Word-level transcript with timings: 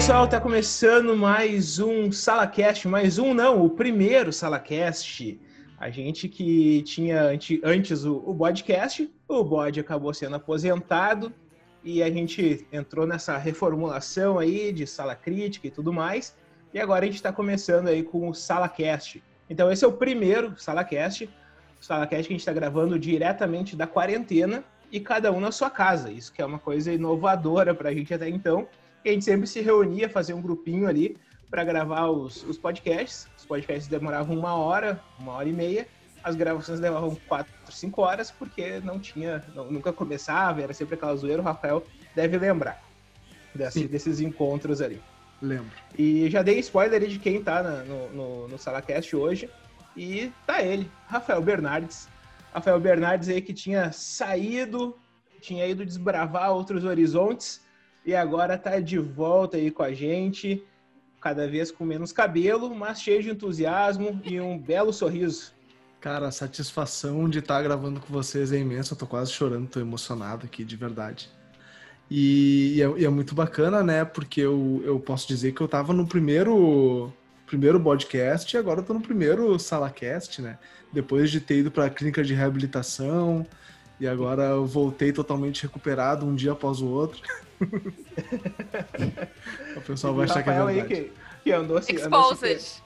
pessoal, 0.00 0.26
tá 0.26 0.40
começando 0.40 1.14
mais 1.14 1.78
um 1.78 2.10
SalaCast, 2.10 2.88
mais 2.88 3.18
um 3.18 3.34
não, 3.34 3.62
o 3.62 3.68
primeiro 3.68 4.32
SalaCast. 4.32 5.38
A 5.78 5.90
gente 5.90 6.26
que 6.26 6.82
tinha 6.84 7.38
antes 7.62 8.04
o, 8.06 8.16
o 8.16 8.34
podcast, 8.34 9.12
o 9.28 9.44
bode 9.44 9.78
acabou 9.78 10.14
sendo 10.14 10.36
aposentado 10.36 11.30
e 11.84 12.02
a 12.02 12.10
gente 12.10 12.66
entrou 12.72 13.06
nessa 13.06 13.36
reformulação 13.36 14.38
aí 14.38 14.72
de 14.72 14.86
sala 14.86 15.14
crítica 15.14 15.66
e 15.66 15.70
tudo 15.70 15.92
mais. 15.92 16.34
E 16.72 16.80
agora 16.80 17.04
a 17.04 17.06
gente 17.06 17.16
está 17.16 17.30
começando 17.30 17.88
aí 17.88 18.02
com 18.02 18.26
o 18.26 18.34
SalaCast. 18.34 19.22
Então 19.50 19.70
esse 19.70 19.84
é 19.84 19.86
o 19.86 19.92
primeiro 19.92 20.54
SalaCast, 20.56 21.28
o 21.78 21.84
SalaCast 21.84 22.26
que 22.26 22.32
a 22.32 22.36
gente 22.36 22.40
está 22.40 22.54
gravando 22.54 22.98
diretamente 22.98 23.76
da 23.76 23.86
quarentena 23.86 24.64
e 24.90 24.98
cada 24.98 25.30
um 25.30 25.40
na 25.40 25.52
sua 25.52 25.68
casa. 25.68 26.10
Isso 26.10 26.32
que 26.32 26.40
é 26.40 26.46
uma 26.46 26.58
coisa 26.58 26.90
inovadora 26.90 27.74
para 27.74 27.90
a 27.90 27.94
gente 27.94 28.14
até 28.14 28.30
então. 28.30 28.66
E 29.04 29.08
a 29.08 29.12
gente 29.12 29.24
sempre 29.24 29.46
se 29.46 29.60
reunia, 29.60 30.08
fazia 30.08 30.36
um 30.36 30.42
grupinho 30.42 30.86
ali 30.86 31.16
para 31.50 31.64
gravar 31.64 32.08
os, 32.08 32.42
os 32.44 32.58
podcasts. 32.58 33.28
Os 33.36 33.44
podcasts 33.44 33.88
demoravam 33.88 34.38
uma 34.38 34.54
hora, 34.54 35.00
uma 35.18 35.32
hora 35.32 35.48
e 35.48 35.52
meia. 35.52 35.86
As 36.22 36.36
gravações 36.36 36.78
levavam 36.80 37.16
quatro, 37.26 37.52
cinco 37.70 38.02
horas, 38.02 38.30
porque 38.30 38.78
não 38.80 39.00
tinha, 39.00 39.42
não, 39.54 39.70
nunca 39.70 39.92
começava, 39.92 40.60
era 40.60 40.74
sempre 40.74 40.94
aquela 40.94 41.16
zoeira. 41.16 41.40
O 41.40 41.44
Rafael 41.44 41.82
deve 42.14 42.36
lembrar 42.36 42.82
desse, 43.54 43.88
desses 43.88 44.20
encontros 44.20 44.82
ali. 44.82 45.00
Lembro. 45.40 45.72
E 45.98 46.28
já 46.28 46.42
dei 46.42 46.58
spoiler 46.58 47.06
de 47.06 47.18
quem 47.18 47.42
tá 47.42 47.62
na, 47.62 47.84
no, 47.84 48.10
no, 48.10 48.48
no 48.48 48.58
SalaCast 48.58 49.16
hoje. 49.16 49.48
E 49.96 50.30
tá 50.46 50.62
ele, 50.62 50.90
Rafael 51.06 51.40
Bernardes. 51.40 52.06
Rafael 52.52 52.78
Bernardes 52.78 53.28
aí 53.28 53.40
que 53.40 53.54
tinha 53.54 53.90
saído, 53.90 54.96
tinha 55.40 55.66
ido 55.66 55.86
desbravar 55.86 56.52
outros 56.52 56.84
horizontes 56.84 57.62
e 58.04 58.14
agora 58.14 58.56
tá 58.58 58.80
de 58.80 58.98
volta 58.98 59.56
aí 59.56 59.70
com 59.70 59.82
a 59.82 59.92
gente 59.92 60.62
cada 61.20 61.46
vez 61.46 61.70
com 61.70 61.84
menos 61.84 62.12
cabelo, 62.12 62.74
mas 62.74 63.02
cheio 63.02 63.22
de 63.22 63.30
entusiasmo 63.30 64.20
e 64.24 64.40
um 64.40 64.58
belo 64.58 64.92
sorriso. 64.92 65.52
Cara, 66.00 66.28
a 66.28 66.32
satisfação 66.32 67.28
de 67.28 67.40
estar 67.40 67.62
gravando 67.62 68.00
com 68.00 68.10
vocês 68.10 68.52
é 68.52 68.58
imensa. 68.58 68.94
Eu 68.94 68.98
tô 68.98 69.06
quase 69.06 69.30
chorando, 69.32 69.68
tô 69.68 69.80
emocionado 69.80 70.46
aqui, 70.46 70.64
de 70.64 70.74
verdade. 70.74 71.28
E, 72.10 72.76
e, 72.76 72.82
é, 72.82 73.00
e 73.00 73.04
é, 73.04 73.08
muito 73.10 73.34
bacana, 73.34 73.82
né? 73.82 74.04
Porque 74.04 74.40
eu, 74.40 74.82
eu 74.84 74.98
posso 74.98 75.28
dizer 75.28 75.52
que 75.52 75.60
eu 75.60 75.68
tava 75.68 75.92
no 75.92 76.06
primeiro 76.06 77.12
primeiro 77.46 77.80
podcast 77.80 78.54
e 78.54 78.58
agora 78.58 78.78
eu 78.78 78.84
tô 78.84 78.94
no 78.94 79.00
primeiro 79.00 79.58
SalaCast, 79.58 80.40
né? 80.40 80.56
Depois 80.92 81.30
de 81.30 81.40
ter 81.40 81.58
ido 81.58 81.70
para 81.70 81.86
a 81.86 81.90
clínica 81.90 82.22
de 82.22 82.32
reabilitação 82.32 83.44
e 84.00 84.08
agora 84.08 84.44
eu 84.44 84.64
voltei 84.66 85.12
totalmente 85.12 85.62
recuperado 85.62 86.24
um 86.24 86.34
dia 86.34 86.52
após 86.52 86.80
o 86.80 86.86
outro. 86.86 87.20
o 89.76 89.80
pessoal 89.82 90.14
vai 90.14 90.24
achar 90.24 90.42
que 90.42 90.48
é 90.48 90.54
verdade. 90.54 90.80
Aí 90.80 90.86
que, 90.86 91.12
que 91.44 91.52
andou, 91.52 91.82
se, 91.82 92.00
andou, 92.00 92.34
se, 92.34 92.80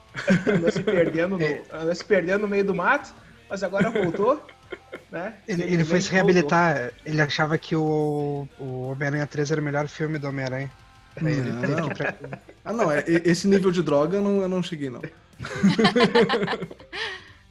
andou 0.45 0.71
se 0.71 0.83
perdendo 0.83 1.37
no, 1.37 1.43
é. 1.45 1.63
andou 1.71 1.95
se 1.95 2.03
perdendo 2.03 2.41
no 2.41 2.49
meio 2.49 2.65
do 2.65 2.75
mato, 2.75 3.15
mas 3.49 3.63
agora 3.63 3.89
voltou. 3.89 4.45
Né? 5.09 5.35
Ele, 5.47 5.63
ele 5.63 5.85
foi 5.85 6.01
se 6.01 6.11
reabilitar, 6.11 6.75
voltou. 6.75 6.97
ele 7.05 7.21
achava 7.21 7.57
que 7.57 7.77
o, 7.77 8.45
o 8.59 8.89
Homem-Aranha 8.89 9.25
3 9.25 9.51
era 9.51 9.61
o 9.61 9.63
melhor 9.63 9.87
filme 9.87 10.19
do 10.19 10.27
Homem-Aranha. 10.27 10.69
Não. 11.21 11.87
Pra... 11.89 12.13
Ah, 12.65 12.73
não, 12.73 12.91
é, 12.91 13.05
esse 13.07 13.47
nível 13.47 13.71
de 13.71 13.81
droga 13.81 14.17
eu 14.17 14.21
não, 14.21 14.41
eu 14.41 14.49
não 14.49 14.61
cheguei, 14.61 14.89
não. 14.89 15.01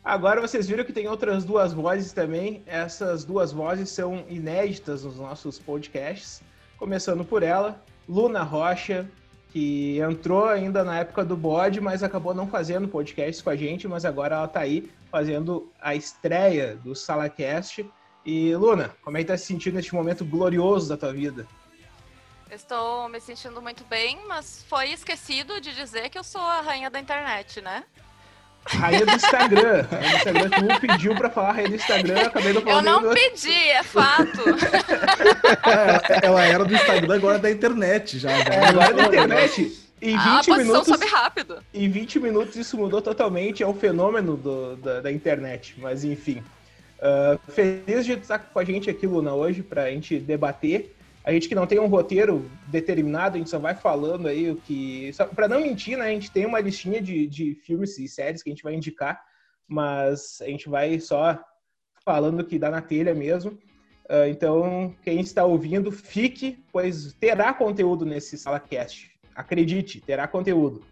Agora 0.05 0.39
vocês 0.39 0.69
viram 0.69 0.85
que 0.85 0.93
tem 0.93 1.09
outras 1.09 1.47
duas 1.47 1.73
vozes 1.73 2.13
também. 2.13 2.63
Essas 2.67 3.25
duas 3.25 3.53
vozes 3.53 3.89
são 3.89 4.27
inéditas 4.29 5.03
nos 5.03 5.17
nossos 5.17 5.59
podcasts. 5.59 6.43
Começando 6.77 7.25
por 7.25 7.43
ela, 7.43 7.83
Luna 8.07 8.43
Rocha, 8.43 9.09
que 9.49 9.99
entrou 10.01 10.45
ainda 10.45 10.85
na 10.85 10.99
época 10.99 11.25
do 11.25 11.35
bode, 11.35 11.81
mas 11.81 12.03
acabou 12.03 12.35
não 12.35 12.47
fazendo 12.47 12.87
podcast 12.87 13.43
com 13.43 13.49
a 13.49 13.57
gente, 13.57 13.89
mas 13.89 14.05
agora 14.05 14.37
ela 14.37 14.45
está 14.45 14.61
aí 14.61 14.91
fazendo 15.11 15.73
a 15.81 15.95
estreia 15.95 16.77
do 16.77 16.95
SalaCast. 16.95 17.91
E 18.27 18.55
Luna, 18.57 18.95
como 19.03 19.17
é 19.17 19.21
que 19.21 19.29
tá 19.29 19.39
se 19.39 19.47
sentindo 19.47 19.77
neste 19.77 19.95
momento 19.95 20.23
glorioso 20.23 20.87
da 20.87 20.99
tua 20.99 21.15
vida? 21.15 21.47
Estou 22.51 23.09
me 23.09 23.21
sentindo 23.21 23.63
muito 23.63 23.85
bem, 23.85 24.19
mas 24.27 24.65
foi 24.69 24.91
esquecido 24.91 25.61
de 25.63 25.75
dizer 25.75 26.11
que 26.11 26.19
eu 26.19 26.25
sou 26.25 26.43
a 26.43 26.61
rainha 26.61 26.91
da 26.91 27.01
internet, 27.01 27.63
né? 27.63 27.85
Rainha 28.67 29.07
do 29.07 29.13
Instagram. 29.13 29.87
Rainha 29.91 30.11
do 30.11 30.17
Instagram, 30.17 30.51
tu 30.51 30.65
me 30.65 30.81
pediu 30.81 31.15
pra 31.15 31.31
falar 31.31 31.53
rainha 31.53 31.69
do 31.69 31.75
Instagram, 31.77 32.19
eu 32.19 32.27
acabei 32.27 32.53
não 32.53 32.63
falando. 32.63 32.87
Eu 32.87 33.03
não 33.03 33.15
pedi, 33.15 33.53
é 33.53 33.83
fato. 33.83 34.41
É, 35.67 36.27
ela 36.27 36.45
era 36.45 36.65
do 36.65 36.75
Instagram, 36.75 37.15
agora 37.15 37.37
é 37.37 37.41
da 37.41 37.51
internet 37.51 38.19
já. 38.19 38.31
já. 38.31 38.45
É, 38.45 38.67
agora 38.67 38.91
é 38.91 38.93
da 38.95 39.05
internet. 39.05 39.85
Em 40.01 40.19
20 40.19 40.51
a 40.51 40.57
minutos, 40.57 40.87
sobe 40.87 41.07
rápido. 41.07 41.59
Em 41.73 41.89
20 41.89 42.21
minutos 42.21 42.57
isso 42.57 42.77
mudou 42.77 43.01
totalmente, 43.01 43.63
é 43.63 43.67
o 43.67 43.75
fenômeno 43.75 44.37
do, 44.37 44.77
da, 44.77 45.01
da, 45.01 45.13
internet. 45.13 45.75
Mas 45.79 46.05
enfim. 46.05 46.43
Uh, 46.99 47.53
feliz 47.53 48.05
de 48.05 48.13
estar 48.13 48.39
com 48.39 48.59
a 48.59 48.65
gente 48.65 48.89
aqui, 48.89 49.07
Luna, 49.07 49.35
hoje, 49.35 49.63
pra 49.63 49.91
gente 49.91 50.19
debater 50.19 50.95
a 51.25 51.33
gente 51.33 51.49
que 51.49 51.55
não 51.55 51.67
tem 51.67 51.79
um 51.81 51.87
roteiro 51.87 52.51
determinado, 52.67 53.37
a 53.37 53.39
gente 53.39 53.49
só 53.49 53.59
vai 53.59 53.75
falando 53.75 54.29
aí 54.29 54.51
o 54.51 54.57
que. 54.57 55.11
Para 55.35 55.49
não 55.49 55.63
mentir, 55.63 55.97
né? 55.97 56.05
A 56.05 56.11
gente 56.11 56.31
tem 56.31 56.45
uma 56.45 56.61
listinha 56.61 57.01
de, 57.01 57.27
de 57.27 57.55
filmes 57.55 57.99
e 57.99 58.07
séries 58.07 58.43
que 58.43 58.51
a 58.51 58.53
gente 58.53 58.63
vai 58.63 58.75
indicar, 58.75 59.19
mas 59.67 60.39
a 60.43 60.45
gente 60.45 60.69
vai 60.69 61.01
só 61.01 61.43
falando 62.05 62.41
o 62.41 62.45
que 62.45 62.59
dá 62.59 62.71
na 62.71 62.83
telha 62.83 63.15
mesmo. 63.15 63.53
Uh, 64.05 64.29
então, 64.29 64.95
quem 65.03 65.19
está 65.21 65.47
ouvindo, 65.47 65.91
fique, 65.91 66.63
pois 66.71 67.15
terá 67.15 67.55
conteúdo 67.55 68.05
nesse 68.05 68.37
SalaCast. 68.37 69.11
Acredite, 69.35 70.03
terá 70.03 70.29
conteúdo. 70.29 70.85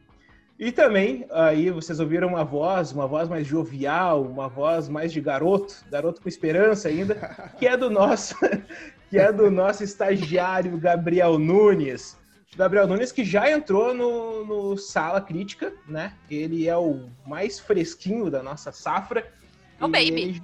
E 0.62 0.70
também, 0.70 1.26
aí 1.32 1.72
vocês 1.72 1.98
ouviram 1.98 2.28
uma 2.28 2.44
voz, 2.44 2.92
uma 2.92 3.04
voz 3.04 3.28
mais 3.28 3.44
jovial, 3.44 4.22
uma 4.22 4.48
voz 4.48 4.88
mais 4.88 5.12
de 5.12 5.20
garoto, 5.20 5.74
garoto 5.90 6.22
com 6.22 6.28
esperança 6.28 6.86
ainda, 6.86 7.16
que 7.58 7.66
é 7.66 7.76
do 7.76 7.90
nosso, 7.90 8.36
que 9.10 9.18
é 9.18 9.32
do 9.32 9.50
nosso 9.50 9.82
estagiário 9.82 10.78
Gabriel 10.78 11.36
Nunes. 11.36 12.16
Gabriel 12.56 12.86
Nunes 12.86 13.10
que 13.10 13.24
já 13.24 13.50
entrou 13.50 13.92
no, 13.92 14.46
no 14.46 14.76
Sala 14.76 15.20
Crítica, 15.20 15.72
né? 15.88 16.14
Ele 16.30 16.68
é 16.68 16.76
o 16.76 17.08
mais 17.26 17.58
fresquinho 17.58 18.30
da 18.30 18.40
nossa 18.40 18.70
safra. 18.70 19.32
É 19.80 19.84
o 19.84 19.88
baby. 19.88 20.40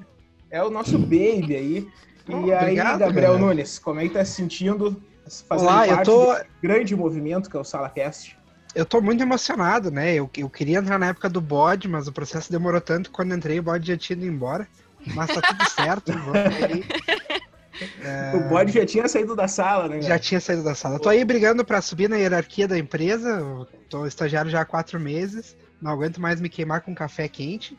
É 0.51 0.61
o 0.65 0.69
nosso 0.69 0.99
baby 0.99 1.55
aí. 1.55 1.89
Oh, 2.29 2.41
e 2.45 2.53
aí, 2.53 2.63
obrigado, 2.63 2.99
Gabriel 2.99 3.35
cara. 3.35 3.47
Nunes, 3.47 3.79
como 3.79 4.01
é 4.01 4.09
que 4.09 4.15
tá 4.15 4.25
se 4.25 4.33
sentindo 4.33 5.01
fazendo 5.47 5.69
Olá, 5.69 5.87
parte 5.87 6.07
tô... 6.07 6.35
desse 6.35 6.47
grande 6.61 6.97
movimento 6.97 7.49
que 7.49 7.57
é 7.57 7.61
o 7.61 7.63
SalaCast? 7.63 8.37
Eu 8.75 8.85
tô 8.85 9.01
muito 9.01 9.23
emocionado, 9.23 9.91
né? 9.91 10.15
Eu, 10.15 10.31
eu 10.37 10.51
queria 10.51 10.79
entrar 10.79 10.99
na 10.99 11.09
época 11.09 11.29
do 11.29 11.41
bode, 11.41 11.89
mas 11.89 12.07
o 12.07 12.13
processo 12.13 12.51
demorou 12.51 12.81
tanto 12.81 13.11
que 13.11 13.17
quando 13.17 13.35
entrei 13.35 13.59
o 13.59 13.63
bode 13.63 13.87
já 13.89 13.97
tinha 13.97 14.17
ido 14.17 14.27
embora. 14.27 14.69
Mas 15.15 15.33
tá 15.33 15.41
tudo 15.41 15.71
certo. 15.71 16.13
É... 16.13 17.39
O 18.35 18.49
bode 18.49 18.73
já 18.73 18.85
tinha 18.85 19.07
saído 19.07 19.37
da 19.37 19.47
sala, 19.47 19.89
né? 19.89 20.03
Já 20.03 20.19
tinha 20.19 20.41
saído 20.41 20.65
da 20.65 20.75
sala. 20.75 20.97
Eu 20.97 21.01
tô 21.01 21.09
aí 21.09 21.25
brigando 21.25 21.65
para 21.65 21.81
subir 21.81 22.09
na 22.09 22.17
hierarquia 22.17 22.67
da 22.67 22.77
empresa. 22.77 23.29
Eu 23.29 23.69
tô 23.89 24.05
estagiário 24.05 24.51
já 24.51 24.63
há 24.63 24.65
quatro 24.65 24.99
meses. 24.99 25.57
Não 25.81 25.93
aguento 25.93 26.21
mais 26.21 26.41
me 26.41 26.49
queimar 26.49 26.81
com 26.81 26.93
café 26.93 27.29
quente. 27.29 27.79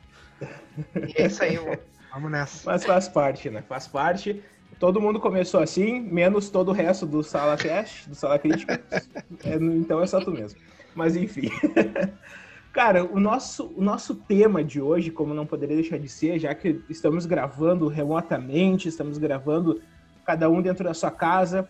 E 0.96 1.22
é 1.22 1.28
isso 1.28 1.44
aí, 1.44 1.60
vamos 2.14 2.32
nessa. 2.32 2.62
Mas 2.66 2.86
faz 2.86 3.10
parte, 3.10 3.50
né? 3.50 3.62
Faz 3.68 3.88
parte. 3.88 4.42
Todo 4.80 5.02
mundo 5.02 5.20
começou 5.20 5.62
assim, 5.62 6.00
menos 6.00 6.50
todo 6.50 6.70
o 6.70 6.74
resto 6.74 7.06
do 7.06 7.22
Sala 7.22 7.58
Cash, 7.58 8.06
do 8.08 8.16
Sala 8.16 8.40
Crítica. 8.40 8.82
É, 9.44 9.56
então 9.56 10.02
é 10.02 10.08
só 10.08 10.20
tu 10.20 10.32
mesmo. 10.32 10.60
Mas 11.00 11.16
enfim. 11.16 11.50
Cara, 12.74 13.06
o 13.06 13.22
nosso, 13.22 13.74
o 13.76 13.82
nosso 13.82 14.14
tema 14.14 14.62
de 14.62 14.82
hoje, 14.82 15.10
como 15.10 15.34
não 15.34 15.46
poderia 15.46 15.78
deixar 15.78 15.98
de 15.98 16.10
ser, 16.10 16.38
já 16.38 16.54
que 16.54 16.82
estamos 16.90 17.26
gravando 17.26 17.88
remotamente, 17.88 18.90
estamos 18.90 19.18
gravando 19.18 19.82
cada 20.26 20.50
um 20.50 20.62
dentro 20.62 20.84
da 20.84 20.94
sua 20.94 21.10
casa, 21.10 21.70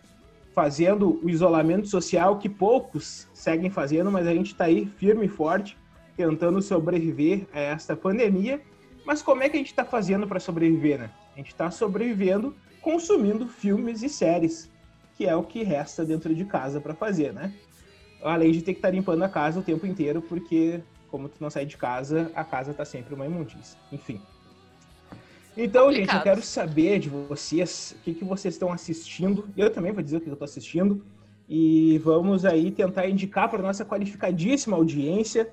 fazendo 0.53 1.23
o 1.23 1.29
isolamento 1.29 1.87
social 1.87 2.39
que 2.39 2.49
poucos 2.49 3.27
seguem 3.31 3.69
fazendo, 3.69 4.11
mas 4.11 4.25
a 4.25 4.33
gente 4.33 4.47
está 4.47 4.65
aí 4.65 4.87
firme 4.97 5.27
e 5.27 5.29
forte, 5.29 5.77
tentando 6.17 6.59
sobreviver 6.59 7.47
a 7.53 7.59
esta 7.59 7.95
pandemia. 7.95 8.59
Mas 9.05 9.21
como 9.21 9.43
é 9.43 9.47
que 9.47 9.57
a 9.57 9.59
gente 9.59 9.69
está 9.69 9.85
fazendo 9.85 10.27
para 10.27 10.39
sobreviver, 10.39 10.99
né? 10.99 11.11
A 11.35 11.37
gente 11.37 11.49
está 11.49 11.69
sobrevivendo 11.69 12.55
consumindo 12.81 13.47
filmes 13.47 14.01
e 14.01 14.09
séries, 14.09 14.71
que 15.15 15.27
é 15.27 15.35
o 15.35 15.43
que 15.43 15.61
resta 15.63 16.03
dentro 16.03 16.33
de 16.33 16.45
casa 16.45 16.81
para 16.81 16.95
fazer, 16.95 17.31
né? 17.31 17.53
Além 18.23 18.51
de 18.51 18.61
ter 18.61 18.73
que 18.73 18.79
estar 18.79 18.89
tá 18.89 18.93
limpando 18.93 19.23
a 19.23 19.29
casa 19.29 19.59
o 19.59 19.63
tempo 19.63 19.85
inteiro, 19.85 20.21
porque 20.21 20.81
como 21.09 21.27
tu 21.27 21.35
não 21.39 21.49
sai 21.49 21.65
de 21.65 21.77
casa, 21.77 22.31
a 22.35 22.43
casa 22.43 22.73
tá 22.73 22.85
sempre 22.85 23.13
uma 23.13 23.25
imundícia. 23.25 23.77
Enfim. 23.91 24.21
Então, 25.57 25.85
Complicado. 25.85 26.07
gente, 26.07 26.15
eu 26.15 26.23
quero 26.23 26.41
saber 26.41 26.99
de 26.99 27.09
vocês 27.09 27.95
o 27.99 28.03
que, 28.03 28.13
que 28.13 28.23
vocês 28.23 28.53
estão 28.53 28.71
assistindo. 28.71 29.49
Eu 29.57 29.71
também 29.71 29.91
vou 29.91 30.03
dizer 30.03 30.17
o 30.17 30.21
que 30.21 30.29
eu 30.29 30.33
estou 30.33 30.45
assistindo. 30.45 31.03
E 31.47 31.97
vamos 31.99 32.45
aí 32.45 32.69
tentar 32.69 33.07
indicar 33.09 33.49
para 33.49 33.61
nossa 33.61 33.83
qualificadíssima 33.83 34.77
audiência 34.77 35.49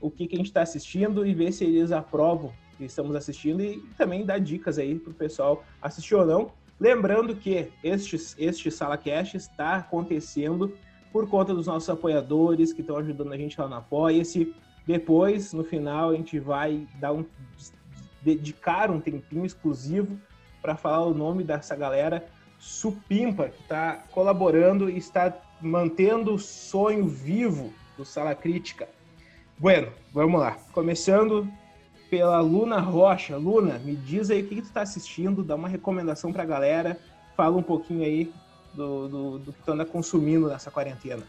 o 0.00 0.10
que, 0.10 0.26
que 0.26 0.36
a 0.36 0.38
gente 0.38 0.46
está 0.46 0.62
assistindo 0.62 1.26
e 1.26 1.34
ver 1.34 1.52
se 1.52 1.64
eles 1.64 1.90
aprovam 1.90 2.52
o 2.72 2.76
que 2.76 2.84
estamos 2.84 3.16
assistindo 3.16 3.60
e 3.60 3.82
também 3.98 4.24
dar 4.24 4.38
dicas 4.38 4.78
aí 4.78 4.98
para 4.98 5.10
o 5.10 5.14
pessoal 5.14 5.64
assistir 5.82 6.14
ou 6.14 6.24
não. 6.24 6.52
Lembrando 6.78 7.34
que 7.34 7.68
este, 7.82 8.16
este 8.38 8.70
SalaCast 8.70 9.36
está 9.36 9.76
acontecendo 9.76 10.72
por 11.12 11.28
conta 11.28 11.54
dos 11.54 11.66
nossos 11.66 11.88
apoiadores 11.88 12.72
que 12.72 12.80
estão 12.80 12.96
ajudando 12.96 13.32
a 13.32 13.36
gente 13.36 13.60
lá 13.60 13.68
no 13.68 13.76
Apoia-se. 13.76 14.54
Depois, 14.86 15.52
no 15.52 15.64
final, 15.64 16.10
a 16.10 16.14
gente 16.14 16.38
vai 16.38 16.86
dar 16.98 17.12
um 17.12 17.24
dedicar 18.22 18.90
um 18.90 19.00
tempinho 19.00 19.46
exclusivo 19.46 20.18
para 20.60 20.76
falar 20.76 21.04
o 21.06 21.14
nome 21.14 21.42
dessa 21.42 21.74
galera 21.74 22.26
supimpa 22.58 23.48
que 23.48 23.62
está 23.62 24.04
colaborando 24.10 24.90
e 24.90 24.98
está 24.98 25.34
mantendo 25.60 26.34
o 26.34 26.38
sonho 26.38 27.08
vivo 27.08 27.72
do 27.96 28.04
Sala 28.04 28.34
Crítica. 28.34 28.86
Bueno, 29.58 29.88
vamos 30.12 30.40
lá. 30.40 30.58
Começando 30.72 31.48
pela 32.10 32.40
Luna 32.40 32.78
Rocha. 32.78 33.36
Luna, 33.36 33.78
me 33.78 33.96
diz 33.96 34.30
aí 34.30 34.42
o 34.42 34.46
que, 34.46 34.56
que 34.56 34.62
tu 34.62 34.66
está 34.66 34.82
assistindo, 34.82 35.42
dá 35.42 35.54
uma 35.54 35.68
recomendação 35.68 36.32
para 36.32 36.42
a 36.42 36.46
galera, 36.46 36.98
fala 37.36 37.56
um 37.56 37.62
pouquinho 37.62 38.02
aí 38.02 38.32
do, 38.74 39.08
do, 39.08 39.38
do 39.38 39.52
que 39.52 39.62
tu 39.62 39.72
anda 39.72 39.84
consumindo 39.84 40.48
nessa 40.48 40.70
quarentena. 40.70 41.26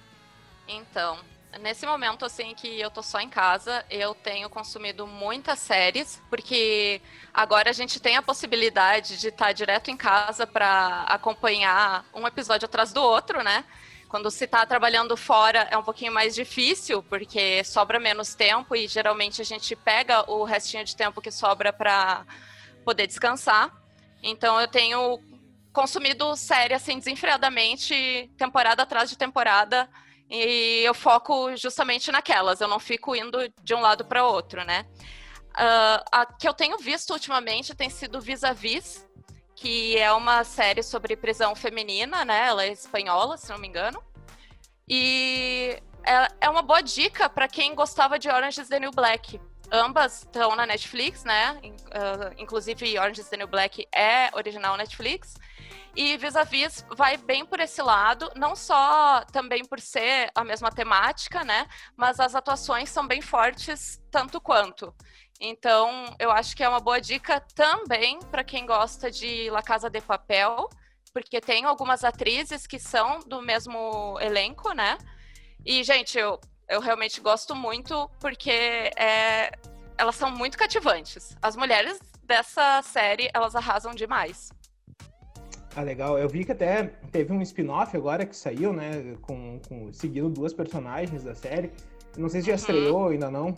Então, 0.67 1.17
nesse 1.59 1.85
momento 1.85 2.23
assim 2.23 2.53
que 2.55 2.79
eu 2.79 2.89
tô 2.89 3.03
só 3.03 3.19
em 3.19 3.29
casa, 3.29 3.85
eu 3.89 4.15
tenho 4.15 4.49
consumido 4.49 5.05
muitas 5.05 5.59
séries, 5.59 6.21
porque 6.29 7.01
agora 7.33 7.69
a 7.69 7.73
gente 7.73 7.99
tem 7.99 8.15
a 8.15 8.21
possibilidade 8.21 9.17
de 9.19 9.27
estar 9.27 9.51
direto 9.51 9.91
em 9.91 9.97
casa 9.97 10.47
para 10.47 11.03
acompanhar 11.03 12.05
um 12.13 12.25
episódio 12.25 12.65
atrás 12.65 12.93
do 12.93 13.01
outro, 13.01 13.43
né? 13.43 13.65
Quando 14.07 14.29
se 14.29 14.43
está 14.43 14.65
trabalhando 14.65 15.15
fora 15.15 15.67
é 15.71 15.77
um 15.77 15.83
pouquinho 15.83 16.11
mais 16.11 16.35
difícil, 16.35 17.01
porque 17.03 17.63
sobra 17.63 17.97
menos 17.97 18.35
tempo 18.35 18.75
e 18.75 18.85
geralmente 18.87 19.41
a 19.41 19.45
gente 19.45 19.73
pega 19.73 20.29
o 20.29 20.43
restinho 20.43 20.83
de 20.83 20.95
tempo 20.95 21.21
que 21.21 21.31
sobra 21.31 21.71
para 21.71 22.25
poder 22.83 23.07
descansar. 23.07 23.71
Então 24.21 24.59
eu 24.59 24.67
tenho 24.67 25.17
consumido 25.73 26.35
série 26.35 26.73
assim 26.73 26.97
desenfreadamente, 26.97 28.31
temporada 28.37 28.83
atrás 28.83 29.09
de 29.09 29.17
temporada, 29.17 29.89
e 30.29 30.81
eu 30.83 30.93
foco 30.93 31.55
justamente 31.57 32.11
naquelas, 32.11 32.61
eu 32.61 32.67
não 32.67 32.79
fico 32.79 33.15
indo 33.15 33.37
de 33.61 33.73
um 33.73 33.81
lado 33.81 34.05
para 34.05 34.25
outro, 34.25 34.63
né? 34.63 34.85
Uh, 35.51 36.03
a 36.11 36.25
que 36.25 36.47
eu 36.47 36.53
tenho 36.53 36.77
visto 36.77 37.11
ultimamente 37.11 37.75
tem 37.75 37.89
sido 37.89 38.21
Vis-a-Vis, 38.21 39.05
que 39.55 39.97
é 39.97 40.11
uma 40.13 40.43
série 40.45 40.81
sobre 40.81 41.17
prisão 41.17 41.53
feminina, 41.53 42.23
né? 42.23 42.47
Ela 42.47 42.63
é 42.63 42.71
espanhola, 42.71 43.37
se 43.37 43.49
não 43.49 43.57
me 43.57 43.67
engano. 43.67 44.01
E 44.87 45.77
é, 46.05 46.27
é 46.41 46.49
uma 46.49 46.61
boa 46.61 46.81
dica 46.81 47.29
para 47.29 47.47
quem 47.47 47.75
gostava 47.75 48.17
de 48.17 48.29
Orange 48.29 48.61
is 48.61 48.69
the 48.69 48.79
New 48.79 48.91
Black. 48.91 49.39
Ambas 49.71 50.19
estão 50.19 50.53
na 50.55 50.65
Netflix, 50.65 51.23
né? 51.23 51.59
Uh, 51.63 52.33
inclusive, 52.37 52.99
Orange 52.99 53.21
is 53.21 53.29
the 53.29 53.37
New 53.37 53.47
Black 53.47 53.87
é 53.95 54.29
original 54.35 54.75
Netflix. 54.75 55.35
E 55.95 56.17
Vis-a-Vis 56.17 56.85
vai 56.89 57.17
bem 57.17 57.45
por 57.45 57.59
esse 57.59 57.81
lado, 57.81 58.31
não 58.35 58.55
só 58.55 59.23
também 59.31 59.63
por 59.65 59.79
ser 59.79 60.29
a 60.35 60.43
mesma 60.43 60.71
temática, 60.71 61.43
né? 61.43 61.67
Mas 61.95 62.19
as 62.19 62.35
atuações 62.35 62.89
são 62.89 63.07
bem 63.07 63.21
fortes 63.21 64.01
tanto 64.09 64.41
quanto. 64.41 64.93
Então, 65.39 66.15
eu 66.19 66.31
acho 66.31 66.55
que 66.55 66.63
é 66.63 66.69
uma 66.69 66.79
boa 66.79 66.99
dica 66.99 67.41
também 67.55 68.19
para 68.29 68.43
quem 68.43 68.65
gosta 68.65 69.09
de 69.09 69.49
La 69.49 69.61
Casa 69.61 69.89
de 69.89 69.99
Papel, 69.99 70.69
porque 71.13 71.41
tem 71.41 71.65
algumas 71.65 72.03
atrizes 72.03 72.67
que 72.67 72.77
são 72.77 73.19
do 73.19 73.41
mesmo 73.41 74.17
elenco, 74.21 74.73
né? 74.73 74.97
E, 75.65 75.83
gente, 75.83 76.17
eu, 76.17 76.39
eu 76.71 76.79
realmente 76.79 77.19
gosto 77.19 77.53
muito 77.53 78.09
porque 78.19 78.49
é, 78.49 79.51
elas 79.97 80.15
são 80.15 80.31
muito 80.31 80.57
cativantes. 80.57 81.35
As 81.41 81.55
mulheres 81.57 81.99
dessa 82.23 82.81
série, 82.81 83.29
elas 83.33 83.55
arrasam 83.55 83.93
demais. 83.93 84.49
Ah, 85.75 85.81
legal. 85.81 86.17
Eu 86.17 86.29
vi 86.29 86.45
que 86.45 86.53
até 86.53 86.83
teve 87.11 87.33
um 87.33 87.41
spin-off 87.41 87.95
agora 87.95 88.25
que 88.25 88.35
saiu, 88.35 88.71
né? 88.71 89.15
Com, 89.21 89.59
com, 89.67 89.91
seguindo 89.91 90.29
duas 90.29 90.53
personagens 90.53 91.23
da 91.23 91.35
série. 91.35 91.71
Não 92.17 92.29
sei 92.29 92.41
se 92.41 92.47
já 92.47 92.53
uhum. 92.53 92.57
estreou 92.57 93.07
ainda 93.09 93.29
não. 93.29 93.53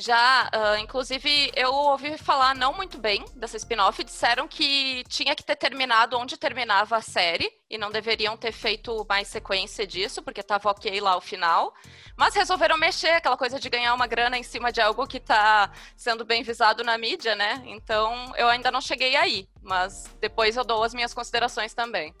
Já, 0.00 0.48
uh, 0.54 0.78
inclusive, 0.78 1.50
eu 1.56 1.74
ouvi 1.74 2.16
falar 2.16 2.54
não 2.54 2.72
muito 2.72 2.98
bem 2.98 3.24
dessa 3.34 3.56
spin-off. 3.56 4.04
Disseram 4.04 4.46
que 4.46 5.02
tinha 5.08 5.34
que 5.34 5.42
ter 5.42 5.56
terminado 5.56 6.16
onde 6.16 6.36
terminava 6.36 6.96
a 6.96 7.02
série 7.02 7.50
e 7.68 7.76
não 7.76 7.90
deveriam 7.90 8.36
ter 8.36 8.52
feito 8.52 9.04
mais 9.08 9.26
sequência 9.26 9.84
disso, 9.84 10.22
porque 10.22 10.40
tava 10.40 10.70
ok 10.70 11.00
lá 11.00 11.16
o 11.16 11.20
final. 11.20 11.74
Mas 12.16 12.36
resolveram 12.36 12.78
mexer, 12.78 13.08
aquela 13.08 13.36
coisa 13.36 13.58
de 13.58 13.68
ganhar 13.68 13.92
uma 13.92 14.06
grana 14.06 14.38
em 14.38 14.44
cima 14.44 14.70
de 14.70 14.80
algo 14.80 15.04
que 15.04 15.18
tá 15.18 15.72
sendo 15.96 16.24
bem 16.24 16.44
visado 16.44 16.84
na 16.84 16.96
mídia, 16.96 17.34
né? 17.34 17.60
Então 17.66 18.32
eu 18.36 18.46
ainda 18.46 18.70
não 18.70 18.80
cheguei 18.80 19.16
aí, 19.16 19.48
mas 19.60 20.04
depois 20.20 20.56
eu 20.56 20.64
dou 20.64 20.84
as 20.84 20.94
minhas 20.94 21.12
considerações 21.12 21.74
também. 21.74 22.14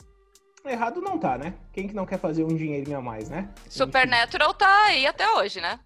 Errado 0.64 1.00
não 1.00 1.16
tá, 1.16 1.38
né? 1.38 1.54
Quem 1.72 1.86
que 1.86 1.94
não 1.94 2.04
quer 2.04 2.18
fazer 2.18 2.42
um 2.42 2.56
dinheirinho 2.56 2.98
a 2.98 3.00
mais, 3.00 3.30
né? 3.30 3.48
Supernatural 3.68 4.52
tá 4.52 4.86
aí 4.86 5.06
até 5.06 5.30
hoje, 5.34 5.60
né? 5.60 5.78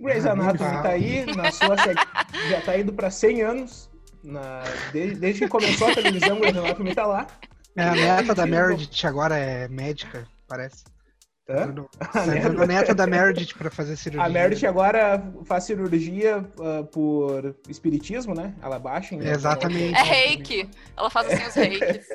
Grey's 0.00 0.26
Anatomy 0.26 0.82
tá 0.82 0.88
aí, 0.88 1.26
na 1.34 1.50
sua 1.50 1.76
já 2.48 2.60
tá 2.64 2.78
indo 2.78 2.92
para 2.92 3.10
100 3.10 3.42
anos. 3.42 3.90
Na, 4.22 4.62
desde, 4.92 5.16
desde, 5.16 5.40
que 5.42 5.48
começou 5.48 5.88
a 5.88 5.94
televisão, 5.94 6.36
o 6.36 6.40
Grey's 6.40 6.56
Anatomy 6.56 6.94
tá 6.94 7.06
lá. 7.06 7.26
É, 7.76 7.82
a 7.84 7.94
neta 7.94 8.34
da 8.34 8.46
Meredith 8.46 9.06
agora 9.06 9.36
é 9.36 9.68
médica, 9.68 10.26
parece. 10.48 10.84
Hã? 11.48 11.74
A 12.14 12.26
neta, 12.26 12.62
a 12.62 12.66
neta 12.66 12.94
da 12.94 13.06
Meredith 13.08 13.54
para 13.58 13.70
fazer 13.70 13.96
cirurgia. 13.96 14.24
A 14.24 14.28
Meredith 14.28 14.66
agora 14.66 15.20
faz 15.44 15.64
cirurgia 15.64 16.38
uh, 16.58 16.84
por 16.84 17.56
espiritismo, 17.68 18.34
né? 18.34 18.54
Ela 18.62 18.78
baixa. 18.78 19.16
Em 19.16 19.26
Exatamente. 19.26 19.98
É 19.98 20.02
reiki. 20.02 20.70
Ela 20.96 21.10
faz 21.10 21.26
assim 21.26 21.48
os 21.48 21.54
reikis. 21.54 22.06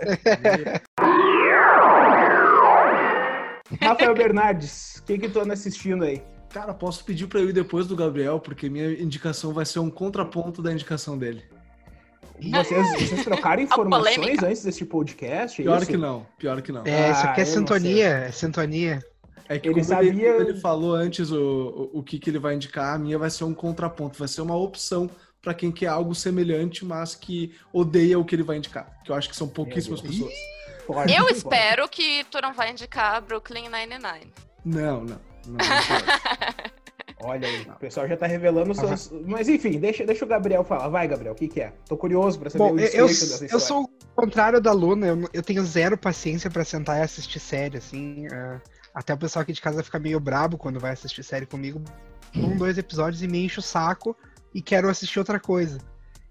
Rafael 3.81 4.13
Bernardes, 4.13 4.95
o 4.99 5.03
que 5.03 5.17
que 5.17 5.27
tu 5.27 5.41
anda 5.41 5.53
assistindo 5.53 6.05
aí? 6.05 6.23
Cara, 6.55 6.73
posso 6.73 7.03
pedir 7.03 7.27
para 7.27 7.41
eu 7.41 7.49
ir 7.49 7.51
depois 7.51 7.85
do 7.85 7.97
Gabriel, 7.97 8.39
porque 8.39 8.69
minha 8.69 8.89
indicação 8.93 9.51
vai 9.51 9.65
ser 9.65 9.79
um 9.79 9.89
contraponto 9.89 10.61
da 10.61 10.71
indicação 10.71 11.17
dele. 11.17 11.43
Vocês, 12.39 12.91
vocês 12.93 13.23
trocaram 13.25 13.59
informações 13.61 14.41
antes 14.41 14.63
desse 14.63 14.85
podcast? 14.85 15.61
É 15.61 15.65
pior 15.65 15.81
isso? 15.81 15.91
que 15.91 15.97
não, 15.97 16.25
pior 16.39 16.61
que 16.61 16.71
não. 16.71 16.85
É, 16.85 17.11
isso 17.11 17.25
aqui 17.25 17.41
é 17.41 17.43
ah, 17.43 17.45
sintonia, 17.45 18.07
é 18.07 18.31
sintonia. 18.31 19.03
É 19.49 19.59
que 19.59 19.67
ele 19.67 19.83
sabia. 19.83 20.09
Ele, 20.09 20.51
ele, 20.51 20.59
falou 20.61 20.95
antes 20.95 21.29
o, 21.29 21.91
o, 21.93 21.99
o 21.99 22.03
que, 22.03 22.17
que 22.17 22.29
ele 22.29 22.39
vai 22.39 22.55
indicar, 22.55 22.95
a 22.95 22.97
minha 22.97 23.19
vai 23.19 23.29
ser 23.29 23.43
um 23.43 23.53
contraponto, 23.53 24.17
vai 24.17 24.29
ser 24.29 24.39
uma 24.39 24.55
opção 24.55 25.09
para 25.41 25.53
quem 25.53 25.73
quer 25.73 25.87
algo 25.87 26.15
semelhante, 26.15 26.85
mas 26.85 27.15
que 27.15 27.53
odeia 27.73 28.17
o 28.17 28.23
que 28.23 28.33
ele 28.33 28.43
vai 28.43 28.55
indicar. 28.55 28.97
Que 29.03 29.11
eu 29.11 29.15
acho 29.15 29.27
que 29.27 29.35
são 29.35 29.49
pouquíssimas 29.49 29.99
pessoas. 29.99 30.33
Pode, 30.87 31.13
eu 31.13 31.25
pode. 31.25 31.35
espero 31.35 31.89
que 31.89 32.23
tu 32.31 32.41
não 32.41 32.53
vai 32.53 32.71
indicar 32.71 33.21
Brooklyn 33.21 33.67
Nine-Nine. 33.67 34.31
Não, 34.63 35.03
não. 35.03 35.34
Não, 35.47 35.57
Olha 37.21 37.47
aí, 37.47 37.61
o 37.61 37.79
pessoal 37.79 38.07
já 38.07 38.15
tá 38.15 38.27
revelando 38.27 38.71
os 38.71 38.77
seus. 38.77 39.11
Mas 39.25 39.49
enfim, 39.49 39.79
deixa, 39.79 40.05
deixa 40.05 40.25
o 40.25 40.27
Gabriel 40.27 40.63
falar. 40.63 40.89
Vai, 40.89 41.07
Gabriel, 41.07 41.33
o 41.33 41.35
que, 41.35 41.47
que 41.47 41.61
é? 41.61 41.73
Tô 41.87 41.97
curioso 41.97 42.37
pra 42.37 42.49
saber 42.49 42.63
Bom, 42.63 42.75
o 42.75 42.79
eu, 42.79 43.07
eu 43.07 43.59
sou 43.59 43.83
o 43.83 43.89
contrário 44.15 44.61
da 44.61 44.71
Luna, 44.71 45.07
eu, 45.07 45.29
eu 45.33 45.41
tenho 45.41 45.63
zero 45.63 45.97
paciência 45.97 46.51
para 46.51 46.63
sentar 46.63 46.99
e 46.99 47.01
assistir 47.01 47.39
série, 47.39 47.77
assim. 47.77 48.27
Uh, 48.27 48.61
até 48.93 49.13
o 49.13 49.17
pessoal 49.17 49.41
aqui 49.41 49.53
de 49.53 49.61
casa 49.61 49.83
fica 49.83 49.97
meio 49.97 50.19
brabo 50.19 50.57
quando 50.57 50.79
vai 50.79 50.91
assistir 50.91 51.23
série 51.23 51.45
comigo. 51.45 51.81
Um, 52.35 52.57
dois 52.57 52.77
episódios 52.77 53.23
e 53.23 53.27
me 53.27 53.43
enche 53.43 53.59
o 53.59 53.63
saco 53.63 54.15
e 54.53 54.61
quero 54.61 54.89
assistir 54.89 55.17
outra 55.17 55.39
coisa. 55.39 55.79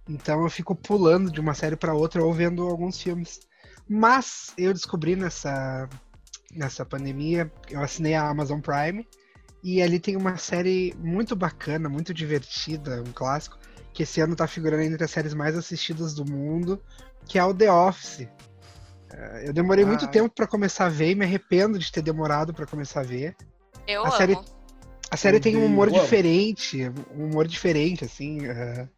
Então 0.09 0.43
eu 0.43 0.51
fico 0.51 0.75
pulando 0.75 1.31
de 1.31 1.41
uma 1.41 1.55
série 1.55 1.77
para 1.77 1.95
outra 1.95 2.23
ou 2.23 2.33
vendo 2.33 2.63
alguns 2.63 3.01
filmes. 3.01 3.41
Mas 3.89 4.53
eu 4.57 4.73
descobri 4.73 5.17
nessa 5.17 5.89
nessa 6.55 6.85
pandemia, 6.85 7.51
eu 7.71 7.83
assinei 7.83 8.15
a 8.15 8.29
Amazon 8.29 8.61
Prime 8.61 9.07
e 9.63 9.83
ali 9.83 9.99
tem 9.99 10.17
uma 10.17 10.37
série 10.37 10.95
muito 10.99 11.35
bacana, 11.35 11.89
muito 11.89 12.13
divertida, 12.13 13.03
um 13.07 13.13
clássico, 13.13 13.59
que 13.93 14.03
esse 14.03 14.21
ano 14.21 14.37
tá 14.37 14.47
figurando 14.47 14.83
entre 14.83 15.05
as 15.05 15.11
séries 15.11 15.33
mais 15.33 15.57
assistidas 15.57 16.13
do 16.15 16.25
mundo, 16.25 16.83
que 17.27 17.39
é 17.39 17.45
o 17.45 17.55
The 17.55 17.73
Office. 17.73 18.29
É, 19.11 19.49
eu 19.49 19.53
demorei 19.53 19.85
ah. 19.85 19.87
muito 19.87 20.07
tempo 20.09 20.35
para 20.35 20.47
começar 20.47 20.87
a 20.87 20.91
ver 20.91 21.13
e 21.13 21.15
me 21.15 21.25
arrependo 21.25 21.79
de 21.79 21.91
ter 21.91 22.03
demorado 22.03 22.53
para 22.53 22.67
começar 22.67 23.01
a 23.01 23.05
ver. 23.05 23.37
Eu 23.87 24.05
a 24.05 24.09
amo. 24.09 24.17
série 24.17 24.39
A 25.11 25.17
série 25.17 25.41
tem 25.41 25.57
um 25.57 25.65
humor 25.65 25.91
diferente, 25.91 26.91
um 27.17 27.27
humor 27.27 27.47
diferente, 27.47 28.05
assim. 28.05 28.41
Uh, 28.41 28.89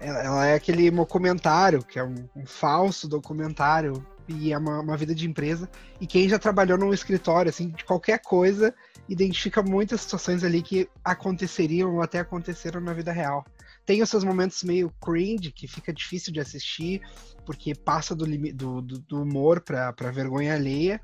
ela 0.00 0.46
é 0.46 0.54
aquele 0.54 0.90
documentário, 0.90 1.82
que 1.82 1.98
é 1.98 2.04
um, 2.04 2.28
um 2.36 2.46
falso 2.46 3.08
documentário 3.08 4.04
e 4.28 4.52
é 4.52 4.58
uma, 4.58 4.80
uma, 4.80 4.96
vida 4.96 5.14
de 5.14 5.26
empresa. 5.26 5.68
E 6.00 6.06
quem 6.06 6.28
já 6.28 6.38
trabalhou 6.38 6.78
num 6.78 6.92
escritório, 6.92 7.48
assim, 7.48 7.70
de 7.70 7.84
qualquer 7.84 8.20
coisa, 8.20 8.74
identifica 9.08 9.62
muitas 9.62 10.00
situações 10.00 10.42
ali 10.42 10.62
que 10.62 10.88
aconteceriam 11.04 11.94
ou 11.94 12.02
até 12.02 12.20
aconteceram 12.20 12.80
na 12.80 12.92
vida 12.92 13.12
real. 13.12 13.44
Tem 13.84 14.02
os 14.02 14.08
seus 14.08 14.24
momentos 14.24 14.62
meio 14.62 14.90
cringe, 15.00 15.52
que 15.52 15.68
fica 15.68 15.92
difícil 15.92 16.32
de 16.32 16.40
assistir, 16.40 17.02
porque 17.44 17.74
passa 17.74 18.14
do, 18.14 18.24
do, 18.52 18.80
do 18.82 19.22
humor 19.22 19.60
pra, 19.60 19.92
pra 19.92 20.10
vergonha 20.10 20.54
alheia, 20.54 21.00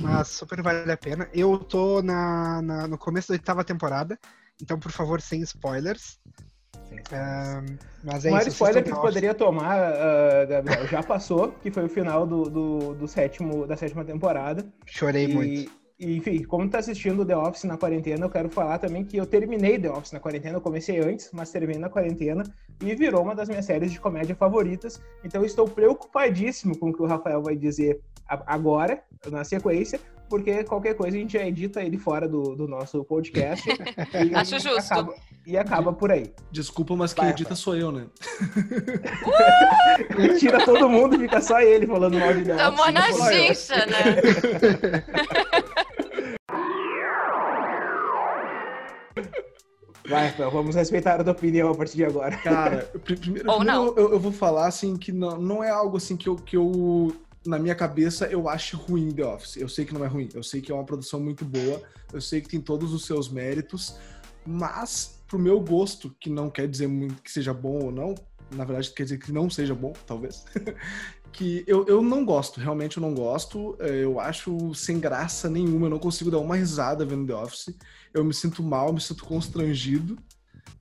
mas 0.00 0.28
super 0.28 0.60
vale 0.60 0.90
a 0.90 0.96
pena. 0.96 1.28
Eu 1.32 1.58
tô 1.58 2.02
na, 2.02 2.60
na 2.60 2.88
no 2.88 2.98
começo 2.98 3.28
da 3.28 3.34
oitava 3.34 3.62
temporada, 3.62 4.18
então, 4.60 4.78
por 4.78 4.90
favor, 4.90 5.20
sem 5.20 5.40
spoilers. 5.42 6.18
Uh, 7.12 7.78
mas 8.02 8.24
é 8.24 8.30
o 8.30 8.32
maior 8.32 8.48
spoiler 8.48 8.82
que 8.82 8.90
tu 8.90 9.00
poderia 9.00 9.34
tomar, 9.34 9.92
uh, 9.92 10.46
Gabriel, 10.48 10.86
já 10.86 11.02
passou, 11.02 11.52
que 11.62 11.70
foi 11.70 11.84
o 11.84 11.88
final 11.88 12.26
do, 12.26 12.44
do, 12.44 12.94
do, 12.94 13.08
sétimo, 13.08 13.66
da 13.66 13.76
sétima 13.76 14.04
temporada. 14.04 14.64
Chorei 14.86 15.24
e, 15.26 15.34
muito. 15.34 15.83
Enfim, 15.98 16.42
como 16.42 16.68
tá 16.68 16.78
assistindo 16.78 17.24
The 17.24 17.36
Office 17.36 17.64
na 17.64 17.76
quarentena, 17.76 18.26
eu 18.26 18.30
quero 18.30 18.48
falar 18.48 18.78
também 18.78 19.04
que 19.04 19.16
eu 19.16 19.26
terminei 19.26 19.78
The 19.78 19.90
Office 19.90 20.12
na 20.12 20.20
quarentena. 20.20 20.56
Eu 20.56 20.60
comecei 20.60 20.98
antes, 20.98 21.30
mas 21.32 21.50
terminei 21.50 21.80
na 21.80 21.88
quarentena 21.88 22.42
e 22.82 22.94
virou 22.94 23.22
uma 23.22 23.34
das 23.34 23.48
minhas 23.48 23.64
séries 23.64 23.92
de 23.92 24.00
comédia 24.00 24.34
favoritas. 24.34 25.00
Então 25.24 25.40
eu 25.42 25.46
estou 25.46 25.68
preocupadíssimo 25.68 26.76
com 26.76 26.90
o 26.90 26.92
que 26.92 27.02
o 27.02 27.06
Rafael 27.06 27.42
vai 27.42 27.56
dizer 27.56 28.00
agora, 28.26 29.02
na 29.30 29.44
sequência, 29.44 30.00
porque 30.28 30.64
qualquer 30.64 30.94
coisa 30.94 31.16
a 31.16 31.20
gente 31.20 31.34
já 31.34 31.46
edita 31.46 31.82
ele 31.82 31.98
fora 31.98 32.26
do, 32.26 32.56
do 32.56 32.66
nosso 32.66 33.04
podcast. 33.04 33.68
e, 34.28 34.34
Acho 34.34 34.58
justo. 34.58 34.92
Acaba, 34.92 35.14
e 35.46 35.56
acaba 35.56 35.92
por 35.92 36.10
aí. 36.10 36.32
Desculpa, 36.50 36.96
mas 36.96 37.12
quem 37.12 37.28
edita 37.28 37.54
sou 37.54 37.76
eu, 37.76 37.92
né? 37.92 38.06
ele 40.18 40.34
tira 40.40 40.64
todo 40.64 40.88
mundo, 40.88 41.18
fica 41.18 41.40
só 41.40 41.60
ele 41.60 41.86
falando 41.86 42.18
mal 42.18 42.34
de 42.34 42.42
Deus. 42.42 42.60
Tomou 42.60 42.90
na 42.90 43.12
xixa, 43.12 43.86
né? 43.86 44.16
Vai, 50.08 50.28
Rafael, 50.28 50.50
vamos 50.50 50.74
respeitar 50.74 51.20
a 51.20 51.24
tua 51.24 51.32
opinião 51.32 51.70
a 51.70 51.74
partir 51.74 51.96
de 51.96 52.04
agora. 52.04 52.36
Cara, 52.36 52.90
primeiro, 53.02 53.50
Ou 53.50 53.64
não. 53.64 53.86
Eu, 53.96 54.12
eu, 54.12 54.20
vou 54.20 54.32
falar 54.32 54.66
assim 54.66 54.96
que 54.96 55.10
não, 55.10 55.40
não 55.40 55.64
é 55.64 55.70
algo 55.70 55.96
assim 55.96 56.16
que 56.16 56.28
eu, 56.28 56.36
que 56.36 56.56
eu 56.56 57.16
na 57.46 57.58
minha 57.58 57.74
cabeça, 57.74 58.26
eu 58.26 58.48
acho 58.48 58.76
ruim 58.76 59.10
The 59.12 59.24
Office. 59.24 59.56
Eu 59.56 59.68
sei 59.68 59.84
que 59.84 59.94
não 59.94 60.04
é 60.04 60.08
ruim, 60.08 60.28
eu 60.34 60.42
sei 60.42 60.60
que 60.60 60.72
é 60.72 60.74
uma 60.74 60.84
produção 60.84 61.20
muito 61.20 61.44
boa, 61.44 61.82
eu 62.12 62.20
sei 62.20 62.40
que 62.40 62.48
tem 62.48 62.60
todos 62.60 62.92
os 62.92 63.04
seus 63.04 63.28
méritos, 63.28 63.96
mas 64.46 65.22
pro 65.26 65.38
meu 65.38 65.60
gosto, 65.60 66.14
que 66.20 66.30
não 66.30 66.50
quer 66.50 66.68
dizer 66.68 66.86
muito 66.86 67.22
que 67.22 67.30
seja 67.30 67.52
bom 67.52 67.84
ou 67.84 67.92
não, 67.92 68.14
na 68.50 68.64
verdade 68.64 68.90
quer 68.90 69.04
dizer 69.04 69.18
que 69.18 69.32
não 69.32 69.50
seja 69.50 69.74
bom, 69.74 69.92
talvez, 70.06 70.44
que 71.32 71.64
eu, 71.66 71.84
eu 71.86 72.00
não 72.00 72.24
gosto, 72.24 72.60
realmente 72.60 72.96
eu 72.96 73.02
não 73.02 73.14
gosto, 73.14 73.76
é, 73.80 74.04
eu 74.04 74.20
acho 74.20 74.74
sem 74.74 74.98
graça 75.00 75.50
nenhuma, 75.50 75.86
eu 75.86 75.90
não 75.90 75.98
consigo 75.98 76.30
dar 76.30 76.38
uma 76.38 76.56
risada 76.56 77.04
vendo 77.04 77.26
The 77.26 77.34
Office, 77.34 77.76
eu 78.14 78.24
me 78.24 78.32
sinto 78.32 78.62
mal, 78.62 78.92
me 78.92 79.00
sinto 79.00 79.24
constrangido, 79.24 80.16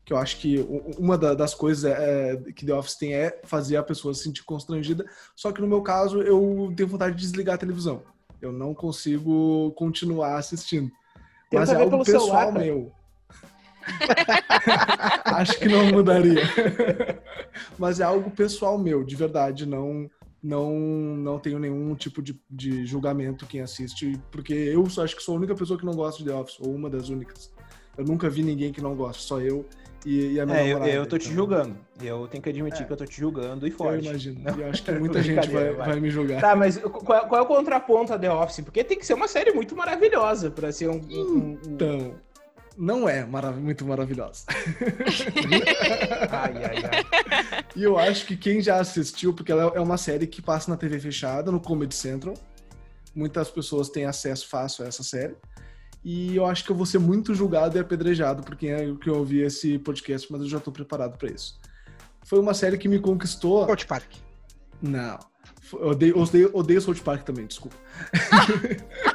que 0.05 0.13
eu 0.13 0.17
acho 0.17 0.37
que 0.37 0.59
uma 0.97 1.17
das 1.17 1.55
coisas 1.55 1.85
é, 1.85 2.33
é, 2.33 2.51
que 2.51 2.65
The 2.65 2.73
Office 2.73 2.95
tem 2.95 3.13
é 3.13 3.41
fazer 3.45 3.77
a 3.77 3.83
pessoa 3.83 4.13
se 4.13 4.23
sentir 4.23 4.43
constrangida, 4.43 5.05
só 5.35 5.51
que 5.51 5.59
no 5.59 5.67
meu 5.67 5.81
caso 5.81 6.21
eu 6.21 6.71
tenho 6.75 6.89
vontade 6.89 7.15
de 7.15 7.21
desligar 7.21 7.55
a 7.55 7.57
televisão. 7.57 8.03
Eu 8.41 8.51
não 8.51 8.73
consigo 8.73 9.71
continuar 9.71 10.35
assistindo. 10.37 10.91
Mas 11.51 11.69
é 11.69 11.75
algo 11.75 12.03
pessoal 12.03 12.21
celular, 12.21 12.51
meu. 12.51 12.91
acho 15.25 15.59
que 15.59 15.69
não 15.69 15.85
mudaria. 15.87 16.43
Mas 17.77 17.99
é 17.99 18.03
algo 18.03 18.29
pessoal 18.31 18.77
meu, 18.77 19.03
de 19.03 19.15
verdade, 19.15 19.65
não 19.65 20.09
não 20.43 20.73
não 21.17 21.39
tenho 21.39 21.57
nenhum 21.57 21.95
tipo 21.95 22.21
de, 22.21 22.39
de 22.49 22.85
julgamento 22.85 23.45
quem 23.45 23.61
assiste, 23.61 24.19
porque 24.29 24.53
eu 24.53 24.87
só 24.89 25.03
acho 25.03 25.15
que 25.15 25.23
sou 25.23 25.35
a 25.35 25.37
única 25.37 25.55
pessoa 25.55 25.79
que 25.79 25.85
não 25.85 25.93
gosta 25.93 26.21
de 26.21 26.29
The 26.29 26.35
Office, 26.35 26.59
ou 26.59 26.73
uma 26.73 26.89
das 26.89 27.09
únicas. 27.09 27.51
Eu 27.97 28.05
nunca 28.05 28.29
vi 28.29 28.43
ninguém 28.43 28.71
que 28.71 28.81
não 28.81 28.95
gosta, 28.95 29.21
só 29.21 29.39
eu 29.39 29.65
e, 30.05 30.33
e 30.33 30.39
a 30.39 30.45
minha 30.45 30.57
é, 30.57 30.67
namorada, 30.67 30.91
eu, 30.91 30.95
eu 30.95 31.05
tô 31.05 31.15
então. 31.15 31.27
te 31.27 31.33
julgando. 31.33 31.77
Eu 32.01 32.27
tenho 32.27 32.43
que 32.43 32.49
admitir 32.49 32.81
é. 32.81 32.85
que 32.85 32.93
eu 32.93 32.97
tô 32.97 33.05
te 33.05 33.19
julgando 33.19 33.65
e 33.65 33.71
forte. 33.71 34.05
Eu 34.05 34.11
imagino. 34.11 34.41
Não? 34.43 34.59
Eu 34.59 34.69
acho 34.69 34.83
que 34.83 34.91
muita 34.91 35.21
gente 35.21 35.49
vai, 35.49 35.73
vai, 35.73 35.99
me 35.99 36.09
julgar. 36.09 36.41
Tá, 36.41 36.55
mas 36.55 36.77
qual, 36.77 37.27
qual, 37.27 37.41
é 37.41 37.41
o 37.41 37.45
contraponto 37.45 38.13
a 38.13 38.19
The 38.19 38.31
Office? 38.31 38.61
Porque 38.61 38.83
tem 38.83 38.97
que 38.97 39.05
ser 39.05 39.13
uma 39.13 39.27
série 39.27 39.53
muito 39.53 39.75
maravilhosa 39.75 40.51
pra 40.51 40.71
ser 40.71 40.89
um. 40.89 40.97
um, 40.97 41.57
um... 41.65 42.13
Não 42.77 43.07
é 43.07 43.25
marav 43.25 43.59
muito 43.59 43.85
maravilhosa. 43.85 44.45
ai, 46.31 46.63
ai, 46.63 46.83
ai. 46.83 47.65
E 47.75 47.83
eu 47.83 47.97
acho 47.97 48.25
que 48.25 48.35
quem 48.35 48.61
já 48.61 48.79
assistiu, 48.79 49.33
porque 49.33 49.51
ela 49.51 49.71
é 49.75 49.79
uma 49.79 49.97
série 49.97 50.25
que 50.25 50.41
passa 50.41 50.71
na 50.71 50.77
TV 50.77 50.99
fechada, 50.99 51.51
no 51.51 51.59
Comedy 51.59 51.93
Central. 51.93 52.35
Muitas 53.15 53.49
pessoas 53.49 53.89
têm 53.89 54.05
acesso 54.05 54.47
fácil 54.47 54.85
a 54.85 54.87
essa 54.87 55.03
série. 55.03 55.35
E 56.03 56.35
eu 56.35 56.45
acho 56.45 56.65
que 56.65 56.71
eu 56.71 56.75
vou 56.75 56.85
ser 56.85 56.99
muito 56.99 57.33
julgado 57.33 57.77
e 57.77 57.79
apedrejado 57.79 58.43
por 58.43 58.55
quem 58.55 58.71
é 58.71 58.93
que 58.95 59.09
ouvi 59.09 59.41
esse 59.41 59.77
podcast, 59.79 60.29
mas 60.31 60.41
eu 60.41 60.49
já 60.49 60.59
tô 60.59 60.71
preparado 60.71 61.17
para 61.17 61.31
isso. 61.31 61.59
Foi 62.25 62.39
uma 62.39 62.53
série 62.53 62.77
que 62.77 62.89
me 62.89 62.99
conquistou. 62.99 63.65
South 63.65 63.87
Park. 63.87 64.11
Não. 64.81 65.17
Eu 65.71 65.89
odeio, 65.89 66.17
odeio, 66.17 66.51
odeio 66.53 66.81
South 66.81 67.01
Park 67.03 67.23
também, 67.23 67.45
desculpa. 67.45 67.75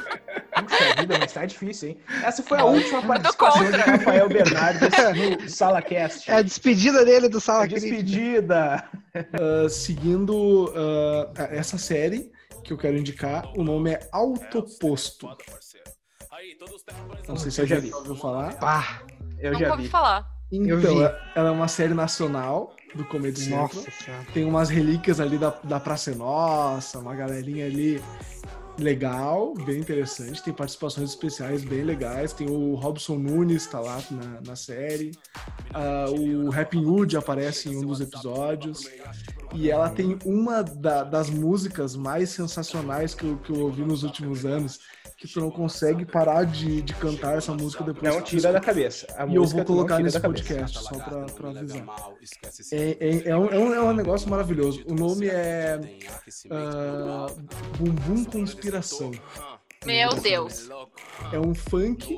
Puxa 0.79 1.01
vida, 1.01 1.17
mas 1.19 1.33
tá 1.33 1.45
difícil, 1.45 1.89
hein? 1.89 1.97
Essa 2.23 2.41
foi 2.41 2.57
a 2.57 2.65
última 2.65 3.01
participação 3.01 3.69
do 3.69 3.77
Rafael 3.77 4.29
Bernardes 4.29 4.89
no 5.41 5.49
SalaCast. 5.49 6.31
É 6.31 6.35
a 6.35 6.41
despedida 6.41 7.03
dele 7.03 7.27
do 7.27 7.41
Sala 7.41 7.65
é 7.65 7.67
Despedida! 7.67 8.83
Uh, 9.15 9.69
seguindo 9.69 10.69
uh, 10.69 11.31
essa 11.51 11.77
série 11.77 12.31
que 12.63 12.71
eu 12.71 12.77
quero 12.77 12.97
indicar, 12.97 13.51
o 13.57 13.63
nome 13.63 13.91
é 13.91 14.09
Autoposto. 14.11 15.27
Não 17.27 17.35
sei 17.35 17.51
se 17.51 17.61
eu 17.61 17.67
já 17.67 17.79
vi. 17.79 17.93
ouviu 17.93 18.15
falar. 18.15 18.57
Ah, 18.61 19.01
eu 19.39 19.53
já 19.55 19.75
vi. 19.75 19.87
falar. 19.89 20.25
Então, 20.51 21.01
ela 21.35 21.49
é 21.49 21.51
uma 21.51 21.67
série 21.67 21.93
nacional 21.93 22.75
do 22.95 23.05
Comedy 23.05 23.39
Central. 23.39 23.69
Tem 24.33 24.45
umas 24.45 24.69
relíquias 24.69 25.19
ali 25.19 25.37
da, 25.37 25.49
da 25.63 25.79
Praça 25.79 26.13
Nossa, 26.15 26.97
uma 26.99 27.13
galerinha 27.13 27.65
ali 27.65 28.01
legal, 28.79 29.53
bem 29.53 29.79
interessante. 29.79 30.43
Tem 30.43 30.53
participações 30.53 31.09
especiais 31.09 31.63
bem 31.63 31.83
legais. 31.83 32.33
Tem 32.33 32.49
o 32.49 32.75
Robson 32.75 33.17
Nunes, 33.17 33.67
tá 33.67 33.79
lá 33.79 34.01
na, 34.09 34.41
na 34.41 34.55
série. 34.55 35.11
Uh, 35.69 36.47
o 36.47 36.53
Happy 36.53 36.77
Hood 36.77 37.17
aparece 37.17 37.69
em 37.69 37.77
um 37.77 37.85
dos 37.85 38.01
episódios. 38.01 38.89
E 39.53 39.69
ela 39.69 39.89
tem 39.89 40.17
uma 40.25 40.63
da, 40.63 41.03
das 41.03 41.29
músicas 41.29 41.95
mais 41.95 42.29
sensacionais 42.29 43.13
que 43.13 43.25
eu, 43.25 43.37
que 43.37 43.51
eu 43.51 43.59
ouvi 43.59 43.83
nos 43.83 44.03
últimos 44.03 44.45
anos, 44.45 44.79
que 45.19 45.27
tu 45.27 45.41
não 45.41 45.51
consegue 45.51 46.05
parar 46.05 46.45
de, 46.45 46.81
de 46.81 46.93
cantar 46.93 47.37
essa 47.37 47.53
música 47.53 47.83
depois. 47.83 48.15
Não 48.15 48.21
tira 48.21 48.53
da 48.53 48.59
cabeça. 48.61 49.05
A 49.17 49.25
e 49.25 49.35
eu 49.35 49.43
vou 49.43 49.65
colocar 49.65 49.99
nesse 49.99 50.17
podcast, 50.17 50.79
só 50.79 50.97
pra, 50.97 51.25
pra 51.25 51.49
avisar. 51.49 51.85
É, 52.71 52.97
é, 52.99 53.29
é, 53.29 53.37
um, 53.37 53.47
é, 53.47 53.59
um, 53.59 53.73
é 53.73 53.81
um 53.81 53.93
negócio 53.93 54.29
maravilhoso. 54.29 54.81
O 54.87 54.93
nome 54.93 55.27
é 55.27 55.77
uh, 56.45 57.77
Bumbum 57.77 58.23
Conspiração. 58.23 59.11
Meu 59.85 60.13
Deus. 60.15 60.69
É 61.33 61.39
um 61.39 61.53
funk 61.53 62.17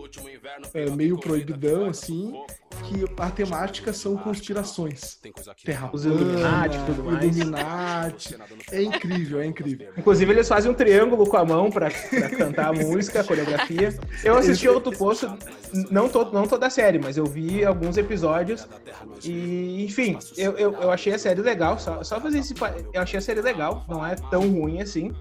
é, 0.74 0.89
meio 0.91 1.20
proibidão, 1.20 1.89
assim, 1.89 2.34
que 2.81 3.05
a 3.17 3.29
temática 3.29 3.93
são 3.93 4.17
conspirações. 4.17 5.19
Terra 5.63 5.89
Os 5.93 6.05
Illuminati 6.05 6.77
tudo 6.85 7.03
mais. 7.03 7.38
Illuminati. 7.38 8.38
É 8.71 8.81
incrível, 8.81 9.39
é 9.39 9.45
incrível. 9.45 9.89
Inclusive, 9.97 10.31
eles 10.31 10.47
fazem 10.47 10.71
um 10.71 10.73
triângulo 10.73 11.25
com 11.27 11.38
a 11.38 11.45
mão 11.45 11.69
pra, 11.69 11.89
pra 11.89 12.29
cantar 12.29 12.67
a 12.67 12.73
música, 12.73 13.21
a 13.21 13.23
coreografia. 13.23 13.97
Eu 14.23 14.35
assisti 14.38 14.67
outro 14.67 14.91
posto, 14.91 15.31
não, 15.89 16.09
to, 16.09 16.29
não 16.31 16.47
toda 16.47 16.67
a 16.67 16.69
série, 16.69 17.00
mas 17.00 17.17
eu 17.17 17.25
vi 17.25 17.63
alguns 17.63 17.97
episódios. 17.97 18.67
E, 19.23 19.83
enfim, 19.83 20.17
eu, 20.38 20.57
eu, 20.57 20.73
eu 20.73 20.91
achei 20.91 21.13
a 21.13 21.19
série 21.19 21.41
legal. 21.41 21.79
Só, 21.79 22.03
só 22.03 22.19
fazer 22.19 22.39
esse. 22.39 22.53
Eu 22.93 23.01
achei 23.01 23.17
a 23.17 23.21
série 23.21 23.41
legal, 23.41 23.85
não 23.88 24.05
é 24.05 24.15
tão 24.15 24.50
ruim 24.50 24.81
assim. 24.81 25.11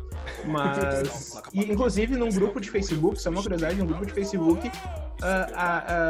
Mas. 0.45 1.41
E, 1.53 1.73
inclusive, 1.73 2.17
num 2.17 2.31
grupo 2.31 2.61
de 2.61 2.71
Facebook, 2.71 3.19
isso 3.19 3.29
é 3.29 3.31
uma 3.31 3.43
curiosidade, 3.43 3.77
num 3.77 3.87
grupo 3.87 4.07
de 4.07 4.13
Facebook, 4.13 4.71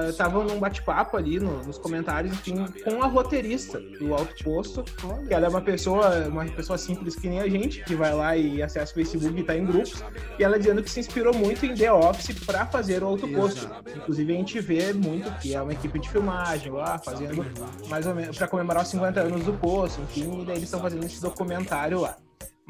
estavam 0.09 0.43
uh, 0.43 0.45
uh, 0.45 0.49
num 0.49 0.59
bate-papo 0.59 1.17
ali 1.17 1.39
no, 1.39 1.63
nos 1.65 1.79
comentários, 1.79 2.33
enfim, 2.33 2.65
com 2.85 3.03
a 3.03 3.07
roteirista 3.07 3.81
do 3.81 4.15
Alto 4.15 4.43
Posto, 4.43 4.85
que 5.27 5.35
ela 5.35 5.47
é 5.47 5.49
uma 5.49 5.61
pessoa, 5.61 6.29
uma 6.29 6.45
pessoa 6.47 6.79
simples 6.79 7.17
que 7.17 7.29
nem 7.29 7.41
a 7.41 7.49
gente, 7.49 7.85
que 7.85 7.95
vai 7.95 8.15
lá 8.15 8.37
e 8.37 8.63
acessa 8.63 8.93
o 8.93 8.95
Facebook 8.95 9.39
e 9.39 9.43
tá 9.43 9.57
em 9.57 9.65
grupos, 9.65 10.03
e 10.39 10.45
ela 10.45 10.59
dizendo 10.59 10.83
que 10.83 10.91
se 10.91 11.01
inspirou 11.01 11.35
muito 11.35 11.65
em 11.67 11.75
The 11.75 11.93
Office 11.93 12.39
para 12.45 12.67
fazer 12.67 13.03
o 13.03 13.07
Alto 13.07 13.29
Posto. 13.29 13.69
Inclusive, 13.97 14.33
a 14.33 14.37
gente 14.37 14.61
vê 14.61 14.93
muito 14.93 15.31
que 15.41 15.55
é 15.55 15.61
uma 15.63 15.73
equipe 15.73 15.99
de 15.99 16.09
filmagem 16.09 16.73
lá, 16.73 16.99
fazendo 16.99 17.45
mais 17.89 18.07
ou 18.07 18.15
menos 18.15 18.37
para 18.37 18.49
comemorar 18.49 18.83
os 18.83 18.89
50 18.89 19.21
anos 19.21 19.45
do 19.45 19.53
Posto, 19.55 20.01
enfim, 20.03 20.43
e 20.43 20.45
daí 20.45 20.57
eles 20.57 20.65
estão 20.65 20.81
fazendo 20.81 21.05
esse 21.05 21.21
documentário 21.21 22.01
lá. 22.01 22.17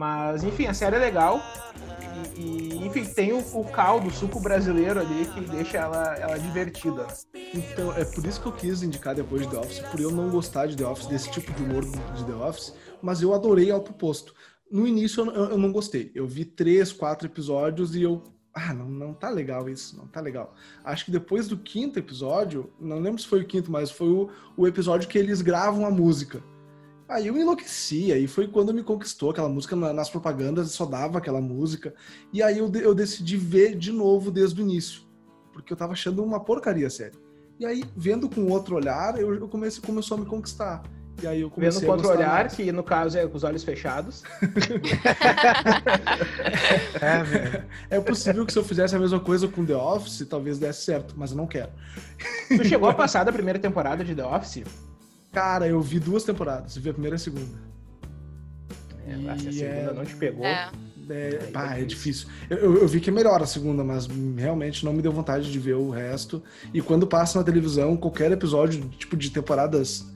Mas, 0.00 0.42
enfim, 0.45 0.64
a 0.64 0.73
série 0.73 0.97
é 0.97 0.99
legal. 0.99 1.42
E, 2.35 2.73
e 2.73 2.87
enfim, 2.87 3.04
tem 3.04 3.35
o, 3.35 3.40
o, 3.52 3.64
caldo, 3.66 4.09
o 4.09 4.11
suco 4.11 4.40
brasileiro 4.40 4.99
ali 4.99 5.26
que 5.26 5.42
deixa 5.42 5.76
ela, 5.76 6.16
ela 6.16 6.38
divertida. 6.38 7.07
Então, 7.52 7.95
é 7.95 8.02
por 8.02 8.25
isso 8.25 8.40
que 8.40 8.47
eu 8.47 8.52
quis 8.52 8.83
indicar 8.83 9.14
depois 9.14 9.42
de 9.42 9.49
The 9.49 9.59
Office, 9.59 9.80
por 9.80 10.00
eu 10.00 10.11
não 10.11 10.30
gostar 10.30 10.69
de 10.69 10.75
The 10.75 10.87
Office, 10.87 11.07
desse 11.07 11.30
tipo 11.30 11.52
de 11.52 11.62
humor 11.62 11.85
de 11.85 12.25
The 12.25 12.33
Office, 12.33 12.75
mas 13.02 13.21
eu 13.21 13.35
adorei 13.35 13.71
Alto 13.71 13.92
Posto. 13.92 14.35
No 14.71 14.87
início 14.87 15.23
eu, 15.23 15.50
eu 15.50 15.59
não 15.59 15.71
gostei. 15.71 16.11
Eu 16.14 16.26
vi 16.26 16.47
três, 16.47 16.95
quatro 16.95 17.28
episódios 17.28 17.95
e 17.95 18.02
eu 18.02 18.23
ah, 18.54 18.73
não, 18.73 18.88
não 18.88 19.12
tá 19.12 19.28
legal 19.28 19.69
isso, 19.69 19.99
não 19.99 20.07
tá 20.07 20.19
legal. 20.23 20.54
Acho 20.83 21.04
que 21.04 21.11
depois 21.11 21.47
do 21.47 21.59
quinto 21.59 21.99
episódio, 21.99 22.73
não 22.80 23.00
lembro 23.00 23.21
se 23.21 23.28
foi 23.28 23.42
o 23.42 23.47
quinto, 23.47 23.71
mas 23.71 23.90
foi 23.90 24.09
o, 24.09 24.30
o 24.57 24.66
episódio 24.66 25.11
que 25.11 25.19
eles 25.19 25.42
gravam 25.42 25.85
a 25.85 25.90
música. 25.90 26.42
Aí 27.11 27.26
eu 27.26 27.37
enlouqueci, 27.37 28.12
aí 28.12 28.29
foi 28.29 28.47
quando 28.47 28.73
me 28.73 28.85
conquistou 28.85 29.31
aquela 29.31 29.49
música, 29.49 29.75
nas 29.75 30.09
propagandas 30.09 30.71
só 30.71 30.87
dava 30.87 31.19
aquela 31.19 31.40
música. 31.40 31.93
E 32.33 32.40
aí 32.40 32.59
eu, 32.59 32.71
eu 32.76 32.95
decidi 32.95 33.37
ver 33.37 33.76
de 33.76 33.90
novo 33.90 34.31
desde 34.31 34.61
o 34.61 34.62
início, 34.62 35.02
porque 35.52 35.73
eu 35.73 35.76
tava 35.76 35.93
achando 35.93 36.23
uma 36.23 36.38
porcaria 36.38 36.88
sério. 36.88 37.19
E 37.59 37.67
aí, 37.67 37.83
vendo 37.97 38.29
com 38.29 38.47
outro 38.47 38.76
olhar, 38.76 39.21
eu, 39.21 39.35
eu 39.35 39.49
comecei, 39.49 39.83
começou 39.83 40.17
a 40.17 40.21
me 40.21 40.26
conquistar. 40.26 40.85
E 41.21 41.26
aí 41.26 41.40
eu 41.40 41.50
comecei 41.50 41.81
Vendo 41.81 41.90
a 41.90 41.95
contra 41.97 42.07
o 42.07 42.11
gostar 42.11 42.29
olhar, 42.31 42.45
mais. 42.45 42.55
que 42.55 42.73
no 42.73 42.85
caso 42.85 43.19
é 43.19 43.26
com 43.26 43.37
os 43.37 43.43
olhos 43.43 43.64
fechados. 43.64 44.23
É, 47.00 47.23
velho. 47.23 47.64
É 47.88 48.00
possível 48.00 48.45
que 48.47 48.52
se 48.52 48.59
eu 48.59 48.64
fizesse 48.64 48.95
a 48.95 48.99
mesma 48.99 49.19
coisa 49.19 49.49
com 49.49 49.64
The 49.64 49.75
Office, 49.75 50.26
talvez 50.29 50.59
desse 50.59 50.83
certo, 50.83 51.14
mas 51.17 51.31
eu 51.31 51.37
não 51.37 51.47
quero. 51.47 51.71
Tu 52.49 52.64
chegou 52.64 52.88
a 52.88 52.95
passar 52.95 53.25
da 53.25 53.33
primeira 53.33 53.59
temporada 53.59 54.05
de 54.05 54.14
The 54.14 54.25
Office? 54.25 54.64
Cara, 55.32 55.66
eu 55.66 55.80
vi 55.80 55.99
duas 56.00 56.25
temporadas, 56.25 56.76
vi 56.76 56.90
a 56.90 56.92
primeira 56.92 57.14
e 57.14 57.16
a 57.16 57.18
segunda. 57.18 57.70
É, 59.06 59.16
E 59.16 59.28
a 59.28 59.38
segunda 59.38 59.64
é- 59.64 59.92
não 59.94 60.04
te 60.04 60.14
pegou. 60.16 60.44
É. 60.44 60.70
É, 61.12 61.40
Aí 61.42 61.50
pá, 61.52 61.75
é 61.76 61.80
é 61.80 61.84
difícil. 61.84 62.28
Eu, 62.49 62.56
eu- 62.58 62.76
eu 62.82 62.87
vi 62.88 63.00
que 63.00 63.10
é 63.10 63.12
melhor 63.12 63.42
a 63.42 63.46
segunda, 63.46 63.82
mas 63.82 64.06
realmente 64.37 64.84
não 64.84 64.92
me 64.92 65.02
deu 65.02 65.10
vontade 65.10 65.50
de 65.50 65.58
ver 65.58 65.75
o 65.75 65.90
resto. 65.90 66.40
E 66.72 66.80
quando 66.80 67.04
passa 67.04 67.37
na 67.38 67.44
televisão, 67.44 67.96
qualquer 67.96 68.30
episódio, 68.30 68.80
tipo 68.96 69.16
de 69.16 69.28
temporadas 69.30 70.06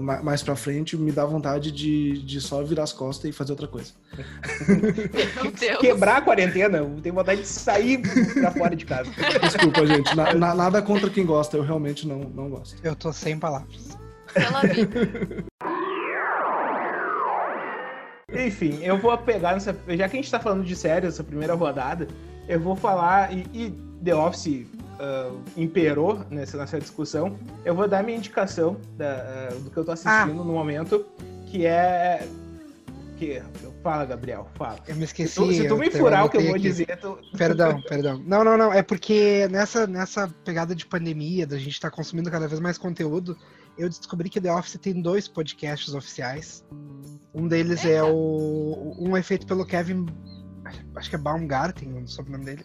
ma- 0.00 0.22
mais 0.22 0.42
pra 0.42 0.56
frente, 0.56 0.96
me 0.96 1.12
dá 1.12 1.26
vontade 1.26 1.70
de, 1.70 2.22
de 2.22 2.40
só 2.40 2.62
virar 2.64 2.84
as 2.84 2.94
costas 2.94 3.28
e 3.28 3.32
fazer 3.32 3.52
outra 3.52 3.68
coisa. 3.68 3.92
Quebrar 5.80 6.16
a 6.16 6.20
quarentena, 6.22 6.78
eu 6.78 6.96
tenho 7.02 7.14
vontade 7.14 7.42
de 7.42 7.46
sair 7.46 8.00
pra 8.32 8.50
fora 8.52 8.74
de 8.74 8.86
casa. 8.86 9.10
Desculpa, 9.42 9.84
gente. 9.86 10.16
na- 10.16 10.32
na- 10.32 10.54
nada 10.54 10.80
contra 10.80 11.10
quem 11.10 11.26
gosta, 11.26 11.58
eu 11.58 11.62
realmente 11.62 12.08
não, 12.08 12.20
não 12.20 12.48
gosto. 12.48 12.76
Eu 12.82 12.96
tô 12.96 13.12
sem 13.12 13.38
palavras. 13.38 13.98
Pela 14.32 14.60
vida. 14.62 15.00
Enfim, 18.32 18.78
eu 18.82 18.96
vou 18.96 19.16
pegar 19.18 19.54
nessa. 19.54 19.76
Já 19.88 20.08
que 20.08 20.16
a 20.16 20.20
gente 20.20 20.30
tá 20.30 20.38
falando 20.38 20.64
de 20.64 20.76
série, 20.76 21.06
essa 21.06 21.24
primeira 21.24 21.54
rodada, 21.54 22.06
eu 22.48 22.60
vou 22.60 22.76
falar. 22.76 23.32
E, 23.32 23.46
e 23.52 23.70
The 24.04 24.14
Office 24.14 24.66
ah, 25.00 25.32
imperou 25.56 26.24
nessa, 26.30 26.56
nessa 26.56 26.78
discussão. 26.78 27.36
Eu 27.64 27.74
vou 27.74 27.88
dar 27.88 28.04
minha 28.04 28.18
indicação 28.18 28.76
da- 28.96 29.48
ah, 29.50 29.54
do 29.54 29.70
que 29.70 29.76
eu 29.76 29.84
tô 29.84 29.92
assistindo 29.92 30.34
no 30.34 30.44
momento, 30.44 31.04
que 31.46 31.66
é. 31.66 32.26
Que, 33.16 33.42
fala, 33.82 34.04
Gabriel, 34.06 34.46
fala. 34.54 34.78
Eu 34.86 34.96
me 34.96 35.04
esqueci. 35.04 35.34
Se 35.34 35.40
tu, 35.40 35.52
se 35.52 35.68
tu 35.68 35.76
me 35.76 35.90
furar 35.90 36.24
o 36.24 36.30
que 36.30 36.36
eu 36.36 36.42
vou 36.42 36.50
aqui. 36.52 36.62
dizer, 36.62 36.98
tu, 36.98 37.18
Perdão, 37.36 37.80
perdão. 37.88 38.22
Não, 38.24 38.44
não, 38.44 38.56
não. 38.56 38.72
É 38.72 38.82
porque 38.82 39.48
nessa, 39.50 39.86
nessa 39.86 40.28
pegada 40.44 40.74
de 40.74 40.86
pandemia, 40.86 41.46
da 41.46 41.58
gente 41.58 41.72
estar 41.72 41.90
consumindo 41.90 42.30
cada 42.30 42.46
vez 42.46 42.60
mais 42.60 42.78
conteúdo, 42.78 43.36
eu 43.80 43.88
descobri 43.88 44.28
que 44.28 44.40
The 44.40 44.52
Office 44.52 44.78
tem 44.80 45.00
dois 45.00 45.26
podcasts 45.28 45.94
oficiais. 45.94 46.64
Um 47.34 47.46
deles 47.48 47.84
é 47.84 47.94
Eita. 47.94 48.04
o. 48.06 48.96
Um 48.98 49.16
é 49.16 49.22
feito 49.22 49.46
pelo 49.46 49.64
Kevin. 49.64 50.06
Acho 50.94 51.08
que 51.10 51.16
é 51.16 51.18
Baumgarten, 51.18 51.92
o 52.02 52.06
sobrenome 52.08 52.44
dele. 52.44 52.64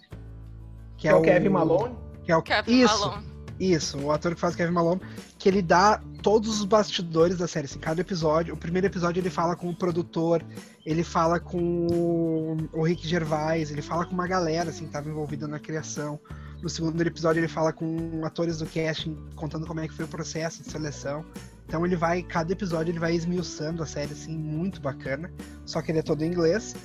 que 0.98 1.08
é 1.08 1.14
o 1.16 1.22
Kevin 1.22 1.50
Malone. 1.50 1.96
Que 2.24 2.32
é 2.32 2.36
o 2.36 2.42
Kevin 2.42 2.82
Isso, 2.82 3.00
Malone. 3.00 3.28
isso, 3.60 3.98
o 4.00 4.12
ator 4.12 4.34
que 4.36 4.42
faz 4.42 4.56
Kevin 4.56 4.74
Malone, 4.74 5.02
que 5.38 5.48
ele 5.48 5.62
dá 5.62 6.02
todos 6.26 6.60
os 6.60 6.66
bastidores 6.66 7.38
da 7.38 7.48
série. 7.48 7.66
Assim, 7.66 7.78
cada 7.78 8.02
episódio, 8.02 8.56
o 8.56 8.58
primeiro 8.58 8.88
episódio 8.88 9.22
ele 9.22 9.30
fala 9.30 9.56
com 9.56 9.70
o 9.70 9.76
produtor, 9.76 10.44
ele 10.84 11.04
fala 11.04 11.40
com 11.40 12.58
o 12.74 12.82
Rick 12.82 13.08
Gervais, 13.08 13.70
ele 13.70 13.84
fala 13.84 14.08
com 14.08 14.14
uma 14.14 14.26
galera 14.26 14.72
assim, 14.72 14.86
que 14.86 14.88
estava 14.88 15.08
envolvida 15.08 15.48
na 15.48 15.60
criação. 15.60 16.20
No 16.64 16.68
segundo 16.68 17.00
episódio 17.00 17.42
ele 17.42 17.48
fala 17.48 17.72
com 17.72 18.26
atores 18.26 18.58
do 18.58 18.66
casting, 18.66 19.16
contando 19.36 19.68
como 19.68 19.82
é 19.82 19.88
que 19.88 19.94
foi 19.94 20.06
o 20.06 20.08
processo 20.08 20.64
de 20.64 20.72
seleção. 20.72 21.24
Então 21.68 21.86
ele 21.86 21.96
vai, 21.96 22.24
cada 22.24 22.52
episódio 22.52 22.92
ele 22.92 23.00
vai 23.00 23.14
esmiuçando 23.14 23.84
a 23.84 23.86
série 23.86 24.14
assim, 24.14 24.36
muito 24.36 24.82
bacana. 24.82 25.32
Só 25.64 25.80
que 25.80 25.92
ele 25.92 26.00
é 26.00 26.02
todo 26.02 26.24
em 26.24 26.28
inglês. 26.32 26.76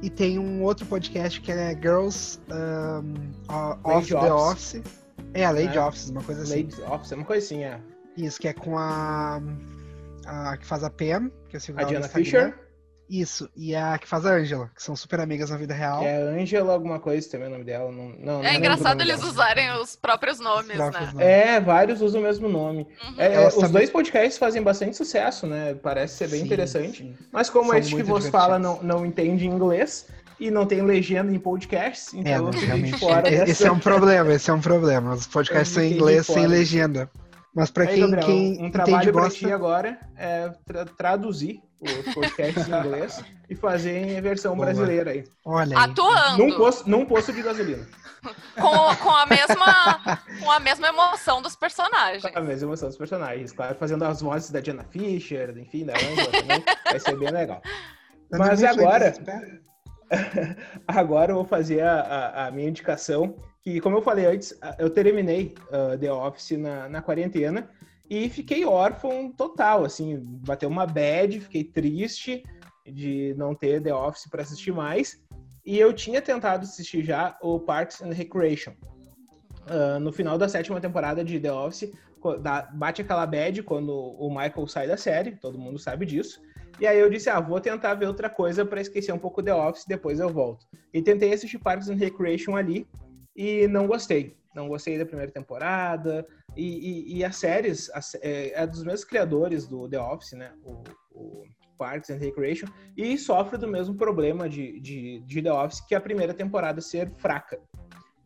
E 0.00 0.08
tem 0.08 0.38
um 0.38 0.62
outro 0.62 0.86
podcast 0.86 1.38
que 1.42 1.52
é 1.52 1.74
Girls 1.74 2.38
um, 2.48 3.12
uh, 3.52 3.78
Lady 3.86 4.08
the 4.08 4.32
Office. 4.32 4.76
Office. 4.76 4.82
É, 5.34 5.44
a 5.44 5.50
Lady 5.50 5.76
É. 5.76 5.82
Office, 5.82 6.08
uma 6.08 6.22
coisa 6.22 6.44
assim. 6.44 6.62
Lady 6.62 6.82
Office, 6.90 7.12
é 7.12 7.14
uma 7.14 7.26
coisa 7.26 7.44
assim, 7.44 7.62
é. 7.62 7.78
Isso, 8.16 8.40
que 8.40 8.48
é 8.48 8.52
com 8.52 8.78
a, 8.78 9.40
a 10.26 10.56
que 10.56 10.66
faz 10.66 10.82
a 10.82 10.90
Pam, 10.90 11.30
que 11.48 11.56
eu 11.56 11.60
sigo 11.60 11.78
A 11.80 11.84
Diana 11.84 12.06
Instagram. 12.06 12.24
Fisher, 12.24 12.54
Isso, 13.08 13.48
e 13.54 13.74
a 13.76 13.96
que 13.98 14.08
faz 14.08 14.26
a 14.26 14.30
Angela, 14.34 14.70
que 14.74 14.82
são 14.82 14.96
super 14.96 15.20
amigas 15.20 15.50
na 15.50 15.56
vida 15.56 15.72
real. 15.74 16.00
que 16.00 16.06
é 16.06 16.16
Angela 16.22 16.72
alguma 16.72 16.98
coisa 16.98 17.30
também 17.30 17.46
o 17.46 17.50
nome 17.50 17.64
dela. 17.64 17.92
Não, 17.92 18.08
não, 18.08 18.16
não 18.18 18.40
É 18.40 18.52
lembro 18.52 18.58
engraçado 18.58 19.00
eles 19.00 19.18
dela. 19.18 19.30
usarem 19.30 19.70
os 19.80 19.94
próprios 19.94 20.40
nomes, 20.40 20.76
próprios 20.76 21.06
né? 21.08 21.12
nomes. 21.12 21.26
É, 21.26 21.60
vários 21.60 22.00
usam 22.00 22.20
o 22.20 22.24
mesmo 22.24 22.48
nome. 22.48 22.86
Uhum. 23.04 23.14
É, 23.20 23.46
os 23.46 23.54
também- 23.54 23.70
dois 23.72 23.90
podcasts 23.90 24.38
fazem 24.38 24.62
bastante 24.62 24.96
sucesso, 24.96 25.46
né? 25.46 25.74
Parece 25.74 26.16
ser 26.16 26.28
bem 26.28 26.40
Sim, 26.40 26.46
interessante. 26.46 26.98
sim. 27.04 27.14
Mas 27.30 27.48
como 27.50 27.70
São 27.70 27.78
este 27.78 27.94
que 27.94 28.02
vos 28.02 28.26
fala 28.28 28.58
não, 28.58 28.82
não 28.82 29.06
entende 29.06 29.46
inglês 29.46 30.06
e 30.40 30.50
não 30.50 30.66
tem 30.66 30.82
legenda 30.82 31.32
em 31.32 31.38
podcasts, 31.38 32.12
então 32.12 32.32
É, 32.32 32.36
eu 32.38 32.42
não, 32.42 32.52
fiquei 32.52 32.66
de 32.66 32.72
realmente. 32.74 32.98
fora 32.98 33.28
Esse 33.48 33.66
é 33.66 33.72
um 33.72 33.78
problema, 33.78 34.32
esse 34.34 34.50
é 34.50 34.52
um 34.52 34.60
problema. 34.60 35.14
Os 35.14 35.26
podcasts 35.28 35.72
são 35.74 35.82
em 35.82 35.92
inglês 35.92 36.26
sem 36.26 36.46
legenda. 36.46 37.08
Mas 37.56 37.70
pra 37.70 37.84
Aí, 37.84 37.88
quem, 37.94 38.00
Gabriel, 38.02 38.26
quem 38.26 38.36
um 38.36 38.52
entende 38.52 38.70
trabalho 38.72 39.12
pra 39.14 39.22
gosta, 39.22 39.38
ti 39.38 39.50
agora 39.52 39.98
é 40.14 40.50
tra- 40.66 40.84
traduzir 40.84 41.58
os 41.80 42.14
podcasts 42.14 42.68
em 42.68 42.72
inglês 42.78 43.24
e 43.48 43.54
fazer 43.56 43.96
em 43.96 44.20
versão 44.20 44.54
Boa. 44.54 44.66
brasileira 44.66 45.10
aí. 45.12 45.24
olha 45.44 45.78
aí. 45.78 45.84
Atuando. 45.84 46.38
Num 46.38 46.56
posto, 46.56 46.90
num 46.90 47.06
posto 47.06 47.32
de 47.32 47.40
gasolina. 47.42 47.86
Com, 48.60 48.96
com, 48.96 49.10
a 49.10 49.24
mesma, 49.24 50.00
com 50.40 50.50
a 50.50 50.60
mesma 50.60 50.88
emoção 50.88 51.40
dos 51.40 51.56
personagens. 51.56 52.24
A 52.34 52.40
mesma 52.40 52.68
emoção 52.68 52.88
dos 52.88 52.98
personagens. 52.98 53.52
Claro, 53.52 53.74
fazendo 53.76 54.04
as 54.04 54.20
vozes 54.20 54.50
da 54.50 54.60
Diana 54.60 54.84
Fisher, 54.84 55.56
enfim, 55.56 55.86
da 55.86 55.94
Angela 55.94 56.32
também. 56.32 56.64
Vai 56.84 57.00
ser 57.00 57.16
bem 57.16 57.30
legal. 57.30 57.62
Eu 58.32 58.38
Mas 58.38 58.62
agora- 58.64 59.08
espera. 59.08 59.60
Agora 60.86 61.32
eu 61.32 61.36
vou 61.36 61.44
fazer 61.44 61.80
a, 61.80 62.00
a- 62.00 62.46
a 62.46 62.50
minha 62.50 62.68
indicação, 62.68 63.36
que 63.66 63.80
como 63.80 63.96
eu 63.96 64.02
falei 64.02 64.26
antes, 64.26 64.56
a- 64.62 64.76
eu 64.78 64.88
terminei 64.88 65.52
uh, 65.72 65.98
The 65.98 66.12
Office 66.12 66.52
na, 66.56 66.88
na 66.88 67.02
quarentena 67.02 67.68
e 68.08 68.28
fiquei 68.28 68.64
órfão 68.64 69.32
total, 69.32 69.84
assim, 69.84 70.20
bateu 70.46 70.68
uma 70.68 70.86
bad, 70.86 71.40
fiquei 71.40 71.64
triste 71.64 72.44
de 72.86 73.34
não 73.36 73.56
ter 73.56 73.82
The 73.82 73.92
Office 73.92 74.30
para 74.30 74.42
assistir 74.42 74.70
mais. 74.72 75.20
E 75.64 75.76
eu 75.80 75.92
tinha 75.92 76.22
tentado 76.22 76.62
assistir 76.62 77.02
já 77.04 77.36
o 77.42 77.58
Parks 77.58 78.00
and 78.00 78.12
Recreation. 78.12 78.72
Uh, 79.68 79.98
no 79.98 80.12
final 80.12 80.38
da 80.38 80.48
sétima 80.48 80.80
temporada 80.80 81.24
de 81.24 81.40
The 81.40 81.52
Office, 81.52 81.90
dá- 82.40 82.70
bate 82.72 83.02
aquela 83.02 83.26
bad 83.26 83.64
quando 83.64 83.90
o 83.92 84.28
Michael 84.28 84.68
sai 84.68 84.86
da 84.86 84.96
série, 84.96 85.32
todo 85.32 85.58
mundo 85.58 85.76
sabe 85.76 86.06
disso. 86.06 86.40
E 86.78 86.86
aí 86.86 87.00
eu 87.00 87.10
disse, 87.10 87.28
ah, 87.28 87.40
vou 87.40 87.60
tentar 87.60 87.94
ver 87.94 88.06
outra 88.06 88.30
coisa 88.30 88.64
para 88.64 88.80
esquecer 88.80 89.10
um 89.10 89.18
pouco 89.18 89.42
The 89.42 89.52
Office, 89.52 89.84
depois 89.88 90.20
eu 90.20 90.28
volto. 90.28 90.64
E 90.94 91.02
tentei 91.02 91.32
assistir 91.32 91.58
Parks 91.58 91.88
and 91.88 91.96
Recreation 91.96 92.54
ali 92.54 92.86
e 93.36 93.68
não 93.68 93.86
gostei. 93.86 94.34
Não 94.54 94.68
gostei 94.68 94.96
da 94.96 95.04
primeira 95.04 95.30
temporada. 95.30 96.26
E, 96.56 96.64
e- 96.64 97.18
e 97.18 97.24
as 97.24 97.36
séries, 97.36 97.90
é, 98.22 98.62
é 98.62 98.66
dos 98.66 98.82
mesmos 98.82 99.04
criadores 99.04 99.66
do 99.66 99.86
The 99.88 100.00
Office, 100.00 100.32
né? 100.32 100.52
O, 100.64 100.82
o 101.12 101.44
Parks 101.76 102.08
and 102.08 102.16
Recreation. 102.16 102.66
E 102.96 103.18
sofre 103.18 103.58
do 103.58 103.68
mesmo 103.68 103.94
problema 103.94 104.48
de, 104.48 104.80
de, 104.80 105.20
de 105.20 105.42
The 105.42 105.52
Office, 105.52 105.80
que 105.86 105.94
a 105.94 106.00
primeira 106.00 106.32
temporada 106.32 106.80
ser 106.80 107.10
fraca. 107.16 107.60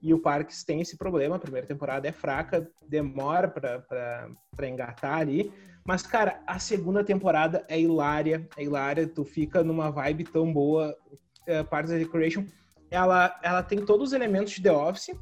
E 0.02 0.14
o 0.14 0.18
Parks 0.20 0.64
tem 0.64 0.80
esse 0.80 0.96
problema, 0.96 1.36
a 1.36 1.38
primeira 1.40 1.66
temporada 1.66 2.08
é 2.08 2.12
fraca, 2.12 2.66
demora 2.88 3.48
para 3.48 4.68
engatar 4.68 5.18
ali. 5.18 5.52
Mas, 5.84 6.02
cara, 6.06 6.40
a 6.46 6.58
segunda 6.58 7.02
temporada 7.04 7.64
é 7.68 7.78
hilária, 7.78 8.48
é 8.56 8.62
hilária, 8.62 9.06
tu 9.06 9.24
fica 9.24 9.62
numa 9.62 9.90
vibe 9.90 10.24
tão 10.24 10.50
boa. 10.52 10.96
É, 11.46 11.62
Parks 11.64 11.90
and 11.90 11.98
Recreation, 11.98 12.44
ela, 12.90 13.38
ela 13.42 13.62
tem 13.62 13.84
todos 13.84 14.08
os 14.08 14.12
elementos 14.12 14.52
de 14.52 14.62
The 14.62 14.72
Office, 14.72 15.14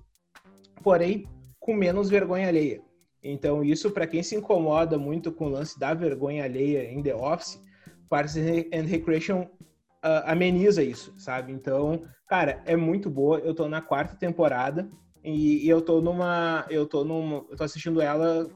porém 0.83 1.29
com 1.59 1.75
menos 1.75 2.09
vergonha 2.09 2.49
alheia. 2.49 2.81
Então, 3.23 3.65
isso, 3.65 3.91
para 3.91 4.07
quem 4.07 4.23
se 4.23 4.37
incomoda 4.37 4.97
muito 4.97 5.33
com 5.33 5.47
o 5.47 5.51
lance 5.51 5.79
da 5.79 5.93
vergonha 5.93 6.45
alheia 6.45 6.91
em 6.91 7.03
The 7.03 7.15
Office, 7.15 7.61
Parks 8.09 8.37
and 8.37 8.87
Recreation 8.87 9.43
uh, 9.43 10.25
ameniza 10.25 10.83
isso, 10.83 11.13
sabe? 11.19 11.53
Então, 11.53 12.05
cara, 12.27 12.63
é 12.65 12.77
muito 12.77 13.11
boa. 13.11 13.39
Eu 13.41 13.55
tô 13.55 13.69
na 13.69 13.83
quarta 13.83 14.17
temporada 14.17 14.89
e, 15.23 15.65
e 15.65 15.69
eu 15.69 15.83
tô 15.83 16.01
numa. 16.01 16.65
Eu 16.71 16.87
tô 16.87 17.05
numa. 17.05 17.45
Eu 17.51 17.57
tô 17.57 17.65
assistindo 17.65 18.01
ela 18.01 18.49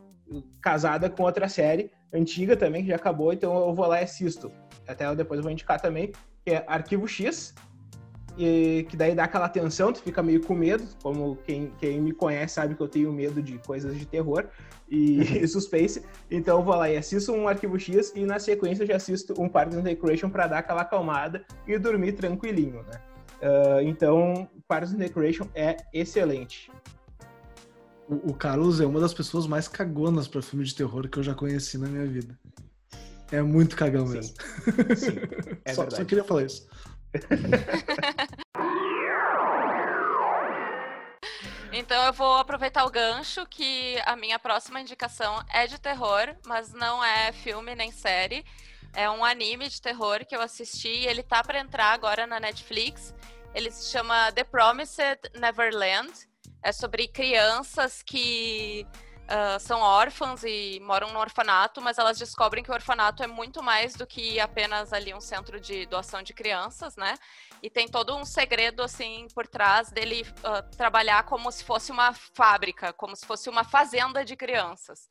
casada 0.61 1.11
com 1.11 1.25
outra 1.25 1.48
série 1.48 1.90
antiga 2.12 2.57
também, 2.57 2.83
que 2.83 2.88
já 2.88 2.96
acabou, 2.96 3.33
então 3.33 3.55
eu 3.68 3.75
vou 3.75 3.87
lá 3.87 4.01
e 4.01 4.05
assisto. 4.05 4.51
Até 4.87 5.14
depois 5.14 5.38
eu 5.38 5.42
vou 5.42 5.53
indicar 5.53 5.81
também, 5.81 6.12
que 6.44 6.53
é 6.53 6.64
Arquivo 6.66 7.07
X, 7.07 7.55
e 8.37 8.87
que 8.88 8.97
daí 8.97 9.14
dá 9.14 9.25
aquela 9.25 9.49
tensão, 9.49 9.92
tu 9.92 10.01
fica 10.01 10.23
meio 10.23 10.40
com 10.40 10.55
medo, 10.55 10.85
como 11.03 11.37
quem, 11.45 11.73
quem 11.79 12.01
me 12.01 12.12
conhece 12.12 12.55
sabe 12.55 12.75
que 12.75 12.81
eu 12.81 12.88
tenho 12.88 13.12
medo 13.12 13.42
de 13.42 13.59
coisas 13.59 13.97
de 13.99 14.07
terror 14.07 14.47
e 14.88 15.21
suspense, 15.47 16.03
então 16.31 16.59
eu 16.59 16.64
vou 16.64 16.75
lá 16.75 16.90
e 16.90 16.97
assisto 16.97 17.33
um 17.33 17.47
Arquivo 17.47 17.79
X 17.79 18.12
e 18.14 18.25
na 18.25 18.38
sequência 18.38 18.85
eu 18.85 18.87
já 18.87 18.97
assisto 18.97 19.35
um 19.40 19.49
Parks 19.49 19.77
and 19.77 19.83
Recreation 19.83 20.31
para 20.31 20.47
dar 20.47 20.59
aquela 20.59 20.83
acalmada 20.83 21.45
e 21.66 21.79
dormir 21.79 22.12
tranquilinho, 22.12 22.83
né? 22.85 23.01
Uh, 23.42 23.81
então, 23.83 24.49
Parks 24.68 24.95
and 24.95 24.99
Recreation 24.99 25.49
é 25.55 25.77
excelente. 25.92 26.71
O, 28.09 28.31
o 28.31 28.35
Carlos 28.35 28.81
é 28.81 28.87
uma 28.87 29.01
das 29.01 29.12
pessoas 29.12 29.49
mais 29.49 29.66
cagonas 29.66 30.29
pra 30.29 30.40
filme 30.40 30.64
de 30.64 30.75
terror 30.75 31.09
que 31.09 31.18
eu 31.18 31.23
já 31.25 31.35
conheci 31.35 31.77
na 31.77 31.88
minha 31.88 32.07
vida. 32.07 32.38
É 33.33 33.42
muito 33.42 33.75
cagão 33.75 34.07
Sim. 34.07 34.14
mesmo. 34.14 34.35
Sim, 34.95 35.18
é 35.64 35.73
só, 35.75 35.88
só 35.90 36.05
queria 36.05 36.23
falar 36.23 36.45
isso. 36.45 36.68
Então 41.75 42.05
eu 42.05 42.12
vou 42.12 42.37
aproveitar 42.37 42.85
o 42.85 42.90
gancho 42.90 43.46
que 43.46 43.98
a 44.05 44.14
minha 44.14 44.38
próxima 44.38 44.79
indicação 44.79 45.42
é 45.48 45.66
de 45.66 45.81
terror, 45.81 46.37
mas 46.44 46.70
não 46.75 47.03
é 47.03 47.33
filme 47.33 47.75
nem 47.75 47.90
série. 47.90 48.44
É 48.92 49.09
um 49.09 49.25
anime 49.25 49.66
de 49.70 49.81
terror 49.81 50.25
que 50.27 50.37
eu 50.37 50.42
assisti 50.42 50.90
e 50.90 51.07
ele 51.07 51.22
tá 51.22 51.42
para 51.42 51.59
entrar 51.59 51.94
agora 51.94 52.27
na 52.27 52.38
Netflix. 52.38 53.14
Ele 53.55 53.70
se 53.70 53.90
chama 53.90 54.31
The 54.33 54.44
Promised 54.44 55.31
Neverland. 55.35 56.12
É 56.62 56.72
sobre 56.72 57.09
crianças 57.09 58.03
que 58.03 58.87
uh, 59.24 59.61
são 59.61 59.80
órfãs 59.80 60.42
e 60.44 60.80
moram 60.80 61.12
no 61.12 61.18
orfanato, 61.18 61.80
mas 61.80 61.98
elas 61.98 62.18
descobrem 62.18 62.62
que 62.62 62.70
o 62.70 62.74
orfanato 62.74 63.22
é 63.22 63.26
muito 63.26 63.62
mais 63.62 63.94
do 63.94 64.06
que 64.06 64.40
apenas 64.40 64.92
ali 64.92 65.14
um 65.14 65.20
centro 65.20 65.61
de 65.61 65.87
doação 65.87 66.22
de 66.22 66.32
crianças, 66.32 66.96
né? 66.96 67.14
E 67.62 67.70
tem 67.70 67.87
todo 67.87 68.16
um 68.16 68.25
segredo 68.25 68.83
assim 68.83 69.27
por 69.35 69.46
trás 69.46 69.90
dele 69.90 70.22
uh, 70.22 70.77
trabalhar 70.77 71.22
como 71.25 71.51
se 71.53 71.62
fosse 71.62 71.92
uma 71.92 72.12
fábrica, 72.12 72.92
como 72.92 73.14
se 73.14 73.25
fosse 73.25 73.48
uma 73.48 73.62
fazenda 73.62 74.25
de 74.25 74.35
crianças. 74.35 75.09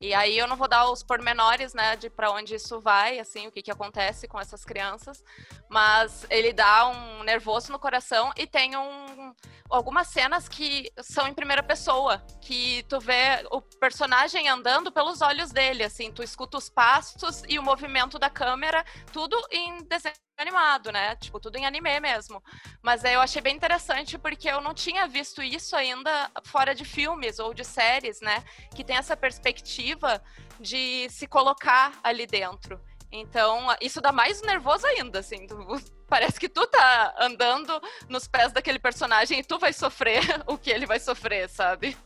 E 0.00 0.12
aí 0.12 0.36
eu 0.36 0.46
não 0.46 0.56
vou 0.56 0.68
dar 0.68 0.90
os 0.90 1.02
pormenores, 1.02 1.72
né, 1.72 1.96
de 1.96 2.10
para 2.10 2.30
onde 2.30 2.54
isso 2.56 2.80
vai, 2.80 3.18
assim, 3.18 3.46
o 3.46 3.50
que 3.50 3.62
que 3.62 3.70
acontece 3.70 4.28
com 4.28 4.38
essas 4.38 4.64
crianças, 4.64 5.22
mas 5.70 6.26
ele 6.28 6.52
dá 6.52 6.88
um 6.88 7.22
nervoso 7.22 7.72
no 7.72 7.78
coração 7.78 8.30
e 8.36 8.46
tem 8.46 8.76
um 8.76 9.32
algumas 9.70 10.08
cenas 10.08 10.48
que 10.48 10.92
são 11.00 11.26
em 11.26 11.34
primeira 11.34 11.62
pessoa, 11.62 12.24
que 12.40 12.84
tu 12.84 13.00
vê 13.00 13.44
o 13.50 13.60
personagem 13.60 14.48
andando 14.48 14.92
pelos 14.92 15.20
olhos 15.20 15.50
dele, 15.50 15.82
assim, 15.82 16.12
tu 16.12 16.22
escuta 16.22 16.58
os 16.58 16.68
passos 16.68 17.42
e 17.48 17.58
o 17.58 17.62
movimento 17.62 18.18
da 18.18 18.30
câmera, 18.30 18.84
tudo 19.12 19.36
em 19.50 19.82
desenho 19.84 20.14
animado, 20.36 20.90
né? 20.90 21.16
Tipo, 21.16 21.38
tudo 21.38 21.56
em 21.56 21.66
anime 21.66 22.00
mesmo. 22.00 22.42
Mas 22.82 23.04
eu 23.04 23.20
achei 23.20 23.40
bem 23.40 23.54
interessante 23.54 24.18
porque 24.18 24.48
eu 24.48 24.60
não 24.60 24.74
tinha 24.74 25.06
visto 25.06 25.42
isso 25.42 25.76
ainda 25.76 26.30
fora 26.44 26.74
de 26.74 26.84
filmes 26.84 27.38
ou 27.38 27.54
de 27.54 27.64
séries, 27.64 28.20
né? 28.20 28.42
Que 28.74 28.84
tem 28.84 28.96
essa 28.96 29.16
perspectiva 29.16 30.22
de 30.60 31.08
se 31.10 31.26
colocar 31.26 31.98
ali 32.02 32.26
dentro. 32.26 32.80
Então, 33.10 33.68
isso 33.80 34.00
dá 34.00 34.10
mais 34.10 34.42
nervoso 34.42 34.86
ainda, 34.86 35.20
assim. 35.20 35.46
Tu, 35.46 35.56
parece 36.08 36.38
que 36.38 36.48
tu 36.48 36.66
tá 36.66 37.14
andando 37.18 37.80
nos 38.08 38.26
pés 38.26 38.52
daquele 38.52 38.78
personagem 38.78 39.38
e 39.38 39.44
tu 39.44 39.58
vai 39.58 39.72
sofrer 39.72 40.20
o 40.46 40.58
que 40.58 40.70
ele 40.70 40.86
vai 40.86 40.98
sofrer, 40.98 41.48
sabe? 41.48 41.96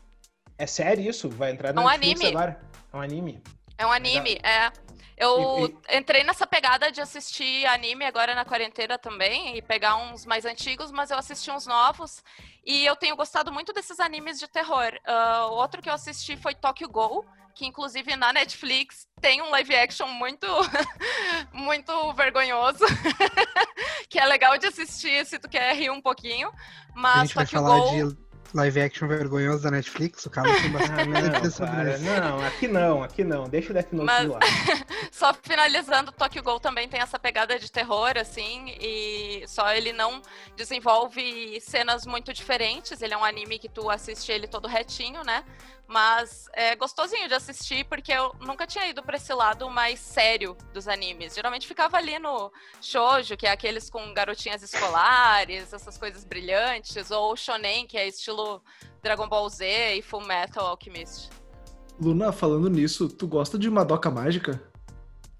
É 0.57 0.67
sério 0.67 1.09
isso? 1.09 1.29
Vai 1.29 1.51
entrar 1.51 1.73
no 1.73 1.81
é 1.81 1.85
um 1.85 1.87
anime. 1.87 2.27
agora? 2.27 2.61
É 2.93 2.97
um 2.97 3.01
anime? 3.01 3.41
É 3.79 3.85
um 3.85 3.91
anime, 3.93 4.37
é. 4.43 4.69
Eu 5.17 5.67
e, 5.89 5.93
e... 5.93 5.97
entrei 5.97 6.23
nessa 6.25 6.45
pegada 6.45 6.91
de 6.91 6.99
assistir 6.99 7.65
anime 7.65 8.03
agora 8.03 8.35
na 8.35 8.43
quarentena 8.43 8.97
também 8.97 9.57
e 9.57 9.61
pegar 9.61 9.95
uns 9.95 10.25
mais 10.25 10.43
antigos, 10.43 10.91
mas 10.91 11.11
eu 11.11 11.17
assisti 11.17 11.49
uns 11.49 11.65
novos 11.65 12.21
e 12.65 12.85
eu 12.85 12.95
tenho 12.97 13.15
gostado 13.15 13.53
muito 13.53 13.71
desses 13.71 14.01
animes 14.01 14.37
de 14.37 14.49
terror. 14.49 14.91
Uh, 15.07 15.53
outro 15.53 15.81
que 15.81 15.89
eu 15.89 15.93
assisti 15.93 16.35
foi 16.35 16.53
Tokyo 16.53 16.89
Ghoul, 16.89 17.25
que 17.55 17.65
inclusive 17.65 18.17
na 18.17 18.33
Netflix 18.33 19.07
tem 19.21 19.41
um 19.41 19.49
live 19.49 19.73
action 19.75 20.07
muito 20.07 20.45
muito 21.53 22.13
vergonhoso, 22.13 22.85
que 24.09 24.19
é 24.19 24.25
legal 24.25 24.57
de 24.57 24.67
assistir 24.67 25.25
se 25.25 25.39
tu 25.39 25.47
quer 25.47 25.73
rir 25.73 25.89
um 25.89 26.01
pouquinho, 26.01 26.51
mas 26.93 27.31
Tokyo 27.31 27.61
Ghoul... 27.61 28.11
de 28.11 28.28
live 28.53 28.81
action 28.81 29.07
vergonhoso 29.07 29.63
da 29.63 29.71
Netflix, 29.71 30.25
o 30.25 30.29
Carlos 30.29 30.61
tem 30.61 30.71
bastante 30.71 31.01
ah, 31.63 31.97
não, 31.99 32.37
não, 32.37 32.45
aqui 32.45 32.67
não, 32.67 33.03
aqui 33.03 33.23
não, 33.23 33.49
deixa 33.49 33.71
o 33.71 33.73
Death 33.73 33.91
Note 33.91 34.05
Mas, 34.05 34.27
lá. 34.27 34.39
só 35.11 35.33
finalizando, 35.33 36.11
Tokyo 36.11 36.41
Ghoul 36.41 36.59
também 36.59 36.87
tem 36.87 36.99
essa 36.99 37.19
pegada 37.19 37.57
de 37.59 37.71
terror, 37.71 38.13
assim, 38.17 38.75
e 38.79 39.43
só 39.47 39.71
ele 39.73 39.93
não 39.93 40.21
desenvolve 40.55 41.59
cenas 41.61 42.05
muito 42.05 42.33
diferentes, 42.33 43.01
ele 43.01 43.13
é 43.13 43.17
um 43.17 43.23
anime 43.23 43.59
que 43.59 43.69
tu 43.69 43.89
assiste 43.89 44.31
ele 44.31 44.47
todo 44.47 44.67
retinho, 44.67 45.23
né? 45.23 45.43
Mas 45.89 46.47
é 46.53 46.75
gostosinho 46.75 47.27
de 47.27 47.33
assistir 47.33 47.83
porque 47.85 48.13
eu 48.13 48.31
nunca 48.45 48.67
tinha 48.67 48.87
ido 48.87 49.01
para 49.01 49.17
esse 49.17 49.33
lado 49.33 49.67
mais 49.71 49.99
sério 49.99 50.55
dos 50.71 50.87
animes. 50.87 51.33
Geralmente 51.33 51.65
ficava 51.65 51.97
ali 51.97 52.19
no 52.19 52.51
shoujo, 52.79 53.35
que 53.35 53.47
é 53.47 53.51
aqueles 53.51 53.89
com 53.89 54.13
garotinhas 54.13 54.61
escolares, 54.61 55.73
essas 55.73 55.97
coisas 55.97 56.23
brilhantes, 56.23 57.09
ou 57.09 57.35
shonen, 57.35 57.87
que 57.87 57.97
é 57.97 58.07
estilo 58.07 58.61
Dragon 59.01 59.27
Ball 59.27 59.49
Z 59.49 59.95
e 59.95 60.03
Full 60.03 60.27
Metal 60.27 60.63
Alchemist. 60.63 61.31
Luna, 61.99 62.31
falando 62.31 62.69
nisso, 62.69 63.09
tu 63.09 63.27
gosta 63.27 63.57
de 63.57 63.67
Madoka 63.67 64.11
Mágica? 64.11 64.61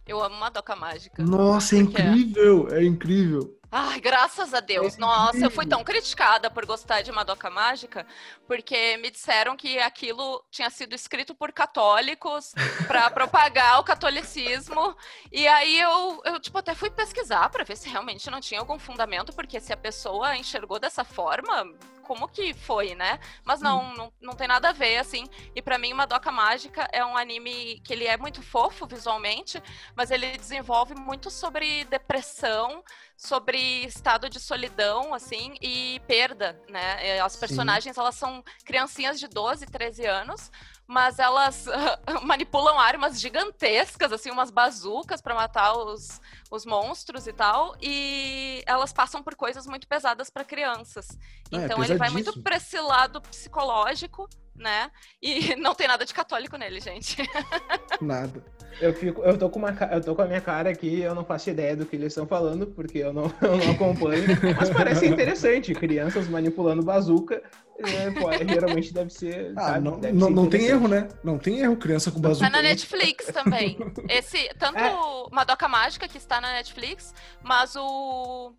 Eu 0.07 0.19
amo 0.23 0.35
Madoka 0.35 0.75
Mágica. 0.75 1.23
Nossa, 1.23 1.75
é 1.75 1.79
incrível, 1.79 2.67
é 2.71 2.83
incrível. 2.83 3.58
Ai, 3.71 3.99
graças 3.99 4.51
a 4.53 4.59
Deus. 4.59 4.97
Nossa, 4.97 5.37
eu 5.37 5.51
fui 5.51 5.65
tão 5.65 5.83
criticada 5.83 6.49
por 6.49 6.65
gostar 6.65 7.03
de 7.03 7.11
Madoka 7.11 7.51
Mágica, 7.51 8.05
porque 8.47 8.97
me 8.97 9.11
disseram 9.11 9.55
que 9.55 9.77
aquilo 9.77 10.43
tinha 10.49 10.71
sido 10.71 10.95
escrito 10.95 11.35
por 11.35 11.51
católicos 11.51 12.53
para 12.87 13.09
propagar 13.11 13.79
o 13.79 13.83
catolicismo. 13.83 14.95
E 15.31 15.47
aí 15.47 15.79
eu, 15.79 16.19
eu 16.25 16.39
tipo, 16.39 16.57
até 16.57 16.73
fui 16.73 16.89
pesquisar 16.89 17.47
para 17.49 17.63
ver 17.63 17.77
se 17.77 17.87
realmente 17.87 18.29
não 18.31 18.41
tinha 18.41 18.59
algum 18.59 18.79
fundamento, 18.79 19.33
porque 19.33 19.59
se 19.59 19.71
a 19.71 19.77
pessoa 19.77 20.35
enxergou 20.35 20.79
dessa 20.79 21.03
forma, 21.03 21.71
como 22.09 22.27
que 22.27 22.55
foi, 22.55 22.95
né? 22.95 23.19
Mas 23.45 23.61
não, 23.61 23.83
hum. 23.83 23.93
não, 23.93 24.13
não 24.19 24.33
tem 24.33 24.47
nada 24.47 24.69
a 24.69 24.71
ver, 24.71 24.97
assim. 24.97 25.27
E 25.55 25.61
para 25.61 25.77
mim, 25.77 25.93
Madoka 25.93 26.31
Mágica 26.31 26.89
é 26.91 27.05
um 27.05 27.15
anime 27.15 27.79
que 27.81 27.93
ele 27.93 28.07
é 28.07 28.17
muito 28.17 28.41
fofo 28.41 28.87
visualmente, 28.87 29.61
mas 29.95 30.09
ele 30.09 30.35
desenvolve 30.35 30.95
muito 30.95 31.29
sobre 31.29 31.85
depressão, 31.85 32.83
sobre 33.15 33.59
estado 33.85 34.27
de 34.27 34.39
solidão, 34.39 35.13
assim, 35.13 35.53
e 35.61 36.01
perda, 36.07 36.59
né? 36.67 37.19
As 37.19 37.35
personagens, 37.35 37.93
Sim. 37.93 38.01
elas 38.01 38.15
são 38.15 38.43
criancinhas 38.65 39.19
de 39.19 39.27
12, 39.27 39.67
13 39.67 40.07
anos, 40.07 40.49
mas 40.89 41.19
elas 41.19 41.67
uh, 41.67 42.19
manipulam 42.25 42.79
armas 42.79 43.21
gigantescas, 43.21 44.11
assim, 44.11 44.31
umas 44.31 44.49
bazucas 44.49 45.21
para 45.21 45.35
matar 45.35 45.77
os, 45.77 46.19
os 46.49 46.65
monstros 46.65 47.27
e 47.27 47.31
tal, 47.31 47.75
e 47.79 48.63
elas 48.65 48.91
passam 48.91 49.21
por 49.21 49.35
coisas 49.35 49.67
muito 49.67 49.87
pesadas 49.87 50.31
para 50.31 50.43
crianças. 50.43 51.07
Ah, 51.53 51.61
é 51.61 51.65
então 51.65 51.83
é 51.83 51.85
ele 51.85 51.95
vai 51.95 52.09
muito 52.09 52.41
para 52.41 52.55
esse 52.55 52.79
lado 52.79 53.21
psicológico, 53.21 54.27
né? 54.55 54.89
E 55.21 55.55
não 55.61 55.75
tem 55.75 55.87
nada 55.87 56.03
de 56.03 56.13
católico 56.13 56.57
nele, 56.57 56.79
gente. 56.79 57.17
Nada. 58.01 58.43
Eu, 58.81 58.93
fico, 58.93 59.21
eu, 59.21 59.37
tô 59.37 59.49
com 59.49 59.59
uma, 59.59 59.69
eu 59.91 60.01
tô 60.01 60.15
com 60.15 60.21
a 60.21 60.25
minha 60.25 60.41
cara 60.41 60.69
aqui, 60.69 61.01
eu 61.01 61.13
não 61.13 61.25
faço 61.25 61.49
ideia 61.49 61.75
do 61.75 61.85
que 61.85 61.95
eles 61.95 62.07
estão 62.07 62.25
falando, 62.25 62.65
porque 62.65 62.99
eu 62.99 63.13
não, 63.13 63.31
eu 63.41 63.57
não 63.57 63.71
acompanho. 63.71 64.23
Mas 64.57 64.69
parece 64.69 65.05
interessante. 65.05 65.73
Crianças 65.73 66.27
manipulando 66.27 66.81
bazuca. 66.81 67.43
É, 67.79 68.11
pô, 68.11 68.31
geralmente 68.31 68.93
deve 68.93 69.09
ser. 69.09 69.53
Ah, 69.55 69.61
sabe, 69.61 69.79
não, 69.79 69.99
deve 69.99 70.17
não, 70.17 70.27
ser 70.27 70.33
não 70.33 70.49
tem 70.49 70.65
erro, 70.65 70.87
né? 70.87 71.07
Não 71.23 71.37
tem 71.37 71.59
erro, 71.59 71.77
criança 71.77 72.11
com 72.11 72.19
bazuca. 72.19 72.49
Tá 72.49 72.57
na 72.57 72.61
Netflix 72.61 73.27
também. 73.27 73.77
Esse, 74.09 74.49
tanto 74.59 74.77
é. 74.77 74.93
Madoka 75.31 75.67
Mágica, 75.67 76.07
que 76.07 76.17
está 76.17 76.41
na 76.41 76.51
Netflix, 76.53 77.13
mas 77.41 77.75
o 77.75 78.53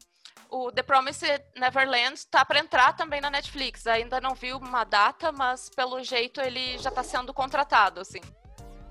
o 0.51 0.73
The 0.73 0.83
Promised 0.83 1.43
Neverland 1.57 2.15
está 2.15 2.45
para 2.45 2.59
entrar 2.59 2.97
também 2.97 3.21
na 3.21 3.31
Netflix. 3.31 3.87
Ainda 3.87 4.21
não 4.21 4.35
vi 4.35 4.53
uma 4.53 4.85
data, 4.85 5.31
mas 5.31 5.71
pelo 5.71 6.03
jeito 6.03 6.41
ele 6.41 6.77
já 6.79 6.89
está 6.89 7.03
sendo 7.03 7.33
contratado, 7.33 8.01
assim. 8.01 8.21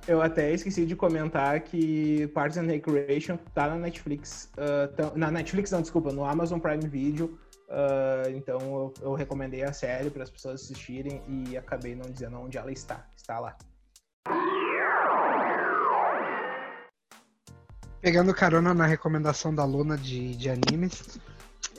Eu 0.07 0.21
até 0.21 0.53
esqueci 0.53 0.85
de 0.85 0.95
comentar 0.95 1.59
que 1.59 2.27
Parks 2.27 2.57
and 2.57 2.65
Recreation 2.65 3.37
tá 3.53 3.67
na 3.67 3.75
Netflix. 3.75 4.49
Uh, 4.57 5.17
na 5.17 5.29
Netflix, 5.29 5.69
não, 5.71 5.81
desculpa, 5.81 6.11
no 6.11 6.25
Amazon 6.25 6.59
Prime 6.59 6.87
Video. 6.87 7.37
Uh, 7.69 8.29
então 8.31 8.59
eu, 8.59 8.93
eu, 9.01 9.13
recomendei 9.13 9.61
a 9.61 9.71
série 9.71 10.09
para 10.09 10.23
as 10.23 10.29
pessoas 10.31 10.63
assistirem 10.63 11.21
e 11.27 11.55
acabei 11.55 11.95
não 11.95 12.09
dizendo 12.09 12.39
onde 12.39 12.57
ela 12.57 12.71
está. 12.71 13.05
Está 13.15 13.39
lá. 13.39 13.55
Pegando 18.01 18.33
carona 18.33 18.73
na 18.73 18.87
recomendação 18.87 19.53
da 19.53 19.65
Luna 19.65 19.97
de, 19.97 20.35
de 20.35 20.49
animes, 20.49 21.19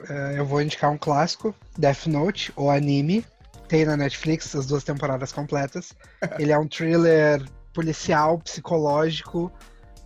uh, 0.09 0.33
eu 0.37 0.46
vou 0.46 0.62
indicar 0.62 0.92
um 0.92 0.98
clássico, 0.98 1.53
Death 1.76 2.07
Note, 2.07 2.53
ou 2.55 2.70
anime. 2.70 3.24
Tem 3.66 3.85
na 3.85 3.96
Netflix 3.96 4.55
as 4.55 4.66
duas 4.66 4.85
temporadas 4.85 5.33
completas. 5.33 5.92
Ele 6.38 6.53
é 6.53 6.59
um 6.59 6.68
thriller 6.68 7.42
policial, 7.72 8.38
psicológico, 8.38 9.50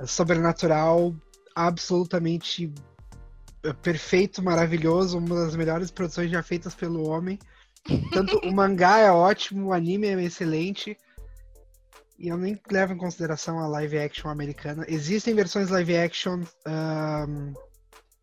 sobrenatural, 0.07 1.15
absolutamente 1.55 2.73
perfeito, 3.73 4.43
maravilhoso, 4.43 5.19
uma 5.19 5.35
das 5.45 5.57
melhores 5.57 5.91
produções 5.91 6.31
já 6.31 6.43
feitas 6.43 6.75
pelo 6.75 7.09
homem. 7.09 7.39
Tanto 8.13 8.39
o 8.39 8.53
mangá 8.53 8.99
é 8.99 9.11
ótimo, 9.11 9.69
o 9.69 9.73
anime 9.73 10.09
é 10.09 10.23
excelente. 10.23 10.97
E 12.19 12.29
eu 12.29 12.37
nem 12.37 12.61
levo 12.71 12.93
em 12.93 12.99
consideração 12.99 13.59
a 13.59 13.67
live 13.67 13.99
action 13.99 14.29
americana. 14.31 14.85
Existem 14.89 15.35
versões 15.35 15.71
live 15.71 15.97
action 15.97 16.43
um, 16.67 17.53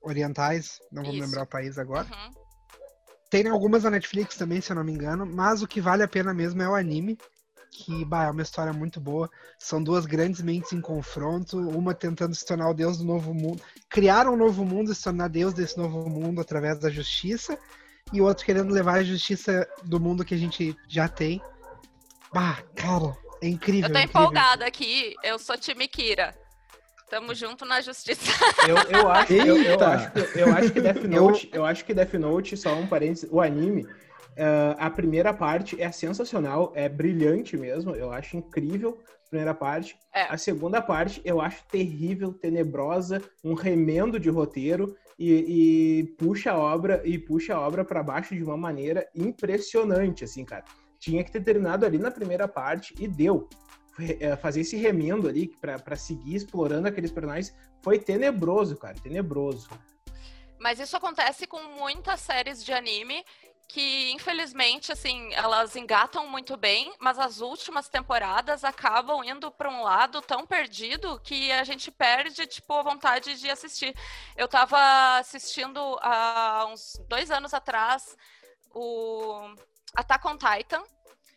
orientais, 0.01 0.79
não 0.91 1.03
vou 1.03 1.13
lembrar 1.13 1.43
o 1.43 1.47
país 1.47 1.77
agora. 1.77 2.07
Uhum. 2.07 2.41
Tem 3.29 3.47
algumas 3.47 3.83
na 3.83 3.91
Netflix 3.91 4.35
também, 4.35 4.61
se 4.61 4.71
eu 4.71 4.75
não 4.75 4.83
me 4.83 4.91
engano, 4.91 5.25
mas 5.25 5.61
o 5.61 5.67
que 5.67 5.79
vale 5.79 6.03
a 6.03 6.07
pena 6.07 6.33
mesmo 6.33 6.61
é 6.61 6.69
o 6.69 6.75
anime 6.75 7.17
que 7.71 8.03
bah, 8.03 8.25
é 8.25 8.31
uma 8.31 8.41
história 8.41 8.73
muito 8.73 8.99
boa. 8.99 9.29
São 9.57 9.81
duas 9.81 10.05
grandes 10.05 10.41
mentes 10.41 10.73
em 10.73 10.81
confronto, 10.81 11.57
uma 11.57 11.93
tentando 11.93 12.35
se 12.35 12.45
tornar 12.45 12.69
o 12.69 12.73
deus 12.73 12.97
do 12.97 13.05
novo 13.05 13.33
mundo, 13.33 13.61
criar 13.89 14.27
um 14.27 14.35
novo 14.35 14.65
mundo 14.65 14.91
e 14.91 14.95
se 14.95 15.03
tornar 15.03 15.29
deus 15.29 15.53
desse 15.53 15.77
novo 15.77 16.09
mundo 16.09 16.41
através 16.41 16.77
da 16.77 16.89
justiça, 16.89 17.57
e 18.11 18.21
o 18.21 18.25
outro 18.25 18.45
querendo 18.45 18.73
levar 18.73 18.99
a 18.99 19.03
justiça 19.03 19.67
do 19.83 19.99
mundo 19.99 20.25
que 20.25 20.35
a 20.35 20.37
gente 20.37 20.75
já 20.87 21.07
tem. 21.07 21.41
Ah, 22.35 22.57
cara, 22.75 23.15
é 23.41 23.47
incrível. 23.47 23.89
Eu 23.89 23.93
tô 23.93 23.99
é 23.99 24.03
incrível. 24.03 24.21
empolgada 24.21 24.65
aqui, 24.65 25.15
eu 25.23 25.39
sou 25.39 25.57
time 25.57 25.87
Kira. 25.87 26.35
Tamo 27.09 27.35
junto 27.35 27.65
na 27.65 27.81
justiça. 27.81 28.31
Eu, 28.65 28.77
eu, 28.77 29.11
acho, 29.11 29.33
eu, 29.33 29.61
eu, 29.61 29.83
acho, 29.83 30.11
que, 30.11 30.39
eu 30.39 30.53
acho 30.53 30.71
que 30.71 30.79
Death 30.79 31.03
Note, 31.03 31.49
eu... 31.51 31.57
eu 31.57 31.65
acho 31.65 31.83
que 31.83 31.93
Death 31.93 32.13
Note, 32.13 32.55
só 32.55 32.73
um 32.73 32.87
parênteses, 32.87 33.27
o 33.29 33.41
anime, 33.41 33.85
uh, 34.31 34.75
a 34.77 34.89
primeira 34.89 35.33
parte 35.33 35.81
é 35.81 35.91
sensacional, 35.91 36.71
é 36.75 36.87
brilhante 36.87 37.57
mesmo, 37.57 37.95
eu 37.95 38.11
acho 38.11 38.37
incrível 38.37 38.99
a 39.25 39.29
primeira 39.29 39.53
parte. 39.53 39.97
É. 40.13 40.23
A 40.23 40.37
segunda 40.37 40.81
parte 40.81 41.21
eu 41.23 41.39
acho 41.39 41.63
terrível, 41.65 42.33
tenebrosa, 42.33 43.21
um 43.43 43.53
remendo 43.53 44.19
de 44.19 44.29
roteiro 44.29 44.95
e, 45.17 45.99
e 45.99 46.03
puxa 46.17 46.51
a 46.51 46.57
obra 46.57 47.01
e 47.05 47.17
puxa 47.17 47.55
a 47.55 47.59
obra 47.59 47.85
para 47.85 48.03
baixo 48.03 48.35
de 48.35 48.43
uma 48.43 48.57
maneira 48.57 49.07
impressionante, 49.15 50.23
assim, 50.23 50.43
cara. 50.43 50.65
Tinha 50.99 51.23
que 51.23 51.31
ter 51.31 51.41
terminado 51.43 51.85
ali 51.85 51.97
na 51.97 52.11
primeira 52.11 52.47
parte 52.47 52.93
e 52.99 53.07
deu. 53.07 53.47
É, 54.19 54.35
fazer 54.37 54.61
esse 54.61 54.77
remendo 54.77 55.27
ali 55.27 55.51
para 55.59 55.95
seguir 55.95 56.35
explorando 56.35 56.87
aqueles 56.87 57.11
personagens 57.11 57.53
foi 57.83 57.99
tenebroso, 57.99 58.77
cara, 58.77 58.95
tenebroso. 58.95 59.69
Mas 60.57 60.79
isso 60.79 60.95
acontece 60.95 61.45
com 61.45 61.61
muitas 61.77 62.19
séries 62.21 62.63
de 62.63 62.71
anime 62.71 63.23
que, 63.71 64.11
infelizmente, 64.11 64.91
assim, 64.91 65.33
elas 65.33 65.77
engatam 65.77 66.27
muito 66.27 66.57
bem, 66.57 66.93
mas 66.99 67.17
as 67.17 67.39
últimas 67.39 67.87
temporadas 67.87 68.65
acabam 68.65 69.23
indo 69.23 69.49
para 69.49 69.69
um 69.69 69.83
lado 69.83 70.21
tão 70.21 70.45
perdido 70.45 71.17
que 71.21 71.49
a 71.53 71.63
gente 71.63 71.89
perde, 71.89 72.45
tipo, 72.45 72.73
a 72.73 72.83
vontade 72.83 73.39
de 73.39 73.49
assistir. 73.49 73.95
Eu 74.35 74.45
estava 74.45 75.17
assistindo 75.19 75.79
há 76.01 76.67
uns 76.69 76.99
dois 77.07 77.31
anos 77.31 77.53
atrás 77.53 78.17
o 78.73 79.55
Attack 79.95 80.27
on 80.27 80.37
Titan, 80.37 80.83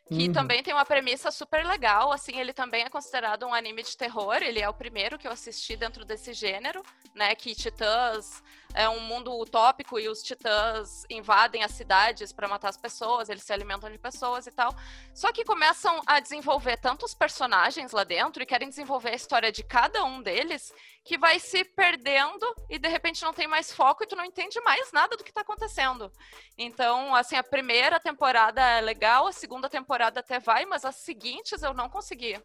que 0.09 0.27
uhum. 0.27 0.33
também 0.33 0.61
tem 0.61 0.75
uma 0.75 0.85
premissa 0.85 1.31
super 1.31 1.65
legal, 1.65 2.13
assim, 2.13 2.39
ele 2.39 2.53
também 2.53 2.83
é 2.83 2.91
considerado 2.91 3.47
um 3.47 3.55
anime 3.55 3.85
de 3.85 3.97
terror, 3.97 4.43
ele 4.43 4.61
é 4.61 4.69
o 4.69 4.75
primeiro 4.75 5.19
que 5.19 5.27
eu 5.27 5.33
assisti 5.33 5.77
dentro 5.77 6.05
desse 6.05 6.33
gênero, 6.33 6.83
né, 7.15 7.35
que 7.37 7.55
titãs 7.55 8.43
é 8.75 8.89
um 8.89 9.01
mundo 9.01 9.33
utópico 9.39 10.01
e 10.01 10.09
os 10.09 10.21
titãs 10.21 11.05
invadem 11.09 11.63
as 11.63 11.71
cidades 11.71 12.33
para 12.33 12.49
matar 12.49 12.69
as 12.69 12.77
pessoas, 12.77 13.29
eles 13.29 13.45
se 13.45 13.53
alimentam 13.53 13.91
de 13.91 13.99
pessoas 13.99 14.49
e 14.49 14.51
tal. 14.51 14.75
Só 15.15 15.33
que 15.33 15.45
começam 15.45 16.03
a 16.05 16.19
desenvolver 16.19 16.77
tantos 16.79 17.15
personagens 17.15 17.93
lá 17.93 18.03
dentro 18.03 18.43
e 18.43 18.47
querem 18.47 18.69
desenvolver 18.69 19.11
a 19.11 19.15
história 19.15 19.53
de 19.53 19.63
cada 19.63 20.05
um 20.05 20.21
deles 20.21 20.73
que 21.05 21.17
vai 21.17 21.39
se 21.39 21.65
perdendo 21.65 22.45
e 22.69 22.79
de 22.79 22.89
repente 22.89 23.23
não 23.23 23.33
tem 23.33 23.47
mais 23.47 23.73
foco 23.73 24.03
e 24.03 24.07
tu 24.07 24.17
não 24.17 24.25
entende 24.25 24.61
mais 24.63 24.91
nada 24.91 25.17
do 25.17 25.23
que 25.23 25.31
está 25.31 25.43
acontecendo. 25.43 26.11
Então, 26.59 27.15
assim, 27.15 27.37
a 27.37 27.45
primeira 27.45 28.01
temporada 28.01 28.61
é 28.61 28.81
legal, 28.81 29.29
a 29.29 29.33
segunda 29.33 29.69
temporada 29.69 30.19
até 30.19 30.41
vai, 30.41 30.67
mas 30.67 30.85
as 30.85 30.97
seguintes 30.97 31.63
eu 31.63 31.73
não 31.73 31.89
consegui. 31.89 32.43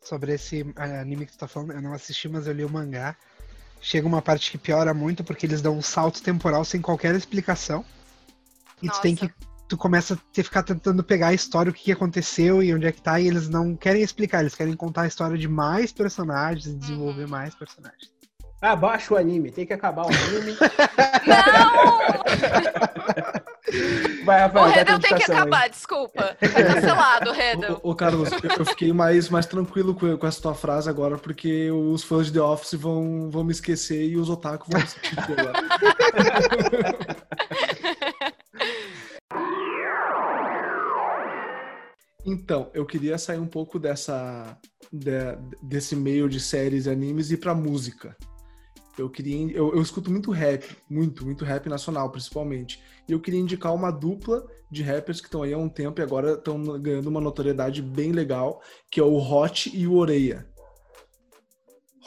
Sobre 0.00 0.32
esse 0.32 0.60
eh, 0.60 1.00
anime 1.00 1.26
que 1.26 1.32
tu 1.32 1.38
tá 1.38 1.48
falando, 1.48 1.72
eu 1.72 1.82
não 1.82 1.92
assisti, 1.92 2.28
mas 2.28 2.46
eu 2.46 2.52
li 2.54 2.64
o 2.64 2.70
mangá 2.70 3.16
chega 3.80 4.06
uma 4.06 4.22
parte 4.22 4.50
que 4.50 4.58
piora 4.58 4.92
muito 4.92 5.24
porque 5.24 5.46
eles 5.46 5.62
dão 5.62 5.76
um 5.76 5.82
salto 5.82 6.22
temporal 6.22 6.64
sem 6.64 6.80
qualquer 6.80 7.14
explicação. 7.14 7.84
E 8.82 8.86
Nossa. 8.86 9.00
tu 9.00 9.02
tem 9.02 9.14
que. 9.14 9.30
Tu 9.68 9.76
começa 9.76 10.14
a 10.14 10.16
ter, 10.32 10.44
ficar 10.44 10.62
tentando 10.62 11.02
pegar 11.02 11.28
a 11.28 11.34
história, 11.34 11.70
o 11.70 11.74
que 11.74 11.90
aconteceu 11.90 12.62
e 12.62 12.72
onde 12.72 12.86
é 12.86 12.92
que 12.92 13.02
tá, 13.02 13.18
e 13.18 13.26
eles 13.26 13.48
não 13.48 13.74
querem 13.74 14.00
explicar, 14.00 14.40
eles 14.40 14.54
querem 14.54 14.76
contar 14.76 15.02
a 15.02 15.06
história 15.08 15.36
de 15.36 15.48
mais 15.48 15.90
personagens 15.90 16.66
e 16.66 16.74
desenvolver 16.74 17.24
uhum. 17.24 17.30
mais 17.30 17.52
personagens. 17.52 18.12
Abaixa 18.62 19.14
o 19.14 19.16
anime, 19.16 19.50
tem 19.50 19.66
que 19.66 19.72
acabar 19.72 20.04
o 20.04 20.08
anime. 20.08 20.56
Não! 21.26 21.98
Vai, 24.24 24.40
Rafael, 24.40 24.64
o 24.66 24.68
Redel 24.68 24.98
tem 25.00 25.16
que 25.16 25.24
acabar, 25.24 25.62
aí. 25.62 25.70
desculpa. 25.70 26.36
Tá 26.40 26.64
cancelado, 26.64 27.32
Redel. 27.34 27.80
Ô, 27.82 27.94
Carlos, 27.94 28.30
eu 28.58 28.64
fiquei 28.64 28.92
mais, 28.92 29.28
mais 29.28 29.46
tranquilo 29.46 29.94
com, 29.94 30.16
com 30.16 30.26
essa 30.26 30.40
tua 30.40 30.54
frase 30.54 30.88
agora, 30.88 31.18
porque 31.18 31.70
os 31.70 32.02
fãs 32.04 32.26
de 32.26 32.34
The 32.34 32.40
Office 32.40 32.74
vão, 32.74 33.30
vão 33.30 33.44
me 33.44 33.52
esquecer 33.52 34.08
e 34.08 34.16
os 34.16 34.30
otaku 34.30 34.70
vão 34.70 34.80
me 34.80 34.86
sentir 34.86 35.40
agora. 35.40 35.52
Então, 42.28 42.68
eu 42.74 42.84
queria 42.84 43.16
sair 43.18 43.38
um 43.38 43.46
pouco 43.46 43.78
dessa 43.78 44.58
de, 44.92 45.12
desse 45.62 45.94
meio 45.94 46.28
de 46.28 46.40
séries 46.40 46.86
e 46.86 46.90
animes 46.90 47.30
e 47.30 47.34
ir 47.34 47.36
pra 47.36 47.54
música. 47.54 48.16
Eu 48.98 49.10
queria. 49.10 49.52
Eu, 49.52 49.74
eu 49.74 49.82
escuto 49.82 50.10
muito 50.10 50.30
rap, 50.30 50.76
muito, 50.88 51.24
muito 51.24 51.44
rap 51.44 51.68
nacional, 51.68 52.10
principalmente. 52.10 52.82
E 53.08 53.12
eu 53.12 53.20
queria 53.20 53.40
indicar 53.40 53.74
uma 53.74 53.90
dupla 53.90 54.46
de 54.70 54.82
rappers 54.82 55.20
que 55.20 55.26
estão 55.26 55.42
aí 55.42 55.52
há 55.52 55.58
um 55.58 55.68
tempo 55.68 56.00
e 56.00 56.02
agora 56.02 56.32
estão 56.32 56.62
ganhando 56.80 57.08
uma 57.08 57.20
notoriedade 57.20 57.82
bem 57.82 58.12
legal, 58.12 58.62
que 58.90 58.98
é 58.98 59.02
o 59.02 59.16
Hot 59.16 59.70
e 59.74 59.86
o 59.86 59.94
Oreia. 59.94 60.46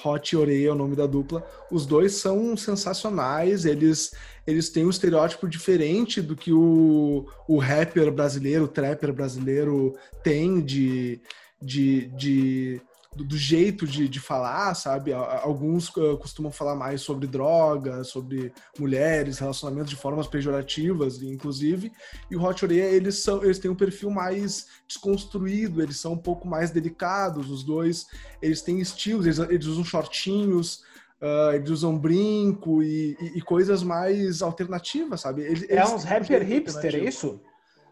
Hot 0.04 0.34
e 0.34 0.38
Oreia 0.38 0.70
é 0.70 0.72
o 0.72 0.76
nome 0.76 0.96
da 0.96 1.06
dupla. 1.06 1.46
Os 1.72 1.86
dois 1.86 2.14
são 2.14 2.56
sensacionais, 2.58 3.66
eles, 3.66 4.12
eles 4.48 4.70
têm 4.70 4.86
um 4.86 4.90
estereótipo 4.90 5.48
diferente 5.48 6.22
do 6.22 6.36
que 6.36 6.52
o, 6.52 7.28
o 7.48 7.58
rapper 7.58 8.12
brasileiro, 8.12 8.66
o 8.66 8.68
trapper 8.68 9.14
brasileiro 9.14 9.94
tem 10.24 10.62
de, 10.62 11.22
de, 11.62 12.08
de 12.16 12.82
do, 13.16 13.24
do 13.24 13.38
jeito 13.38 13.88
de, 13.88 14.08
de 14.08 14.20
falar, 14.20 14.74
sabe? 14.76 15.12
Alguns 15.14 15.90
uh, 15.90 16.18
costumam 16.18 16.52
falar 16.52 16.76
mais 16.76 17.02
sobre 17.02 17.28
drogas, 17.28 18.08
sobre 18.08 18.54
mulheres, 18.78 19.40
relacionamentos 19.40 19.90
de 19.90 19.96
formas 19.96 20.28
pejorativas, 20.28 21.22
inclusive. 21.22 21.92
E 22.30 22.36
o 22.36 22.44
Hot 22.44 22.64
Oreia, 22.64 22.86
eles, 22.86 23.24
são, 23.24 23.44
eles 23.44 23.60
têm 23.60 23.72
um 23.72 23.76
perfil 23.76 24.10
mais 24.12 24.68
desconstruído, 24.88 25.82
eles 25.82 26.00
são 26.00 26.14
um 26.14 26.18
pouco 26.18 26.48
mais 26.48 26.72
delicados, 26.72 27.50
os 27.50 27.64
dois. 27.64 28.06
Eles 28.42 28.62
têm 28.62 28.80
estilos, 28.80 29.26
eles, 29.26 29.40
eles 29.40 29.66
usam 29.66 29.84
shortinhos, 29.84 30.88
Uh, 31.22 31.52
eles 31.54 31.70
usam 31.70 31.98
brinco 31.98 32.82
e, 32.82 33.18
e, 33.20 33.40
e, 33.40 33.42
coisas 33.42 33.84
mais 33.84 34.42
alternativas, 34.42 35.20
sabe? 35.20 35.42
Eles, 35.42 35.70
é 35.70 35.84
uns 35.84 36.06
rapper 36.06 36.42
hipster, 36.42 36.96
é 36.96 37.00
isso? 37.00 37.42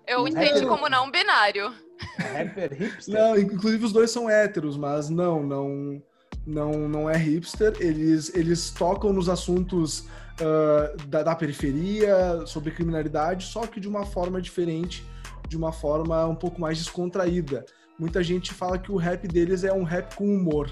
Eu 0.08 0.22
um 0.22 0.28
entendi 0.30 0.62
rapper... 0.62 0.68
como 0.70 0.88
não 0.88 1.12
binário. 1.12 1.74
Rapper 2.18 2.74
hipster? 2.74 3.14
Não, 3.14 3.38
inclusive 3.38 3.86
os 3.86 3.94
dois 3.94 4.12
são 4.12 4.30
héteros, 4.30 4.78
mas 4.78 5.10
não, 5.10 5.44
não, 5.44 6.02
não, 6.46 6.90
não 6.90 7.10
é 7.10 7.18
hipster. 7.18 7.74
Eles, 7.80 8.34
eles 8.36 8.70
tocam 8.72 9.12
nos 9.12 9.30
assuntos 9.30 10.00
uh, 10.40 11.08
da, 11.08 11.24
da 11.24 11.36
periferia, 11.36 12.46
sobre 12.46 12.72
criminalidade, 12.72 13.46
só 13.46 13.66
que 13.66 13.80
de 13.80 13.88
uma 13.88 14.06
forma 14.06 14.42
diferente, 14.42 15.06
de 15.48 15.58
uma 15.58 15.72
forma 15.72 16.26
um 16.26 16.36
pouco 16.36 16.60
mais 16.60 16.78
descontraída. 16.78 17.66
Muita 18.00 18.22
gente 18.24 18.54
fala 18.54 18.78
que 18.78 18.92
o 18.92 18.96
rap 18.96 19.28
deles 19.28 19.64
é 19.64 19.74
um 19.74 19.84
rap 19.84 20.16
com 20.16 20.26
humor. 20.26 20.70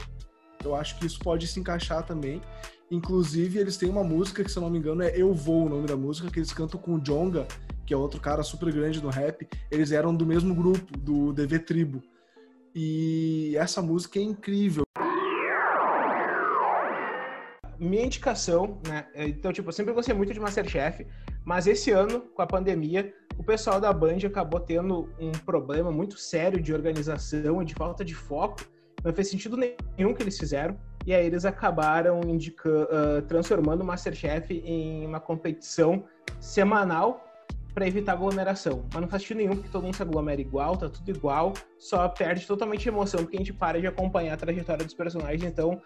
Eu 0.63 0.75
acho 0.75 0.97
que 0.97 1.05
isso 1.05 1.19
pode 1.19 1.47
se 1.47 1.59
encaixar 1.59 2.03
também. 2.05 2.41
Inclusive, 2.91 3.59
eles 3.59 3.77
têm 3.77 3.89
uma 3.89 4.03
música 4.03 4.43
que, 4.43 4.51
se 4.51 4.57
eu 4.57 4.61
não 4.61 4.69
me 4.69 4.77
engano, 4.77 5.01
é 5.01 5.11
Eu 5.15 5.33
Vou, 5.33 5.65
o 5.65 5.69
nome 5.69 5.87
da 5.87 5.97
música, 5.97 6.29
que 6.29 6.39
eles 6.39 6.53
cantam 6.53 6.79
com 6.79 6.95
o 6.95 7.01
Jonga, 7.01 7.47
que 7.85 7.93
é 7.93 7.97
outro 7.97 8.19
cara 8.19 8.43
super 8.43 8.73
grande 8.73 9.01
no 9.01 9.09
rap, 9.09 9.47
eles 9.69 9.91
eram 9.91 10.15
do 10.15 10.25
mesmo 10.25 10.53
grupo, 10.55 10.97
do 10.97 11.31
DV 11.31 11.59
Tribo. 11.59 12.01
E 12.73 13.55
essa 13.57 13.81
música 13.81 14.19
é 14.19 14.23
incrível. 14.23 14.83
Minha 17.79 18.05
indicação, 18.05 18.81
né? 18.87 19.05
Então, 19.15 19.51
tipo, 19.53 19.69
eu 19.69 19.73
sempre 19.73 19.93
gostei 19.93 20.15
muito 20.15 20.33
de 20.33 20.39
Masterchef, 20.39 21.05
mas 21.43 21.67
esse 21.67 21.91
ano, 21.91 22.21
com 22.21 22.41
a 22.41 22.47
pandemia, 22.47 23.13
o 23.37 23.43
pessoal 23.43 23.79
da 23.79 23.93
Band 23.93 24.17
acabou 24.25 24.59
tendo 24.59 25.09
um 25.19 25.31
problema 25.31 25.91
muito 25.91 26.17
sério 26.17 26.61
de 26.61 26.73
organização 26.73 27.61
e 27.61 27.65
de 27.65 27.75
falta 27.75 28.03
de 28.03 28.15
foco. 28.15 28.61
Não 29.03 29.13
fez 29.13 29.29
sentido 29.29 29.55
nenhum 29.55 30.13
que 30.13 30.23
eles 30.23 30.37
fizeram. 30.37 30.77
E 31.05 31.13
aí 31.13 31.25
eles 31.25 31.45
acabaram 31.45 32.21
uh, 32.21 33.21
transformando 33.27 33.81
o 33.81 33.85
Masterchef 33.85 34.51
em 34.51 35.05
uma 35.05 35.19
competição 35.19 36.03
semanal 36.39 37.24
para 37.75 37.85
evitar 37.85 38.13
aglomeração. 38.13 38.85
Mas 38.93 39.01
não 39.01 39.09
faz 39.09 39.21
sentido 39.21 39.37
nenhum, 39.37 39.55
porque 39.55 39.69
todo 39.69 39.83
mundo 39.83 39.95
se 39.95 40.01
aglomera 40.01 40.39
igual, 40.39 40.77
tá 40.77 40.87
tudo 40.87 41.09
igual, 41.11 41.53
só 41.77 42.07
perde 42.07 42.47
totalmente 42.47 42.87
a 42.87 42.91
emoção, 42.91 43.19
porque 43.21 43.35
a 43.35 43.39
gente 43.39 43.51
para 43.53 43.81
de 43.81 43.85
acompanhar 43.85 44.33
a 44.33 44.37
trajetória 44.37 44.85
dos 44.85 44.93
personagens, 44.93 45.43
então 45.43 45.81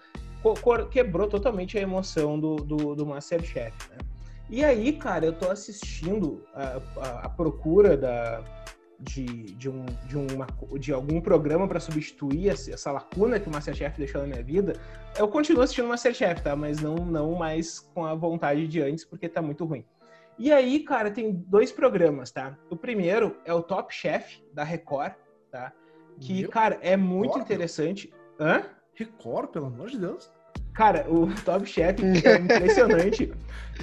quebrou 0.91 1.27
totalmente 1.27 1.77
a 1.79 1.81
emoção 1.81 2.39
do, 2.39 2.57
do, 2.57 2.95
do 2.95 3.05
Masterchef, 3.05 3.73
né? 3.89 3.97
E 4.51 4.63
aí, 4.63 4.93
cara, 4.93 5.25
eu 5.25 5.33
tô 5.33 5.49
assistindo 5.49 6.43
a, 6.55 6.81
a, 6.97 7.09
a 7.25 7.29
procura 7.29 7.95
da, 7.95 8.43
de, 8.99 9.25
de, 9.25 9.69
um, 9.69 9.85
de, 10.07 10.17
uma, 10.17 10.47
de 10.79 10.91
algum 10.91 11.21
programa 11.21 11.67
para 11.67 11.79
substituir 11.79 12.49
essa, 12.49 12.91
lacuna 12.91 13.39
que 13.39 13.47
o 13.47 13.51
Masterchef 13.51 13.97
deixou 13.97 14.21
na 14.21 14.27
minha 14.27 14.43
vida. 14.43 14.73
Eu 15.17 15.27
continuo 15.27 15.61
assistindo 15.61 15.85
o 15.85 15.89
Masterchef, 15.89 16.41
tá? 16.41 16.55
Mas 16.55 16.79
não, 16.79 16.95
não 16.95 17.35
mais 17.35 17.79
com 17.79 18.05
a 18.05 18.15
vontade 18.15 18.67
de 18.67 18.81
antes, 18.81 19.05
porque 19.05 19.29
tá 19.29 19.41
muito 19.41 19.65
ruim. 19.65 19.85
E 20.39 20.53
aí, 20.53 20.79
cara, 20.79 21.11
tem 21.11 21.33
dois 21.33 21.69
programas, 21.69 22.31
tá? 22.31 22.57
O 22.69 22.75
primeiro 22.77 23.35
é 23.43 23.53
o 23.53 23.61
Top 23.61 23.93
Chef 23.93 24.41
da 24.53 24.63
Record, 24.63 25.11
tá? 25.51 25.73
Que, 26.17 26.41
Meu 26.41 26.49
cara, 26.49 26.79
é 26.81 26.95
muito 26.95 27.33
Record? 27.33 27.45
interessante. 27.45 28.13
Hã? 28.39 28.63
Record, 28.93 29.49
pelo 29.49 29.65
amor 29.65 29.89
de 29.89 29.99
Deus. 29.99 30.31
Cara, 30.73 31.05
o 31.09 31.27
Top 31.43 31.65
Chef 31.65 32.01
é 32.01 32.37
impressionante. 32.37 33.33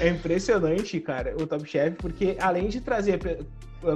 é 0.01 0.09
impressionante, 0.09 0.99
cara, 0.99 1.37
o 1.39 1.47
Top 1.47 1.67
Chef, 1.69 1.95
porque 1.97 2.39
além 2.41 2.69
de 2.69 2.81
trazer 2.81 3.21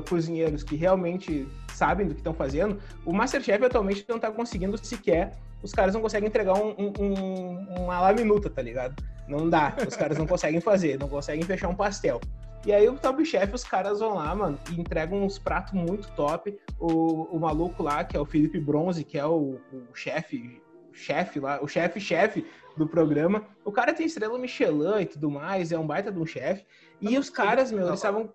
cozinheiros 0.06 0.62
que 0.62 0.76
realmente 0.76 1.48
sabem 1.72 2.06
do 2.06 2.12
que 2.12 2.20
estão 2.20 2.34
fazendo, 2.34 2.78
o 3.06 3.12
Masterchef 3.12 3.64
atualmente 3.64 4.04
não 4.06 4.18
tá 4.18 4.30
conseguindo 4.30 4.76
sequer. 4.84 5.32
Os 5.62 5.72
caras 5.72 5.94
não 5.94 6.02
conseguem 6.02 6.28
entregar 6.28 6.54
um, 6.54 6.74
um, 6.78 7.84
uma 7.84 8.00
laminuta, 8.02 8.50
tá 8.50 8.60
ligado? 8.60 9.02
Não 9.26 9.48
dá. 9.48 9.74
Os 9.86 9.96
caras 9.96 10.18
não 10.18 10.26
conseguem 10.26 10.60
fazer, 10.60 10.98
não 10.98 11.08
conseguem 11.08 11.42
fechar 11.42 11.68
um 11.68 11.74
pastel. 11.74 12.20
E 12.66 12.72
aí 12.72 12.86
o 12.88 12.98
Top 12.98 13.24
Chef, 13.24 13.54
os 13.54 13.64
caras 13.64 14.00
vão 14.00 14.14
lá, 14.14 14.34
mano, 14.34 14.58
e 14.70 14.78
entregam 14.78 15.24
uns 15.24 15.38
pratos 15.38 15.72
muito 15.72 16.10
top. 16.12 16.56
O, 16.78 17.24
o 17.34 17.40
maluco 17.40 17.82
lá, 17.82 18.04
que 18.04 18.16
é 18.16 18.20
o 18.20 18.26
Felipe 18.26 18.60
Bronze, 18.60 19.02
que 19.02 19.18
é 19.18 19.24
o, 19.24 19.58
o 19.72 19.94
chefe, 19.94 20.60
chefe 20.92 21.40
lá, 21.40 21.62
o 21.62 21.66
chefe-chefe 21.66 22.44
do 22.76 22.86
programa. 22.86 23.46
O 23.64 23.72
cara 23.72 23.94
tem 23.94 24.06
estrela 24.06 24.38
Michelin 24.38 25.00
e 25.00 25.06
tudo 25.06 25.30
mais, 25.30 25.72
é 25.72 25.78
um 25.78 25.86
baita 25.86 26.12
de 26.12 26.18
um 26.18 26.26
chefe. 26.26 26.66
E 27.00 27.18
os 27.18 27.30
caras, 27.30 27.72
meu, 27.72 27.86
eles 27.86 27.94
estavam. 27.94 28.32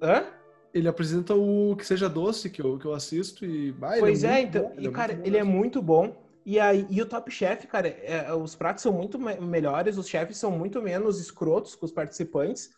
Hã? 0.00 0.24
Ele 0.72 0.86
apresenta 0.86 1.34
o 1.34 1.74
Que 1.76 1.84
Seja 1.84 2.08
Doce, 2.08 2.50
que 2.50 2.62
eu, 2.62 2.78
que 2.78 2.84
eu 2.84 2.94
assisto, 2.94 3.44
e. 3.44 3.74
Ah, 3.82 3.96
pois 3.98 4.22
é, 4.22 4.38
é 4.38 4.42
então. 4.42 4.68
Bom, 4.68 4.74
e, 4.78 4.86
é 4.86 4.90
cara, 4.90 5.20
ele 5.24 5.36
é 5.36 5.44
muito 5.44 5.82
bom. 5.82 6.16
E, 6.46 6.58
aí, 6.60 6.86
e 6.88 7.02
o 7.02 7.06
Top 7.06 7.30
Chef, 7.30 7.66
cara, 7.66 7.88
é, 7.88 8.32
os 8.32 8.54
pratos 8.54 8.82
são 8.82 8.92
muito 8.92 9.18
melhores, 9.18 9.98
os 9.98 10.08
chefes 10.08 10.38
são 10.38 10.50
muito 10.50 10.80
menos 10.80 11.20
escrotos 11.20 11.74
com 11.74 11.84
os 11.84 11.92
participantes. 11.92 12.70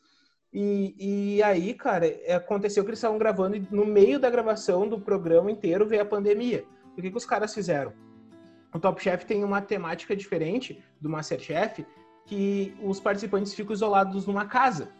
E, 0.53 1.37
e 1.37 1.43
aí, 1.43 1.75
cara, 1.75 2.07
é, 2.07 2.35
aconteceu 2.35 2.83
que 2.83 2.91
eles 2.91 2.99
estavam 2.99 3.19
gravando 3.19 3.57
e 3.57 3.67
no 3.71 3.87
meio 3.87 4.19
da 4.19 4.29
gravação 4.29 4.89
do 4.89 5.01
programa 5.01 5.51
inteiro 5.51 5.87
veio 5.87 6.03
a 6.03 6.07
pandemia. 6.07 6.65
O 6.97 7.01
que, 7.01 7.11
que 7.11 7.17
os 7.17 7.25
caras 7.25 7.55
fizeram? 7.55 7.93
O 8.75 8.79
Top 8.79 9.03
Chef 9.03 9.25
tem 9.25 9.45
uma 9.45 9.61
temática 9.61 10.15
diferente 10.15 10.83
do 11.01 11.09
Masterchef, 11.09 11.87
que 12.27 12.75
os 12.83 13.01
participantes 13.01 13.55
ficam 13.55 13.73
isolados 13.73 14.27
numa 14.27 14.47
casa. 14.47 14.91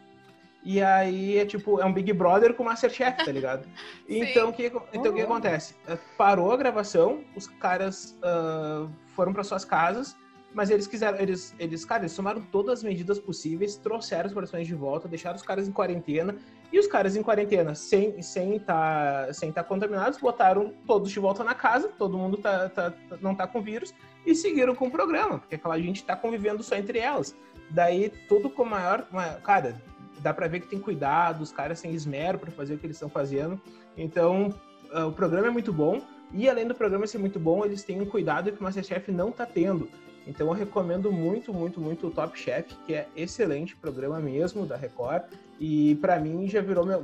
E 0.63 0.81
aí 0.81 1.37
é 1.37 1.45
tipo, 1.45 1.79
é 1.79 1.85
um 1.85 1.93
Big 1.93 2.13
Brother 2.13 2.53
com 2.53 2.63
Masterchef, 2.63 3.25
tá 3.25 3.31
ligado? 3.31 3.67
então 4.07 4.49
o 4.49 4.53
que, 4.53 4.71
então, 4.93 5.11
o 5.11 5.15
que 5.15 5.21
acontece? 5.21 5.75
É, 5.87 5.97
parou 6.17 6.51
a 6.51 6.57
gravação, 6.57 7.23
os 7.35 7.47
caras 7.47 8.17
uh, 8.19 8.89
foram 9.15 9.33
para 9.33 9.43
suas 9.43 9.65
casas 9.65 10.15
mas 10.53 10.69
eles 10.69 10.85
quiseram, 10.85 11.17
eles, 11.19 11.55
eles, 11.57 11.85
cara, 11.85 12.03
eles 12.03 12.15
tomaram 12.15 12.41
todas 12.41 12.79
as 12.79 12.83
medidas 12.83 13.19
possíveis, 13.19 13.77
trouxeram 13.77 14.27
os 14.27 14.33
participantes 14.33 14.67
de 14.67 14.75
volta, 14.75 15.07
deixaram 15.07 15.35
os 15.35 15.41
caras 15.41 15.67
em 15.67 15.71
quarentena, 15.71 16.35
e 16.71 16.79
os 16.79 16.87
caras 16.87 17.15
em 17.15 17.23
quarentena, 17.23 17.73
sem 17.73 18.21
sem 18.21 18.59
tá, 18.59 19.31
sem 19.33 19.51
tá 19.51 19.63
contaminados, 19.63 20.19
botaram 20.19 20.73
todos 20.85 21.11
de 21.11 21.19
volta 21.19 21.43
na 21.43 21.53
casa, 21.53 21.89
todo 21.97 22.17
mundo 22.17 22.37
tá, 22.37 22.69
tá, 22.69 22.93
não 23.21 23.33
tá 23.33 23.47
com 23.47 23.61
vírus, 23.61 23.93
e 24.25 24.35
seguiram 24.35 24.75
com 24.75 24.87
o 24.87 24.91
programa, 24.91 25.39
porque 25.39 25.55
aquela 25.55 25.79
gente 25.79 26.03
tá 26.03 26.15
convivendo 26.15 26.61
só 26.63 26.75
entre 26.75 26.99
elas. 26.99 27.35
Daí, 27.69 28.09
tudo 28.27 28.49
com 28.49 28.65
maior, 28.65 29.07
cara, 29.43 29.81
dá 30.19 30.33
pra 30.33 30.47
ver 30.47 30.59
que 30.59 30.67
tem 30.67 30.79
cuidado, 30.79 31.41
os 31.41 31.51
caras 31.51 31.81
têm 31.81 31.93
esmero 31.93 32.37
para 32.37 32.51
fazer 32.51 32.75
o 32.75 32.77
que 32.77 32.85
eles 32.85 32.97
estão 32.97 33.09
fazendo, 33.09 33.59
então, 33.97 34.49
uh, 34.93 35.07
o 35.07 35.13
programa 35.13 35.47
é 35.47 35.51
muito 35.51 35.71
bom, 35.71 36.01
e 36.33 36.49
além 36.49 36.65
do 36.65 36.75
programa 36.75 37.05
ser 37.07 37.17
muito 37.17 37.39
bom, 37.39 37.65
eles 37.65 37.83
têm 37.83 38.01
um 38.01 38.05
cuidado 38.05 38.51
que 38.51 38.59
o 38.59 38.63
Masterchef 38.63 39.11
não 39.11 39.31
tá 39.31 39.45
tendo 39.45 39.89
então 40.27 40.47
eu 40.47 40.53
recomendo 40.53 41.11
muito, 41.11 41.53
muito, 41.53 41.79
muito 41.81 42.07
o 42.07 42.11
Top 42.11 42.37
Chef, 42.37 42.75
que 42.85 42.93
é 42.93 43.07
excelente 43.15 43.75
programa 43.75 44.19
mesmo 44.19 44.65
da 44.65 44.75
Record. 44.75 45.23
E 45.59 45.95
para 45.95 46.19
mim 46.19 46.47
já 46.47 46.61
virou 46.61 46.85
meu, 46.85 47.03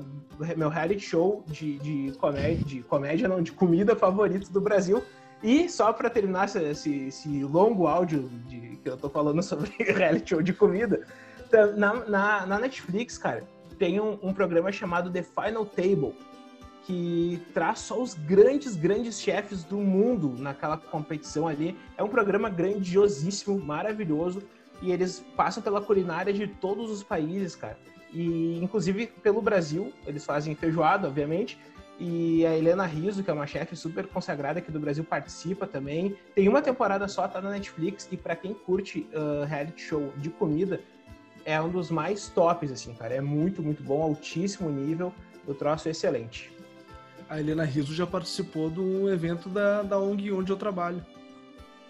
meu 0.56 0.69
reality 0.69 1.01
show 1.01 1.43
de, 1.47 1.77
de, 1.80 2.17
comédia, 2.17 2.65
de 2.65 2.82
comédia, 2.84 3.27
não, 3.27 3.41
de 3.41 3.51
comida 3.51 3.95
favorito 3.95 4.51
do 4.51 4.62
Brasil. 4.62 5.03
E 5.41 5.69
só 5.69 5.93
para 5.93 6.10
terminar 6.10 6.45
esse, 6.45 7.08
esse, 7.08 7.43
longo 7.43 7.88
áudio 7.88 8.30
de, 8.47 8.77
que 8.77 8.89
eu 8.89 8.97
tô 8.97 9.10
falando 9.10 9.41
sobre 9.43 9.71
reality 9.80 10.30
show 10.30 10.41
de 10.41 10.53
comida, 10.53 11.06
na, 11.75 11.93
na, 12.06 12.45
na 12.45 12.60
Netflix, 12.60 13.17
cara, 13.17 13.43
tem 13.77 13.99
um, 13.99 14.17
um 14.21 14.34
programa 14.34 14.71
chamado 14.71 15.12
The 15.12 15.23
Final 15.23 15.65
Table, 15.65 16.13
que 16.88 17.41
traz 17.54 17.80
só 17.80 18.02
os 18.02 18.13
grandes, 18.13 18.78
grandes 18.78 19.19
chefes 19.19 19.65
do 19.65 19.78
mundo 19.78 20.34
naquela 20.38 20.78
competição 20.78 21.45
ali. 21.45 21.78
É 21.97 22.02
um 22.02 22.08
programa 22.08 22.50
grandiosíssimo, 22.50 23.60
maravilhoso, 23.60 24.41
e 24.82 24.93
eles 24.93 25.19
passam 25.36 25.62
pela 25.62 25.82
culinária 25.82 26.32
de 26.32 26.47
todos 26.47 26.89
os 26.89 27.04
países, 27.04 27.58
cara. 27.58 27.78
E 28.13 28.58
inclusive 28.63 29.08
pelo 29.21 29.41
Brasil, 29.41 29.91
eles 30.06 30.23
fazem 30.23 30.56
feijoada, 30.56 31.10
obviamente. 31.10 31.60
E 32.00 32.45
a 32.45 32.58
Helena 32.58 32.86
Riso, 32.86 33.21
que 33.21 33.30
é 33.30 33.34
uma 33.34 33.47
chefe 33.47 33.76
super 33.76 34.08
consagrada 34.08 34.60
aqui 34.60 34.71
do 34.71 34.80
Brasil, 34.80 35.04
participa 35.04 35.67
também. 35.67 36.15
Tem 36.34 36.47
uma 36.47 36.62
temporada 36.62 37.06
só, 37.10 37.28
tá 37.28 37.41
na 37.41 37.50
Netflix. 37.50 38.08
E 38.13 38.15
para 38.15 38.34
quem 38.34 38.54
curte 38.54 39.10
uh, 39.13 39.43
reality 39.43 39.82
show 39.82 40.13
de 40.15 40.30
comida, 40.30 40.80
é 41.43 41.60
um 41.60 41.67
dos 41.67 41.91
mais 41.91 42.30
tops, 42.30 42.71
assim, 42.71 42.93
cara. 42.93 43.13
É 43.13 43.19
muito, 43.19 43.62
muito 43.62 43.84
bom, 43.84 44.02
altíssimo 44.02 44.69
nível. 44.69 45.13
O 45.45 45.54
troço 45.54 45.89
é 45.89 45.91
excelente 45.91 46.56
a 47.30 47.40
Helena 47.40 47.63
Riso 47.63 47.94
já 47.94 48.08
participou 48.08 48.70
do 48.70 49.10
evento 49.12 49.50
da, 49.50 49.84
da 49.84 50.00
ONG 50.00 50.32
onde 50.32 50.52
eu 50.52 50.58
trabalho. 50.58 51.06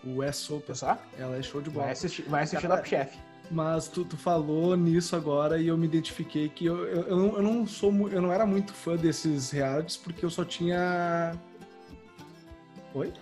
O 0.03 0.23
S 0.23 0.39
Sopa. 0.39 0.73
Só? 0.73 0.97
Ela 1.17 1.37
é 1.37 1.41
show 1.41 1.61
de 1.61 1.69
bola. 1.69 1.85
Vai 1.85 1.93
assistir, 1.93 2.21
vai 2.23 2.43
assistir 2.43 2.67
Top 2.67 2.87
Chef. 2.87 3.17
Mas 3.49 3.87
tu, 3.87 4.03
tu, 4.03 4.17
falou 4.17 4.75
nisso 4.75 5.15
agora 5.15 5.57
e 5.57 5.67
eu 5.67 5.77
me 5.77 5.85
identifiquei 5.85 6.49
que 6.49 6.65
eu, 6.65 6.85
eu, 6.85 7.01
eu, 7.03 7.17
não, 7.17 7.35
eu 7.37 7.41
não 7.41 7.65
sou 7.65 7.91
eu 8.09 8.21
não 8.21 8.31
era 8.31 8.45
muito 8.45 8.73
fã 8.73 8.97
desses 8.97 9.51
realities 9.51 9.95
porque 9.95 10.25
eu 10.25 10.29
só 10.29 10.43
tinha. 10.43 11.33
Oi? 12.93 13.13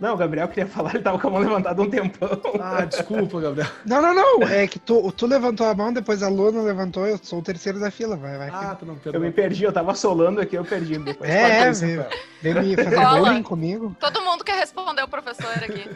Não, 0.00 0.14
o 0.14 0.16
Gabriel 0.16 0.48
queria 0.48 0.66
falar, 0.66 0.94
ele 0.94 1.02
tava 1.02 1.18
com 1.18 1.28
a 1.28 1.30
mão 1.30 1.40
levantada 1.40 1.80
um 1.80 1.88
tempão. 1.88 2.40
Ah, 2.60 2.84
desculpa, 2.84 3.40
Gabriel. 3.40 3.68
Não, 3.86 4.02
não, 4.02 4.14
não. 4.14 4.48
É 4.48 4.66
que 4.66 4.78
tu, 4.78 5.12
tu 5.12 5.26
levantou 5.26 5.66
a 5.66 5.74
mão, 5.74 5.92
depois 5.92 6.22
a 6.22 6.28
Luna 6.28 6.62
levantou, 6.62 7.06
eu 7.06 7.18
sou 7.22 7.38
o 7.38 7.42
terceiro 7.42 7.78
da 7.78 7.90
fila. 7.90 8.16
Vai, 8.16 8.36
vai. 8.38 8.48
Ah, 8.50 8.76
tu 8.78 8.86
não, 8.86 8.98
Eu 9.04 9.20
me 9.20 9.30
perdi, 9.30 9.64
eu 9.64 9.72
tava 9.72 9.94
solando 9.94 10.40
aqui, 10.40 10.56
eu 10.56 10.64
perdi. 10.64 10.98
Depois 10.98 11.30
é, 11.30 11.70
veio, 11.72 12.06
veio 12.42 12.62
me 12.62 12.76
fazer 12.76 13.06
bullying 13.06 13.42
comigo. 13.42 13.96
Todo 14.00 14.22
mundo 14.22 14.44
quer 14.44 14.58
responder 14.58 15.02
o 15.02 15.08
professor 15.08 15.52
aqui. 15.62 15.90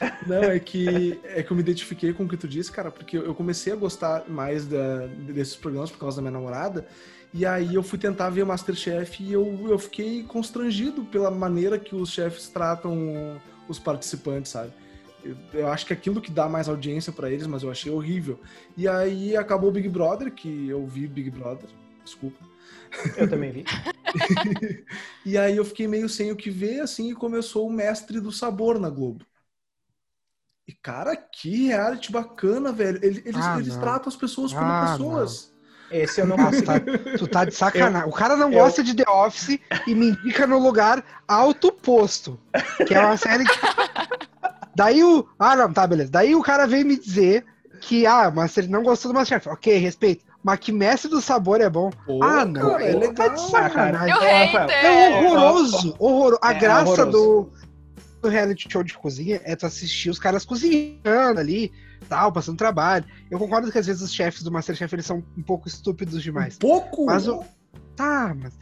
Não, 0.26 0.42
é 0.42 0.58
que, 0.58 1.20
é 1.24 1.42
que 1.42 1.50
eu 1.50 1.54
me 1.54 1.62
identifiquei 1.62 2.12
com 2.12 2.24
o 2.24 2.28
que 2.28 2.36
tu 2.36 2.48
disse, 2.48 2.72
cara, 2.72 2.90
porque 2.90 3.18
eu 3.18 3.34
comecei 3.34 3.72
a 3.72 3.76
gostar 3.76 4.24
mais 4.28 4.66
da, 4.66 5.06
desses 5.06 5.56
programas 5.56 5.90
por 5.90 5.98
causa 5.98 6.16
da 6.16 6.22
minha 6.22 6.32
namorada. 6.32 6.86
E 7.32 7.46
aí 7.46 7.74
eu 7.74 7.82
fui 7.82 7.98
tentar 7.98 8.28
ver 8.30 8.44
Masterchef 8.44 9.22
e 9.22 9.32
eu, 9.32 9.68
eu 9.68 9.78
fiquei 9.78 10.24
constrangido 10.24 11.04
pela 11.04 11.30
maneira 11.30 11.78
que 11.78 11.94
os 11.94 12.10
chefes 12.10 12.48
tratam 12.48 13.40
os 13.68 13.78
participantes, 13.78 14.50
sabe? 14.50 14.72
Eu, 15.22 15.36
eu 15.52 15.68
acho 15.68 15.86
que 15.86 15.92
é 15.92 15.96
aquilo 15.96 16.20
que 16.20 16.30
dá 16.30 16.48
mais 16.48 16.68
audiência 16.68 17.12
para 17.12 17.30
eles, 17.30 17.46
mas 17.46 17.62
eu 17.62 17.70
achei 17.70 17.92
horrível. 17.92 18.40
E 18.76 18.88
aí 18.88 19.36
acabou 19.36 19.68
o 19.68 19.72
Big 19.72 19.88
Brother, 19.88 20.32
que 20.32 20.68
eu 20.68 20.84
vi 20.86 21.06
Big 21.06 21.30
Brother, 21.30 21.68
desculpa. 22.02 22.44
Eu 23.16 23.28
também 23.28 23.52
vi. 23.52 23.64
e 25.24 25.38
aí 25.38 25.56
eu 25.56 25.64
fiquei 25.64 25.86
meio 25.86 26.08
sem 26.08 26.32
o 26.32 26.36
que 26.36 26.50
ver, 26.50 26.80
assim, 26.80 27.10
e 27.10 27.14
começou 27.14 27.68
o 27.68 27.72
Mestre 27.72 28.18
do 28.18 28.32
Sabor 28.32 28.78
na 28.80 28.90
Globo. 28.90 29.24
E, 30.66 30.72
cara, 30.72 31.16
que 31.16 31.66
reality 31.66 32.12
bacana, 32.12 32.72
velho. 32.72 32.98
Eles, 33.02 33.22
ah, 33.34 33.58
eles 33.58 33.76
tratam 33.76 34.08
as 34.08 34.16
pessoas 34.16 34.52
como 34.52 34.64
ah, 34.64 34.92
pessoas. 34.92 35.52
Não. 35.52 35.59
Esse 35.90 36.20
eu 36.20 36.26
não 36.26 36.36
consigo. 36.36 36.66
Tá, 36.66 36.80
tu 37.18 37.26
tá 37.26 37.44
de 37.44 37.54
sacanagem. 37.54 38.08
Eu, 38.08 38.08
o 38.08 38.12
cara 38.12 38.36
não 38.36 38.52
eu... 38.52 38.58
gosta 38.58 38.82
de 38.82 38.94
The 38.94 39.10
Office 39.10 39.58
e 39.86 39.94
me 39.94 40.10
indica 40.10 40.46
no 40.46 40.58
lugar 40.58 41.04
alto 41.26 41.72
posto. 41.72 42.38
Que 42.86 42.94
é 42.94 43.00
uma 43.00 43.16
série 43.16 43.44
que. 43.44 43.58
Daí 44.74 45.02
o. 45.02 45.26
Ah, 45.38 45.56
não, 45.56 45.72
tá, 45.72 45.86
beleza. 45.86 46.10
Daí 46.10 46.34
o 46.34 46.42
cara 46.42 46.66
veio 46.66 46.86
me 46.86 46.98
dizer 46.98 47.44
que, 47.80 48.06
ah, 48.06 48.30
mas 48.34 48.56
ele 48.56 48.68
não 48.68 48.82
gostou 48.82 49.12
do 49.12 49.16
Masterchef. 49.16 49.48
Ok, 49.48 49.76
respeito. 49.78 50.24
Mas 50.42 50.58
que 50.60 50.72
mestre 50.72 51.10
do 51.10 51.20
sabor 51.20 51.60
é 51.60 51.68
bom. 51.68 51.90
Pô, 52.06 52.22
ah, 52.22 52.44
não. 52.44 52.70
Cara, 52.70 52.84
é 52.84 52.92
legal. 52.92 53.14
Tá 53.14 53.28
de 53.28 53.50
sacanagem. 53.50 54.14
É 54.70 55.24
horroroso. 55.26 55.96
horroroso. 55.98 56.38
A 56.42 56.52
é, 56.52 56.58
graça 56.58 57.02
horroroso. 57.02 57.10
do, 57.10 57.52
do 58.22 58.28
reality 58.28 58.68
show 58.70 58.82
de 58.82 58.94
cozinha 58.94 59.40
é 59.44 59.54
tu 59.56 59.66
assistir 59.66 60.08
os 60.08 60.18
caras 60.18 60.44
cozinhando 60.44 61.40
ali 61.40 61.72
tal, 62.08 62.32
passando 62.32 62.56
trabalho. 62.56 63.04
Eu 63.30 63.38
concordo 63.38 63.70
que 63.70 63.78
às 63.78 63.86
vezes 63.86 64.02
os 64.02 64.12
chefes 64.12 64.42
do 64.42 64.50
Masterchef 64.50 64.94
eles 64.94 65.06
são 65.06 65.24
um 65.36 65.42
pouco 65.42 65.68
estúpidos 65.68 66.22
demais. 66.22 66.56
Um 66.56 66.58
pouco? 66.58 67.06
Mas 67.06 67.28
o. 67.28 67.44
Tá, 67.96 68.34
mas. 68.34 68.58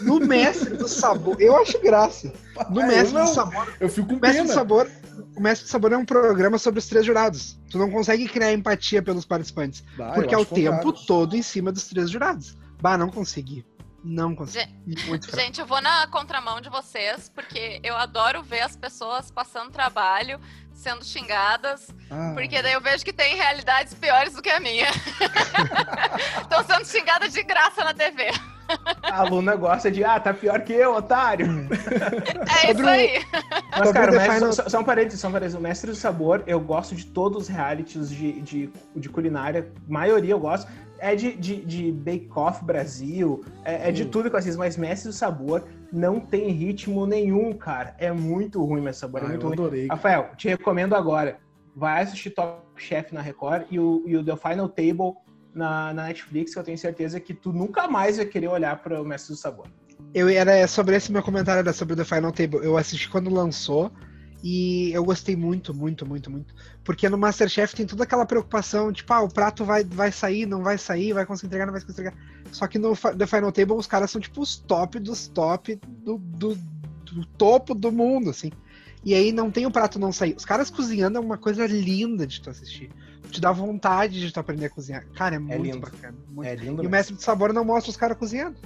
No 0.00 0.18
Mestre 0.18 0.76
do 0.76 0.88
Sabor, 0.88 1.36
eu 1.38 1.56
acho 1.56 1.78
graça. 1.80 2.32
No 2.70 2.86
Mestre 2.86 3.20
do 3.20 3.26
Sabor. 3.26 3.76
Eu 3.78 3.88
fico 3.88 4.08
com 4.08 4.14
o 4.14 4.20
Mestre 4.20 4.46
do 4.46 4.52
Sabor. 4.52 4.90
O 5.36 5.40
Mestre 5.40 5.66
do 5.66 5.70
Sabor 5.70 5.92
é 5.92 5.96
um 5.96 6.04
programa 6.04 6.58
sobre 6.58 6.78
os 6.78 6.86
três 6.86 7.04
jurados. 7.04 7.60
Tu 7.70 7.78
não 7.78 7.90
consegue 7.90 8.26
criar 8.28 8.52
empatia 8.52 9.02
pelos 9.02 9.24
participantes. 9.24 9.84
Bah, 9.96 10.12
porque 10.14 10.34
é 10.34 10.38
o 10.38 10.44
tempo 10.44 10.92
todo 10.92 11.36
em 11.36 11.42
cima 11.42 11.70
dos 11.70 11.84
três 11.84 12.10
jurados. 12.10 12.56
Bah, 12.80 12.96
não 12.96 13.10
consegui. 13.10 13.64
Não 14.02 14.34
consigo. 14.34 14.64
Gente, 14.86 15.36
gente, 15.36 15.60
eu 15.60 15.66
vou 15.66 15.82
na 15.82 16.06
contramão 16.06 16.60
de 16.60 16.70
vocês, 16.70 17.28
porque 17.28 17.80
eu 17.82 17.96
adoro 17.96 18.42
ver 18.42 18.60
as 18.60 18.76
pessoas 18.76 19.30
passando 19.30 19.70
trabalho, 19.70 20.40
sendo 20.78 21.04
xingadas, 21.04 21.88
ah. 22.08 22.30
porque 22.34 22.62
daí 22.62 22.72
eu 22.72 22.80
vejo 22.80 23.04
que 23.04 23.12
tem 23.12 23.34
realidades 23.34 23.94
piores 23.94 24.32
do 24.32 24.40
que 24.40 24.48
a 24.48 24.60
minha. 24.60 24.86
Estão 26.40 26.64
sendo 26.64 26.86
xingadas 26.86 27.32
de 27.32 27.42
graça 27.42 27.82
na 27.82 27.92
TV. 27.92 28.30
A 29.02 29.20
aluna 29.22 29.56
gosta 29.56 29.90
de, 29.90 30.04
ah, 30.04 30.20
tá 30.20 30.32
pior 30.32 30.60
que 30.60 30.72
eu, 30.72 30.94
otário. 30.94 31.46
É 32.62 32.70
isso 32.72 32.86
aí. 32.86 33.24
Mas, 33.76 33.92
cara, 33.92 34.12
mestre, 34.12 34.34
Final... 34.34 34.52
só, 34.52 34.68
só 34.68 34.80
um 34.80 34.84
parênteses, 34.84 35.20
só 35.20 35.28
um 35.28 35.32
parênteses. 35.32 35.58
O 35.58 35.62
Mestre 35.62 35.90
do 35.90 35.96
Sabor, 35.96 36.44
eu 36.46 36.60
gosto 36.60 36.94
de 36.94 37.06
todos 37.06 37.44
os 37.44 37.48
realities 37.48 38.10
de, 38.10 38.40
de, 38.42 38.70
de 38.94 39.08
culinária. 39.08 39.72
A 39.88 39.92
maioria 39.92 40.32
eu 40.32 40.38
gosto. 40.38 40.70
É 40.98 41.14
de, 41.14 41.32
de, 41.36 41.64
de 41.64 41.92
Bake 41.92 42.28
Off 42.34 42.64
Brasil, 42.64 43.44
é, 43.64 43.88
é 43.88 43.92
de 43.92 44.04
tudo 44.04 44.28
que 44.28 44.34
eu 44.34 44.38
assisto, 44.38 44.58
mas 44.58 44.76
Mestre 44.76 45.10
do 45.10 45.14
Sabor 45.14 45.64
não 45.92 46.20
tem 46.20 46.50
ritmo 46.50 47.06
nenhum, 47.06 47.52
cara. 47.52 47.94
É 47.98 48.12
muito 48.12 48.62
ruim 48.64 48.80
Mestre 48.80 49.08
do 49.08 49.12
Sabor, 49.12 49.22
é 49.22 49.26
ah, 49.26 49.28
muito 49.28 49.46
ruim. 49.46 49.54
Adorei. 49.54 49.86
Rafael, 49.86 50.30
te 50.36 50.48
recomendo 50.48 50.94
agora. 50.94 51.38
Vai 51.74 52.02
assistir 52.02 52.30
Top 52.30 52.62
Chef 52.76 53.14
na 53.14 53.20
Record 53.20 53.66
e 53.70 53.78
o, 53.78 54.02
e 54.06 54.16
o 54.16 54.24
The 54.24 54.36
Final 54.36 54.68
Table 54.68 55.14
na, 55.54 55.92
na 55.94 56.04
Netflix, 56.04 56.52
que 56.52 56.58
eu 56.58 56.64
tenho 56.64 56.78
certeza 56.78 57.20
que 57.20 57.32
tu 57.32 57.52
nunca 57.52 57.86
mais 57.86 58.16
vai 58.16 58.26
querer 58.26 58.48
olhar 58.48 58.82
para 58.82 59.00
o 59.00 59.04
Mestre 59.04 59.34
do 59.34 59.38
Sabor. 59.38 59.66
Eu 60.14 60.28
era 60.28 60.66
sobre 60.66 60.96
esse 60.96 61.12
meu 61.12 61.22
comentário 61.22 61.60
era 61.60 61.72
sobre 61.72 61.94
o 61.94 61.96
The 61.96 62.04
Final 62.04 62.32
Table. 62.32 62.60
Eu 62.62 62.76
assisti 62.76 63.08
quando 63.08 63.30
lançou 63.30 63.92
e 64.42 64.92
eu 64.92 65.04
gostei 65.04 65.34
muito, 65.34 65.74
muito, 65.74 66.06
muito, 66.06 66.30
muito. 66.30 66.54
Porque 66.84 67.08
no 67.08 67.18
Masterchef 67.18 67.74
tem 67.74 67.86
toda 67.86 68.04
aquela 68.04 68.24
preocupação, 68.24 68.92
tipo, 68.92 69.12
ah, 69.12 69.22
o 69.22 69.28
prato 69.28 69.64
vai, 69.64 69.84
vai 69.84 70.12
sair, 70.12 70.46
não 70.46 70.62
vai 70.62 70.78
sair, 70.78 71.12
vai 71.12 71.26
conseguir 71.26 71.48
entregar, 71.48 71.66
não 71.66 71.72
vai 71.72 71.82
conseguir 71.82 72.08
entregar. 72.08 72.24
Só 72.52 72.66
que 72.66 72.78
no 72.78 72.96
The 72.96 73.26
Final 73.26 73.52
Table 73.52 73.74
os 73.74 73.86
caras 73.86 74.10
são 74.10 74.20
tipo 74.20 74.40
os 74.40 74.56
top 74.56 74.98
dos 74.98 75.28
top 75.28 75.78
do, 75.86 76.18
do, 76.18 76.54
do 77.04 77.26
topo 77.36 77.74
do 77.74 77.90
mundo, 77.90 78.30
assim. 78.30 78.50
E 79.04 79.14
aí 79.14 79.32
não 79.32 79.50
tem 79.50 79.66
o 79.66 79.70
prato 79.70 79.98
não 79.98 80.12
sair. 80.12 80.34
Os 80.36 80.44
caras 80.44 80.70
cozinhando 80.70 81.18
é 81.18 81.20
uma 81.20 81.38
coisa 81.38 81.66
linda 81.66 82.26
de 82.26 82.40
tu 82.40 82.50
assistir 82.50 82.90
te 83.30 83.40
dá 83.40 83.52
vontade 83.52 84.20
de 84.20 84.32
tu 84.32 84.40
aprender 84.40 84.66
a 84.66 84.70
cozinhar. 84.70 85.06
Cara, 85.14 85.34
é, 85.34 85.36
é 85.36 85.40
muito 85.40 85.62
lindo. 85.62 85.80
bacana. 85.80 86.16
Muito. 86.30 86.48
É 86.48 86.54
lindo. 86.54 86.82
E 86.82 86.86
o 86.86 86.90
mestre 86.90 87.14
de 87.14 87.22
sabor 87.22 87.52
não 87.52 87.64
mostra 87.64 87.90
os 87.90 87.96
caras 87.96 88.16
cozinhando. 88.16 88.56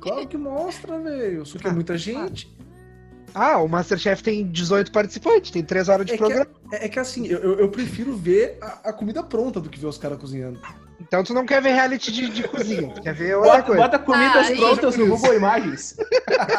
Claro 0.00 0.26
que 0.28 0.36
mostra, 0.36 0.98
velho. 0.98 1.44
Só 1.44 1.58
que 1.58 1.66
é 1.66 1.70
ah, 1.70 1.74
muita 1.74 1.98
gente. 1.98 2.54
Ah, 3.34 3.58
o 3.58 3.68
Masterchef 3.68 4.22
tem 4.22 4.46
18 4.46 4.90
participantes, 4.90 5.50
tem 5.50 5.62
3 5.62 5.88
horas 5.88 6.06
de 6.06 6.14
é 6.14 6.16
programa. 6.16 6.46
Que, 6.46 6.76
é, 6.76 6.84
é, 6.84 6.88
que 6.88 6.98
assim, 6.98 7.26
eu, 7.26 7.58
eu 7.58 7.68
prefiro 7.68 8.16
ver 8.16 8.58
a, 8.60 8.90
a, 8.90 8.92
comida 8.92 9.22
pronta 9.22 9.60
do 9.60 9.68
que 9.68 9.78
ver 9.78 9.86
os 9.86 9.98
caras 9.98 10.18
cozinhando. 10.18 10.60
Então 11.00 11.22
tu 11.22 11.32
não 11.32 11.46
quer 11.46 11.62
ver 11.62 11.72
reality 11.72 12.10
de, 12.10 12.28
de 12.28 12.48
cozinha, 12.48 12.92
tu 12.92 13.00
quer 13.00 13.14
ver 13.14 13.36
outra 13.36 13.52
bota, 13.52 13.62
coisa. 13.62 13.82
Bota 13.82 13.98
comidas 14.00 14.50
ah, 14.50 14.56
prontas 14.56 14.96
no 14.96 15.06
Google 15.06 15.34
Imagens. 15.34 15.96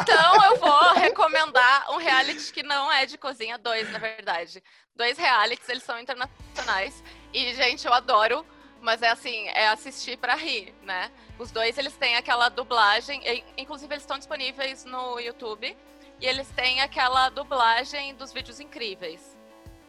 Então 0.00 0.44
eu 0.50 0.56
vou 0.56 0.94
recomendar 0.94 1.90
um 1.92 1.98
reality 1.98 2.52
que 2.52 2.62
não 2.62 2.90
é 2.90 3.04
de 3.04 3.18
cozinha, 3.18 3.58
dois, 3.58 3.90
na 3.92 3.98
verdade. 3.98 4.62
Dois 4.96 5.18
realities, 5.18 5.68
eles 5.68 5.82
são 5.82 5.98
internacionais. 6.00 7.02
E, 7.32 7.54
gente, 7.54 7.86
eu 7.86 7.92
adoro, 7.92 8.44
mas 8.80 9.02
é 9.02 9.10
assim, 9.10 9.46
é 9.48 9.68
assistir 9.68 10.16
para 10.16 10.34
rir, 10.34 10.74
né? 10.82 11.10
Os 11.38 11.50
dois, 11.50 11.76
eles 11.78 11.94
têm 11.96 12.16
aquela 12.16 12.48
dublagem, 12.48 13.22
inclusive 13.56 13.92
eles 13.92 14.02
estão 14.02 14.18
disponíveis 14.18 14.84
no 14.84 15.20
YouTube, 15.20 15.76
e 16.20 16.26
eles 16.26 16.48
têm 16.50 16.80
aquela 16.80 17.28
dublagem 17.28 18.14
dos 18.14 18.32
vídeos 18.32 18.60
incríveis. 18.60 19.36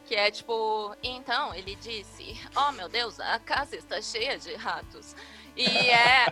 Que 0.06 0.16
é 0.16 0.32
tipo, 0.32 0.96
então 1.04 1.54
ele 1.54 1.76
disse: 1.76 2.40
Oh 2.56 2.72
meu 2.72 2.90
Deus, 2.90 3.20
a 3.20 3.40
casa 3.40 3.76
está 3.76 4.02
cheia 4.02 4.38
de 4.38 4.54
ratos. 4.56 5.16
E 5.56 5.66
é 5.90 6.26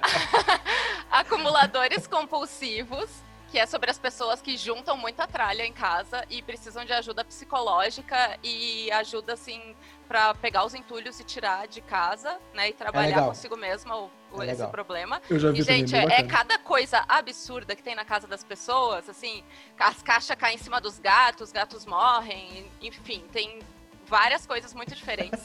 acumuladores 1.11 2.07
compulsivos 2.07 3.09
que 3.51 3.57
é 3.57 3.65
sobre 3.65 3.89
as 3.89 3.97
pessoas 3.97 4.41
que 4.41 4.55
juntam 4.55 4.95
muita 4.95 5.27
tralha 5.27 5.65
em 5.65 5.73
casa 5.73 6.23
e 6.29 6.41
precisam 6.41 6.85
de 6.85 6.93
ajuda 6.93 7.25
psicológica 7.25 8.37
e 8.43 8.91
ajuda 8.91 9.33
assim 9.33 9.75
para 10.07 10.33
pegar 10.35 10.65
os 10.65 10.73
entulhos 10.73 11.19
e 11.19 11.23
tirar 11.23 11.67
de 11.67 11.81
casa, 11.81 12.39
né, 12.53 12.69
e 12.69 12.73
trabalhar 12.73 13.23
é 13.23 13.25
consigo 13.25 13.57
mesma 13.57 13.95
o, 13.95 14.05
o 14.05 14.09
é 14.37 14.45
esse 14.45 14.53
legal. 14.53 14.69
problema. 14.69 15.21
Eu 15.29 15.39
já 15.39 15.51
vi 15.51 15.59
e 15.59 15.63
gente, 15.63 15.95
é, 15.95 16.05
é, 16.19 16.23
cada 16.23 16.57
coisa 16.57 17.03
absurda 17.07 17.75
que 17.75 17.83
tem 17.83 17.95
na 17.95 18.05
casa 18.05 18.27
das 18.27 18.43
pessoas, 18.43 19.09
assim, 19.09 19.43
as 19.79 20.01
caixas 20.01 20.35
caem 20.37 20.55
em 20.55 20.59
cima 20.59 20.79
dos 20.79 20.99
gatos, 20.99 21.47
os 21.47 21.51
gatos 21.51 21.85
morrem, 21.85 22.65
enfim, 22.81 23.23
tem 23.31 23.59
várias 24.07 24.45
coisas 24.45 24.73
muito 24.73 24.95
diferentes. 24.95 25.39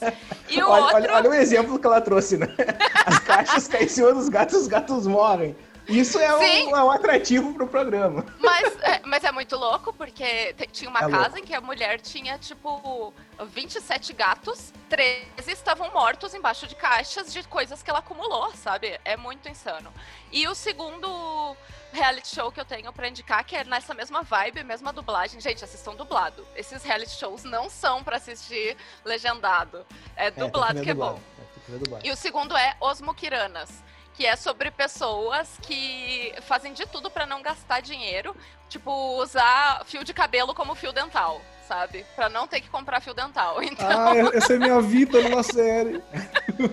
E 0.49 0.61
o 0.61 0.69
olha, 0.69 0.81
outro... 0.81 0.95
olha, 0.97 1.13
olha 1.13 1.29
o 1.29 1.33
exemplo 1.33 1.79
que 1.79 1.85
ela 1.85 2.01
trouxe, 2.01 2.37
né? 2.37 2.47
As 3.05 3.19
caixas 3.19 3.67
caem 3.67 3.85
em 3.85 3.89
cima 3.89 4.13
dos 4.13 4.27
gatos, 4.27 4.61
os 4.61 4.67
gatos 4.67 5.07
morrem. 5.07 5.55
Isso 5.87 6.19
é 6.19 6.35
um, 6.35 6.75
é 6.75 6.83
um, 6.83 6.91
atrativo 6.91 7.53
pro 7.53 7.67
programa. 7.67 8.25
Mas 8.39 8.75
é, 8.81 9.01
mas 9.05 9.23
é 9.23 9.31
muito 9.31 9.55
louco, 9.55 9.93
porque 9.93 10.53
tinha 10.71 10.89
uma 10.89 10.99
é 10.99 11.09
casa 11.09 11.23
louco. 11.23 11.39
em 11.39 11.43
que 11.43 11.53
a 11.53 11.61
mulher 11.61 11.99
tinha, 11.99 12.37
tipo, 12.37 13.13
27 13.51 14.13
gatos, 14.13 14.73
13 14.89 15.25
estavam 15.47 15.91
mortos 15.91 16.33
embaixo 16.33 16.67
de 16.67 16.75
caixas 16.75 17.31
de 17.31 17.43
coisas 17.43 17.83
que 17.83 17.89
ela 17.89 17.99
acumulou, 17.99 18.51
sabe? 18.55 18.99
É 19.05 19.15
muito 19.15 19.47
insano. 19.47 19.91
E 20.31 20.47
o 20.47 20.55
segundo 20.55 21.55
reality 21.93 22.27
show 22.27 22.51
que 22.51 22.59
eu 22.59 22.65
tenho 22.65 22.91
para 22.91 23.07
indicar, 23.07 23.43
que 23.45 23.55
é 23.55 23.63
nessa 23.63 23.93
mesma 23.93 24.21
vibe, 24.21 24.63
mesma 24.63 24.91
dublagem. 24.91 25.39
Gente, 25.39 25.63
assistam 25.63 25.95
dublado. 25.95 26.45
Esses 26.55 26.83
reality 26.83 27.11
shows 27.11 27.43
não 27.43 27.69
são 27.69 28.03
para 28.03 28.17
assistir 28.17 28.75
legendado. 29.03 29.85
É, 30.15 30.27
é 30.27 30.31
dublado 30.31 30.79
que, 30.79 30.85
que 30.85 30.89
é 30.89 30.93
bom. 30.93 31.19
É, 31.39 32.07
e 32.07 32.11
o 32.11 32.15
segundo 32.15 32.55
é 32.55 32.75
Os 32.79 33.01
Mukiranas 33.01 33.83
que 34.15 34.25
é 34.25 34.35
sobre 34.35 34.71
pessoas 34.71 35.59
que 35.61 36.33
fazem 36.41 36.73
de 36.73 36.85
tudo 36.85 37.09
para 37.09 37.25
não 37.25 37.41
gastar 37.41 37.81
dinheiro, 37.81 38.35
tipo 38.69 38.91
usar 39.21 39.83
fio 39.85 40.03
de 40.03 40.13
cabelo 40.13 40.53
como 40.53 40.73
fio 40.73 40.93
dental, 40.93 41.41
sabe? 41.67 42.05
Para 42.15 42.29
não 42.29 42.47
ter 42.47 42.61
que 42.61 42.69
comprar 42.69 43.01
fio 43.01 43.13
dental. 43.13 43.61
Então... 43.63 43.87
Ah, 43.89 44.15
essa 44.33 44.53
é 44.53 44.57
minha 44.57 44.81
vida 44.81 45.21
numa 45.21 45.43
série. 45.43 46.01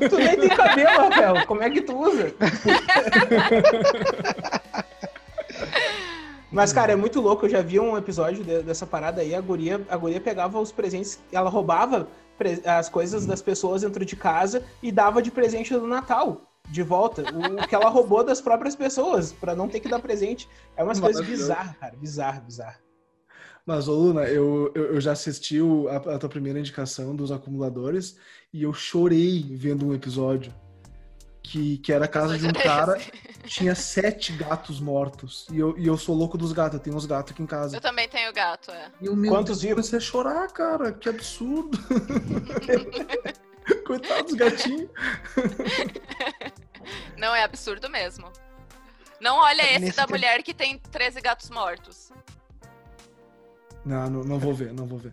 tu 0.08 0.16
nem 0.16 0.38
tem 0.38 0.48
cabelo, 0.50 0.96
Rafael. 0.96 1.46
Como 1.46 1.62
é 1.62 1.70
que 1.70 1.82
tu 1.82 1.96
usa? 1.96 2.32
Mas, 6.50 6.72
cara, 6.72 6.92
é 6.92 6.96
muito 6.96 7.20
louco. 7.20 7.46
Eu 7.46 7.50
já 7.50 7.62
vi 7.62 7.80
um 7.80 7.96
episódio 7.96 8.44
de, 8.44 8.62
dessa 8.62 8.86
parada 8.86 9.22
aí. 9.22 9.34
A 9.34 9.40
guria, 9.40 9.84
a 9.88 9.96
guria 9.96 10.20
pegava 10.20 10.60
os 10.60 10.70
presentes, 10.70 11.18
ela 11.32 11.48
roubava 11.48 12.06
as 12.66 12.88
coisas 12.88 13.24
das 13.24 13.40
pessoas 13.40 13.82
dentro 13.82 14.04
de 14.04 14.16
casa 14.16 14.64
e 14.82 14.92
dava 14.92 15.22
de 15.22 15.30
presente 15.30 15.72
do 15.72 15.86
Natal 15.86 16.51
de 16.68 16.82
volta 16.82 17.22
o 17.22 17.66
que 17.66 17.74
ela 17.74 17.88
roubou 17.88 18.24
das 18.24 18.40
próprias 18.40 18.74
pessoas 18.74 19.32
para 19.32 19.54
não 19.54 19.68
ter 19.68 19.80
que 19.80 19.88
dar 19.88 19.98
presente. 19.98 20.48
É 20.76 20.82
umas 20.82 21.00
coisas 21.00 21.26
bizarras, 21.26 21.76
cara. 21.76 21.96
Bizarro, 21.96 22.40
bizarro. 22.42 22.78
Mas, 23.64 23.86
ô 23.86 23.94
Luna, 23.94 24.22
eu, 24.22 24.72
eu, 24.74 24.94
eu 24.94 25.00
já 25.00 25.12
assisti 25.12 25.60
o, 25.60 25.88
a, 25.88 25.96
a, 25.96 26.18
tua 26.18 26.28
primeira 26.28 26.58
indicação 26.58 27.14
dos 27.14 27.30
acumuladores 27.30 28.16
e 28.52 28.62
eu 28.62 28.72
chorei 28.72 29.54
vendo 29.54 29.86
um 29.86 29.94
episódio 29.94 30.52
que, 31.42 31.78
que 31.78 31.92
era 31.92 32.06
a 32.06 32.08
casa 32.08 32.36
de 32.38 32.46
um 32.46 32.52
cara 32.52 32.98
tinha 33.46 33.74
sete 33.74 34.32
gatos 34.32 34.80
mortos. 34.80 35.46
E 35.50 35.58
eu, 35.58 35.78
e 35.78 35.86
eu 35.86 35.96
sou 35.96 36.14
louco 36.14 36.36
dos 36.36 36.52
gatos, 36.52 36.74
eu 36.74 36.80
tenho 36.80 36.96
uns 36.96 37.06
gatos 37.06 37.32
aqui 37.32 37.42
em 37.42 37.46
casa. 37.46 37.76
Eu 37.76 37.80
também 37.80 38.08
tenho 38.08 38.32
gato, 38.32 38.70
é. 38.72 38.90
E 39.00 39.08
o 39.08 39.14
meu 39.14 39.30
Quantos 39.30 39.62
vivos? 39.62 39.88
Comecei 39.90 39.98
a 39.98 40.00
chorar, 40.00 40.48
cara, 40.48 40.92
que 40.92 41.08
absurdo. 41.08 41.78
Coitado 43.86 44.24
dos 44.24 44.34
gatinhos. 44.34 44.90
Não, 47.16 47.34
é 47.34 47.42
absurdo 47.44 47.88
mesmo. 47.88 48.30
Não 49.20 49.36
olha 49.36 49.62
esse 49.62 49.78
Nesse 49.78 49.96
da 49.96 50.02
tempo... 50.02 50.14
mulher 50.14 50.42
que 50.42 50.52
tem 50.52 50.78
13 50.78 51.20
gatos 51.20 51.48
mortos. 51.48 52.10
Não, 53.84 54.08
não, 54.10 54.24
não 54.24 54.38
vou 54.38 54.54
ver, 54.54 54.72
não 54.72 54.86
vou 54.86 54.98
ver. 54.98 55.12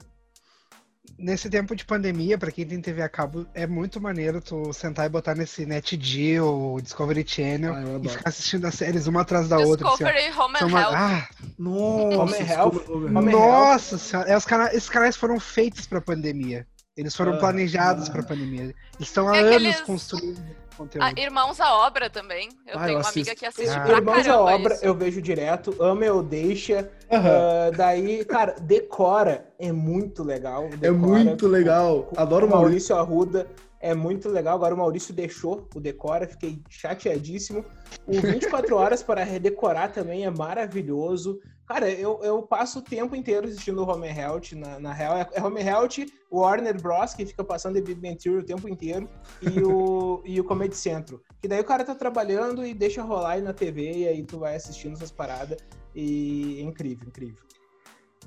Nesse 1.17 1.49
tempo 1.49 1.75
de 1.75 1.83
pandemia, 1.83 2.37
para 2.37 2.51
quem 2.51 2.65
tem 2.65 2.79
TV 2.79 3.01
a 3.01 3.09
cabo, 3.09 3.45
é 3.53 3.67
muito 3.67 3.99
maneiro 3.99 4.39
tu 4.41 4.71
sentar 4.71 5.05
e 5.05 5.09
botar 5.09 5.35
nesse 5.35 5.65
NetG 5.65 6.39
ou 6.39 6.79
Discovery 6.79 7.27
Channel 7.27 7.73
ah, 7.73 7.99
e 8.01 8.07
ficar 8.07 8.29
assistindo 8.29 8.65
as 8.65 8.75
séries 8.75 9.05
uma 9.05 9.21
atrás 9.21 9.49
da 9.49 9.57
Discovery 9.57 9.83
outra. 9.83 10.07
Discovery 10.07 10.27
assim, 10.27 10.39
Home 10.39 10.57
and 10.61 10.65
uma... 10.65 10.79
Health. 10.79 10.93
Ah, 10.95 11.29
nossa, 11.57 12.17
Home 12.21 12.49
Health. 12.49 13.31
Nossa 13.31 13.97
senhora, 13.97 14.29
é, 14.29 14.37
os 14.37 14.45
canais, 14.45 14.73
esses 14.73 14.89
canais 14.89 15.17
foram 15.17 15.39
feitos 15.39 15.85
pra 15.85 15.99
pandemia. 15.99 16.65
Eles 16.99 17.15
foram 17.15 17.33
ah, 17.33 17.37
planejados 17.37 18.09
ah. 18.09 18.11
pra 18.11 18.23
pandemia. 18.23 18.63
Eles 18.63 18.75
estão 18.99 19.29
há 19.29 19.37
é 19.37 19.39
anos 19.39 19.53
aqueles... 19.53 19.81
construindo 19.81 20.41
conteúdo. 20.75 21.05
Ah, 21.05 21.13
Irmãos 21.19 21.59
à 21.59 21.73
Obra 21.85 22.09
também. 22.09 22.49
Eu 22.67 22.77
ah, 22.77 22.85
tenho 22.85 22.97
eu 22.97 23.01
uma 23.01 23.09
amiga 23.09 23.35
que 23.35 23.45
assiste 23.45 23.69
ah. 23.69 23.87
Irmãos 23.87 24.27
à 24.27 24.39
Obra 24.39 24.73
isso. 24.73 24.85
eu 24.85 24.93
vejo 24.93 25.21
direto. 25.21 25.75
Ama 25.81 26.05
ou 26.07 26.21
Deixa. 26.21 26.89
Uhum. 27.09 27.19
Uh, 27.19 27.77
daí, 27.77 28.25
cara, 28.25 28.55
Decora 28.59 29.47
é 29.57 29.71
muito 29.71 30.23
legal. 30.23 30.65
É 30.65 30.77
decora, 30.77 31.21
é 31.21 31.23
muito 31.23 31.47
legal. 31.47 32.11
Adoro 32.17 32.47
o 32.47 32.49
Maurício 32.49 32.95
Arruda. 32.95 33.47
É 33.79 33.95
muito 33.95 34.27
legal. 34.27 34.55
Agora 34.55 34.75
o 34.75 34.77
Maurício 34.77 35.13
deixou 35.13 35.65
o 35.73 35.79
Decora, 35.79 36.27
fiquei 36.27 36.61
chateadíssimo. 36.69 37.63
O 38.05 38.19
24 38.19 38.75
Horas 38.75 39.01
para 39.01 39.23
Redecorar 39.23 39.93
também 39.93 40.25
é 40.25 40.29
maravilhoso. 40.29 41.39
Cara, 41.69 41.87
eu, 41.87 42.19
eu 42.23 42.41
passo 42.41 42.79
o 42.79 42.81
tempo 42.81 43.15
inteiro 43.15 43.47
assistindo 43.47 43.83
o 43.83 43.87
Home 43.87 44.07
Health. 44.07 44.53
Na, 44.55 44.79
na 44.79 44.91
real, 44.91 45.15
é, 45.15 45.29
é 45.33 45.43
Home 45.43 45.61
Health, 45.61 46.03
o 46.31 46.39
Warner 46.39 46.81
Bros., 46.81 47.13
que 47.13 47.27
fica 47.27 47.43
passando 47.43 47.75
The 47.75 47.81
Big 47.81 48.01
Bang 48.01 48.17
Theory 48.17 48.39
o 48.39 48.43
tempo 48.43 48.67
inteiro, 48.67 49.07
e 49.39 49.61
o, 49.61 50.19
e 50.25 50.41
o 50.41 50.43
Comedy 50.43 50.75
Central. 50.75 51.21
Que 51.39 51.47
daí 51.47 51.59
o 51.59 51.63
cara 51.63 51.85
tá 51.85 51.93
trabalhando 51.93 52.65
e 52.65 52.73
deixa 52.73 53.03
rolar 53.03 53.33
aí 53.33 53.41
na 53.43 53.53
TV, 53.53 53.99
e 53.99 54.07
aí 54.07 54.23
tu 54.23 54.39
vai 54.39 54.55
assistindo 54.55 54.93
essas 54.93 55.11
paradas. 55.11 55.59
E 55.93 56.57
é 56.59 56.63
incrível, 56.63 57.07
incrível. 57.07 57.43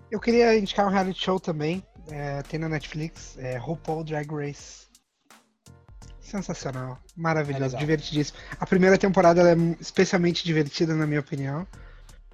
Eu 0.09 0.20
queria 0.20 0.57
indicar 0.57 0.86
um 0.86 0.90
reality 0.90 1.24
show 1.24 1.40
também. 1.40 1.84
É, 2.12 2.43
tem 2.43 2.61
na 2.61 2.68
Netflix, 2.68 3.36
é 3.38 3.57
RuPaul 3.57 4.05
Drag 4.05 4.32
Race. 4.32 4.86
Sensacional. 6.20 6.97
Maravilhoso, 7.16 7.74
É 7.74 7.78
divertidíssimo. 7.80 8.38
A 8.61 8.66
primeira 8.66 8.97
temporada 8.97 9.53
é 9.53 9.57
especialmente 9.80 10.45
divertida, 10.45 10.95
na 10.95 11.09
minha 11.09 11.20
opinião. 11.20 11.66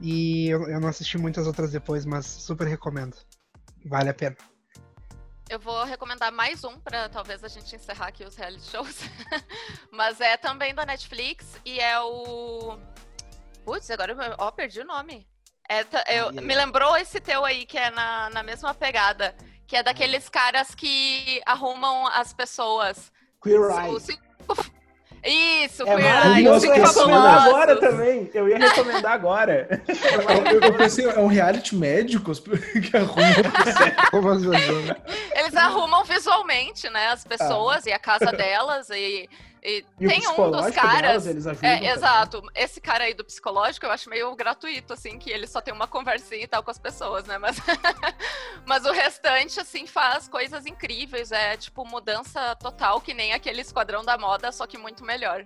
E 0.01 0.49
eu, 0.49 0.69
eu 0.69 0.81
não 0.81 0.89
assisti 0.89 1.19
muitas 1.19 1.47
outras 1.47 1.73
depois, 1.73 2.05
mas 2.05 2.27
super 2.27 2.67
recomendo. 2.67 3.17
Vale 3.85 4.11
a 4.11 4.15
pena. 4.15 4.37
Eu 5.49 5.59
vou 5.59 5.83
recomendar 5.85 6.31
mais 6.31 6.63
um 6.63 6.79
para 6.79 7.09
talvez 7.09 7.43
a 7.43 7.49
gente 7.49 7.75
encerrar 7.75 8.09
aqui 8.09 8.23
os 8.23 8.37
reality 8.37 8.71
shows. 8.71 8.99
Mas 9.91 10.21
é 10.21 10.37
também 10.37 10.75
da 10.75 10.85
Netflix 10.85 11.59
e 11.65 11.81
é 11.81 11.99
o. 12.01 12.79
Putz, 13.65 13.91
agora 13.91 14.13
eu 14.13 14.19
ó, 14.39 14.51
perdi 14.51 14.81
o 14.81 14.85
nome. 14.85 15.27
É, 15.71 15.87
eu- 16.19 16.33
me 16.33 16.55
lembrou 16.55 16.97
esse 16.99 17.19
teu 17.19 17.47
aí, 17.47 17.65
que 17.65 17.79
é 17.79 17.91
na, 17.91 18.29
na 18.31 18.43
mesma 18.43 18.75
pegada. 18.75 19.35
Que 19.67 19.77
é 19.77 19.83
daqueles 19.83 20.29
caras 20.29 20.75
que 20.75 21.41
arrumam 21.47 22.07
as 22.09 22.33
pessoas. 22.35 23.11
Queer 23.43 23.61
Os 23.61 23.79
Eye. 23.79 24.01
cinco- 24.01 24.78
Isso, 25.25 25.83
É 25.87 25.95
Eye, 25.95 26.03
maravilhoso, 26.03 26.57
os 26.59 26.64
eu 26.64 26.77
ia 26.77 26.87
recomendar 26.87 27.47
agora 27.49 27.77
também. 27.81 28.31
Eu 28.33 28.49
ia 28.49 28.59
recomendar 28.59 29.12
agora. 29.12 29.83
Eu, 30.53 30.61
eu 30.61 30.75
pensei, 30.75 31.05
é 31.07 31.19
um 31.19 31.27
reality 31.27 31.75
médico 31.75 32.31
que 32.35 32.97
arruma. 32.97 34.11
Como 34.11 34.29
as 34.31 34.43
pessoas- 34.45 34.97
Eles 35.35 35.57
arrumam 35.57 36.05
visualmente, 36.05 36.89
né, 36.91 37.09
as 37.09 37.25
pessoas 37.25 37.85
e 37.87 37.93
a 37.93 37.99
casa 37.99 38.31
delas. 38.33 38.89
E, 38.91 39.29
e 39.63 39.85
E 40.01 40.07
tem 40.09 40.29
um 40.29 40.51
dos 40.51 40.71
caras. 40.71 41.25
delas, 41.25 41.63
É, 41.63 41.91
exato. 41.93 42.43
Esse 42.55 42.81
cara 42.81 43.05
aí 43.05 43.15
do 43.15 43.25
psicológico 43.25 43.87
eu 43.87 43.91
acho 43.91 44.09
meio 44.11 44.35
gratuito, 44.37 44.93
assim, 44.93 45.19
que 45.19 45.31
ele 45.31 45.47
só 45.47 45.61
tem 45.61 45.73
uma 45.75 45.87
conversinha 45.87 46.45
e 46.45 46.47
tal 46.47 46.63
com 46.63 46.71
as 46.71 46.79
pessoas, 46.79 47.25
né? 47.27 47.39
Mas, 47.39 47.57
mas 48.67 48.85
o 48.85 48.93
restante, 48.93 49.61
assim, 49.61 49.87
faz 49.87 50.29
coisas 50.29 50.67
incríveis. 50.67 51.33
É 51.33 51.57
tipo 51.57 51.85
mudança 51.85 52.55
total, 52.57 53.01
que 53.01 53.15
nem 53.15 53.33
aquele 53.33 53.61
esquadrão 53.61 54.05
da 54.05 54.17
moda, 54.19 54.53
só 54.53 54.67
que 54.67 54.79
muito 54.79 55.05
melhor. 55.05 55.45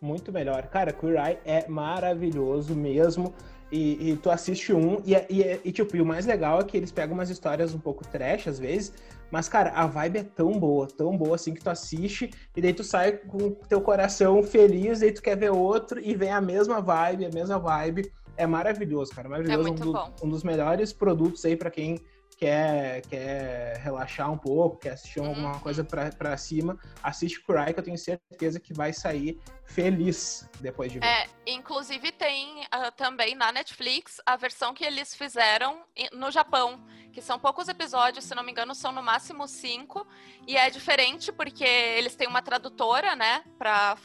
Muito 0.00 0.30
melhor. 0.32 0.62
Cara, 0.68 0.92
Queer 0.92 1.16
Eye 1.16 1.38
é 1.44 1.68
maravilhoso 1.68 2.74
mesmo. 2.74 3.34
E, 3.70 4.12
e 4.12 4.16
tu 4.16 4.30
assiste 4.30 4.72
um, 4.72 5.02
e, 5.04 5.14
é- 5.14 5.26
e, 5.28 5.42
é- 5.42 5.60
e, 5.62 5.70
tipo, 5.70 5.94
e 5.94 6.00
o 6.00 6.06
mais 6.06 6.24
legal 6.24 6.58
é 6.60 6.64
que 6.64 6.74
eles 6.74 6.90
pegam 6.90 7.12
umas 7.14 7.28
histórias 7.28 7.74
um 7.74 7.78
pouco 7.78 8.02
trash 8.06 8.48
às 8.48 8.58
vezes, 8.58 8.94
mas, 9.30 9.48
cara, 9.48 9.70
a 9.70 9.86
vibe 9.86 10.18
é 10.18 10.22
tão 10.24 10.52
boa, 10.52 10.86
tão 10.86 11.16
boa 11.16 11.34
assim 11.34 11.54
que 11.54 11.62
tu 11.62 11.70
assiste, 11.70 12.30
e 12.56 12.60
daí 12.60 12.72
tu 12.72 12.82
sai 12.84 13.12
com 13.12 13.38
o 13.38 13.50
teu 13.54 13.80
coração 13.80 14.42
feliz, 14.42 15.00
daí 15.00 15.12
tu 15.12 15.22
quer 15.22 15.36
ver 15.36 15.50
outro, 15.50 16.00
e 16.00 16.14
vem 16.14 16.30
a 16.30 16.40
mesma 16.40 16.80
vibe, 16.80 17.26
a 17.26 17.30
mesma 17.30 17.58
vibe. 17.58 18.12
É 18.36 18.46
maravilhoso, 18.46 19.12
cara. 19.14 19.28
Maravilhoso. 19.28 19.60
É 19.68 19.70
muito 19.72 19.82
um, 19.82 19.86
do- 19.86 19.92
bom. 19.92 20.14
um 20.22 20.28
dos 20.28 20.42
melhores 20.44 20.92
produtos 20.92 21.44
aí 21.44 21.56
pra 21.56 21.70
quem 21.70 22.00
quer, 22.36 23.02
quer 23.02 23.78
relaxar 23.78 24.30
um 24.30 24.38
pouco, 24.38 24.78
quer 24.78 24.90
assistir 24.90 25.18
alguma 25.18 25.54
Uhum. 25.54 25.58
coisa 25.58 25.82
pra, 25.82 26.08
pra 26.12 26.36
cima, 26.36 26.78
assiste 27.02 27.42
Cry, 27.44 27.74
que 27.74 27.80
eu 27.80 27.84
tenho 27.84 27.98
certeza 27.98 28.60
que 28.60 28.72
vai 28.72 28.92
sair 28.92 29.40
feliz 29.64 30.48
depois 30.60 30.92
de 30.92 31.00
ver. 31.00 31.06
É, 31.06 31.26
inclusive 31.48 32.12
tem 32.12 32.64
ah, 32.70 32.92
também 32.92 33.34
na 33.34 33.50
Netflix 33.50 34.20
a 34.24 34.36
versão 34.36 34.72
que 34.72 34.84
eles 34.84 35.16
fizeram 35.16 35.80
no 36.12 36.30
Japão, 36.30 36.80
que 37.18 37.24
são 37.24 37.36
poucos 37.36 37.66
episódios, 37.66 38.24
se 38.24 38.34
não 38.34 38.44
me 38.44 38.52
engano, 38.52 38.76
são 38.76 38.92
no 38.92 39.02
máximo 39.02 39.48
cinco, 39.48 40.06
e 40.46 40.56
é 40.56 40.70
diferente 40.70 41.32
porque 41.32 41.64
eles 41.64 42.14
têm 42.14 42.28
uma 42.28 42.40
tradutora, 42.40 43.16
né, 43.16 43.42
pra 43.58 43.96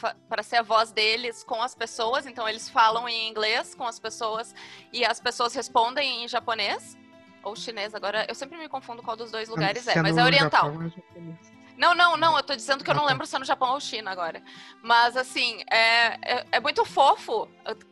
ser 0.42 0.56
a 0.58 0.62
voz 0.64 0.92
deles 0.92 1.44
com 1.44 1.62
as 1.62 1.76
pessoas, 1.76 2.26
então 2.26 2.50
eles 2.50 2.68
falam 2.68 3.08
em 3.08 3.30
inglês 3.30 3.76
com 3.76 3.86
as 3.86 4.00
pessoas 4.00 4.56
e 4.92 5.06
as 5.06 5.20
pessoas 5.20 5.54
respondem 5.54 6.24
em 6.24 6.28
japonês. 6.28 6.98
Ou 7.44 7.56
chinês, 7.56 7.94
agora 7.94 8.26
eu 8.28 8.34
sempre 8.34 8.58
me 8.58 8.68
confundo 8.68 9.04
qual 9.04 9.18
dos 9.18 9.30
dois 9.30 9.50
lugares 9.50 9.84
Se 9.84 9.92
é, 9.92 10.02
mas 10.02 10.18
é 10.18 10.24
oriental. 10.24 10.72
Japão, 10.72 10.88
é 10.88 10.90
japonês. 10.90 11.53
Não, 11.78 11.96
não, 11.96 12.16
não, 12.18 12.38
eu 12.38 12.44
tô 12.44 12.56
dizendo 12.56 12.84
que 12.84 12.90
eu 12.90 12.94
não 12.94 13.04
tá. 13.04 13.10
lembro 13.10 13.26
se 13.26 13.36
é 13.36 13.40
no 13.40 13.46
Japão 13.46 13.74
ou 13.74 13.80
China 13.80 14.12
agora. 14.12 14.42
Mas, 14.82 15.18
assim, 15.18 15.64
é, 15.72 16.18
é, 16.22 16.46
é 16.54 16.60
muito 16.60 16.86
fofo. 16.86 17.48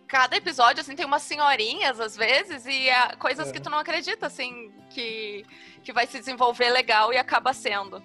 Cada 0.08 0.36
episódio, 0.36 0.82
assim, 0.82 0.96
tem 0.96 1.06
umas 1.06 1.24
senhorinhas, 1.24 2.00
às 2.00 2.16
vezes, 2.16 2.66
e 2.66 2.90
é 2.90 3.16
coisas 3.16 3.50
É. 3.50 3.52
que 3.52 3.60
tu 3.60 3.70
não 3.70 3.80
acredita, 3.80 4.28
assim, 4.28 4.72
que, 4.90 5.46
que 5.84 5.92
vai 5.92 6.06
se 6.06 6.20
desenvolver 6.20 6.70
legal 6.70 7.12
e 7.12 7.18
acaba 7.18 7.54
sendo. 7.54 8.04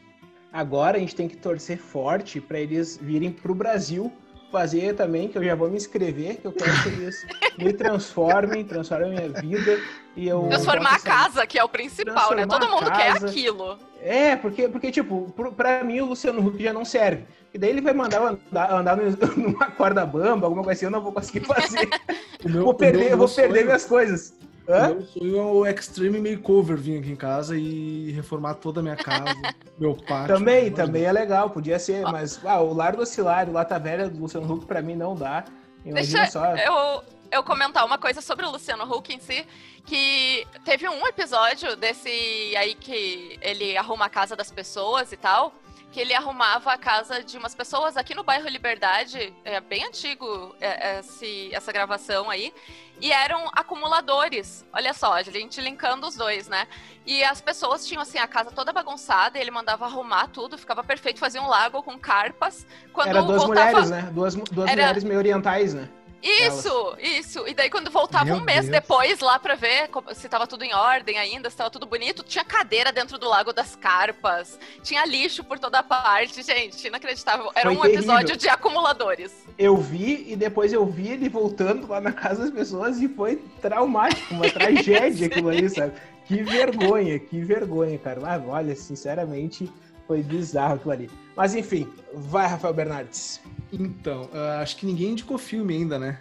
Agora 0.53 0.97
a 0.97 1.01
gente 1.01 1.15
tem 1.15 1.29
que 1.29 1.37
torcer 1.37 1.77
forte 1.79 2.41
pra 2.41 2.59
eles 2.59 2.97
virem 2.97 3.31
pro 3.31 3.55
Brasil 3.55 4.11
fazer 4.51 4.95
também, 4.95 5.29
que 5.29 5.37
eu 5.39 5.45
já 5.45 5.55
vou 5.55 5.69
me 5.69 5.77
inscrever, 5.77 6.37
que 6.37 6.47
eu 6.47 6.53
quero 6.53 6.83
que 6.83 6.89
eles 6.89 7.27
me 7.59 7.73
transformem, 7.73 8.65
transformem 8.65 9.09
a 9.13 9.21
minha 9.21 9.29
vida. 9.41 9.79
E 10.17 10.29
eu 10.29 10.45
Transformar 10.49 10.95
a 10.95 10.99
casa, 10.99 11.47
que 11.47 11.59
é 11.59 11.65
o 11.65 11.69
principal, 11.69 12.35
né? 12.35 12.47
Todo 12.47 12.69
mundo 12.69 12.91
quer 12.91 13.13
casa. 13.15 13.27
aquilo. 13.27 13.79
É, 14.01 14.35
porque, 14.37 14.69
porque 14.69 14.91
tipo, 14.91 15.33
pra 15.57 15.85
mim 15.85 16.01
o 16.01 16.07
Luciano 16.07 16.47
Huck 16.47 16.63
já 16.63 16.73
não 16.73 16.85
serve. 16.85 17.25
E 17.53 17.59
daí 17.59 17.71
ele 17.71 17.81
vai 17.81 17.93
mandar 17.93 18.19
eu 18.19 18.27
andar, 18.29 18.73
andar 18.73 18.97
no- 18.97 19.11
numa 19.37 19.71
corda 19.73 20.07
bamba, 20.07 20.47
alguma 20.47 20.63
coisa 20.63 20.79
assim, 20.79 20.87
eu 20.87 20.91
não 20.91 21.03
vou 21.03 21.13
conseguir 21.13 21.41
fazer. 21.41 21.89
Meu, 22.45 22.65
vou 22.65 22.75
perder, 22.75 22.99
meu- 22.99 23.09
eu 23.11 23.19
vou 23.19 23.27
meu 23.27 23.35
perder 23.37 23.55
sonho- 23.55 23.67
minhas 23.67 23.85
coisas. 23.85 24.35
Hã? 24.69 24.89
meu 24.89 25.07
sonho 25.07 25.39
é 25.39 25.43
o 25.43 25.67
Extreme 25.67 26.19
Makeover 26.19 26.77
vir 26.77 26.99
aqui 26.99 27.11
em 27.11 27.17
casa 27.17 27.57
e 27.57 28.11
reformar 28.13 28.55
toda 28.55 28.81
a 28.81 28.83
minha 28.83 28.97
casa, 28.97 29.25
meu 29.79 29.95
pátio. 29.95 30.37
Também, 30.37 30.65
meu 30.65 30.75
também 30.75 31.05
é 31.05 31.13
legal, 31.13 31.51
podia 31.51 31.79
ser, 31.79 32.05
Ó. 32.05 32.11
mas 32.11 32.41
ah, 32.45 32.61
o 32.61 32.73
Lar 32.73 32.97
do 32.97 33.03
Oscilário, 33.03 33.53
Lata 33.53 33.79
Velha 33.79 34.09
do 34.09 34.21
Luciano 34.21 34.53
Huck, 34.53 34.67
pra 34.67 34.83
mim 34.83 34.97
não 34.97 35.15
dá. 35.15 35.45
Imagina 35.85 36.23
Deixa 36.23 36.33
só. 36.33 36.57
eu, 36.57 37.05
eu 37.31 37.43
comentar 37.45 37.85
uma 37.85 37.97
coisa 37.97 38.21
sobre 38.21 38.45
o 38.45 38.51
Luciano 38.51 38.85
Huck 38.85 39.15
em 39.15 39.21
si, 39.21 39.47
que 39.85 40.47
teve 40.65 40.89
um 40.89 41.07
episódio 41.07 41.77
desse 41.77 42.09
aí 42.57 42.75
que 42.75 43.39
ele 43.41 43.77
arruma 43.77 44.07
a 44.07 44.11
casa 44.11 44.35
das 44.35 44.51
pessoas 44.51 45.13
e 45.13 45.17
tal, 45.17 45.55
que 45.93 46.01
ele 46.01 46.13
arrumava 46.15 46.73
a 46.73 46.79
casa 46.79 47.23
de 47.23 47.39
umas 47.39 47.55
pessoas 47.55 47.97
aqui 47.97 48.15
no 48.15 48.23
bairro 48.23 48.49
Liberdade, 48.49 49.33
é 49.45 49.61
bem 49.61 49.85
antigo 49.85 50.55
é, 50.61 50.99
esse, 50.99 51.55
essa 51.55 51.73
gravação 51.73 52.29
aí, 52.29 52.53
e 53.01 53.13
eram 53.13 53.49
acumuladores. 53.53 54.65
Olha 54.73 54.93
só, 54.93 55.15
a 55.15 55.23
gente 55.23 55.61
linkando 55.61 56.07
os 56.07 56.17
dois, 56.17 56.49
né? 56.49 56.67
E 57.07 57.25
as 57.25 57.41
pessoas 57.41 57.87
tinham 57.87 58.03
assim 58.03 58.19
a 58.19 58.27
casa 58.27 58.51
toda 58.51 58.73
bagunçada, 58.73 59.39
e 59.39 59.41
ele 59.41 59.51
mandava 59.51 59.87
arrumar 59.87 60.29
tudo, 60.29 60.59
ficava 60.59 60.85
perfeito, 60.85 61.19
fazia 61.19 61.41
um 61.41 61.49
lago 61.49 61.83
com 61.83 61.99
carpas. 61.99 62.67
Quando 62.93 63.09
Era 63.09 63.23
duas 63.23 63.43
voltava... 63.43 63.67
mulheres, 63.71 63.91
né? 63.91 64.11
Duas, 64.13 64.35
duas 64.35 64.69
Era- 64.69 64.83
mulheres 64.83 65.05
meio 65.05 65.19
orientais, 65.19 65.73
né? 65.73 65.89
Isso, 66.23 66.97
isso. 66.99 67.47
E 67.47 67.55
daí 67.55 67.71
quando 67.71 67.91
voltava 67.91 68.25
Meu 68.25 68.37
um 68.37 68.41
mês 68.41 68.63
Deus. 68.63 68.71
depois 68.73 69.21
lá 69.21 69.39
pra 69.39 69.55
ver 69.55 69.89
se 70.15 70.29
tava 70.29 70.47
tudo 70.47 70.65
em 70.65 70.75
ordem 70.75 71.19
ainda, 71.19 71.49
se 71.51 71.57
tava 71.57 71.71
tudo 71.71 71.87
bonito, 71.87 72.23
tinha 72.23 72.45
cadeira 72.45 72.91
dentro 72.91 73.19
do 73.19 73.29
Lago 73.29 73.53
das 73.53 73.77
Carpas, 73.77 74.59
tinha 74.83 75.05
lixo 75.05 75.45
por 75.45 75.59
toda 75.59 75.83
parte, 75.83 76.43
gente, 76.43 76.87
inacreditável. 76.87 77.51
Era 77.55 77.73
Foi 77.73 77.77
um 77.79 77.85
episódio 77.85 78.27
terrível. 78.29 78.37
de 78.37 78.49
acumuladores. 78.49 79.33
Eu 79.59 79.77
vi 79.77 80.25
e 80.33 80.37
depois 80.37 80.73
eu 80.73 80.85
vi 80.87 81.09
ele 81.09 81.29
voltando 81.29 81.87
lá 81.89 82.01
na 82.01 82.13
casa 82.13 82.43
das 82.43 82.51
pessoas 82.51 83.01
e 83.01 83.09
foi 83.09 83.37
traumático, 83.61 84.35
uma 84.35 84.49
tragédia 84.51 85.27
aquilo 85.27 85.49
ali, 85.49 85.69
sabe? 85.71 85.93
Que 86.27 86.43
vergonha, 86.43 87.19
que 87.21 87.41
vergonha, 87.41 87.97
cara. 87.99 88.21
Mas 88.21 88.43
olha, 88.49 88.75
sinceramente, 88.75 89.73
foi 90.09 90.23
bizarro 90.23 90.75
aquilo 90.75 90.93
ali. 90.93 91.11
Mas 91.37 91.55
enfim, 91.55 91.87
vai, 92.13 92.49
Rafael 92.49 92.75
Bernardes. 92.75 93.41
Então, 93.73 94.29
ah, 94.33 94.61
acho 94.61 94.77
que 94.77 94.87
ninguém 94.87 95.11
indicou 95.11 95.37
filme 95.39 95.75
ainda, 95.75 95.99
né? 95.99 96.19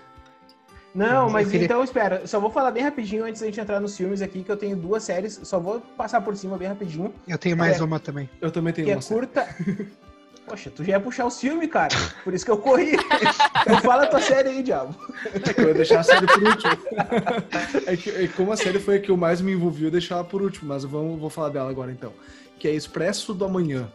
Não, 0.94 1.30
mas 1.30 1.50
queria- 1.52 1.66
então 1.66 1.84
espera, 1.84 2.26
só 2.26 2.40
vou 2.40 2.50
falar 2.50 2.72
bem 2.72 2.82
rapidinho 2.82 3.26
antes 3.26 3.42
da 3.42 3.48
gente 3.48 3.60
entrar 3.60 3.82
nos 3.82 3.98
filmes 3.98 4.22
aqui, 4.22 4.44
que 4.44 4.50
eu 4.52 4.56
tenho 4.56 4.78
duas 4.78 5.04
séries, 5.04 5.38
só 5.44 5.60
vou 5.60 5.82
passar 5.82 6.22
por 6.22 6.36
cima 6.38 6.58
bem 6.58 6.70
rapidinho, 6.70 7.14
Eu 7.28 7.38
tenho 7.38 7.58
mais 7.58 7.80
É. 7.80 7.84
uma 7.84 8.00
também. 8.00 8.30
Eu 8.40 8.50
também 8.50 8.72
tenho 8.74 8.86
que 8.86 8.92
é 8.92 8.96
uma 8.96 9.02
série. 9.02 9.20
curta. 9.20 9.48
Poxa, 10.48 10.70
tu 10.70 10.84
já 10.84 10.92
ia 10.92 11.00
puxar 11.00 11.26
os 11.26 11.40
filmes, 11.40 11.70
cara. 11.72 11.90
Por 12.24 12.32
isso 12.34 12.46
que 12.46 12.52
eu 12.52 12.58
corri. 12.58 12.92
Então 13.66 13.80
fala 13.82 14.04
a 14.04 14.08
tua 14.08 14.22
série 14.22 14.50
aí, 14.50 14.62
diabo. 14.64 14.96
É 15.34 15.40
que 15.54 15.60
eu 15.60 15.70
ia 15.70 15.74
deixar 15.74 16.02
a 16.02 16.04
série 16.04 16.28
por 16.28 16.44
último. 16.44 16.78
é 17.88 17.98
que, 17.98 18.10
é 18.12 18.28
como 18.28 18.52
a 18.52 18.56
série 18.58 18.78
foi 18.80 18.98
a 18.98 19.00
que 19.00 19.10
eu 19.10 19.18
mais 19.18 19.42
me 19.42 19.54
envolvi, 19.54 19.82
eu 19.82 19.86
ia 19.86 19.92
deixar 19.92 20.16
ela 20.16 20.24
por 20.24 20.42
último, 20.44 20.70
mas 20.70 20.84
vamos, 20.84 21.20
vou 21.20 21.32
falar 21.32 21.50
dela 21.50 21.68
agora 21.70 21.92
então. 21.92 22.14
Que 22.60 22.68
é 22.68 22.72
Expresso 22.76 23.34
do 23.34 23.44
Amanhã. 23.44 23.92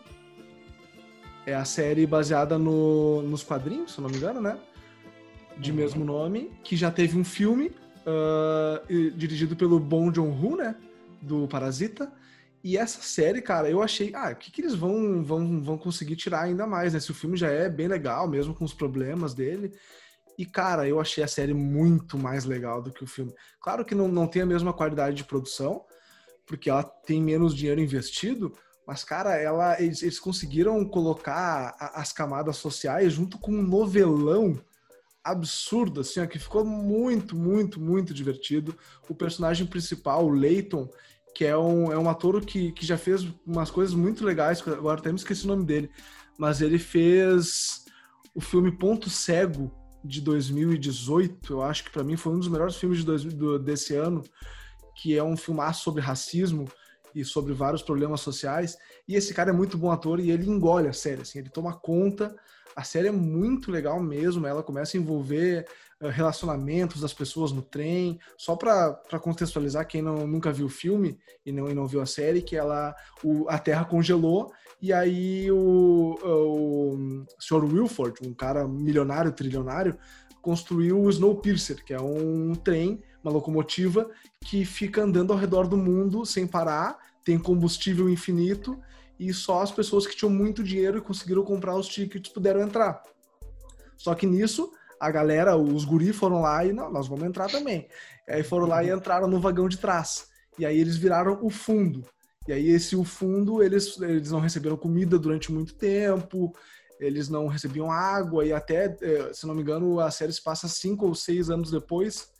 É 1.50 1.54
a 1.54 1.64
série 1.64 2.06
baseada 2.06 2.56
no, 2.56 3.22
nos 3.22 3.42
quadrinhos, 3.42 3.92
se 3.92 3.98
eu 3.98 4.02
não 4.02 4.10
me 4.10 4.16
engano, 4.16 4.40
né? 4.40 4.56
De 5.58 5.70
Uhum. 5.72 5.76
mesmo 5.76 6.04
nome, 6.04 6.52
que 6.62 6.76
já 6.76 6.90
teve 6.92 7.18
um 7.18 7.24
filme 7.24 7.72
e- 8.88 9.10
dirigido 9.16 9.56
pelo 9.56 9.78
Bong 9.80 10.14
Joon-ho, 10.14 10.56
né? 10.56 10.76
Do 11.20 11.48
Parasita. 11.48 12.12
E 12.62 12.76
essa 12.76 13.00
série, 13.02 13.42
cara, 13.42 13.68
eu 13.68 13.82
achei, 13.82 14.14
ah, 14.14 14.30
o 14.32 14.36
que, 14.36 14.50
que 14.52 14.60
eles 14.60 14.74
vão, 14.74 15.24
vão, 15.24 15.60
vão 15.62 15.76
conseguir 15.78 16.14
tirar 16.16 16.42
ainda 16.42 16.66
mais, 16.66 16.92
né? 16.94 17.00
Se 17.00 17.10
o 17.10 17.14
filme 17.14 17.36
já 17.36 17.48
é 17.48 17.68
bem 17.68 17.88
legal, 17.88 18.28
mesmo 18.28 18.54
com 18.54 18.64
os 18.64 18.72
problemas 18.74 19.34
dele. 19.34 19.72
E, 20.38 20.46
cara, 20.46 20.86
eu 20.86 21.00
achei 21.00 21.24
a 21.24 21.28
série 21.28 21.52
muito 21.52 22.16
mais 22.16 22.44
legal 22.44 22.80
do 22.80 22.92
que 22.92 23.02
o 23.02 23.06
filme. 23.06 23.32
Claro 23.60 23.84
que 23.84 23.94
não, 23.94 24.06
não 24.08 24.26
tem 24.26 24.42
a 24.42 24.46
mesma 24.46 24.72
qualidade 24.72 25.16
de 25.16 25.24
produção, 25.24 25.84
porque 26.46 26.70
ela 26.70 26.82
tem 26.82 27.20
menos 27.20 27.54
dinheiro 27.54 27.80
investido, 27.80 28.52
mas, 28.90 29.04
cara, 29.04 29.36
ela, 29.36 29.80
eles, 29.80 30.02
eles 30.02 30.18
conseguiram 30.18 30.84
colocar 30.84 31.76
a- 31.78 32.00
as 32.00 32.12
camadas 32.12 32.56
sociais 32.56 33.12
junto 33.12 33.38
com 33.38 33.52
um 33.52 33.62
novelão 33.62 34.60
absurdo, 35.22 36.00
assim, 36.00 36.18
ó, 36.18 36.26
que 36.26 36.40
ficou 36.40 36.64
muito, 36.64 37.36
muito, 37.36 37.80
muito 37.80 38.12
divertido. 38.12 38.76
O 39.08 39.14
personagem 39.14 39.64
principal, 39.64 40.26
o 40.26 40.30
Leighton, 40.30 40.90
que 41.36 41.44
é 41.44 41.56
um, 41.56 41.92
é 41.92 41.96
um 41.96 42.10
ator 42.10 42.44
que, 42.44 42.72
que 42.72 42.84
já 42.84 42.98
fez 42.98 43.24
umas 43.46 43.70
coisas 43.70 43.94
muito 43.94 44.24
legais, 44.24 44.60
agora 44.66 44.98
até 44.98 45.10
me 45.10 45.18
esqueci 45.18 45.44
o 45.44 45.48
nome 45.48 45.64
dele, 45.64 45.88
mas 46.36 46.60
ele 46.60 46.76
fez 46.76 47.84
o 48.34 48.40
filme 48.40 48.76
Ponto 48.76 49.08
Cego 49.08 49.70
de 50.04 50.20
2018, 50.20 51.52
eu 51.52 51.62
acho 51.62 51.84
que 51.84 51.90
para 51.92 52.02
mim 52.02 52.16
foi 52.16 52.32
um 52.32 52.40
dos 52.40 52.48
melhores 52.48 52.74
filmes 52.74 52.98
de 52.98 53.04
dois, 53.04 53.22
do, 53.22 53.56
desse 53.56 53.94
ano, 53.94 54.24
que 54.96 55.16
é 55.16 55.22
um 55.22 55.36
filmaço 55.36 55.84
sobre 55.84 56.02
racismo 56.02 56.66
e 57.14 57.24
sobre 57.24 57.52
vários 57.52 57.82
problemas 57.82 58.20
sociais. 58.20 58.76
E 59.06 59.16
esse 59.16 59.34
cara 59.34 59.50
é 59.50 59.52
muito 59.52 59.78
bom 59.78 59.90
ator 59.90 60.20
e 60.20 60.30
ele 60.30 60.48
engole 60.48 60.88
a 60.88 60.92
série, 60.92 61.22
assim, 61.22 61.38
ele 61.38 61.50
toma 61.50 61.78
conta. 61.78 62.34
A 62.76 62.84
série 62.84 63.08
é 63.08 63.12
muito 63.12 63.70
legal 63.70 64.00
mesmo, 64.00 64.46
ela 64.46 64.62
começa 64.62 64.96
a 64.96 65.00
envolver 65.00 65.66
uh, 66.00 66.08
relacionamentos 66.08 67.00
das 67.00 67.12
pessoas 67.12 67.52
no 67.52 67.62
trem. 67.62 68.18
Só 68.36 68.54
para 68.56 68.94
contextualizar 69.20 69.86
quem 69.86 70.00
não, 70.00 70.26
nunca 70.26 70.52
viu 70.52 70.66
o 70.66 70.70
filme 70.70 71.18
e 71.44 71.52
não, 71.52 71.68
e 71.68 71.74
não 71.74 71.86
viu 71.86 72.00
a 72.00 72.06
série, 72.06 72.42
que 72.42 72.56
ela 72.56 72.94
o, 73.24 73.48
a 73.48 73.58
Terra 73.58 73.84
congelou 73.84 74.52
e 74.82 74.92
aí 74.94 75.50
o, 75.50 76.16
o 76.22 77.26
Sr. 77.38 77.64
Wilford, 77.64 78.26
um 78.26 78.32
cara 78.32 78.66
milionário, 78.66 79.32
trilionário, 79.32 79.98
construiu 80.40 80.98
o 80.98 81.10
Snowpiercer, 81.10 81.84
que 81.84 81.92
é 81.92 82.00
um 82.00 82.54
trem, 82.54 83.02
uma 83.22 83.32
locomotiva 83.32 84.10
que 84.40 84.64
fica 84.64 85.02
andando 85.02 85.32
ao 85.32 85.38
redor 85.38 85.66
do 85.66 85.76
mundo 85.76 86.24
sem 86.24 86.46
parar, 86.46 86.98
tem 87.24 87.38
combustível 87.38 88.08
infinito 88.08 88.80
e 89.18 89.32
só 89.32 89.60
as 89.60 89.70
pessoas 89.70 90.06
que 90.06 90.16
tinham 90.16 90.32
muito 90.32 90.62
dinheiro 90.62 90.98
e 90.98 91.02
conseguiram 91.02 91.44
comprar 91.44 91.76
os 91.76 91.86
tickets 91.86 92.32
puderam 92.32 92.62
entrar. 92.62 93.02
Só 93.96 94.14
que 94.14 94.26
nisso, 94.26 94.72
a 94.98 95.10
galera, 95.10 95.56
os 95.56 95.84
guris 95.84 96.16
foram 96.16 96.40
lá 96.40 96.64
e, 96.64 96.72
não, 96.72 96.90
nós 96.90 97.06
vamos 97.06 97.24
entrar 97.24 97.50
também. 97.50 97.86
E 98.26 98.32
aí 98.32 98.42
foram 98.42 98.66
lá 98.66 98.82
e 98.82 98.90
entraram 98.90 99.28
no 99.28 99.38
vagão 99.38 99.68
de 99.68 99.76
trás. 99.76 100.28
E 100.58 100.64
aí 100.64 100.78
eles 100.78 100.96
viraram 100.96 101.38
o 101.42 101.50
fundo. 101.50 102.02
E 102.48 102.52
aí 102.52 102.70
esse 102.70 102.96
o 102.96 103.04
fundo, 103.04 103.62
eles, 103.62 104.00
eles 104.00 104.30
não 104.30 104.40
receberam 104.40 104.76
comida 104.76 105.18
durante 105.18 105.52
muito 105.52 105.74
tempo, 105.74 106.54
eles 106.98 107.28
não 107.28 107.46
recebiam 107.46 107.92
água, 107.92 108.44
e 108.44 108.52
até, 108.52 108.96
eh, 109.00 109.30
se 109.32 109.46
não 109.46 109.54
me 109.54 109.60
engano, 109.60 110.00
a 110.00 110.10
série 110.10 110.32
se 110.32 110.42
passa 110.42 110.66
cinco 110.66 111.06
ou 111.06 111.14
seis 111.14 111.50
anos 111.50 111.70
depois 111.70 112.30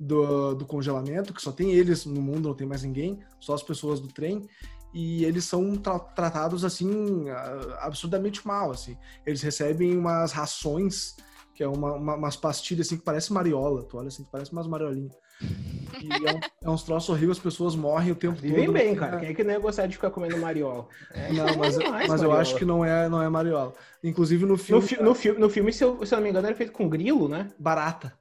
do, 0.00 0.54
do 0.54 0.64
congelamento, 0.64 1.34
que 1.34 1.42
só 1.42 1.52
tem 1.52 1.72
eles 1.72 2.06
no 2.06 2.22
mundo, 2.22 2.48
não 2.48 2.54
tem 2.54 2.66
mais 2.66 2.82
ninguém, 2.82 3.20
só 3.38 3.52
as 3.52 3.62
pessoas 3.62 4.00
do 4.00 4.08
trem 4.08 4.48
e 4.94 5.24
eles 5.24 5.44
são 5.44 5.76
tra 5.76 5.98
tratados 5.98 6.64
assim 6.64 7.26
absurdamente 7.80 8.44
mal 8.46 8.70
assim. 8.70 8.96
Eles 9.26 9.42
recebem 9.42 9.96
umas 9.96 10.32
rações 10.32 11.14
que 11.54 11.62
é 11.62 11.68
uma, 11.68 11.92
uma, 11.92 12.14
umas 12.14 12.36
pastilhas 12.36 12.86
assim 12.86 12.96
que 12.96 13.04
parece 13.04 13.32
mariola 13.32 13.84
tu 13.84 13.98
olha 13.98 14.08
assim 14.08 14.24
que 14.24 14.30
parece 14.30 14.50
umas 14.52 14.66
mariolinhas. 14.66 15.14
E 16.02 16.12
é, 16.12 16.32
um, 16.32 16.40
é 16.64 16.70
uns 16.70 16.82
troços 16.82 17.08
horríveis 17.08 17.38
as 17.38 17.42
pessoas 17.42 17.74
morrem 17.74 18.12
o 18.12 18.14
tempo 18.14 18.40
Vivem 18.40 18.66
todo 18.66 18.74
bem 18.74 18.94
cara. 18.94 19.18
Quem 19.18 19.28
é 19.28 19.34
que 19.34 19.44
não 19.44 19.52
ia 19.52 19.58
gostar 19.58 19.86
de 19.86 19.94
ficar 19.94 20.10
comendo 20.10 20.36
mariola? 20.38 20.86
É, 21.12 21.32
não 21.32 21.56
mas, 21.56 21.78
mas 22.08 22.22
eu 22.22 22.32
acho 22.32 22.56
que 22.56 22.64
não 22.64 22.84
é 22.84 23.08
não 23.08 23.22
é 23.22 23.28
mariola. 23.28 23.72
Inclusive 24.02 24.44
no 24.44 24.56
filme 24.56 24.82
no, 24.82 24.88
fi 24.88 25.02
no, 25.02 25.14
fi 25.14 25.32
no 25.32 25.48
filme 25.48 25.72
se 25.72 25.84
eu, 25.84 26.04
se 26.04 26.14
eu 26.14 26.16
não 26.16 26.24
me 26.24 26.30
engano 26.30 26.46
era 26.46 26.56
feito 26.56 26.72
com 26.72 26.88
grilo 26.88 27.28
né? 27.28 27.48
Barata 27.58 28.12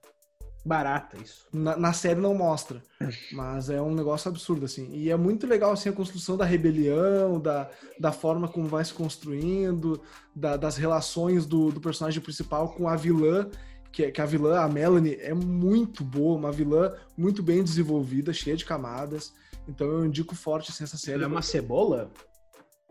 barata 0.70 1.18
isso. 1.18 1.48
Na, 1.52 1.76
na, 1.76 1.92
série 1.92 2.20
não 2.20 2.36
mostra, 2.36 2.84
mas 3.32 3.72
é 3.72 3.82
um 3.82 3.96
negócio 3.96 4.30
absurdo, 4.30 4.66
assim. 4.66 4.88
E 4.94 5.10
é 5.10 5.18
muito 5.18 5.48
legal, 5.48 5.72
assim, 5.72 5.90
a 5.90 5.94
construção 5.94 6.38
da 6.38 6.46
rebelião, 6.46 7.40
da, 7.40 7.68
da 8.00 8.12
forma 8.12 8.48
como 8.48 8.68
vai 8.68 8.86
se 8.86 8.94
construindo, 8.94 10.00
da, 10.36 10.56
das 10.56 10.78
relações 10.78 11.48
do, 11.48 11.72
do 11.72 11.82
personagem 11.82 12.22
principal 12.22 12.70
com 12.70 12.88
a 12.88 12.96
vilã, 12.96 13.50
que, 13.92 14.12
que 14.12 14.22
a 14.22 14.26
vilã, 14.28 14.60
a 14.60 14.70
Melanie, 14.70 15.18
é 15.20 15.34
muito 15.34 16.04
boa, 16.04 16.38
uma 16.38 16.52
vilã 16.52 16.94
muito 17.18 17.42
bem 17.42 17.64
desenvolvida, 17.64 18.32
cheia 18.32 18.56
de 18.56 18.64
camadas. 18.64 19.34
Então 19.68 19.88
eu 19.88 20.06
indico 20.06 20.36
forte 20.36 20.70
assim, 20.70 20.84
essa 20.84 20.98
série. 20.98 21.16
Ela 21.16 21.24
é 21.24 21.28
uma 21.28 21.42
cebola? 21.42 22.12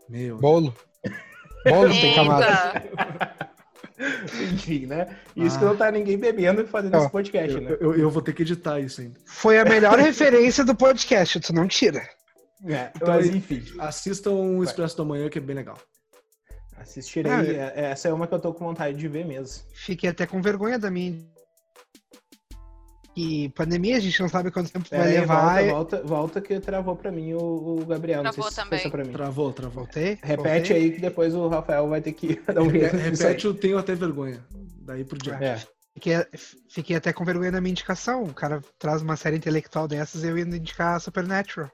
Meu. 0.09 0.37
Bolo. 0.37 0.75
Bolo 1.63 1.89
tem 1.91 2.13
camadas. 2.13 2.49
Enfim, 4.53 4.85
né? 4.85 5.17
Isso 5.35 5.57
ah. 5.57 5.59
que 5.59 5.65
não 5.65 5.75
tá 5.75 5.91
ninguém 5.91 6.17
bebendo 6.17 6.61
e 6.61 6.67
fazendo 6.67 6.95
esse 6.97 7.09
podcast, 7.09 7.55
eu, 7.55 7.61
né? 7.61 7.77
Eu, 7.79 7.95
eu, 7.95 8.09
vou 8.09 8.21
ter 8.21 8.33
que 8.33 8.43
editar 8.43 8.79
isso 8.79 9.01
ainda. 9.01 9.19
Foi 9.25 9.59
a 9.59 9.65
melhor 9.65 9.97
referência 9.99 10.63
do 10.63 10.73
podcast, 10.73 11.39
tu 11.39 11.53
não 11.53 11.67
tira. 11.67 12.01
É, 12.65 12.91
então, 12.95 13.07
mas 13.09 13.27
enfim. 13.27 13.63
Assistam 13.77 14.31
o 14.31 14.63
Expresso 14.63 14.97
da 14.97 15.05
Manhã, 15.05 15.29
que 15.29 15.37
é 15.37 15.41
bem 15.41 15.55
legal. 15.55 15.77
Assistirei. 16.77 17.31
Ah, 17.31 17.43
é. 17.43 17.91
Essa 17.91 18.07
é 18.07 18.13
uma 18.13 18.25
que 18.25 18.33
eu 18.33 18.39
tô 18.39 18.53
com 18.53 18.65
vontade 18.65 18.97
de 18.97 19.07
ver 19.07 19.25
mesmo. 19.25 19.63
Fiquei 19.73 20.09
até 20.09 20.25
com 20.25 20.41
vergonha 20.41 20.79
da 20.79 20.89
minha 20.89 21.19
que 23.19 23.49
pandemia, 23.49 23.97
a 23.97 23.99
gente 23.99 24.17
não 24.21 24.29
sabe 24.29 24.49
quanto 24.49 24.71
tempo 24.71 24.89
Pera 24.89 25.03
vai 25.03 25.11
aí, 25.11 25.19
levar. 25.19 25.63
Volta, 25.65 25.97
volta, 25.97 26.07
volta 26.07 26.41
que 26.41 26.57
travou 26.61 26.95
pra 26.95 27.11
mim 27.11 27.33
o, 27.33 27.79
o 27.81 27.85
Gabriel. 27.85 28.21
Travou 28.21 28.45
não 28.45 28.51
sei 28.51 28.63
também. 28.63 28.79
se 28.79 28.89
pra 28.89 29.03
mim. 29.03 29.11
Travou, 29.11 29.51
travou. 29.51 29.83
Voltei? 29.83 30.17
Repete 30.23 30.69
Voltei? 30.69 30.77
aí 30.77 30.91
que 30.91 31.01
depois 31.01 31.35
o 31.35 31.49
Rafael 31.49 31.89
vai 31.89 31.99
ter 31.99 32.13
que 32.13 32.39
dar 32.47 32.61
um 32.61 32.69
jeito. 32.69 32.95
Repete, 32.95 33.45
eu 33.45 33.53
tenho 33.53 33.77
até 33.77 33.93
vergonha. 33.93 34.41
Daí 34.81 35.03
por 35.03 35.17
diante. 35.17 35.43
É. 35.43 35.61
Fiquei, 35.93 36.13
fiquei 36.69 36.95
até 36.95 37.11
com 37.11 37.25
vergonha 37.25 37.51
da 37.51 37.59
minha 37.59 37.71
indicação. 37.71 38.23
O 38.23 38.33
cara 38.33 38.61
traz 38.77 39.01
uma 39.01 39.17
série 39.17 39.35
intelectual 39.35 39.85
dessas 39.85 40.23
eu 40.23 40.37
ia 40.37 40.45
indicar 40.45 41.01
Supernatural. 41.01 41.69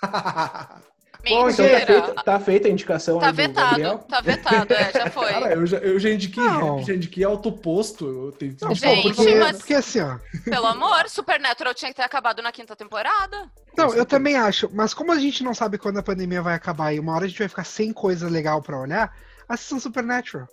Bom, 1.28 1.50
então 1.50 1.66
tá 1.68 1.86
feita, 1.86 2.14
tá 2.22 2.40
feita 2.40 2.68
a 2.68 2.70
indicação 2.70 3.18
Tá 3.18 3.30
vetado, 3.32 3.98
tá 4.08 4.20
vetado, 4.20 4.72
é, 4.72 4.92
já 4.92 5.10
foi. 5.10 5.28
Cara, 5.28 5.52
eu 5.54 5.66
já, 5.66 5.78
eu 5.78 5.98
já 5.98 6.10
indiquei 6.10 6.42
Não. 6.42 6.82
já 6.82 6.94
indiquei 6.94 7.24
autoposto. 7.24 8.06
Eu 8.06 8.32
tenho 8.32 8.54
que 8.54 8.64
Não, 8.64 8.74
Gente, 8.74 9.08
pô, 9.08 9.14
porque, 9.14 9.34
mas- 9.34 9.56
porque 9.58 9.74
assim, 9.74 10.00
ó. 10.00 10.16
Pelo 10.44 10.66
amor, 10.66 11.08
Supernatural 11.08 11.74
tinha 11.74 11.90
que 11.90 11.96
ter 11.96 12.02
acabado 12.02 12.40
na 12.40 12.52
quinta 12.52 12.76
temporada. 12.76 13.50
Não, 13.76 13.92
eu 13.94 14.06
também 14.06 14.36
acho, 14.36 14.70
mas 14.72 14.94
como 14.94 15.10
a 15.12 15.18
gente 15.18 15.42
não 15.42 15.54
sabe 15.54 15.76
quando 15.76 15.98
a 15.98 16.02
pandemia 16.02 16.40
vai 16.40 16.54
acabar 16.54 16.92
e 16.92 17.00
uma 17.00 17.14
hora 17.14 17.24
a 17.24 17.28
gente 17.28 17.38
vai 17.38 17.48
ficar 17.48 17.64
sem 17.64 17.92
coisa 17.92 18.28
legal 18.28 18.62
pra 18.62 18.80
olhar, 18.80 19.12
assistam 19.48 19.78
Supernatural. 19.80 20.46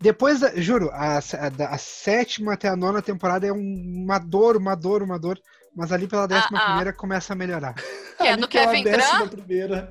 Depois, 0.00 0.40
juro, 0.56 0.90
a, 0.92 1.18
a, 1.18 1.74
a 1.74 1.78
sétima 1.78 2.54
até 2.54 2.68
a 2.68 2.76
nona 2.76 3.00
temporada 3.00 3.46
é 3.46 3.52
um- 3.52 4.02
uma 4.04 4.18
dor, 4.18 4.56
uma 4.56 4.74
dor, 4.74 5.02
uma 5.02 5.18
dor, 5.18 5.38
mas 5.74 5.92
ali 5.92 6.06
pela 6.06 6.26
décima 6.26 6.58
ah. 6.58 6.64
primeira 6.66 6.92
começa 6.92 7.32
a 7.32 7.36
melhorar. 7.36 7.74
Que 8.16 8.28
é 8.28 8.32
Ali 8.32 8.42
do 8.42 8.48
Kevin 8.48 8.84
décima 8.84 9.18
Tran. 9.18 9.28
primeira. 9.28 9.90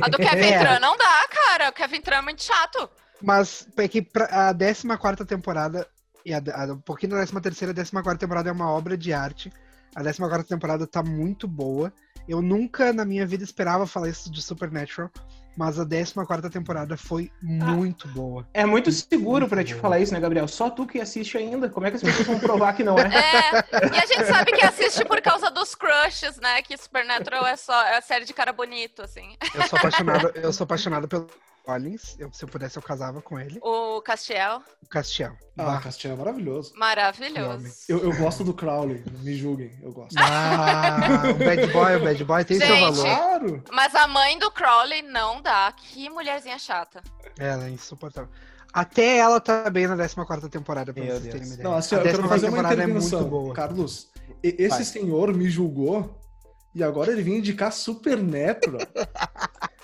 A 0.00 0.08
do 0.08 0.16
Kevin 0.22 0.44
É. 0.44 0.58
Tran 0.60 0.78
não 0.78 0.96
dá, 0.96 1.28
cara. 1.28 1.70
O 1.70 1.72
Kevin 1.72 2.00
Tran 2.00 2.16
é 2.18 2.22
muito 2.22 2.40
chato. 2.40 2.88
Mas 3.20 3.66
é 3.76 3.88
que 3.88 4.00
pra, 4.00 4.26
a 4.50 4.54
14 4.54 5.24
temporada 5.26 5.84
e 6.24 6.32
a, 6.32 6.40
a, 6.54 6.72
um 6.72 6.78
pouquinho 6.78 7.12
da 7.12 7.18
13 7.18 7.40
terceira, 7.40 7.72
a 7.72 7.74
14 7.74 8.18
temporada 8.18 8.48
é 8.48 8.52
uma 8.52 8.70
obra 8.70 8.96
de 8.96 9.12
arte. 9.12 9.52
A 9.94 10.02
14 10.04 10.44
temporada 10.44 10.86
tá 10.86 11.02
muito 11.02 11.48
boa. 11.48 11.92
Eu 12.28 12.40
nunca 12.40 12.92
na 12.92 13.04
minha 13.04 13.26
vida 13.26 13.42
esperava 13.42 13.86
falar 13.86 14.08
isso 14.08 14.30
de 14.30 14.40
Supernatural, 14.40 15.10
mas 15.56 15.78
a 15.78 15.86
14 15.86 16.50
temporada 16.50 16.96
foi 16.96 17.30
muito 17.42 18.08
boa. 18.08 18.46
É 18.54 18.64
muito 18.64 18.90
seguro 18.90 19.48
pra 19.48 19.62
te 19.62 19.74
falar 19.74 20.00
isso, 20.00 20.12
né, 20.12 20.20
Gabriel? 20.20 20.48
Só 20.48 20.70
tu 20.70 20.86
que 20.86 21.00
assiste 21.00 21.36
ainda. 21.36 21.68
Como 21.68 21.86
é 21.86 21.90
que 21.90 21.96
as 21.96 22.02
pessoas 22.02 22.26
vão 22.26 22.38
provar 22.38 22.72
que 22.74 22.82
não 22.82 22.96
é? 22.98 23.02
É, 23.22 23.86
e 23.94 23.98
a 23.98 24.06
gente 24.06 24.24
sabe 24.26 24.52
que 24.52 24.64
assiste 24.64 25.04
por 25.04 25.20
causa 25.20 25.50
dos 25.50 25.74
crushes, 25.74 26.38
né? 26.40 26.62
Que 26.62 26.76
Supernatural 26.76 27.46
é 27.46 27.56
só 27.56 27.80
é 27.82 27.98
a 27.98 28.00
série 28.00 28.24
de 28.24 28.32
cara 28.32 28.52
bonito, 28.52 29.02
assim. 29.02 29.36
Eu 29.54 29.62
sou 29.68 29.78
apaixonado, 29.78 30.32
eu 30.34 30.52
sou 30.52 30.64
apaixonado 30.64 31.08
pelo 31.08 31.28
Collins. 31.64 32.16
Eu, 32.18 32.32
se 32.32 32.44
eu 32.44 32.48
pudesse, 32.48 32.76
eu 32.76 32.82
casava 32.82 33.22
com 33.22 33.38
ele. 33.38 33.58
O 33.62 34.00
Castiel, 34.02 34.62
O 34.82 34.88
Castiel. 34.88 35.32
Ah, 35.56 35.64
Bah. 35.64 35.80
Castiel 35.80 36.14
é 36.14 36.16
maravilhoso. 36.16 36.72
maravilhoso. 36.76 37.66
Eu, 37.88 37.98
eu 38.02 38.16
gosto 38.16 38.42
do 38.44 38.52
Crowley, 38.52 39.04
me 39.20 39.34
julguem, 39.34 39.70
eu 39.82 39.92
gosto. 39.92 40.14
Ah, 40.18 41.22
o 41.30 41.34
Bad 41.44 41.66
Boy, 41.72 41.96
o 41.96 42.00
Bad 42.04 42.24
Boy 42.24 42.44
tem 42.44 42.58
seu 42.58 42.66
Gente. 42.66 42.80
valor. 42.96 43.04
Claro! 43.04 43.64
Mas 43.72 43.94
a 43.94 44.06
mãe 44.06 44.38
do 44.38 44.50
Crowley 44.50 45.02
não 45.02 45.40
dá. 45.40 45.72
Que 45.76 46.08
mulherzinha 46.10 46.58
chata. 46.58 47.02
Ela 47.38 47.66
é 47.66 47.70
insuportável. 47.70 48.30
Até 48.72 49.18
ela 49.18 49.38
tá 49.38 49.68
bem 49.68 49.86
na 49.86 49.96
14 49.96 50.48
temporada, 50.48 50.92
pra 50.94 51.02
Meu 51.02 51.12
vocês 51.12 51.22
Deus. 51.24 51.32
terem 51.34 51.46
uma 51.48 51.54
ideia. 51.54 51.68
Não, 51.68 51.76
assim, 51.76 51.94
a 51.94 51.98
eu 51.98 52.02
quero 52.04 52.18
14ª 52.22 52.28
fazer 52.28 52.46
uma 52.46 52.56
temporada 52.56 52.80
é 52.80 52.84
intervenção. 52.84 53.20
muito 53.20 53.30
boa. 53.30 53.54
Carlos, 53.54 54.08
esse 54.42 54.68
Vai. 54.68 54.84
senhor 54.84 55.34
me 55.34 55.48
julgou 55.50 56.18
e 56.74 56.82
agora 56.82 57.12
ele 57.12 57.22
vem 57.22 57.36
indicar 57.36 57.70
Supernatural. 57.70 58.80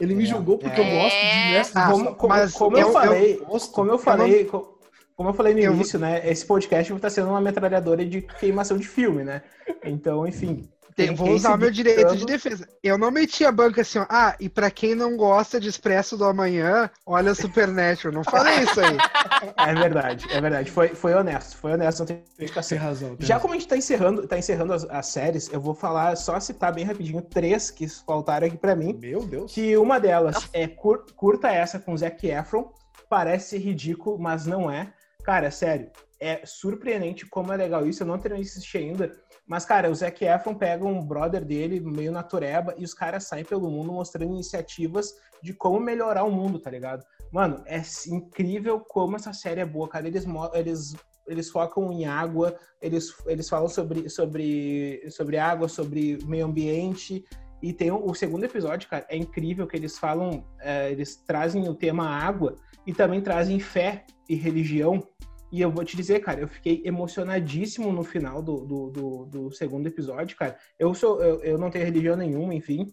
Ele 0.00 0.14
me 0.14 0.22
É, 0.24 0.26
julgou 0.26 0.58
porque 0.58 0.80
é. 0.80 0.84
eu 0.84 0.98
gosto 1.02 1.16
de 1.16 1.52
Mestre 1.52 1.80
Ah, 1.82 1.90
como, 1.90 2.14
como- 2.14 2.34
mas 2.34 2.52
como 2.54 2.76
eu, 2.76 2.86
eu- 2.88 2.92
falei, 2.92 3.34
eu 3.34 3.60
como 3.72 3.90
eu 3.90 3.94
eu 3.94 3.98
falei, 3.98 4.44
co- 4.44 4.78
como 5.16 5.30
eu 5.30 5.34
falei 5.34 5.54
no 5.54 5.60
início, 5.74 5.98
né? 5.98 6.22
Esse 6.30 6.46
podcast 6.46 6.92
está 6.92 7.10
sendo 7.10 7.30
uma 7.30 7.40
metralhadora 7.40 8.04
de 8.04 8.22
queimação 8.22 8.76
de 8.78 8.86
filme, 8.86 9.24
né? 9.24 9.42
Então, 9.84 10.26
enfim. 10.26 10.68
Tem- 11.06 11.14
vou 11.14 11.30
usar 11.30 11.52
se 11.52 11.58
meu 11.58 11.70
direito 11.70 12.16
de 12.16 12.26
defesa. 12.26 12.68
Eu 12.82 12.98
não 12.98 13.10
meti 13.10 13.44
a 13.44 13.52
banca 13.52 13.80
assim, 13.82 13.98
ó. 13.98 14.06
Ah, 14.08 14.34
e 14.40 14.48
pra 14.48 14.70
quem 14.70 14.94
não 14.94 15.16
gosta 15.16 15.58
de 15.60 15.68
Expresso 15.68 16.16
do 16.16 16.24
Amanhã, 16.24 16.90
olha 17.06 17.34
Supernatural. 17.34 18.12
Não 18.14 18.24
falei 18.24 18.60
isso 18.60 18.80
aí. 18.80 18.96
É 19.56 19.74
verdade, 19.74 20.26
é 20.30 20.40
verdade. 20.40 20.70
Foi, 20.70 20.88
foi 20.88 21.14
honesto, 21.14 21.56
foi 21.56 21.72
honesto. 21.72 22.00
Não 22.00 22.06
tem 22.06 22.16
Tem 22.16 22.24
explicação. 22.46 22.78
razão. 22.78 23.16
tem 23.16 23.26
Já 23.26 23.34
razão. 23.34 23.42
como 23.42 23.54
a 23.54 23.58
gente 23.58 23.68
tá 23.68 23.76
encerrando, 23.76 24.26
tá 24.26 24.38
encerrando 24.38 24.72
as, 24.72 24.84
as 24.84 25.06
séries, 25.06 25.48
eu 25.52 25.60
vou 25.60 25.74
falar, 25.74 26.16
só 26.16 26.38
citar 26.40 26.72
bem 26.72 26.84
rapidinho 26.84 27.22
três 27.22 27.70
que 27.70 27.86
faltaram 27.88 28.46
aqui 28.46 28.56
pra 28.56 28.74
mim. 28.74 28.98
Meu 29.00 29.24
Deus. 29.24 29.52
Que 29.52 29.76
uma 29.76 29.98
delas 30.00 30.48
é 30.52 30.66
cur- 30.66 31.04
curta 31.14 31.48
essa 31.48 31.78
com 31.78 31.96
Zac 31.96 32.26
Efron. 32.26 32.72
Parece 33.08 33.56
ridículo, 33.58 34.18
mas 34.18 34.46
não 34.46 34.70
é. 34.70 34.92
Cara, 35.24 35.50
sério, 35.50 35.90
é 36.20 36.40
surpreendente 36.44 37.26
como 37.26 37.52
é 37.52 37.56
legal 37.56 37.86
isso. 37.86 38.02
Eu 38.02 38.06
não 38.06 38.18
terminei 38.18 38.44
de 38.44 38.50
assistir 38.50 38.78
ainda, 38.78 39.12
Mas, 39.48 39.64
cara, 39.64 39.90
o 39.90 39.94
Zac 39.94 40.22
Efron 40.22 40.54
pega 40.54 40.84
um 40.84 41.02
brother 41.02 41.42
dele, 41.42 41.80
meio 41.80 42.12
natureba, 42.12 42.74
e 42.76 42.84
os 42.84 42.92
caras 42.92 43.24
saem 43.24 43.46
pelo 43.46 43.70
mundo 43.70 43.90
mostrando 43.90 44.34
iniciativas 44.34 45.14
de 45.42 45.54
como 45.54 45.80
melhorar 45.80 46.24
o 46.24 46.30
mundo, 46.30 46.58
tá 46.58 46.70
ligado? 46.70 47.02
Mano, 47.32 47.62
é 47.66 47.80
incrível 48.08 48.78
como 48.80 49.16
essa 49.16 49.32
série 49.32 49.62
é 49.62 49.64
boa, 49.64 49.88
cara. 49.88 50.06
Eles, 50.06 50.26
eles, 50.52 50.96
eles 51.26 51.50
focam 51.50 51.90
em 51.90 52.04
água, 52.04 52.58
eles, 52.82 53.14
eles 53.26 53.48
falam 53.48 53.68
sobre, 53.68 54.10
sobre, 54.10 55.02
sobre 55.10 55.38
água, 55.38 55.66
sobre 55.66 56.18
meio 56.26 56.44
ambiente. 56.44 57.24
E 57.62 57.72
tem 57.72 57.90
o, 57.90 58.04
o 58.04 58.14
segundo 58.14 58.44
episódio, 58.44 58.88
cara, 58.88 59.06
é 59.08 59.16
incrível 59.16 59.66
que 59.66 59.76
eles 59.76 59.98
falam, 59.98 60.44
é, 60.60 60.92
eles 60.92 61.16
trazem 61.16 61.66
o 61.66 61.74
tema 61.74 62.06
água 62.06 62.54
e 62.86 62.92
também 62.92 63.22
trazem 63.22 63.58
fé 63.58 64.04
e 64.28 64.34
religião 64.34 65.02
e 65.50 65.60
eu 65.60 65.70
vou 65.70 65.84
te 65.84 65.96
dizer, 65.96 66.20
cara, 66.20 66.40
eu 66.40 66.48
fiquei 66.48 66.82
emocionadíssimo 66.84 67.92
no 67.92 68.04
final 68.04 68.42
do, 68.42 68.64
do, 68.66 68.90
do, 68.90 69.24
do 69.26 69.50
segundo 69.50 69.86
episódio, 69.86 70.36
cara. 70.36 70.58
Eu, 70.78 70.94
sou, 70.94 71.22
eu, 71.22 71.42
eu 71.42 71.58
não 71.58 71.70
tenho 71.70 71.84
religião 71.84 72.16
nenhuma, 72.16 72.54
enfim. 72.54 72.92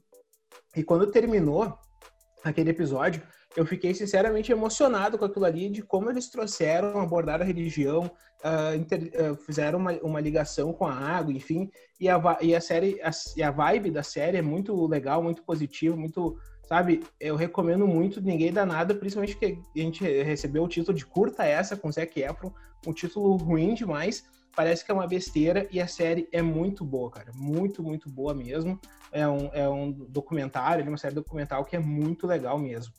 E 0.76 0.84
quando 0.84 1.12
terminou 1.12 1.78
aquele 2.43 2.70
episódio, 2.70 3.22
eu 3.56 3.66
fiquei 3.66 3.93
sinceramente 3.93 4.51
emocionado 4.51 5.18
com 5.18 5.26
aquilo 5.26 5.45
ali, 5.45 5.70
de 5.70 5.82
como 5.82 6.10
eles 6.10 6.30
trouxeram, 6.30 6.99
abordaram 6.99 7.43
a 7.43 7.47
religião, 7.47 8.12
uh, 8.43 8.76
inter, 8.76 9.12
uh, 9.14 9.36
fizeram 9.36 9.80
uma, 9.80 9.93
uma 10.01 10.20
ligação 10.20 10.74
com 10.74 10.86
a 10.86 10.93
água, 10.93 11.32
enfim. 11.32 11.70
E 11.99 12.10
a, 12.10 12.22
e 12.41 12.53
a 12.53 12.62
série, 12.62 13.01
a, 13.01 13.12
e 13.36 13.41
a 13.41 13.51
vibe 13.51 13.91
da 13.91 14.03
série 14.03 14.38
é 14.38 14.41
muito 14.41 14.86
legal, 14.88 15.24
muito 15.24 15.43
positiva, 15.43 15.95
muito 15.95 16.38
sabe? 16.68 17.03
Eu 17.20 17.36
recomendo 17.36 17.88
muito 17.88 18.22
Ninguém 18.22 18.51
Dá 18.51 18.66
Nada, 18.66 18.95
principalmente 18.95 19.38
que 19.38 19.45
a 19.76 19.80
gente 19.80 20.03
recebeu 20.03 20.63
o 20.63 20.68
título 20.68 20.97
de 20.97 21.05
curta 21.05 21.45
essa 21.45 21.76
com 21.76 21.91
Zac 21.91 22.20
Efron, 22.20 22.53
um 22.86 22.93
título 22.93 23.36
ruim 23.36 23.74
demais, 23.74 24.26
parece 24.55 24.86
que 24.86 24.91
é 24.91 24.93
uma 24.93 25.07
besteira 25.07 25.68
e 25.72 25.82
a 25.82 25.88
série 25.88 26.28
é 26.32 26.41
muito 26.41 26.86
boa, 26.86 27.11
cara, 27.11 27.32
muito, 27.36 27.84
muito 27.84 28.09
boa 28.09 28.34
mesmo. 28.34 28.80
É 29.11 29.28
um, 29.28 29.49
é 29.53 29.68
um 29.68 29.91
documentário, 29.91 30.86
é 30.86 30.88
uma 30.88 30.97
série 30.97 31.16
documental 31.16 31.63
que 31.66 31.76
é 31.76 31.80
muito 31.80 32.26
legal 32.26 32.57
mesmo. 32.57 32.93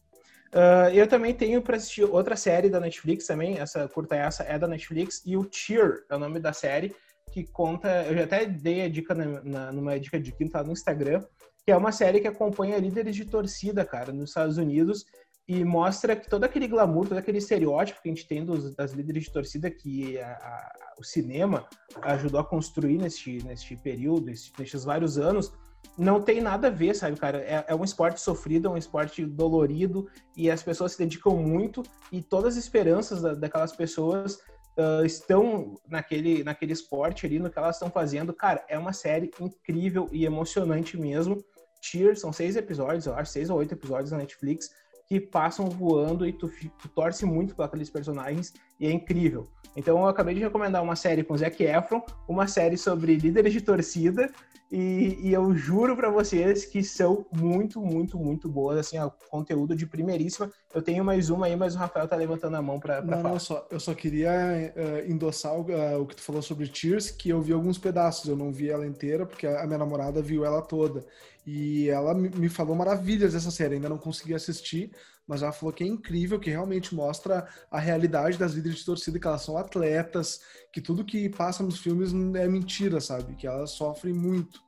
Uh, 0.55 0.89
eu 0.95 1.07
também 1.07 1.35
tenho 1.35 1.61
para 1.61 1.77
assistir 1.77 2.05
outra 2.05 2.37
série 2.37 2.71
da 2.71 2.81
Netflix 2.81 3.27
também, 3.27 3.59
essa 3.59 3.89
curta 3.89 4.15
essa 4.15 4.43
é 4.45 4.59
da 4.59 4.69
Netflix, 4.69 5.23
e 5.27 5.37
o 5.37 5.47
Cheer 5.51 6.05
é 6.09 6.17
o 6.17 6.19
nome 6.19 6.39
da 6.39 6.53
série, 6.53 6.95
que 7.33 7.45
conta, 7.45 8.05
eu 8.05 8.17
já 8.17 8.25
até 8.25 8.47
dei 8.47 8.83
a 8.83 8.89
dica 8.89 9.15
na, 9.15 9.43
na, 9.43 9.73
numa 9.73 9.99
dica 9.99 10.19
de 10.19 10.33
quinta 10.33 10.63
no 10.63 10.73
Instagram, 10.73 11.23
que 11.67 11.73
é 11.73 11.77
uma 11.77 11.91
série 11.91 12.21
que 12.21 12.29
acompanha 12.29 12.79
líderes 12.79 13.17
de 13.17 13.25
torcida, 13.25 13.85
cara, 13.85 14.13
nos 14.13 14.31
Estados 14.31 14.57
Unidos 14.57 15.05
e 15.49 15.65
mostra 15.65 16.15
que 16.15 16.31
todo 16.31 16.45
aquele 16.45 16.69
glamour, 16.69 17.09
todo 17.09 17.19
aquele 17.19 17.39
estereótipo 17.39 18.01
que 18.01 18.09
a 18.09 18.13
gente 18.13 18.27
tem 18.27 18.45
dos, 18.45 18.75
das 18.77 18.93
líderes 18.93 19.25
de 19.25 19.33
torcida 19.33 19.69
que 19.69 20.17
a, 20.21 20.31
a, 20.31 20.73
o 20.99 21.05
cinema 21.05 21.67
ajudou 22.03 22.39
a 22.39 22.45
construir 22.45 22.99
neste, 22.99 23.45
neste 23.45 23.77
período, 23.77 24.27
nestes 24.27 24.85
vários 24.85 25.19
anos, 25.19 25.53
não 25.99 26.21
tem 26.23 26.41
nada 26.41 26.69
a 26.69 26.71
ver, 26.71 26.95
sabe, 26.95 27.19
cara? 27.19 27.39
É, 27.39 27.65
é, 27.67 27.75
um 27.75 27.85
esporte 27.85 28.21
sofrido, 28.21 28.69
é 28.69 28.71
um 28.71 28.77
esporte 28.77 29.27
dolorido 29.27 30.09
e 30.37 30.49
as 30.49 30.63
pessoas 30.63 30.93
se 30.93 30.99
dedicam 30.99 31.37
muito 31.37 31.83
e 32.13 32.23
todas 32.23 32.57
as 32.57 32.63
esperanças 32.63 33.23
da, 33.23 33.35
daquelas 33.35 33.75
pessoas 33.75 34.39
uh, 34.79 35.05
estão 35.05 35.75
naquele, 35.89 36.45
naquele 36.45 36.73
esporte 36.73 37.27
ali, 37.27 37.39
no 37.39 37.51
que 37.51 37.59
elas 37.59 37.77
estão 37.77 37.91
fazendo. 37.91 38.33
Cara, 38.33 38.65
é 38.69 38.79
uma 38.79 38.93
série 38.93 39.31
incrível 39.41 40.09
e 40.13 40.25
emocionante 40.25 40.97
mesmo. 40.97 41.43
Cheer, 41.81 42.17
são 42.17 42.33
seis 42.33 42.57
episódios, 42.57 43.07
eu 43.07 43.15
acho, 43.15 43.31
seis 43.31 43.51
ou 43.51 43.59
oito 43.59 43.75
episódios 43.75 44.11
na 44.11 44.19
Netflix, 44.19 44.71
que 45.07 45.21
passam 45.21 45.69
voando 45.69 46.27
e 46.27 46.33
tu, 46.33 46.51
tu 46.79 46.89
torce 46.89 47.25
muito 47.25 47.55
por 47.55 47.63
aqueles 47.63 47.89
personagens 47.89 48.53
e 48.79 48.87
é 48.87 48.91
incrível. 48.91 49.47
Então 49.77 49.99
eu 49.99 50.07
acabei 50.07 50.35
de 50.35 50.41
recomendar 50.41 50.83
uma 50.83 50.97
série 50.97 51.23
com 51.23 51.37
Zac 51.37 51.63
Efron, 51.63 52.03
uma 52.29 52.49
série 52.49 52.77
sobre 52.77 53.15
líderes 53.17 53.53
de 53.53 53.61
torcida 53.61 54.31
e, 54.71 55.19
e 55.21 55.33
eu 55.33 55.55
juro 55.55 55.95
para 55.95 56.11
vocês 56.11 56.65
que 56.65 56.83
são 56.83 57.25
muito, 57.33 57.81
muito, 57.81 58.19
muito 58.19 58.49
boas, 58.49 58.79
assim, 58.79 58.99
ó, 58.99 59.11
conteúdo 59.31 59.77
de 59.77 59.87
primeiríssima. 59.87 60.51
Eu 60.77 60.83
tenho 60.83 61.03
mais 61.03 61.31
uma 61.31 61.47
aí, 61.47 61.57
mas 61.57 61.75
o 61.75 61.79
Rafael 61.79 62.07
tá 62.07 62.15
levantando 62.17 62.55
a 62.55 62.61
mão 62.61 62.79
para 62.79 63.03
falar. 63.03 63.23
Não, 63.23 63.39
só, 63.39 63.67
eu 63.71 63.81
só 63.81 63.95
queria 63.95 64.31
uh, 64.77 65.11
endossar 65.11 65.55
o, 65.55 65.63
uh, 65.63 66.03
o, 66.03 66.07
que 66.07 66.15
tu 66.15 66.21
falou 66.21 66.43
sobre 66.43 66.69
Tears, 66.69 67.11
que 67.11 67.31
eu 67.31 67.41
vi 67.41 67.55
alguns 67.55 67.79
pedaços, 67.79 68.29
eu 68.29 68.37
não 68.37 68.53
vi 68.53 68.69
ela 68.69 68.87
inteira, 68.87 69.25
porque 69.25 69.47
a, 69.47 69.67
minha 69.67 69.79
namorada 69.79 70.21
viu 70.21 70.45
ela 70.45 70.61
toda. 70.61 71.03
E 71.47 71.89
ela 71.89 72.13
me 72.13 72.51
falou 72.51 72.77
maravilhas 72.77 73.33
dessa 73.33 73.51
série, 73.51 73.77
ainda 73.77 73.89
não 73.89 73.97
consegui 73.97 74.35
assistir, 74.35 74.91
mas 75.27 75.41
ela 75.41 75.51
falou 75.51 75.73
que 75.73 75.83
é 75.83 75.87
incrível, 75.87 76.39
que 76.39 76.51
realmente 76.51 76.95
mostra 76.95 77.49
a 77.71 77.79
realidade 77.79 78.37
das 78.37 78.53
líderes 78.53 78.81
de 78.81 78.85
torcida, 78.85 79.19
que 79.19 79.27
elas 79.27 79.41
são 79.41 79.57
atletas, 79.57 80.43
que 80.71 80.83
tudo 80.83 81.07
que 81.07 81.31
passa 81.31 81.63
nos 81.63 81.79
filmes 81.79 82.13
é 82.35 82.47
mentira, 82.47 83.01
sabe? 83.01 83.35
Que 83.35 83.47
elas 83.47 83.71
sofrem 83.71 84.13
muito. 84.13 84.61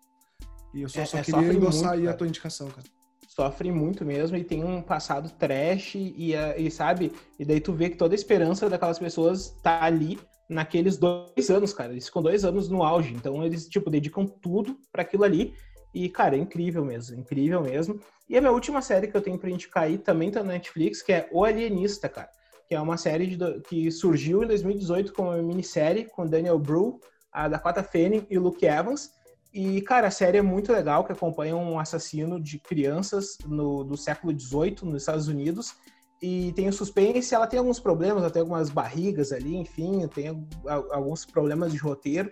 E 0.72 0.80
eu 0.80 0.88
só, 0.88 1.02
é, 1.02 1.04
só 1.04 1.18
é, 1.18 1.22
queria 1.22 1.52
endossar 1.52 1.90
muito, 1.90 2.00
aí 2.00 2.08
a 2.08 2.14
tua 2.14 2.26
indicação, 2.26 2.68
cara. 2.68 2.97
Sofrem 3.38 3.70
muito 3.70 4.04
mesmo 4.04 4.36
e 4.36 4.42
tem 4.42 4.64
um 4.64 4.82
passado 4.82 5.30
trash 5.30 5.94
e, 5.94 6.32
e 6.56 6.70
sabe? 6.72 7.12
E 7.38 7.44
daí 7.44 7.60
tu 7.60 7.72
vê 7.72 7.88
que 7.88 7.96
toda 7.96 8.12
a 8.12 8.16
esperança 8.16 8.68
daquelas 8.68 8.98
pessoas 8.98 9.50
tá 9.62 9.84
ali 9.84 10.18
naqueles 10.48 10.96
dois 10.96 11.48
anos, 11.48 11.72
cara. 11.72 11.92
Eles 11.92 12.06
ficam 12.06 12.20
dois 12.20 12.44
anos 12.44 12.68
no 12.68 12.82
auge. 12.82 13.14
Então 13.14 13.44
eles, 13.44 13.68
tipo, 13.68 13.90
dedicam 13.90 14.26
tudo 14.26 14.76
para 14.90 15.02
aquilo 15.02 15.22
ali. 15.22 15.54
E, 15.94 16.08
cara, 16.08 16.34
é 16.34 16.38
incrível 16.40 16.84
mesmo, 16.84 17.16
incrível 17.16 17.62
mesmo. 17.62 18.00
E 18.28 18.36
a 18.36 18.40
minha 18.40 18.52
última 18.52 18.82
série 18.82 19.06
que 19.06 19.16
eu 19.16 19.22
tenho 19.22 19.38
pra 19.38 19.50
indicar 19.50 19.84
aí 19.84 19.98
também 19.98 20.32
tá 20.32 20.42
na 20.42 20.54
Netflix, 20.54 21.00
que 21.00 21.12
é 21.12 21.28
O 21.30 21.44
Alienista, 21.44 22.08
cara. 22.08 22.28
Que 22.66 22.74
é 22.74 22.80
uma 22.80 22.96
série 22.96 23.36
de, 23.36 23.60
que 23.68 23.88
surgiu 23.92 24.42
em 24.42 24.48
2018 24.48 25.12
como 25.12 25.30
uma 25.30 25.40
minissérie 25.40 26.06
com 26.10 26.26
Daniel 26.26 26.58
Bru, 26.58 26.98
a 27.32 27.46
Dakota 27.46 27.84
Fanning 27.84 28.26
e 28.28 28.36
Luke 28.36 28.66
Evans. 28.66 29.10
E, 29.52 29.80
cara, 29.82 30.08
a 30.08 30.10
série 30.10 30.38
é 30.38 30.42
muito 30.42 30.72
legal, 30.72 31.04
que 31.04 31.12
acompanha 31.12 31.56
um 31.56 31.78
assassino 31.78 32.40
de 32.40 32.58
crianças 32.58 33.38
no, 33.46 33.82
do 33.82 33.96
século 33.96 34.38
XVIII 34.38 34.76
nos 34.82 35.02
Estados 35.02 35.28
Unidos. 35.28 35.74
E 36.20 36.52
tem 36.52 36.68
o 36.68 36.72
suspense, 36.72 37.34
ela 37.34 37.46
tem 37.46 37.58
alguns 37.58 37.78
problemas, 37.78 38.24
até 38.24 38.40
algumas 38.40 38.70
barrigas 38.70 39.32
ali, 39.32 39.56
enfim, 39.56 40.06
tem 40.08 40.46
alguns 40.66 41.24
problemas 41.24 41.72
de 41.72 41.78
roteiro. 41.78 42.30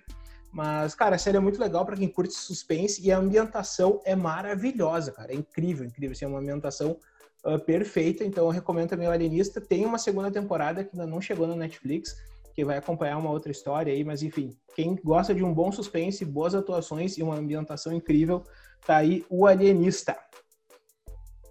Mas, 0.53 0.95
cara, 0.95 1.17
a 1.17 1.19
série 1.19 1.37
é 1.37 1.41
muito 1.41 1.61
legal 1.61 1.85
para 1.85 1.97
quem 1.97 2.09
curte 2.09 2.35
suspense 2.35 3.01
e 3.07 3.13
a 3.13 3.19
ambientação 3.19 4.01
é 4.05 4.17
maravilhosa, 4.17 5.13
cara. 5.13 5.33
É 5.33 5.37
incrível, 5.37 5.87
incrível. 5.87 6.13
Assim, 6.13 6.25
é 6.25 6.29
uma 6.29 6.41
ambientação 6.41 6.99
uh, 7.45 7.59
perfeita. 7.59 8.25
Então, 8.25 8.47
eu 8.47 8.51
recomendo 8.51 8.89
também 8.89 9.07
o 9.07 9.11
Alienista. 9.11 9.61
Tem 9.61 9.85
uma 9.85 9.99
segunda 9.99 10.31
temporada 10.31 10.83
que 10.83 10.91
ainda 10.93 11.07
não 11.07 11.21
chegou 11.21 11.47
no 11.47 11.55
Netflix, 11.55 12.17
que 12.57 12.65
vai 12.65 12.79
acompanhar 12.79 13.19
uma 13.19 13.31
outra 13.31 13.53
história 13.53 13.93
aí. 13.93 14.03
Mas, 14.03 14.23
enfim, 14.23 14.57
quem 14.75 14.97
gosta 14.97 15.35
de 15.35 15.45
um 15.45 15.53
bom 15.53 15.71
suspense, 15.71 16.25
boas 16.25 16.55
atuações 16.55 17.19
e 17.19 17.23
uma 17.23 17.37
ambientação 17.37 17.93
incrível, 17.93 18.43
tá 18.87 18.97
aí 18.97 19.25
o 19.29 19.47
Alienista. 19.47 20.17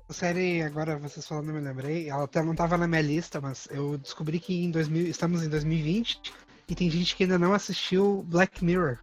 A 0.10 0.14
série, 0.14 0.64
agora 0.64 0.98
vocês 0.98 1.28
falando, 1.28 1.50
eu 1.50 1.56
me 1.56 1.62
lembrei, 1.62 2.10
ela 2.10 2.24
até 2.24 2.42
não 2.42 2.52
estava 2.52 2.78
na 2.78 2.88
minha 2.88 3.02
lista, 3.02 3.40
mas 3.40 3.68
eu 3.72 3.98
descobri 3.98 4.40
que 4.40 4.64
em 4.64 4.72
2000, 4.72 5.08
estamos 5.08 5.44
em 5.44 5.50
2020 5.50 6.34
e 6.68 6.76
tem 6.76 6.90
gente 6.90 7.16
que 7.16 7.24
ainda 7.24 7.40
não 7.40 7.54
assistiu 7.54 8.24
Black 8.28 8.64
Mirror. 8.64 9.00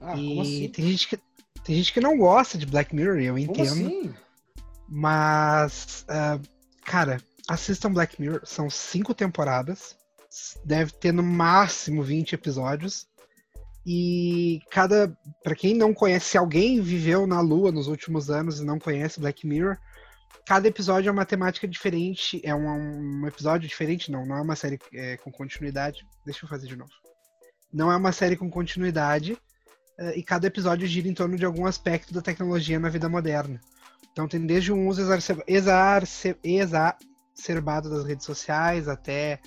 Ah, 0.00 0.16
e 0.16 0.40
assim? 0.40 0.68
tem 0.68 0.86
gente 0.90 1.08
que 1.08 1.18
tem 1.64 1.76
gente 1.76 1.94
que 1.94 2.00
não 2.00 2.18
gosta 2.18 2.58
de 2.58 2.66
Black 2.66 2.94
Mirror, 2.94 3.18
eu 3.18 3.38
entendo. 3.38 3.62
Assim? 3.62 4.14
Mas, 4.86 6.04
uh, 6.10 6.40
cara, 6.84 7.18
assistam 7.48 7.90
Black 7.90 8.20
Mirror. 8.20 8.42
São 8.44 8.68
cinco 8.68 9.14
temporadas. 9.14 9.96
Deve 10.64 10.92
ter 10.92 11.12
no 11.12 11.22
máximo 11.22 12.02
20 12.02 12.34
episódios. 12.34 13.06
E 13.86 14.60
cada. 14.70 15.16
para 15.42 15.54
quem 15.54 15.74
não 15.74 15.92
conhece, 15.92 16.30
se 16.30 16.38
alguém 16.38 16.80
viveu 16.80 17.26
na 17.26 17.40
Lua 17.40 17.70
nos 17.70 17.86
últimos 17.86 18.30
anos 18.30 18.58
e 18.58 18.64
não 18.64 18.78
conhece 18.78 19.20
Black 19.20 19.46
Mirror, 19.46 19.76
cada 20.46 20.68
episódio 20.68 21.08
é 21.08 21.12
uma 21.12 21.26
temática 21.26 21.68
diferente, 21.68 22.40
é 22.42 22.54
um, 22.54 23.20
um 23.20 23.26
episódio 23.26 23.68
diferente, 23.68 24.10
não, 24.10 24.24
não 24.24 24.36
é 24.36 24.40
uma 24.40 24.56
série 24.56 24.78
é, 24.92 25.16
com 25.18 25.30
continuidade. 25.30 26.06
Deixa 26.24 26.44
eu 26.44 26.48
fazer 26.48 26.66
de 26.66 26.76
novo. 26.76 26.90
Não 27.72 27.92
é 27.92 27.96
uma 27.96 28.12
série 28.12 28.36
com 28.36 28.48
continuidade, 28.48 29.36
é, 29.98 30.18
e 30.18 30.22
cada 30.22 30.46
episódio 30.46 30.86
gira 30.86 31.08
em 31.08 31.14
torno 31.14 31.36
de 31.36 31.44
algum 31.44 31.66
aspecto 31.66 32.12
da 32.12 32.22
tecnologia 32.22 32.80
na 32.80 32.88
vida 32.88 33.08
moderna. 33.08 33.60
Então 34.12 34.28
tem 34.28 34.44
desde 34.44 34.72
um 34.72 34.88
uso 34.88 35.02
exacerbado 35.02 37.90
das 37.90 38.04
redes 38.04 38.24
sociais 38.24 38.88
até, 38.88 39.40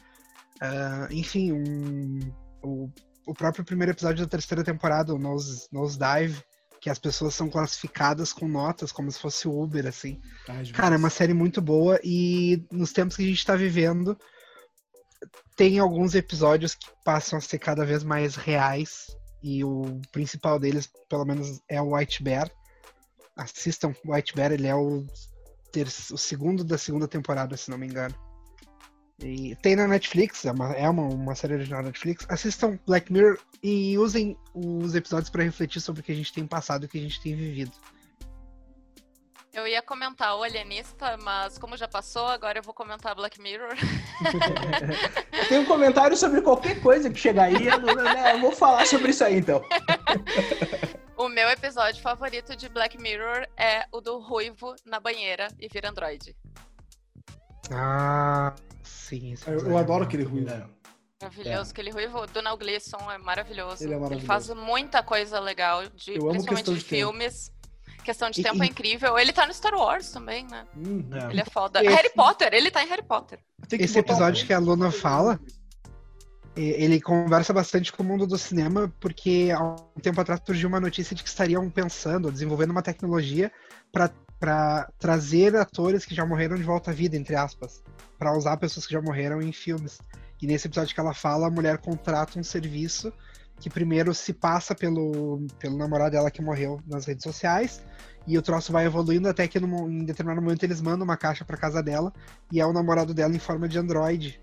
uh, 0.61 1.11
enfim, 1.11 1.51
um, 1.51 2.19
o, 2.63 2.89
o 3.27 3.33
próprio 3.33 3.65
primeiro 3.65 3.91
episódio 3.91 4.25
da 4.25 4.29
terceira 4.29 4.63
temporada, 4.63 5.13
o 5.13 5.19
Nose, 5.19 5.67
Nose 5.71 5.97
Dive, 5.97 6.43
que 6.79 6.89
as 6.89 6.99
pessoas 6.99 7.33
são 7.33 7.49
classificadas 7.49 8.31
com 8.31 8.47
notas 8.47 8.91
como 8.91 9.11
se 9.11 9.19
fosse 9.19 9.47
Uber, 9.47 9.85
assim. 9.85 10.21
Ai, 10.47 10.65
Cara, 10.67 10.95
é 10.95 10.97
uma 10.97 11.09
série 11.09 11.33
muito 11.33 11.61
boa 11.61 11.99
e 12.03 12.65
nos 12.71 12.91
tempos 12.91 13.15
que 13.15 13.23
a 13.23 13.27
gente 13.27 13.45
tá 13.45 13.55
vivendo, 13.55 14.17
tem 15.55 15.79
alguns 15.79 16.13
episódios 16.15 16.75
que 16.75 16.87
passam 17.03 17.39
a 17.39 17.41
ser 17.41 17.59
cada 17.59 17.85
vez 17.85 18.03
mais 18.03 18.35
reais 18.35 19.07
e 19.41 19.63
o 19.63 19.99
principal 20.11 20.59
deles, 20.59 20.89
pelo 21.09 21.25
menos, 21.25 21.59
é 21.69 21.81
o 21.81 21.95
White 21.95 22.23
Bear. 22.23 22.49
Assistam 23.35 23.93
o 24.05 24.13
White 24.13 24.35
Bear, 24.35 24.51
ele 24.51 24.67
é 24.67 24.75
o, 24.75 25.05
ter 25.71 25.87
o 25.87 26.17
segundo 26.17 26.63
da 26.63 26.77
segunda 26.77 27.07
temporada, 27.07 27.57
se 27.57 27.69
não 27.69 27.77
me 27.77 27.87
engano. 27.87 28.15
E 29.19 29.55
tem 29.55 29.75
na 29.75 29.87
Netflix, 29.87 30.45
é 30.45 30.51
uma, 30.51 30.73
é 30.73 30.87
uma, 30.87 31.03
uma 31.03 31.35
série 31.35 31.55
original 31.55 31.81
da 31.81 31.87
Netflix. 31.87 32.25
Assistam 32.29 32.77
Black 32.85 33.11
Mirror 33.11 33.39
e 33.63 33.97
usem 33.97 34.37
os 34.53 34.93
episódios 34.93 35.29
para 35.29 35.43
refletir 35.43 35.81
sobre 35.81 36.01
o 36.01 36.03
que 36.03 36.11
a 36.11 36.15
gente 36.15 36.31
tem 36.31 36.45
passado 36.45 36.83
e 36.83 36.85
o 36.85 36.89
que 36.89 36.99
a 36.99 37.01
gente 37.01 37.19
tem 37.21 37.35
vivido. 37.35 37.71
Eu 39.57 39.65
ia 39.65 39.81
comentar 39.81 40.37
o 40.37 40.43
Alienista, 40.43 41.17
mas 41.17 41.57
como 41.57 41.75
já 41.75 41.87
passou, 41.87 42.27
agora 42.27 42.59
eu 42.59 42.63
vou 42.63 42.75
comentar 42.75 43.15
Black 43.15 43.41
Mirror. 43.41 43.75
Tem 45.49 45.57
um 45.57 45.65
comentário 45.65 46.15
sobre 46.15 46.43
qualquer 46.43 46.79
coisa 46.79 47.09
que 47.09 47.17
chegar 47.17 47.45
aí, 47.45 47.65
eu, 47.65 47.79
né, 47.79 48.33
eu 48.35 48.39
vou 48.39 48.51
falar 48.51 48.85
sobre 48.85 49.09
isso 49.09 49.23
aí 49.23 49.37
então. 49.37 49.63
o 51.17 51.27
meu 51.27 51.49
episódio 51.49 51.99
favorito 52.03 52.55
de 52.55 52.69
Black 52.69 53.01
Mirror 53.01 53.47
é 53.57 53.87
o 53.91 53.99
do 53.99 54.19
Ruivo 54.19 54.75
na 54.85 54.99
banheira 54.99 55.47
e 55.59 55.67
vira 55.67 55.89
Android. 55.89 56.35
Ah, 57.71 58.53
sim. 58.83 59.35
Eu, 59.45 59.59
eu 59.59 59.77
adoro 59.77 60.03
aquele 60.03 60.23
ruivo. 60.23 60.49
É. 60.49 60.65
Maravilhoso, 61.21 61.69
é. 61.69 61.71
aquele 61.71 61.91
ruivo. 61.91 62.19
O 62.19 62.27
Donald 62.27 62.59
Gleason 62.63 63.11
é 63.11 63.17
maravilhoso. 63.17 63.83
Ele, 63.83 63.93
é 63.93 63.97
maravilhoso. 63.97 64.13
Ele 64.13 64.25
faz 64.25 64.49
muita 64.49 65.01
coisa 65.01 65.39
legal, 65.39 65.83
de, 65.89 66.19
principalmente 66.19 66.71
de, 66.71 66.75
de 66.75 66.83
filmes. 66.83 67.51
Questão 68.03 68.29
de 68.29 68.41
tempo 68.41 68.63
e, 68.63 68.67
é 68.67 68.69
incrível. 68.69 69.17
Ele 69.19 69.33
tá 69.33 69.45
no 69.45 69.53
Star 69.53 69.73
Wars 69.73 70.11
também, 70.11 70.47
né? 70.47 70.65
Hum, 70.77 71.09
é. 71.11 71.31
Ele 71.31 71.41
é 71.41 71.45
foda. 71.45 71.83
Esse... 71.83 71.93
Harry 71.93 72.09
Potter, 72.15 72.53
ele 72.53 72.71
tá 72.71 72.81
em 72.81 72.87
Harry 72.87 73.03
Potter. 73.03 73.39
Esse 73.69 73.99
episódio 73.99 74.43
um... 74.43 74.47
que 74.47 74.53
a 74.53 74.59
Luna 74.59 74.91
fala, 74.91 75.37
ele 76.55 77.01
conversa 77.01 77.51
bastante 77.51 77.91
com 77.91 78.03
o 78.03 78.05
mundo 78.05 78.25
do 78.25 78.37
cinema, 78.37 78.93
porque 78.99 79.49
há 79.53 79.61
um 79.61 79.99
tempo 80.01 80.21
atrás 80.21 80.41
surgiu 80.45 80.69
uma 80.69 80.79
notícia 80.79 81.15
de 81.15 81.21
que 81.21 81.29
estariam 81.29 81.69
pensando, 81.69 82.31
desenvolvendo 82.31 82.71
uma 82.71 82.81
tecnologia 82.81 83.51
para 83.91 84.09
trazer 84.99 85.55
atores 85.55 86.05
que 86.05 86.13
já 86.15 86.25
morreram 86.25 86.55
de 86.55 86.63
volta 86.63 86.91
à 86.91 86.93
vida, 86.93 87.17
entre 87.17 87.35
aspas, 87.35 87.83
para 88.17 88.35
usar 88.37 88.57
pessoas 88.57 88.85
que 88.85 88.93
já 88.93 89.01
morreram 89.01 89.41
em 89.41 89.51
filmes. 89.51 89.99
E 90.41 90.45
nesse 90.45 90.67
episódio 90.67 90.93
que 90.93 90.99
ela 90.99 91.13
fala, 91.13 91.47
a 91.47 91.51
mulher 91.51 91.79
contrata 91.79 92.39
um 92.39 92.43
serviço 92.43 93.11
que 93.59 93.69
primeiro 93.69 94.13
se 94.13 94.33
passa 94.33 94.75
pelo, 94.75 95.45
pelo 95.59 95.77
namorado 95.77 96.11
dela 96.11 96.29
que 96.29 96.41
morreu 96.41 96.79
nas 96.85 97.05
redes 97.05 97.23
sociais, 97.23 97.83
e 98.27 98.37
o 98.37 98.41
troço 98.41 98.71
vai 98.71 98.85
evoluindo 98.85 99.27
até 99.27 99.47
que 99.47 99.59
num, 99.59 99.89
em 99.89 100.03
determinado 100.03 100.41
momento 100.41 100.63
eles 100.63 100.81
mandam 100.81 101.03
uma 101.03 101.17
caixa 101.17 101.43
para 101.43 101.57
casa 101.57 101.81
dela, 101.81 102.13
e 102.51 102.59
é 102.59 102.65
o 102.65 102.73
namorado 102.73 103.13
dela 103.13 103.35
em 103.35 103.39
forma 103.39 103.67
de 103.67 103.79
androide. 103.79 104.39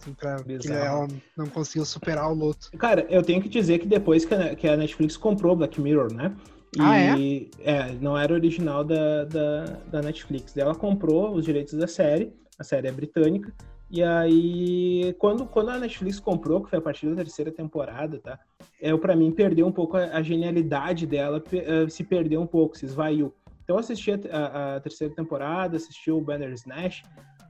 Assim, 0.00 0.12
pra 0.12 0.36
que 0.36 0.68
ela 0.70 1.08
não 1.36 1.46
conseguiu 1.46 1.84
superar 1.84 2.30
o 2.30 2.34
luto. 2.34 2.70
Cara, 2.78 3.04
eu 3.08 3.22
tenho 3.22 3.42
que 3.42 3.48
dizer 3.48 3.78
que 3.78 3.86
depois 3.88 4.24
que 4.24 4.34
a, 4.34 4.54
que 4.54 4.68
a 4.68 4.76
Netflix 4.76 5.16
comprou 5.16 5.56
Black 5.56 5.80
Mirror, 5.80 6.12
né? 6.12 6.32
E, 6.74 6.80
ah, 6.80 6.98
é? 6.98 7.48
é? 7.64 7.92
não 8.00 8.16
era 8.16 8.32
original 8.32 8.84
da, 8.84 9.24
da, 9.24 9.64
da 9.90 10.02
Netflix. 10.02 10.56
Ela 10.56 10.74
comprou 10.74 11.34
os 11.34 11.44
direitos 11.44 11.74
da 11.74 11.86
série, 11.86 12.32
a 12.58 12.64
série 12.64 12.88
é 12.88 12.92
britânica, 12.92 13.52
e 13.88 14.02
aí, 14.02 15.14
quando, 15.18 15.46
quando 15.46 15.70
a 15.70 15.78
Netflix 15.78 16.18
comprou, 16.18 16.62
que 16.62 16.70
foi 16.70 16.78
a 16.78 16.82
partir 16.82 17.08
da 17.08 17.16
terceira 17.16 17.52
temporada, 17.52 18.18
tá? 18.18 18.38
É, 18.80 18.94
para 18.96 19.14
mim, 19.14 19.30
perdeu 19.30 19.66
um 19.66 19.72
pouco 19.72 19.96
a, 19.96 20.04
a 20.06 20.22
genialidade 20.22 21.06
dela, 21.06 21.38
uh, 21.38 21.88
se 21.88 22.02
perdeu 22.02 22.40
um 22.40 22.46
pouco, 22.46 22.76
se 22.76 22.84
esvaiu. 22.84 23.32
Então, 23.62 23.76
eu 23.76 23.80
assisti 23.80 24.10
a, 24.12 24.16
a, 24.36 24.76
a 24.76 24.80
terceira 24.80 25.14
temporada, 25.14 25.76
assisti 25.76 26.10
o 26.10 26.20
Banner 26.20 26.52
Snatch, 26.52 27.02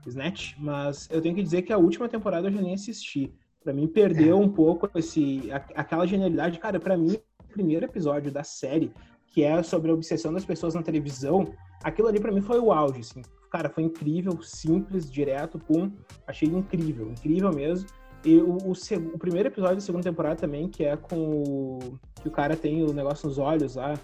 Snatch, 0.06 0.54
mas 0.58 1.08
eu 1.10 1.20
tenho 1.20 1.34
que 1.34 1.42
dizer 1.42 1.62
que 1.62 1.72
a 1.72 1.78
última 1.78 2.08
temporada 2.08 2.48
eu 2.48 2.52
já 2.52 2.60
nem 2.60 2.74
assisti. 2.74 3.32
Para 3.64 3.72
mim, 3.72 3.88
perdeu 3.88 4.36
é. 4.36 4.40
um 4.40 4.48
pouco 4.48 4.88
esse, 4.94 5.50
aquela 5.74 6.06
genialidade. 6.06 6.58
Cara, 6.58 6.78
para 6.78 6.96
mim, 6.96 7.16
primeiro 7.56 7.84
episódio 7.84 8.30
da 8.30 8.44
série, 8.44 8.92
que 9.28 9.42
é 9.42 9.62
sobre 9.62 9.90
a 9.90 9.94
obsessão 9.94 10.32
das 10.32 10.44
pessoas 10.44 10.74
na 10.74 10.82
televisão, 10.82 11.52
aquilo 11.82 12.08
ali 12.08 12.20
para 12.20 12.32
mim 12.32 12.40
foi 12.40 12.58
o 12.58 12.72
auge, 12.72 13.00
assim 13.00 13.22
cara, 13.56 13.70
foi 13.70 13.84
incrível, 13.84 14.40
simples, 14.42 15.10
direto, 15.10 15.58
pum. 15.58 15.90
Achei 16.26 16.48
incrível, 16.48 17.10
incrível 17.10 17.50
mesmo. 17.52 17.88
E 18.24 18.36
o, 18.38 18.58
o, 18.58 18.72
o, 18.72 19.18
primeiro 19.18 19.48
episódio 19.48 19.76
da 19.76 19.80
segunda 19.80 20.04
temporada 20.04 20.36
também, 20.36 20.68
que 20.68 20.84
é 20.84 20.96
com 20.96 21.16
o. 21.16 21.78
que 22.20 22.28
o 22.28 22.30
cara 22.30 22.56
tem 22.56 22.82
o 22.82 22.92
negócio 22.92 23.28
nos 23.28 23.38
olhos 23.38 23.76
lá. 23.76 23.94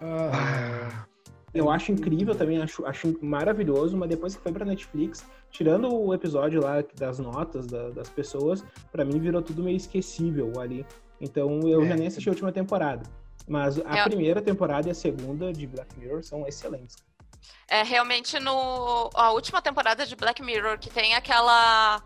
Ah, 0.00 1.06
eu 1.54 1.70
acho 1.70 1.92
incrível 1.92 2.34
também, 2.34 2.60
acho, 2.60 2.84
acho 2.84 3.16
maravilhoso, 3.22 3.96
mas 3.96 4.08
depois 4.08 4.36
que 4.36 4.42
foi 4.42 4.52
pra 4.52 4.64
Netflix, 4.64 5.24
tirando 5.50 5.92
o 5.92 6.12
episódio 6.12 6.60
lá 6.62 6.84
das 6.96 7.18
notas 7.18 7.66
da, 7.66 7.90
das 7.90 8.10
pessoas, 8.10 8.64
para 8.92 9.04
mim 9.04 9.18
virou 9.18 9.40
tudo 9.40 9.62
meio 9.62 9.76
esquecível 9.76 10.52
ali. 10.60 10.84
Então 11.20 11.60
eu 11.68 11.82
é. 11.84 11.88
já 11.88 11.96
nem 11.96 12.06
assisti 12.06 12.28
a 12.28 12.32
última 12.32 12.52
temporada. 12.52 13.02
Mas 13.46 13.78
a 13.84 13.98
é. 13.98 14.04
primeira 14.04 14.42
temporada 14.42 14.88
e 14.88 14.90
a 14.90 14.94
segunda 14.94 15.52
de 15.52 15.66
Black 15.66 15.98
Mirror 15.98 16.22
são 16.22 16.46
excelentes. 16.46 16.96
É 17.66 17.82
realmente 17.82 18.38
no 18.38 19.10
a 19.14 19.30
última 19.32 19.62
temporada 19.62 20.04
de 20.04 20.14
Black 20.16 20.42
Mirror 20.42 20.78
que 20.78 20.90
tem 20.90 21.14
aquela 21.14 22.02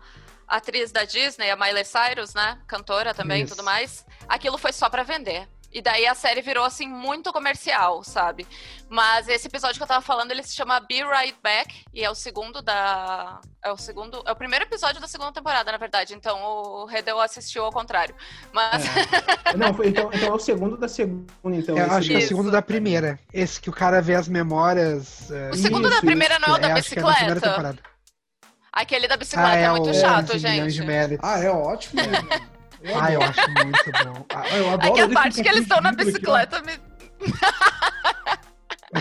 atriz 0.47 0.91
da 0.91 1.03
Disney, 1.03 1.49
a 1.49 1.55
Miley 1.55 1.85
Cyrus, 1.85 2.33
né, 2.33 2.59
cantora 2.67 3.13
também, 3.13 3.43
e 3.43 3.47
tudo 3.47 3.63
mais. 3.63 4.05
Aquilo 4.27 4.57
foi 4.57 4.71
só 4.71 4.89
para 4.89 5.03
vender. 5.03 5.47
E 5.73 5.81
daí 5.81 6.05
a 6.05 6.13
série 6.13 6.41
virou, 6.41 6.63
assim, 6.63 6.87
muito 6.87 7.33
comercial, 7.33 8.03
sabe? 8.03 8.45
Mas 8.87 9.27
esse 9.27 9.47
episódio 9.47 9.77
que 9.77 9.83
eu 9.83 9.87
tava 9.87 10.01
falando, 10.01 10.29
ele 10.29 10.43
se 10.43 10.55
chama 10.55 10.79
Be 10.79 11.03
Right 11.03 11.35
Back, 11.41 11.83
e 11.91 12.03
é 12.03 12.09
o 12.11 12.13
segundo 12.13 12.61
da... 12.61 13.41
É 13.63 13.71
o 13.71 13.77
segundo... 13.77 14.21
É 14.27 14.31
o 14.31 14.35
primeiro 14.35 14.65
episódio 14.65 15.01
da 15.01 15.07
segunda 15.07 15.31
temporada, 15.31 15.71
na 15.71 15.77
verdade. 15.79 16.13
Então, 16.13 16.39
o 16.43 16.85
Redel 16.85 17.19
assistiu 17.19 17.65
ao 17.65 17.71
contrário. 17.71 18.13
Mas... 18.53 18.85
É. 18.85 19.57
Não, 19.57 19.73
foi, 19.73 19.87
então, 19.87 20.11
então 20.13 20.29
é 20.29 20.33
o 20.33 20.39
segundo 20.39 20.77
da 20.77 20.87
segunda, 20.87 21.25
então. 21.43 21.75
Eu 21.75 21.91
acho 21.91 22.07
que 22.07 22.15
é 22.15 22.19
o 22.19 22.27
segundo 22.27 22.51
da 22.51 22.61
primeira. 22.61 23.19
Esse 23.33 23.59
que 23.59 23.69
o 23.69 23.73
cara 23.73 23.99
vê 23.99 24.13
as 24.13 24.27
memórias... 24.27 25.31
É... 25.31 25.49
O 25.49 25.55
segundo 25.55 25.87
isso, 25.87 25.95
da 25.95 26.01
primeira 26.01 26.35
isso. 26.35 26.47
não 26.47 26.55
é 26.55 26.59
o 26.59 26.61
da 26.61 26.69
é, 26.69 26.73
bicicleta? 26.75 27.79
Aquele 28.71 29.07
da 29.07 29.17
bicicleta 29.17 29.49
ah, 29.49 29.57
é, 29.57 29.63
é, 29.63 29.69
muito 29.71 29.89
o, 29.89 29.93
chato, 29.93 30.37
gente. 30.37 30.81
Ah, 31.21 31.39
é 31.39 31.49
ótimo. 31.49 32.01
Eu 32.83 32.99
ah, 32.99 33.11
eu 33.13 33.21
acho 33.21 33.41
muito 33.49 33.91
bom. 34.03 34.25
Ah, 34.35 34.57
eu 34.57 34.69
adoro. 34.71 34.91
É 34.91 34.95
que 34.95 35.01
a 35.01 35.09
parte 35.09 35.41
que 35.41 35.47
eles 35.47 35.61
estão 35.61 35.79
na 35.79 35.93
bicicleta 35.93 36.61
me... 36.61 36.73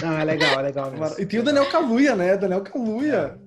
Não, 0.00 0.18
é 0.18 0.24
legal, 0.24 0.60
é 0.60 0.62
legal 0.62 0.90
mesmo. 0.90 1.20
E 1.20 1.26
tem 1.26 1.40
o 1.40 1.42
Daniel 1.42 1.68
Caluia, 1.68 2.14
né? 2.14 2.36
Daniel 2.36 2.62
Caluia. 2.62 3.38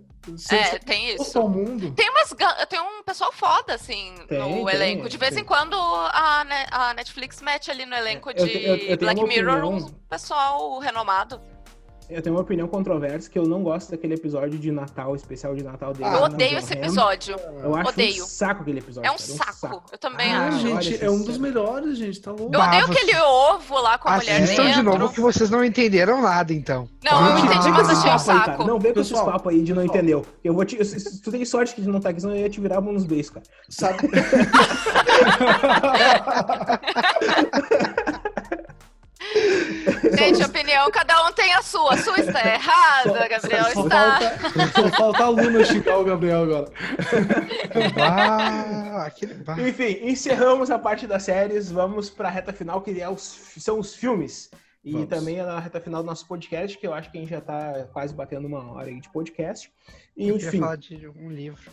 É, 0.52 0.80
tem 0.80 1.14
isso. 1.14 1.42
Mundo. 1.48 1.92
Tem, 1.92 2.10
umas, 2.10 2.34
tem 2.68 2.80
um 2.80 3.04
pessoal 3.04 3.32
foda, 3.32 3.76
assim, 3.76 4.14
tem, 4.28 4.40
no 4.40 4.66
tem, 4.66 4.76
elenco. 4.76 5.08
De 5.08 5.18
vez 5.18 5.34
tem. 5.34 5.44
em 5.44 5.46
quando 5.46 5.76
a, 5.76 6.46
a 6.72 6.94
Netflix 6.96 7.42
mete 7.42 7.70
ali 7.70 7.86
no 7.86 7.96
elenco 7.96 8.34
de 8.34 8.42
eu, 8.42 8.48
eu, 8.48 8.76
eu 8.76 8.98
Black 8.98 9.24
Mirror 9.24 9.64
um 9.66 9.88
pessoal 10.10 10.80
renomado. 10.80 11.40
Eu 12.08 12.22
tenho 12.22 12.36
uma 12.36 12.41
opinião 12.41 12.68
controversa 12.68 13.30
que 13.30 13.38
eu 13.38 13.47
não 13.47 13.64
gosto 13.64 13.89
daquele 13.89 14.14
episódio 14.14 14.60
de 14.60 14.72
Natal, 14.72 15.16
especial 15.16 15.56
de 15.56 15.64
Natal 15.64 15.91
dele. 15.93 16.14
eu 16.14 16.24
odeio 16.24 16.60
esse 16.60 16.74
episódio. 16.74 17.36
Eu 17.64 17.76
acho 17.76 17.89
odeio. 17.89 18.24
um 18.24 18.28
saco 18.28 18.62
aquele 18.62 18.80
episódio. 18.80 19.10
É 19.10 19.12
um, 19.12 19.18
saco. 19.18 19.49
um 19.49 19.53
saco. 19.53 19.84
Eu 19.91 19.97
também 19.97 20.32
ah, 20.32 20.47
acho. 20.47 20.60
gente, 20.60 21.03
é 21.03 21.10
um 21.10 21.24
dos 21.24 21.39
melhores, 21.39 21.97
gente. 21.97 22.22
Tá 22.22 22.32
louco. 22.32 22.53
Eu 22.53 22.60
odeio 22.60 22.86
aquele 22.86 23.18
ovo 23.18 23.82
lá 23.82 23.97
com 23.97 24.08
a 24.08 24.18
mulher 24.18 24.45
dentro. 24.45 24.72
de 24.72 24.82
novo 24.84 25.10
que 25.10 25.20
vocês 25.20 25.49
não 25.49 25.66
entenderam 25.66 26.22
nada, 26.22 26.53
então. 26.53 26.88
Não, 27.03 27.12
eu 27.12 27.34
não 27.34 27.45
entendi, 27.45 27.72
mas 27.72 27.89
achei 27.89 28.12
um 28.12 28.20
saco. 28.20 28.62
Aí, 28.62 28.68
não, 28.68 28.80
vem 28.80 28.93
com 28.93 28.99
esses 28.99 29.20
papos 29.20 29.51
aí 29.51 29.64
de 29.64 29.74
não 29.74 29.84
entendeu. 29.84 30.24
Eu 30.43 30.53
vou 30.53 30.64
te... 30.64 30.78
Tu 30.78 31.32
tem 31.32 31.43
sorte 31.43 31.74
que 31.74 31.82
não 31.82 31.99
tá 31.99 32.10
aqui, 32.10 32.22
senão 32.22 32.36
eu 32.36 32.41
ia 32.41 32.49
te 32.49 32.62
virar 32.62 32.80
uns 32.80 33.03
beijos, 33.03 33.32
cara. 33.32 33.45
Sabe? 33.68 33.97
Gente, 40.18 40.44
opinião, 40.44 40.90
cada 40.92 41.28
um 41.28 41.32
tem 41.32 41.54
a 41.54 41.62
sua. 41.62 41.94
A 41.94 41.98
sua 41.98 42.20
está 42.20 42.40
errada, 42.46 43.10
só, 43.10 43.30
Gabriel 43.30 43.64
só, 43.74 43.84
está. 43.84 44.20
Falta, 44.20 44.82
só 44.82 44.90
falta 44.90 45.24
a 45.24 45.30
Luna 45.30 45.64
xingar 45.66 45.98
o 45.98 46.04
Gabriel 46.04 46.44
agora. 46.44 46.72
Ah, 48.02 49.12
Enfim, 49.68 50.00
encerramos 50.04 50.72
a 50.72 50.80
parte 50.80 51.06
das 51.06 51.24
séries. 51.24 51.72
Vamos 51.72 52.10
para 52.10 52.28
a 52.30 52.32
reta 52.32 52.54
final, 52.54 52.82
que 52.82 53.00
é 53.00 53.10
os, 53.10 53.22
são 53.58 53.80
os 53.80 53.96
filmes. 53.96 54.50
E 54.84 54.92
Vamos. 54.92 55.10
também 55.10 55.40
a 55.40 55.60
reta 55.60 55.82
final 55.82 56.04
do 56.04 56.08
nosso 56.08 56.28
podcast, 56.28 56.78
que 56.78 56.86
eu 56.86 56.94
acho 56.94 57.12
que 57.12 57.18
a 57.18 57.22
gente 57.22 57.32
já 57.32 57.40
está 57.40 57.88
quase 57.92 58.14
batendo 58.14 58.48
uma 58.48 58.72
hora 58.72 58.88
aí 58.88 59.00
de 59.00 59.10
podcast. 59.10 59.72
E, 60.16 60.28
eu 60.28 60.36
enfim. 60.38 60.60
falar 60.60 60.78
de 60.78 61.08
um 61.08 61.30
livro. 61.30 61.72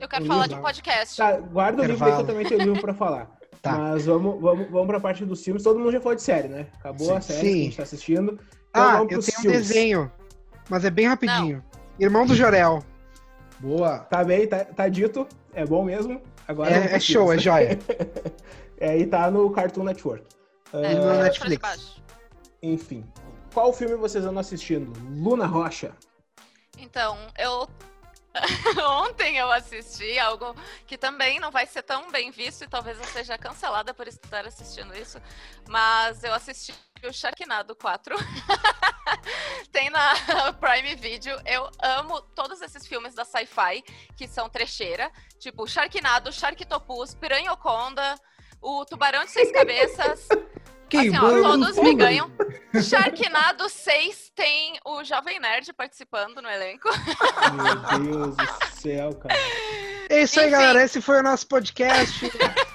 Eu 0.00 0.08
quero 0.08 0.24
um 0.24 0.26
falar 0.26 0.46
livro. 0.46 0.56
de 0.56 0.62
podcast. 0.62 1.16
Tá, 1.16 1.36
guarda 1.38 1.82
o 1.82 1.86
livro 1.86 2.04
aí 2.04 2.12
que 2.12 2.20
eu 2.20 2.26
também 2.26 2.46
tenho 2.46 2.60
livro 2.60 2.80
para 2.80 2.94
falar. 2.94 3.30
Tá. 3.60 3.72
Mas 3.72 4.06
vamos, 4.06 4.40
vamos, 4.40 4.70
vamos 4.70 4.86
pra 4.86 5.00
parte 5.00 5.24
dos 5.24 5.42
filmes. 5.42 5.62
Todo 5.62 5.78
mundo 5.78 5.92
já 5.92 6.00
falou 6.00 6.16
de 6.16 6.22
série, 6.22 6.48
né? 6.48 6.66
Acabou 6.78 7.08
Sim. 7.08 7.12
a 7.12 7.20
série 7.20 7.40
Sim. 7.40 7.52
que 7.52 7.60
a 7.60 7.64
gente 7.64 7.76
tá 7.76 7.82
assistindo. 7.82 8.40
Então 8.70 8.82
ah, 8.82 8.98
eu 8.98 9.06
tenho 9.06 9.22
filmes. 9.22 9.44
um 9.44 9.50
desenho, 9.50 10.12
mas 10.68 10.84
é 10.84 10.90
bem 10.90 11.06
rapidinho. 11.06 11.56
Não. 11.56 11.82
Irmão 12.00 12.26
do 12.26 12.34
Jorel. 12.34 12.82
Boa. 13.60 13.98
Tá 14.00 14.24
bem, 14.24 14.46
tá, 14.46 14.64
tá 14.64 14.88
dito. 14.88 15.26
É 15.54 15.64
bom 15.64 15.84
mesmo. 15.84 16.20
Agora 16.48 16.70
é, 16.70 16.96
é 16.96 17.00
show, 17.00 17.32
é 17.32 17.38
joia. 17.38 17.78
é, 18.80 18.98
e 18.98 19.06
tá 19.06 19.30
no 19.30 19.50
Cartoon 19.50 19.84
Network. 19.84 20.24
É, 20.72 20.94
uh, 20.94 20.98
no 20.98 21.22
Netflix. 21.22 22.02
Enfim. 22.62 23.04
Qual 23.52 23.72
filme 23.72 23.94
vocês 23.94 24.24
andam 24.24 24.40
assistindo? 24.40 24.92
Luna 25.10 25.46
Rocha. 25.46 25.92
Então, 26.78 27.16
eu 27.38 27.68
Ontem 29.02 29.36
eu 29.36 29.50
assisti 29.52 30.18
algo 30.18 30.54
que 30.86 30.96
também 30.96 31.38
não 31.38 31.50
vai 31.50 31.66
ser 31.66 31.82
tão 31.82 32.10
bem 32.10 32.30
visto 32.30 32.64
e 32.64 32.68
talvez 32.68 32.98
eu 32.98 33.04
seja 33.04 33.36
cancelada 33.36 33.92
por 33.92 34.08
estar 34.08 34.46
assistindo 34.46 34.96
isso, 34.96 35.20
mas 35.68 36.24
eu 36.24 36.32
assisti 36.32 36.74
o 37.04 37.12
Sharknado 37.12 37.74
4. 37.74 38.16
tem 39.72 39.90
na 39.90 40.14
Prime 40.60 40.94
Video. 40.94 41.36
Eu 41.44 41.68
amo 41.82 42.20
todos 42.34 42.60
esses 42.62 42.86
filmes 42.86 43.14
da 43.14 43.24
sci-fi 43.24 43.82
que 44.16 44.26
são 44.28 44.48
trecheira, 44.48 45.10
tipo 45.38 45.66
Sharknado, 45.66 46.32
Sharktopus, 46.32 47.14
Piranhoconda, 47.14 48.14
o 48.60 48.84
Tubarão 48.84 49.24
de 49.24 49.30
Seis 49.30 49.50
Cabeças. 49.52 50.28
Assim, 50.96 51.16
ó, 51.16 51.42
todos 51.42 51.76
me 51.78 51.94
ganham. 51.94 52.30
Sharknado 52.82 53.68
6 53.68 54.32
tem 54.34 54.78
o 54.84 55.04
Jovem 55.04 55.38
Nerd 55.38 55.72
participando 55.74 56.40
no 56.40 56.48
elenco. 56.48 56.88
Meu 58.00 58.28
Deus 58.28 58.36
do 58.36 58.80
céu, 58.80 59.14
cara. 59.16 59.34
É 60.08 60.22
isso 60.22 60.40
aí, 60.40 60.46
Enfim. 60.46 60.56
galera. 60.58 60.82
Esse 60.82 61.00
foi 61.00 61.20
o 61.20 61.22
nosso 61.22 61.46
podcast. 61.46 62.20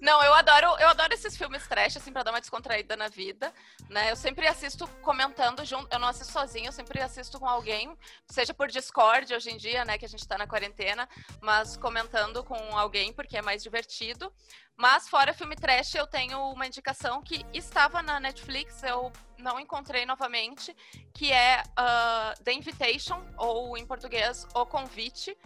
Não, 0.00 0.22
eu 0.22 0.32
adoro, 0.34 0.66
eu 0.80 0.88
adoro 0.88 1.12
esses 1.12 1.36
filmes 1.36 1.66
trash, 1.66 1.96
assim, 1.96 2.12
pra 2.12 2.22
dar 2.22 2.30
uma 2.30 2.40
descontraída 2.40 2.96
na 2.96 3.08
vida, 3.08 3.52
né? 3.88 4.10
Eu 4.10 4.16
sempre 4.16 4.46
assisto 4.46 4.86
comentando 5.02 5.64
junto, 5.64 5.92
eu 5.92 5.98
não 5.98 6.08
assisto 6.08 6.32
sozinha, 6.32 6.68
eu 6.68 6.72
sempre 6.72 7.00
assisto 7.00 7.38
com 7.40 7.46
alguém, 7.46 7.96
seja 8.26 8.54
por 8.54 8.68
Discord 8.68 9.34
hoje 9.34 9.50
em 9.50 9.56
dia, 9.56 9.84
né, 9.84 9.98
que 9.98 10.04
a 10.04 10.08
gente 10.08 10.26
tá 10.26 10.38
na 10.38 10.46
quarentena, 10.46 11.08
mas 11.40 11.76
comentando 11.76 12.44
com 12.44 12.76
alguém 12.76 13.12
porque 13.12 13.36
é 13.36 13.42
mais 13.42 13.62
divertido. 13.62 14.32
Mas 14.76 15.08
fora 15.08 15.34
filme 15.34 15.56
trash, 15.56 15.96
eu 15.96 16.06
tenho 16.06 16.38
uma 16.52 16.64
indicação 16.64 17.20
que 17.20 17.44
estava 17.52 18.00
na 18.00 18.20
Netflix, 18.20 18.80
eu 18.84 19.12
não 19.36 19.58
encontrei 19.58 20.06
novamente, 20.06 20.74
que 21.12 21.32
é 21.32 21.64
ah, 21.76 22.32
The 22.44 22.52
Invitation, 22.52 23.20
ou 23.36 23.76
em 23.76 23.84
português, 23.84 24.46
O 24.54 24.64
Convite, 24.64 25.36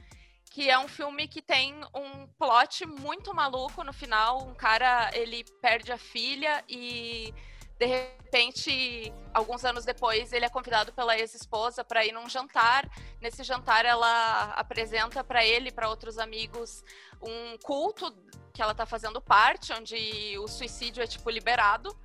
que 0.53 0.69
é 0.69 0.79
um 0.79 0.87
filme 0.87 1.27
que 1.27 1.41
tem 1.41 1.75
um 1.95 2.27
plot 2.39 2.85
muito 2.87 3.35
maluco 3.35 3.83
no 3.83 3.93
final. 3.93 4.47
Um 4.47 4.55
cara, 4.55 5.11
ele 5.15 5.45
perde 5.63 5.91
a 5.91 5.97
filha 5.97 6.63
e 6.69 7.33
de 7.79 7.87
repente, 7.87 9.13
alguns 9.33 9.65
anos 9.65 9.85
depois, 9.85 10.31
ele 10.33 10.45
é 10.45 10.51
convidado 10.51 10.93
pela 10.93 11.19
ex-esposa 11.19 11.83
para 11.83 12.05
ir 12.05 12.13
num 12.13 12.29
jantar. 12.29 12.87
Nesse 13.21 13.43
jantar, 13.43 13.87
ela 13.87 14.53
apresenta 14.53 15.25
para 15.25 15.45
ele 15.45 15.71
e 15.71 15.73
para 15.73 15.89
outros 15.89 16.19
amigos 16.19 16.85
um 17.21 17.57
culto 17.65 18.15
que 18.53 18.61
ela 18.61 18.75
tá 18.75 18.85
fazendo 18.85 19.23
parte, 19.23 19.73
onde 19.73 20.39
o 20.39 20.47
suicídio 20.47 21.03
é 21.03 21.07
tipo 21.07 21.31
liberado. 21.31 21.99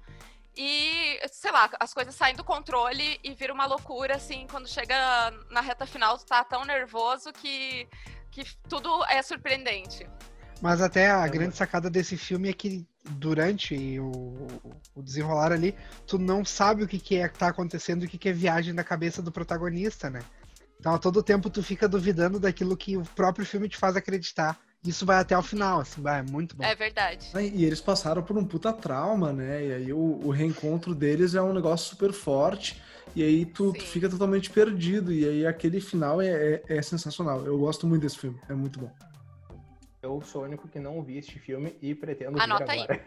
E, 0.56 1.20
sei 1.32 1.52
lá, 1.52 1.70
as 1.80 1.94
coisas 1.94 2.16
saem 2.16 2.36
do 2.36 2.44
controle 2.44 3.20
e 3.24 3.34
vira 3.34 3.54
uma 3.54 3.68
loucura, 3.68 4.16
assim, 4.16 4.48
quando 4.50 4.68
chega 4.68 4.96
na 5.52 5.62
reta 5.62 5.86
final, 5.86 6.18
tu 6.18 6.26
tá 6.26 6.44
tão 6.44 6.66
nervoso 6.66 7.32
que 7.34 7.88
que 8.32 8.44
tudo 8.70 9.04
é 9.06 9.22
surpreendente. 9.22 10.08
Mas 10.62 10.82
até 10.82 11.10
a 11.10 11.28
grande 11.28 11.56
sacada 11.56 11.90
desse 11.90 12.18
filme 12.18 12.50
é 12.50 12.54
que 12.54 12.86
durante 13.12 14.00
o, 14.00 14.48
o 14.96 15.02
desenrolar 15.02 15.52
ali, 15.52 15.76
tu 16.06 16.18
não 16.18 16.44
sabe 16.44 16.84
o 16.84 16.88
que, 16.88 17.00
que 17.00 17.18
é 17.18 17.30
que 17.30 17.38
tá 17.38 17.48
acontecendo 17.48 18.04
e 18.04 18.08
o 18.08 18.10
que, 18.10 18.18
que 18.18 18.30
é 18.30 18.34
viagem 18.34 18.74
da 18.74 18.84
cabeça 18.84 19.22
do 19.22 19.32
protagonista, 19.32 20.10
né? 20.10 20.22
Então 20.80 20.94
a 20.94 21.00
todo 21.00 21.24
tempo 21.24 21.50
tu 21.50 21.62
fica 21.64 21.88
duvidando 21.88 22.40
daquilo 22.40 22.78
que 22.78 22.98
o 22.98 23.04
próprio 23.04 23.46
filme 23.46 23.70
te 23.70 23.78
faz 23.78 23.96
acreditar. 23.96 24.58
Isso 24.86 25.06
vai 25.06 25.18
até 25.18 25.38
o 25.38 25.42
final, 25.42 25.82
assim, 25.82 26.02
vai, 26.02 26.20
é 26.20 26.24
muito 26.24 26.56
bom. 26.56 26.64
É 26.64 26.76
verdade. 26.76 27.28
E 27.36 27.66
eles 27.66 27.82
passaram 27.82 28.22
por 28.22 28.38
um 28.38 28.46
puta 28.46 28.72
trauma, 28.72 29.34
né? 29.34 29.66
E 29.66 29.74
aí 29.74 29.94
o, 29.94 30.20
o 30.24 30.30
reencontro 30.30 30.94
deles 30.94 31.34
é 31.34 31.42
um 31.42 31.54
negócio 31.54 31.90
super 31.90 32.14
forte. 32.14 32.82
E 33.18 33.24
aí 33.24 33.46
tu, 33.48 33.74
tu 33.74 33.84
fica 33.84 34.08
totalmente 34.08 34.52
perdido. 34.52 35.12
E 35.12 35.28
aí 35.28 35.48
aquele 35.48 35.82
final 35.82 36.22
é, 36.22 36.62
é, 36.70 36.78
é 36.78 36.82
sensacional. 36.84 37.44
Eu 37.44 37.58
gosto 37.58 37.88
muito 37.88 38.04
desse 38.04 38.20
filme. 38.20 38.40
É 38.48 38.54
muito 38.54 38.80
bom. 38.80 38.92
Eu 40.04 40.22
sou 40.22 40.44
o 40.44 40.46
único 40.46 40.68
que 40.68 40.80
não 40.80 41.02
vi 41.02 41.18
este 41.18 41.40
filme 41.40 41.76
e 41.82 41.96
pretendo 41.96 42.40
Anota 42.40 42.66
ver 42.66 42.72
aí. 42.72 42.82
agora. 42.82 43.02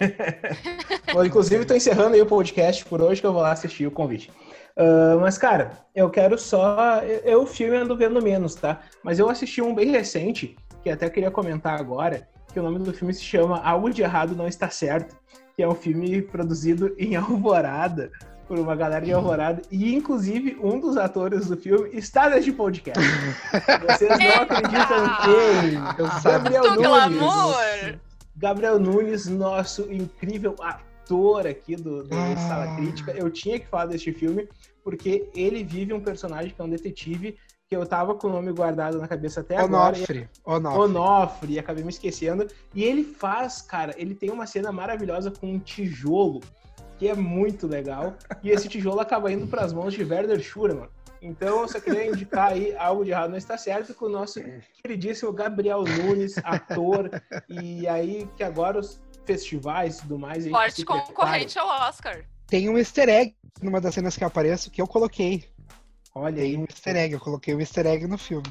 Bom, 1.15 1.25
inclusive, 1.25 1.65
tô 1.65 1.75
encerrando 1.75 2.17
aí 2.17 2.21
o 2.21 2.27
podcast 2.27 2.85
por 2.85 3.01
hoje 3.01 3.21
que 3.21 3.27
eu 3.29 3.33
vou 3.33 3.41
lá 3.41 3.53
assistir 3.53 3.87
o 3.87 3.91
convite. 3.93 4.33
Ah, 4.77 5.17
mas, 5.21 5.39
cara, 5.39 5.79
eu 5.95 6.11
quero 6.11 6.37
só. 6.37 6.99
Eu, 7.05 7.19
eu 7.21 7.43
o 7.43 7.47
filme 7.47 7.77
ando 7.77 7.97
vendo 7.97 8.21
menos, 8.21 8.57
tá? 8.57 8.83
Mas 9.05 9.21
eu 9.21 9.31
assisti 9.31 9.63
um 9.63 9.73
bem 9.73 9.93
recente, 9.93 10.57
que 10.83 10.91
até 10.91 11.09
queria 11.09 11.31
comentar 11.31 11.79
agora, 11.79 12.29
que 12.53 12.59
o 12.59 12.63
nome 12.65 12.81
do 12.81 12.93
filme 12.93 13.15
se 13.15 13.23
chama 13.23 13.63
Algo 13.63 13.89
de 13.91 14.03
Errado 14.03 14.35
Não 14.35 14.49
Está 14.49 14.69
Certo, 14.71 15.17
que 15.55 15.63
é 15.63 15.69
um 15.69 15.75
filme 15.75 16.21
produzido 16.21 16.95
em 16.99 17.15
Alvorada, 17.15 18.11
por 18.51 18.59
uma 18.59 18.75
galera 18.75 19.05
de 19.07 19.13
Alvorada, 19.13 19.63
e 19.71 19.95
inclusive 19.95 20.59
um 20.61 20.81
dos 20.81 20.97
atores 20.97 21.47
do 21.47 21.57
filme 21.57 21.89
está 21.93 22.29
neste 22.29 22.51
podcast. 22.51 23.01
Vocês 23.87 24.19
não 24.19 24.43
acreditam 24.43 25.07
quem? 25.23 25.75
Eu 26.05 26.09
sabia. 26.21 26.61
Gabriel 26.61 26.65
Nunes. 26.75 27.21
glamour! 27.21 27.99
Gabriel 28.37 28.81
Nunes, 28.81 29.27
nosso 29.29 29.83
incrível 29.93 30.57
ator 30.59 31.47
aqui 31.47 31.77
do, 31.77 32.03
do 32.03 32.13
Ah. 32.17 32.37
Sala 32.49 32.75
Crítica. 32.75 33.13
Eu 33.13 33.31
tinha 33.31 33.57
que 33.61 33.69
falar 33.69 33.87
deste 33.87 34.13
filme, 34.13 34.49
porque 34.83 35.31
ele 35.33 35.63
vive 35.63 35.93
um 35.95 36.01
personagem 36.01 36.51
que 36.53 36.61
é 36.61 36.65
um 36.65 36.69
detetive, 36.71 37.37
que 37.69 37.77
eu 37.77 37.87
tava 37.87 38.17
com 38.17 38.27
o 38.27 38.33
nome 38.33 38.51
guardado 38.53 38.99
na 38.99 39.07
cabeça 39.07 39.43
até 39.43 39.59
agora. 39.59 39.97
e- 39.97 40.01
Onofre. 40.01 40.29
Onofre. 40.45 40.81
Onofre, 40.81 41.53
e 41.53 41.59
acabei 41.61 41.85
me 41.85 41.91
esquecendo. 41.91 42.49
E 42.75 42.83
ele 42.83 43.05
faz, 43.05 43.63
cara, 43.63 43.95
ele 43.97 44.13
tem 44.17 44.29
uma 44.31 44.45
cena 44.45 44.73
maravilhosa 44.73 45.31
com 45.31 45.47
um 45.53 45.59
tijolo, 45.61 46.41
que 47.01 47.09
é 47.09 47.15
muito 47.15 47.67
legal. 47.67 48.15
E 48.43 48.51
esse 48.51 48.69
tijolo 48.69 49.01
acaba 49.01 49.33
indo 49.33 49.47
para 49.47 49.63
as 49.65 49.73
mãos 49.73 49.95
de 49.95 50.05
Werder 50.05 50.39
Schurman. 50.39 50.87
Então, 51.23 51.63
eu 51.63 51.69
só 51.69 51.81
queria 51.81 52.07
indicar 52.07 52.53
aí 52.53 52.77
algo 52.77 53.05
de 53.07 53.11
errado 53.11 53.31
não 53.31 53.39
está 53.39 53.57
certo 53.57 53.95
com 53.95 54.05
o 54.05 54.09
nosso 54.11 54.39
queridíssimo 54.83 55.33
Gabriel 55.33 55.83
Nunes, 55.83 56.35
ator, 56.45 57.11
e 57.49 57.89
aí 57.89 58.29
que 58.37 58.43
agora 58.43 58.79
os 58.79 59.01
festivais 59.25 59.97
e 59.99 60.03
tudo 60.03 60.19
mais. 60.19 60.47
Forte 60.47 60.85
concorrente 60.85 61.59
ao 61.59 61.67
Oscar. 61.89 62.23
Tem 62.47 62.69
um 62.69 62.77
easter 62.77 63.09
egg 63.09 63.35
numa 63.63 63.81
das 63.81 63.95
cenas 63.95 64.15
que 64.17 64.23
eu 64.23 64.29
apareço 64.29 64.71
que 64.71 64.81
eu 64.83 64.87
coloquei. 64.87 65.45
Olha 66.15 66.35
Tem 66.37 66.45
aí, 66.45 66.57
um 66.59 66.67
easter 66.69 66.97
egg, 66.97 67.15
eu 67.15 67.21
coloquei 67.21 67.55
um 67.55 67.61
easter 67.61 67.87
egg 67.87 68.07
no 68.07 68.19
filme. 68.19 68.47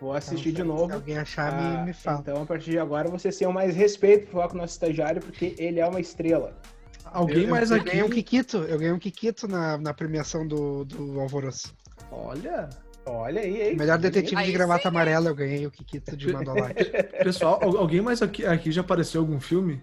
vou 0.00 0.14
assistir 0.14 0.50
de 0.52 0.62
Então, 0.62 0.74
novo. 0.74 0.86
Se 0.88 0.94
alguém 0.94 1.18
achar, 1.18 1.52
Ah, 1.52 1.78
me, 1.78 1.86
me 1.86 1.92
fala. 1.92 2.18
Então, 2.20 2.42
a 2.42 2.46
partir 2.46 2.70
de 2.72 2.78
agora, 2.78 3.08
vocês 3.08 3.36
tenham 3.38 3.52
mais 3.52 3.76
respeito 3.76 4.26
por 4.26 4.32
falar 4.32 4.48
com 4.48 4.54
o 4.54 4.58
nosso 4.58 4.72
estagiário, 4.74 5.20
porque 5.22 5.54
ele 5.58 5.78
é 5.78 5.86
uma 5.86 6.00
estrela. 6.00 6.56
Alguém 7.04 7.44
eu, 7.44 7.50
mais 7.50 7.70
eu 7.70 7.76
aqui. 7.76 7.86
ganhei 7.86 8.02
um 8.02 8.08
Kikito, 8.10 8.56
eu 8.58 8.78
ganhei 8.78 8.92
um 8.92 8.98
Kikito 8.98 9.46
na, 9.46 9.78
na 9.78 9.94
premiação 9.94 10.46
do, 10.46 10.84
do 10.84 11.20
Alvoroço. 11.20 11.74
Olha. 12.10 12.68
Olha 13.06 13.40
aí, 13.42 13.60
hein? 13.70 13.76
Melhor 13.76 13.98
detetive 13.98 14.40
Aí 14.40 14.46
de 14.46 14.52
gravata 14.52 14.82
sim. 14.82 14.88
amarela, 14.88 15.28
eu 15.28 15.34
ganhei 15.34 15.66
o 15.66 15.70
Kikito 15.70 16.16
de 16.16 16.32
Mandalorian. 16.32 16.74
Pessoal, 17.22 17.60
al- 17.62 17.76
alguém 17.76 18.00
mais 18.00 18.22
aqui, 18.22 18.46
aqui 18.46 18.72
já 18.72 18.80
apareceu 18.80 19.20
em 19.20 19.24
algum 19.26 19.38
filme? 19.40 19.82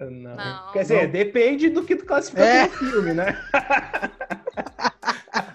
Não. 0.00 0.36
Não. 0.36 0.72
Quer 0.72 0.82
dizer, 0.82 1.04
Não. 1.04 1.10
depende 1.12 1.68
do 1.70 1.84
que 1.84 1.94
tu 1.96 2.04
classifica 2.04 2.42
É. 2.44 2.68
como 2.68 2.90
filme, 2.90 3.14
né? 3.14 3.36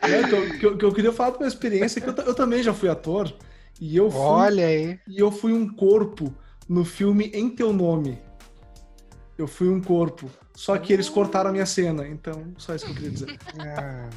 É, 0.01 0.23
que, 0.27 0.33
eu, 0.35 0.59
que 0.59 0.65
eu- 0.65 0.77
que 0.77 0.85
eu 0.85 0.93
queria 0.93 1.11
falar 1.13 1.31
da 1.31 1.37
minha 1.37 1.47
experiência, 1.47 2.01
que 2.01 2.09
eu, 2.09 2.13
eu 2.25 2.35
também 2.35 2.61
já 2.61 2.73
fui 2.73 2.89
ator. 2.89 3.33
E 3.79 3.95
eu 3.95 4.11
fui, 4.11 4.19
Olha 4.19 4.65
aí. 4.67 4.99
e 5.07 5.19
eu 5.19 5.31
fui 5.31 5.53
um 5.53 5.67
corpo 5.73 6.33
no 6.67 6.83
filme 6.85 7.31
Em 7.33 7.49
Teu 7.49 7.71
Nome. 7.73 8.17
Eu 9.37 9.47
fui 9.47 9.69
um 9.69 9.81
corpo. 9.81 10.29
Só 10.53 10.77
que 10.77 10.93
eles 10.93 11.09
cortaram 11.09 11.49
a 11.49 11.53
minha 11.53 11.65
cena, 11.65 12.07
então 12.07 12.53
só 12.57 12.75
isso 12.75 12.85
que 12.85 12.91
eu 12.91 12.95
queria 12.95 13.09
dizer. 13.09 13.39
Ah, 13.59 14.07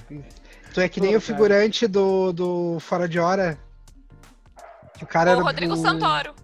tu 0.75 0.81
é 0.81 0.89
que 0.89 1.01
nem 1.01 1.13
Pô, 1.13 1.19
o 1.19 1.21
figurante 1.21 1.87
do, 1.87 2.33
do 2.33 2.79
Fora 2.81 3.09
de 3.09 3.19
Hora. 3.19 3.59
Que 4.99 5.05
o 5.05 5.07
cara 5.07 5.31
o 5.31 5.33
era 5.35 5.43
Rodrigo 5.43 5.75
do... 5.75 5.81
Santoro. 5.81 6.35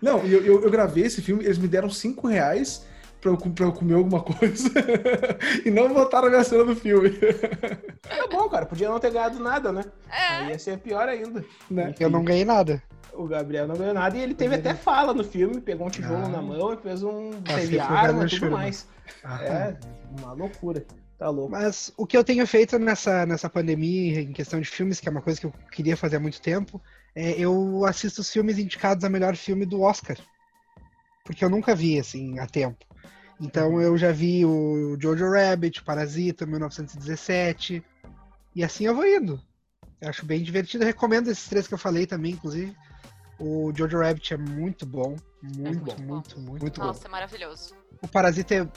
Não, 0.00 0.18
eu, 0.24 0.44
eu, 0.44 0.62
eu 0.62 0.70
gravei 0.70 1.04
esse 1.04 1.22
filme, 1.22 1.44
eles 1.44 1.58
me 1.58 1.68
deram 1.68 1.90
5 1.90 2.26
reais 2.26 2.84
pra 3.20 3.30
eu, 3.30 3.36
pra 3.36 3.66
eu 3.66 3.72
comer 3.72 3.94
alguma 3.94 4.20
coisa 4.20 4.68
e 5.64 5.70
não 5.70 5.94
botaram 5.94 6.26
a 6.26 6.30
minha 6.30 6.44
cena 6.44 6.64
do 6.64 6.74
filme. 6.74 7.10
Tá 7.10 8.26
bom, 8.30 8.48
cara. 8.48 8.66
Podia 8.66 8.88
não 8.88 8.98
ter 8.98 9.12
ganhado 9.12 9.38
nada, 9.38 9.70
né? 9.70 9.84
Aí 10.10 10.48
É, 10.48 10.50
ia 10.50 10.58
ser 10.58 10.78
pior 10.78 11.08
ainda. 11.08 11.44
Né? 11.70 11.94
Eu 11.98 12.10
não 12.10 12.24
ganhei 12.24 12.44
nada. 12.44 12.82
O 13.14 13.26
Gabriel 13.26 13.66
não 13.68 13.76
ganhou 13.76 13.94
nada 13.94 14.16
e 14.16 14.20
ele 14.22 14.34
teve 14.34 14.54
até 14.54 14.74
fala 14.74 15.12
no 15.12 15.22
filme, 15.22 15.60
pegou 15.60 15.86
um 15.86 15.90
tijolo 15.90 16.24
Ah. 16.24 16.28
na 16.28 16.42
mão 16.42 16.72
e 16.72 16.76
fez 16.78 17.02
um. 17.02 17.30
Teve 17.42 17.78
arma 17.78 18.24
e 18.24 18.28
tudo 18.28 18.50
mais. 18.50 18.88
Ah, 19.22 19.42
É, 19.44 19.76
uma 20.18 20.32
loucura. 20.32 20.84
Tá 21.18 21.28
louco. 21.28 21.52
Mas 21.52 21.92
o 21.96 22.06
que 22.06 22.16
eu 22.16 22.24
tenho 22.24 22.44
feito 22.46 22.78
nessa, 22.78 23.24
nessa 23.26 23.48
pandemia, 23.48 24.20
em 24.22 24.32
questão 24.32 24.60
de 24.60 24.68
filmes, 24.68 24.98
que 24.98 25.08
é 25.08 25.10
uma 25.10 25.20
coisa 25.22 25.38
que 25.38 25.46
eu 25.46 25.52
queria 25.70 25.96
fazer 25.96 26.16
há 26.16 26.20
muito 26.20 26.40
tempo, 26.40 26.80
é 27.14 27.32
eu 27.32 27.84
assisto 27.84 28.22
os 28.22 28.30
filmes 28.32 28.58
indicados 28.58 29.04
a 29.04 29.08
melhor 29.08 29.36
filme 29.36 29.64
do 29.64 29.82
Oscar. 29.82 30.16
Porque 31.24 31.44
eu 31.44 31.50
nunca 31.50 31.74
vi, 31.76 31.98
assim, 32.00 32.38
a 32.40 32.46
tempo. 32.46 32.84
Então 33.40 33.80
eu 33.80 33.96
já 33.96 34.10
vi 34.10 34.44
o 34.44 34.96
Jojo 35.00 35.30
Rabbit, 35.30 35.82
Parasita, 35.84 36.44
1917. 36.46 37.82
E 38.54 38.64
assim 38.64 38.86
eu 38.86 38.94
vou 38.94 39.06
indo. 39.06 39.40
Eu 40.00 40.08
acho 40.08 40.26
bem 40.26 40.42
divertido. 40.42 40.82
Eu 40.82 40.88
recomendo 40.88 41.28
esses 41.30 41.48
três 41.48 41.68
que 41.68 41.74
eu 41.74 41.78
falei 41.78 42.06
também, 42.06 42.32
inclusive. 42.32 42.74
O 43.38 43.72
Jojo 43.76 43.98
Rabbit 43.98 44.34
é 44.34 44.36
muito 44.36 44.86
bom. 44.86 45.16
Muito, 45.42 45.80
bom. 45.84 45.96
muito, 46.02 46.38
muito, 46.40 46.60
muito 46.62 46.80
bom. 46.80 46.86
nossa, 46.86 47.06
é 47.06 47.10
maravilhoso. 47.10 47.74
O 48.00 48.08
Parasita 48.08 48.54
é 48.54 48.68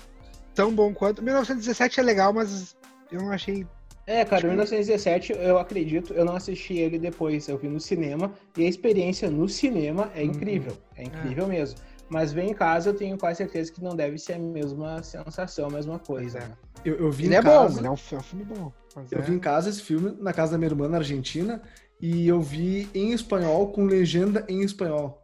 tão 0.54 0.74
bom 0.74 0.94
quanto. 0.94 1.22
1917 1.22 2.00
é 2.00 2.04
legal, 2.04 2.34
mas 2.34 2.76
eu 3.12 3.22
não 3.22 3.32
achei. 3.32 3.66
É, 4.08 4.24
cara, 4.24 4.48
1917, 4.48 5.34
eu 5.34 5.58
acredito, 5.58 6.14
eu 6.14 6.24
não 6.24 6.36
assisti 6.36 6.76
ele 6.76 7.00
depois, 7.00 7.48
eu 7.48 7.58
vi 7.58 7.68
no 7.68 7.80
cinema, 7.80 8.32
e 8.56 8.64
a 8.64 8.70
experiência 8.70 9.30
no 9.32 9.50
cinema 9.50 10.12
é 10.14 10.24
incrível, 10.24 10.78
é 10.96 11.04
incrível 11.04 11.48
mesmo. 11.48 11.80
Mas 12.08 12.32
ver 12.32 12.44
em 12.44 12.54
casa 12.54 12.92
eu 12.92 12.94
tenho 12.94 13.18
quase 13.18 13.38
certeza 13.38 13.72
que 13.72 13.84
não 13.84 13.96
deve 13.96 14.20
ser 14.20 14.34
a 14.34 14.38
mesma 14.40 15.02
sensação, 15.02 15.70
a 15.70 15.72
mesma 15.72 15.98
coisa. 15.98 16.38
É. 16.38 16.42
né? 16.48 16.52
Eu, 16.86 16.98
eu 16.98 17.12
vi 17.12 17.26
Ele 17.26 17.34
em 17.34 17.38
é 17.38 17.42
casa, 17.42 17.74
bom, 17.74 17.80
ele 17.80 17.88
é 17.88 17.92
um, 17.92 17.98
fi- 17.98 18.14
é 18.14 18.18
um 18.20 18.22
filme 18.22 18.46
bom. 18.46 18.72
mas 18.96 19.12
Eu 19.12 19.18
é- 19.18 19.22
vi 19.24 19.34
em 19.34 19.40
casa 19.40 19.70
esse 19.72 19.82
filme 19.82 20.16
na 20.20 20.32
casa 20.32 20.52
da 20.52 20.58
minha 20.60 20.70
irmã 20.70 20.88
na 20.88 20.98
Argentina 20.98 21.64
e 22.02 22.28
eu 22.28 22.42
vi 22.42 22.90
em 22.94 23.12
espanhol 23.12 23.68
com 23.72 23.86
legenda 23.86 24.46
em 24.50 24.62
espanhol. 24.62 25.22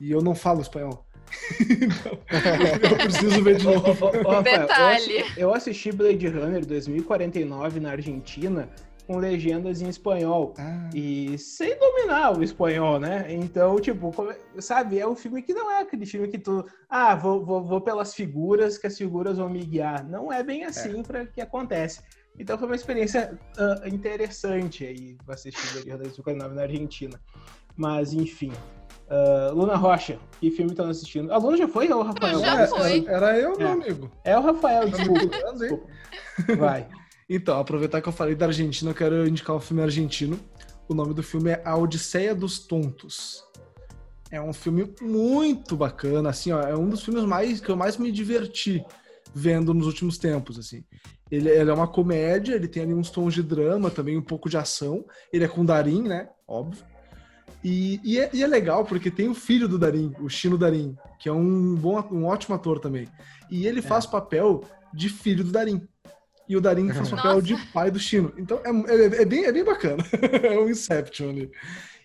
E 0.00 0.10
eu 0.10 0.22
não 0.22 0.34
falo 0.34 0.60
espanhol. 0.62 1.06
então, 1.60 2.18
eu 2.90 2.96
preciso 2.96 3.42
ver 3.44 3.56
de 3.56 3.64
novo. 3.64 3.86
ô, 4.04 4.08
ô, 4.08 4.30
Rafael, 4.32 4.34
eu 4.34 4.42
Detalhe. 4.42 5.18
assi- 5.20 5.32
Eu 5.40 5.54
assisti 5.54 5.92
Blade 5.92 6.26
Runner 6.28 6.64
2049 6.66 7.80
na 7.80 7.90
Argentina 7.92 8.68
com 9.06 9.16
legendas 9.18 9.80
em 9.82 9.88
espanhol. 9.88 10.54
Ah, 10.58 10.88
E 10.94 11.36
sem 11.38 11.76
dominar 11.78 12.36
o 12.38 12.42
espanhol, 12.42 12.98
né? 13.00 13.26
Então, 13.28 13.78
tipo, 13.80 14.12
sabe, 14.58 14.98
é 14.98 15.06
um 15.06 15.16
filme 15.16 15.42
que 15.42 15.52
não 15.52 15.70
é 15.70 15.80
aquele 15.80 16.06
filme 16.06 16.28
que 16.28 16.38
tu. 16.38 16.64
Ah, 16.88 17.14
vou, 17.14 17.44
vou, 17.44 17.64
vou 17.64 17.80
pelas 17.80 18.14
figuras, 18.14 18.78
que 18.78 18.86
as 18.86 18.96
figuras 18.96 19.36
vão 19.38 19.48
me 19.48 19.64
guiar. 19.64 20.04
Não 20.08 20.32
é 20.32 20.42
bem 20.42 20.64
assim 20.64 21.02
para 21.02 21.26
que 21.26 21.40
acontece. 21.40 22.00
Então 22.38 22.56
foi 22.56 22.66
uma 22.66 22.76
experiência 22.76 23.38
ah, 23.58 23.88
interessante 23.88 24.86
aí 24.86 25.16
assistir 25.28 25.72
Blade 25.72 25.90
Runner 25.90 26.04
2049 26.04 26.54
na 26.54 26.62
Argentina. 26.62 27.20
Mas, 27.76 28.12
enfim. 28.12 28.52
Ah, 29.08 29.50
Luna 29.52 29.74
Rocha, 29.76 30.18
que 30.40 30.50
filme 30.50 30.70
estão 30.70 30.88
assistindo? 30.88 31.32
A 31.32 31.36
Luna 31.36 31.56
já 31.56 31.68
foi 31.68 31.90
ou 31.92 32.00
o 32.00 32.02
Rafael? 32.02 32.34
Eu 32.34 32.40
já 32.40 32.60
é, 32.60 32.66
fui. 32.66 33.04
Era, 33.06 33.30
era 33.30 33.38
eu, 33.38 33.54
É. 33.54 33.58
meu 33.58 33.68
amigo. 33.68 34.10
É 34.24 34.38
o 34.38 34.40
Rafael, 34.40 34.88
desculpa. 34.88 35.26
Desculpa. 35.26 35.58
desculpa. 35.58 36.56
Vai. 36.56 36.88
Então, 37.32 37.60
aproveitar 37.60 38.02
que 38.02 38.08
eu 38.08 38.12
falei 38.12 38.34
da 38.34 38.46
Argentina, 38.46 38.90
eu 38.90 38.94
quero 38.94 39.24
indicar 39.24 39.54
um 39.54 39.60
filme 39.60 39.80
argentino. 39.80 40.36
O 40.88 40.94
nome 40.94 41.14
do 41.14 41.22
filme 41.22 41.50
é 41.52 41.62
A 41.64 41.76
Odisseia 41.76 42.34
dos 42.34 42.58
Tontos. 42.58 43.44
É 44.32 44.42
um 44.42 44.52
filme 44.52 44.92
muito 45.00 45.76
bacana, 45.76 46.30
assim, 46.30 46.50
ó, 46.50 46.60
é 46.60 46.76
um 46.76 46.88
dos 46.88 47.04
filmes 47.04 47.22
mais 47.22 47.60
que 47.60 47.68
eu 47.68 47.76
mais 47.76 47.96
me 47.96 48.10
diverti 48.10 48.84
vendo 49.34 49.72
nos 49.72 49.86
últimos 49.86 50.18
tempos, 50.18 50.58
assim. 50.58 50.84
Ele, 51.30 51.48
ele 51.48 51.70
é 51.70 51.74
uma 51.74 51.86
comédia, 51.86 52.54
ele 52.54 52.68
tem 52.68 52.82
ali 52.82 52.94
uns 52.94 53.10
tons 53.10 53.34
de 53.34 53.42
drama, 53.42 53.90
também 53.90 54.16
um 54.16 54.22
pouco 54.22 54.48
de 54.48 54.56
ação. 54.56 55.04
Ele 55.32 55.44
é 55.44 55.48
com 55.48 55.64
Darim, 55.64 56.02
né? 56.02 56.28
Óbvio. 56.46 56.84
E, 57.62 58.00
e, 58.02 58.18
é, 58.18 58.30
e 58.32 58.42
é 58.42 58.46
legal 58.46 58.84
porque 58.84 59.10
tem 59.10 59.28
o 59.28 59.34
filho 59.34 59.68
do 59.68 59.78
Darim, 59.78 60.14
o 60.18 60.28
Chino 60.28 60.56
Darim, 60.56 60.96
que 61.18 61.28
é 61.28 61.32
um 61.32 61.74
bom, 61.74 62.02
um 62.10 62.24
ótimo 62.24 62.54
ator 62.54 62.80
também. 62.80 63.06
E 63.50 63.66
ele 63.66 63.82
faz 63.82 64.06
papel 64.06 64.64
de 64.94 65.08
filho 65.08 65.44
do 65.44 65.52
Darim. 65.52 65.86
E 66.48 66.56
o 66.56 66.60
Darim 66.60 66.90
faz 66.90 67.10
papel 67.10 67.34
Nossa. 67.34 67.46
de 67.46 67.56
pai 67.72 67.90
do 67.90 67.98
Chino. 67.98 68.32
Então 68.36 68.60
é, 68.64 68.70
é, 68.92 69.22
é 69.22 69.24
bem, 69.24 69.44
é 69.44 69.52
bem 69.52 69.64
bacana. 69.64 70.02
é 70.42 70.58
um 70.58 70.68
Inception 70.68 71.30
ali. 71.30 71.50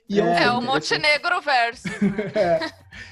E 0.08 0.22
um 0.22 0.26
É, 0.28 0.32
É 0.34 0.44
filme- 0.44 0.58
o 0.58 0.62
Montenegro 0.62 1.42
verso. 1.42 1.88
é. 2.38 2.72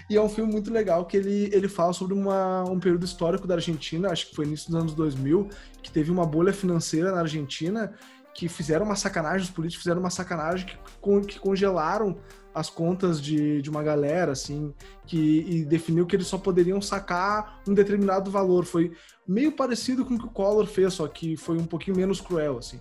E 0.09 0.15
é 0.15 0.21
um 0.21 0.29
filme 0.29 0.51
muito 0.51 0.71
legal 0.71 1.05
que 1.05 1.17
ele, 1.17 1.49
ele 1.53 1.67
fala 1.67 1.91
sobre 1.93 2.13
uma, 2.13 2.63
um 2.69 2.79
período 2.79 3.03
histórico 3.05 3.47
da 3.47 3.55
Argentina, 3.55 4.09
acho 4.11 4.29
que 4.29 4.35
foi 4.35 4.45
início 4.45 4.69
dos 4.71 4.79
anos 4.79 4.93
2000, 4.93 5.49
que 5.81 5.91
teve 5.91 6.11
uma 6.11 6.25
bolha 6.25 6.53
financeira 6.53 7.11
na 7.11 7.21
Argentina 7.21 7.93
que 8.35 8.47
fizeram 8.49 8.85
uma 8.85 8.95
sacanagem, 8.95 9.41
os 9.45 9.51
políticos 9.51 9.83
fizeram 9.83 9.99
uma 9.99 10.09
sacanagem 10.09 10.65
que, 10.65 11.21
que 11.27 11.39
congelaram 11.39 12.17
as 12.53 12.67
contas 12.69 13.21
de, 13.21 13.61
de 13.61 13.69
uma 13.69 13.83
galera, 13.83 14.31
assim, 14.31 14.73
que, 15.05 15.45
e 15.47 15.65
definiu 15.65 16.05
que 16.07 16.15
eles 16.15 16.25
só 16.27 16.37
poderiam 16.37 16.81
sacar 16.81 17.59
um 17.67 17.73
determinado 17.75 18.31
valor. 18.31 18.65
Foi 18.65 18.91
meio 19.27 19.51
parecido 19.51 20.03
com 20.05 20.15
o 20.15 20.19
que 20.19 20.25
o 20.25 20.29
Collor 20.31 20.65
fez, 20.65 20.93
só 20.95 21.07
que 21.07 21.35
foi 21.37 21.57
um 21.57 21.65
pouquinho 21.65 21.95
menos 21.97 22.19
cruel, 22.21 22.57
assim. 22.57 22.79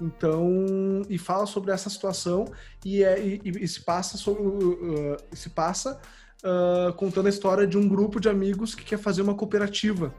Então, 0.00 1.02
e 1.08 1.18
fala 1.18 1.46
sobre 1.46 1.70
essa 1.70 1.90
situação 1.90 2.46
e, 2.84 3.04
é, 3.04 3.20
e, 3.20 3.40
e 3.44 3.68
se 3.68 3.80
passa 3.80 4.16
sobre, 4.16 4.42
uh, 4.42 5.16
se 5.32 5.50
passa 5.50 6.00
uh, 6.42 6.92
contando 6.94 7.26
a 7.26 7.30
história 7.30 7.66
de 7.66 7.76
um 7.76 7.88
grupo 7.88 8.20
de 8.20 8.28
amigos 8.28 8.74
que 8.74 8.84
quer 8.84 8.98
fazer 8.98 9.22
uma 9.22 9.34
cooperativa. 9.34 10.14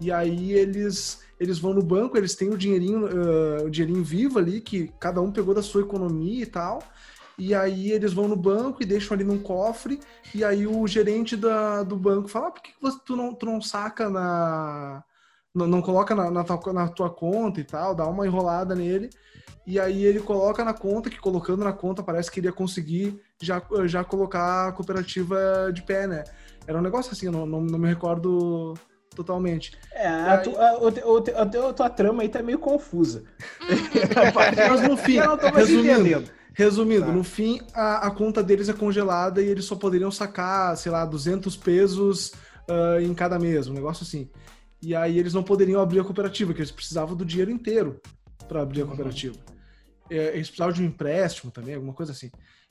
E 0.00 0.12
aí 0.12 0.52
eles 0.52 1.24
eles 1.38 1.58
vão 1.58 1.74
no 1.74 1.82
banco, 1.82 2.16
eles 2.16 2.34
têm 2.34 2.48
o 2.48 2.56
dinheirinho, 2.56 3.06
uh, 3.06 3.66
o 3.66 3.70
dinheirinho 3.70 4.02
vivo 4.02 4.38
ali 4.38 4.60
que 4.60 4.90
cada 4.98 5.20
um 5.20 5.30
pegou 5.30 5.54
da 5.54 5.62
sua 5.62 5.82
economia 5.82 6.42
e 6.42 6.46
tal. 6.46 6.82
E 7.38 7.54
aí 7.54 7.92
eles 7.92 8.14
vão 8.14 8.26
no 8.26 8.36
banco 8.36 8.82
e 8.82 8.86
deixam 8.86 9.14
ali 9.14 9.22
num 9.22 9.38
cofre. 9.38 10.00
E 10.34 10.42
aí 10.42 10.66
o 10.66 10.86
gerente 10.86 11.36
da, 11.36 11.82
do 11.82 11.96
banco 11.96 12.28
fala: 12.28 12.48
ah, 12.48 12.50
por 12.50 12.62
que 12.62 12.72
que 12.72 12.80
você, 12.80 12.98
tu, 13.04 13.14
não, 13.14 13.34
tu 13.34 13.44
não 13.44 13.60
saca 13.60 14.08
na. 14.08 15.04
Não, 15.56 15.66
não 15.66 15.80
coloca 15.80 16.14
na, 16.14 16.30
na, 16.30 16.44
tua, 16.44 16.72
na 16.72 16.86
tua 16.88 17.08
conta 17.08 17.60
e 17.60 17.64
tal, 17.64 17.94
dá 17.94 18.06
uma 18.06 18.26
enrolada 18.26 18.74
nele. 18.74 19.08
E 19.66 19.80
aí 19.80 20.04
ele 20.04 20.20
coloca 20.20 20.62
na 20.62 20.74
conta, 20.74 21.08
que 21.10 21.18
colocando 21.18 21.64
na 21.64 21.72
conta 21.72 22.02
parece 22.02 22.30
que 22.30 22.38
ele 22.38 22.46
ia 22.46 22.52
conseguir 22.52 23.20
já, 23.40 23.60
já 23.86 24.04
colocar 24.04 24.68
a 24.68 24.72
cooperativa 24.72 25.70
de 25.72 25.82
pé, 25.82 26.06
né? 26.06 26.22
Era 26.66 26.78
um 26.78 26.82
negócio 26.82 27.10
assim, 27.12 27.26
eu 27.26 27.32
não, 27.32 27.46
não, 27.46 27.60
não 27.62 27.78
me 27.78 27.88
recordo 27.88 28.74
totalmente. 29.14 29.72
É, 29.92 30.06
a, 30.06 30.38
tu, 30.38 30.50
a, 30.56 30.68
a, 30.70 31.46
tua- 31.46 31.70
a 31.70 31.72
tua 31.72 31.88
trama 31.90 32.22
aí 32.22 32.28
tá 32.28 32.42
meio 32.42 32.58
confusa. 32.58 33.24
Mas 34.68 34.82
no 34.88 34.96
fim, 34.96 35.14
eu 35.14 35.26
não 35.26 35.38
tô 35.38 35.50
mais 35.50 35.68
resumindo, 35.68 36.00
entendendo. 36.00 36.30
Resumindo, 36.52 37.06
Tá. 37.06 37.12
no 37.12 37.24
fim, 37.24 37.60
a, 37.74 38.06
a 38.06 38.10
conta 38.10 38.42
deles 38.42 38.68
é 38.68 38.72
congelada 38.72 39.42
e 39.42 39.48
eles 39.48 39.64
só 39.64 39.74
poderiam 39.76 40.10
sacar, 40.10 40.76
sei 40.76 40.92
lá, 40.92 41.04
200 41.04 41.56
pesos 41.56 42.32
ah, 42.68 43.00
em 43.00 43.12
cada 43.14 43.38
mês, 43.38 43.68
um 43.68 43.74
negócio 43.74 44.04
assim. 44.04 44.28
E 44.86 44.94
aí 44.94 45.18
eles 45.18 45.34
não 45.34 45.42
poderiam 45.42 45.80
abrir 45.80 45.98
a 45.98 46.04
cooperativa, 46.04 46.54
que 46.54 46.60
eles 46.60 46.70
precisavam 46.70 47.16
do 47.16 47.24
dinheiro 47.24 47.50
inteiro 47.50 48.00
para 48.46 48.62
abrir 48.62 48.82
a 48.82 48.84
Uhum. 48.84 48.90
cooperativa. 48.90 49.34
É, 50.08 50.28
eles 50.34 50.46
precisavam 50.46 50.72
de 50.72 50.80
um 50.80 50.84
empréstimo 50.86 51.50
também, 51.50 51.74
alguma 51.74 51.92
coisa 51.92 52.12
assim. 52.12 52.30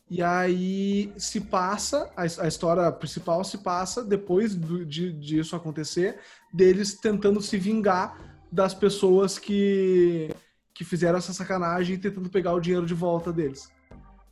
E 0.09 0.23
aí 0.23 1.11
se 1.17 1.41
passa, 1.41 2.09
a, 2.15 2.21
a 2.21 2.47
história 2.47 2.89
principal 2.89 3.43
se 3.43 3.57
passa 3.57 4.01
depois 4.01 4.55
do- 4.55 4.85
de, 4.85 5.11
disso 5.11 5.57
acontecer, 5.57 6.17
deles 6.53 6.93
tentando 6.95 7.41
se 7.41 7.57
vingar 7.57 8.17
das 8.49 8.73
pessoas 8.73 9.37
que, 9.37 10.29
que 10.73 10.85
fizeram 10.85 11.17
essa 11.17 11.33
sacanagem 11.33 11.95
e 11.95 11.99
tentando 11.99 12.29
pegar 12.29 12.53
o 12.53 12.61
dinheiro 12.61 12.85
de 12.85 12.93
volta 12.93 13.33
deles. 13.33 13.69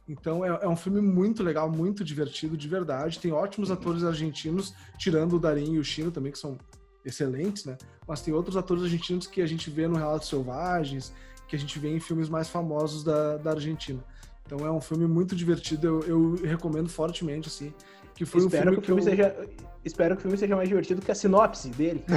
Então 0.08 0.46
é, 0.46 0.60
é 0.62 0.70
um 0.70 0.76
filme 0.78 1.02
muito 1.02 1.44
legal, 1.44 1.70
muito 1.70 2.02
divertido, 2.02 2.56
de 2.56 2.68
verdade. 2.70 3.20
Tem 3.20 3.34
ótimos 3.34 3.70
atores 3.70 4.06
argentinos, 4.06 4.74
tirando 4.98 5.34
o 5.36 5.40
Darim 5.40 5.74
e 5.74 5.80
o 5.80 5.84
Chino 5.84 6.12
também, 6.12 6.32
que 6.32 6.40
são 6.40 6.58
excelentes, 7.06 7.66
né? 7.66 7.78
Mas 8.08 8.22
tem 8.22 8.34
outros 8.34 8.56
atores 8.58 8.84
argentinos 8.84 9.28
que 9.28 9.42
a 9.42 9.46
gente 9.46 9.70
vê 9.70 9.88
no 9.88 9.96
Relatos 9.98 10.28
Selvagens, 10.30 11.14
que 11.48 11.56
a 11.56 11.60
gente 11.60 11.78
vê 11.80 11.90
em 11.90 12.00
filmes 12.00 12.30
mais 12.30 12.48
famosos 12.50 13.04
da, 13.04 13.38
da 13.38 13.52
Argentina. 13.52 14.04
Então 14.46 14.66
é 14.66 14.72
um 14.72 14.82
filme 14.82 15.06
muito 15.08 15.36
divertido, 15.36 15.88
eu, 15.88 16.04
eu 16.04 16.36
recomendo 16.46 16.90
fortemente, 16.90 17.48
assim. 17.48 17.74
Que 18.16 18.26
foi 18.26 18.42
espero, 18.42 18.72
um 18.72 18.76
que 18.76 18.80
o 18.82 18.84
filme 18.84 19.02
filme 19.02 19.16
que 19.18 19.22
eu... 19.24 19.26
seja, 19.34 19.50
espero 19.84 20.16
que 20.16 20.20
o 20.20 20.22
filme 20.24 20.38
seja 20.38 20.56
mais 20.56 20.70
divertido 20.70 21.02
que 21.02 21.12
a 21.12 21.16
sinopse 21.16 21.70
dele. 21.70 22.04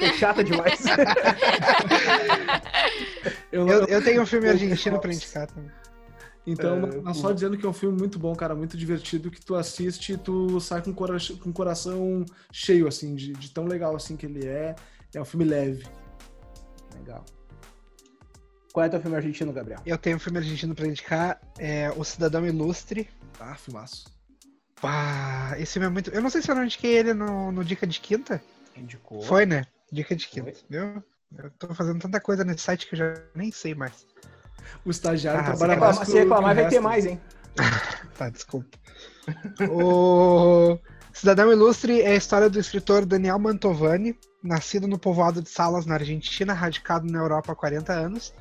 É 0.00 0.12
chata 0.14 0.42
demais. 0.44 0.80
eu- 3.52 3.68
Eu, 3.68 3.84
eu- 3.86 4.02
tenho 4.02 4.22
um 4.22 4.26
filme 4.26 4.48
argentino 4.48 4.98
pra 5.00 5.12
indicar 5.12 5.46
também. 5.46 5.70
Então, 6.46 6.76
É, 6.84 7.00
mas 7.00 7.16
só 7.16 7.32
dizendo 7.32 7.58
que 7.58 7.66
é 7.66 7.68
um 7.68 7.72
filme 7.72 7.98
muito 7.98 8.18
bom, 8.20 8.34
cara, 8.36 8.54
muito 8.54 8.76
divertido, 8.76 9.30
que 9.32 9.40
tu 9.44 9.56
assiste 9.56 10.12
e 10.12 10.16
tu 10.16 10.60
sai 10.60 10.80
com 10.80 10.90
o 10.90 10.94
cora- 10.94 11.16
com 11.42 11.50
o 11.50 11.52
coração 11.52 12.24
cheio, 12.52 12.86
assim, 12.86 13.16
de, 13.16 13.32
de 13.32 13.50
tão 13.50 13.64
legal 13.64 13.96
assim 13.96 14.16
que 14.16 14.26
ele 14.26 14.46
é. 14.46 14.76
É 15.14 15.20
um 15.20 15.24
filme 15.24 15.44
leve. 15.44 15.84
Legal. 16.94 17.24
Qual 18.72 18.84
é 18.84 18.88
teu 18.88 19.00
filme 19.00 19.16
argentino, 19.16 19.52
Gabriel? 19.52 19.80
Eu 19.86 19.96
tenho 19.98 20.16
um 20.16 20.20
filme 20.20 20.38
argentino 20.38 20.74
pra 20.74 20.86
indicar, 20.86 21.40
é 21.58 21.90
O 21.96 22.04
Cidadão 22.04 22.46
Ilustre. 22.46 23.08
Ah, 23.40 23.54
filmaço. 23.56 24.04
Pá, 24.80 25.56
esse 25.58 25.72
filme 25.74 25.86
é 25.86 25.90
muito. 25.90 26.10
Eu 26.10 26.20
não 26.20 26.28
sei 26.30 26.42
se 26.42 26.50
eu 26.50 26.54
não 26.54 26.64
indiquei 26.64 26.96
ele 26.98 27.14
no, 27.14 27.50
no 27.50 27.64
Dica 27.64 27.86
de 27.86 27.98
Quinta. 27.98 28.42
Indicou. 28.76 29.22
Foi, 29.22 29.46
né? 29.46 29.64
Dica 29.90 30.14
de 30.14 30.28
Quinta, 30.28 30.52
Foi. 30.52 30.62
viu? 30.68 31.02
Eu 31.38 31.50
tô 31.58 31.74
fazendo 31.74 31.98
tanta 31.98 32.20
coisa 32.20 32.44
nesse 32.44 32.60
site 32.64 32.86
que 32.86 32.94
eu 32.94 32.98
já 32.98 33.14
nem 33.34 33.50
sei 33.50 33.74
mais. 33.74 34.06
O 34.84 34.90
estagiário 34.90 35.40
Ah, 35.40 35.44
Se 35.44 35.46
trabalha 35.58 35.80
mais 35.80 35.98
reclamar, 35.98 36.04
que 36.06 36.10
se 36.12 36.18
reclamar 36.18 36.54
vai 36.54 36.68
ter 36.68 36.80
mais, 36.80 37.06
hein? 37.06 37.20
Tá, 38.16 38.30
desculpa. 38.30 38.78
o 39.68 40.78
Cidadão 41.12 41.50
Ilustre 41.52 42.00
é 42.02 42.12
a 42.12 42.16
história 42.16 42.48
do 42.48 42.58
escritor 42.58 43.04
Daniel 43.06 43.38
Mantovani, 43.38 44.18
nascido 44.42 44.86
no 44.86 44.98
povoado 44.98 45.42
de 45.42 45.48
Salas, 45.50 45.86
na 45.86 45.94
Argentina, 45.94 46.52
radicado 46.52 47.06
na 47.10 47.18
Europa 47.18 47.52
há 47.52 47.56
40 47.56 47.92
anos, 47.92 48.34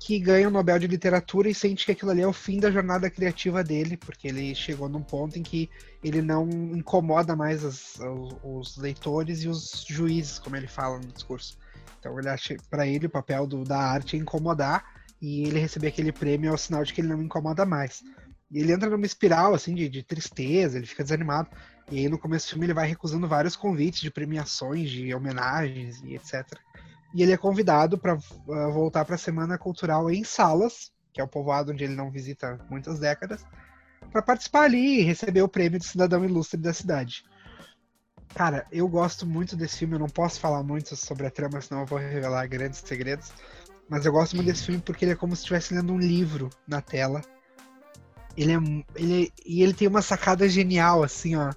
que 0.00 0.18
ganha 0.18 0.48
o 0.48 0.50
Nobel 0.50 0.78
de 0.80 0.88
Literatura 0.88 1.48
e 1.48 1.54
sente 1.54 1.86
que 1.86 1.92
aquilo 1.92 2.10
ali 2.10 2.22
é 2.22 2.26
o 2.26 2.32
fim 2.32 2.58
da 2.58 2.70
jornada 2.72 3.08
criativa 3.08 3.62
dele, 3.62 3.96
porque 3.96 4.26
ele 4.28 4.52
chegou 4.54 4.88
num 4.88 5.02
ponto 5.02 5.38
em 5.38 5.42
que 5.42 5.70
ele 6.02 6.20
não 6.20 6.48
incomoda 6.48 7.36
mais 7.36 7.64
as- 7.64 7.98
os, 8.00 8.36
os 8.42 8.76
leitores 8.76 9.44
e 9.44 9.48
os 9.48 9.84
juízes, 9.88 10.40
como 10.40 10.56
ele 10.56 10.66
fala 10.66 10.98
no 10.98 11.06
discurso. 11.06 11.56
Então, 12.00 12.18
ele 12.18 12.28
acha, 12.28 12.56
para 12.68 12.84
ele, 12.84 13.06
o 13.06 13.10
papel 13.10 13.46
do- 13.46 13.62
da 13.62 13.78
arte 13.78 14.16
é 14.16 14.18
incomodar, 14.18 14.84
e 15.22 15.44
ele 15.44 15.60
receber 15.60 15.86
aquele 15.86 16.10
prêmio 16.10 16.50
é 16.50 16.52
o 16.52 16.58
sinal 16.58 16.82
de 16.82 16.92
que 16.92 17.00
ele 17.00 17.06
não 17.06 17.22
incomoda 17.22 17.64
mais. 17.64 18.02
E 18.50 18.58
ele 18.58 18.72
entra 18.72 18.90
numa 18.90 19.06
espiral, 19.06 19.54
assim, 19.54 19.72
de, 19.72 19.88
de 19.88 20.02
tristeza, 20.02 20.76
ele 20.76 20.86
fica 20.86 21.04
desanimado. 21.04 21.48
E 21.88 22.00
aí, 22.00 22.08
no 22.08 22.18
começo 22.18 22.48
do 22.48 22.50
filme, 22.50 22.66
ele 22.66 22.74
vai 22.74 22.88
recusando 22.88 23.28
vários 23.28 23.54
convites 23.54 24.00
de 24.00 24.10
premiações, 24.10 24.90
de 24.90 25.14
homenagens 25.14 26.02
e 26.02 26.16
etc. 26.16 26.44
E 27.14 27.22
ele 27.22 27.30
é 27.30 27.36
convidado 27.36 27.96
para 27.96 28.16
voltar 28.72 29.04
para 29.04 29.14
a 29.14 29.18
Semana 29.18 29.56
Cultural 29.56 30.10
em 30.10 30.24
Salas, 30.24 30.90
que 31.12 31.20
é 31.20 31.24
o 31.24 31.28
povoado 31.28 31.70
onde 31.70 31.84
ele 31.84 31.94
não 31.94 32.10
visita 32.10 32.58
muitas 32.68 32.98
décadas, 32.98 33.44
para 34.10 34.22
participar 34.22 34.62
ali 34.62 35.00
e 35.00 35.02
receber 35.02 35.42
o 35.42 35.48
prêmio 35.48 35.78
de 35.78 35.86
cidadão 35.86 36.24
ilustre 36.24 36.60
da 36.60 36.72
cidade. 36.72 37.22
Cara, 38.34 38.66
eu 38.72 38.88
gosto 38.88 39.26
muito 39.26 39.54
desse 39.54 39.78
filme, 39.78 39.94
eu 39.94 39.98
não 39.98 40.08
posso 40.08 40.40
falar 40.40 40.62
muito 40.62 40.96
sobre 40.96 41.26
a 41.26 41.30
trama, 41.30 41.60
senão 41.60 41.82
eu 41.82 41.86
vou 41.86 41.98
revelar 41.98 42.46
grandes 42.48 42.80
segredos. 42.80 43.30
Mas 43.88 44.06
eu 44.06 44.12
gosto 44.12 44.34
muito 44.36 44.46
desse 44.46 44.64
filme 44.64 44.80
porque 44.80 45.04
ele 45.04 45.12
é 45.12 45.16
como 45.16 45.34
se 45.34 45.42
estivesse 45.42 45.74
lendo 45.74 45.92
um 45.92 45.98
livro 45.98 46.48
na 46.66 46.80
tela. 46.80 47.20
Ele 48.36 48.52
é, 48.52 48.58
ele 48.96 49.24
é, 49.24 49.42
e 49.44 49.62
ele 49.62 49.74
tem 49.74 49.88
uma 49.88 50.02
sacada 50.02 50.48
genial, 50.48 51.02
assim, 51.02 51.36
ó. 51.36 51.50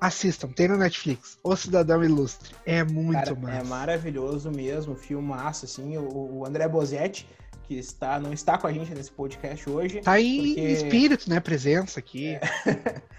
Assistam, 0.00 0.48
tem 0.48 0.66
no 0.66 0.76
Netflix. 0.76 1.38
O 1.44 1.54
Cidadão 1.54 2.02
Ilustre. 2.02 2.54
É 2.66 2.82
muito 2.82 3.18
Cara, 3.18 3.30
é 3.30 3.34
massa. 3.34 3.56
É 3.56 3.62
maravilhoso 3.62 4.50
mesmo, 4.50 4.96
filmaço, 4.96 5.64
assim. 5.64 5.96
O, 5.96 6.38
o 6.38 6.46
André 6.46 6.66
Bozetti 6.66 7.26
que 7.66 7.78
está, 7.78 8.18
não 8.18 8.32
está 8.32 8.58
com 8.58 8.66
a 8.66 8.72
gente 8.72 8.94
nesse 8.94 9.10
podcast 9.10 9.68
hoje. 9.68 10.00
Tá 10.00 10.20
em 10.20 10.54
porque... 10.54 10.60
espírito, 10.60 11.30
né? 11.30 11.40
Presença 11.40 12.00
aqui. 12.00 12.34
É. 12.34 12.40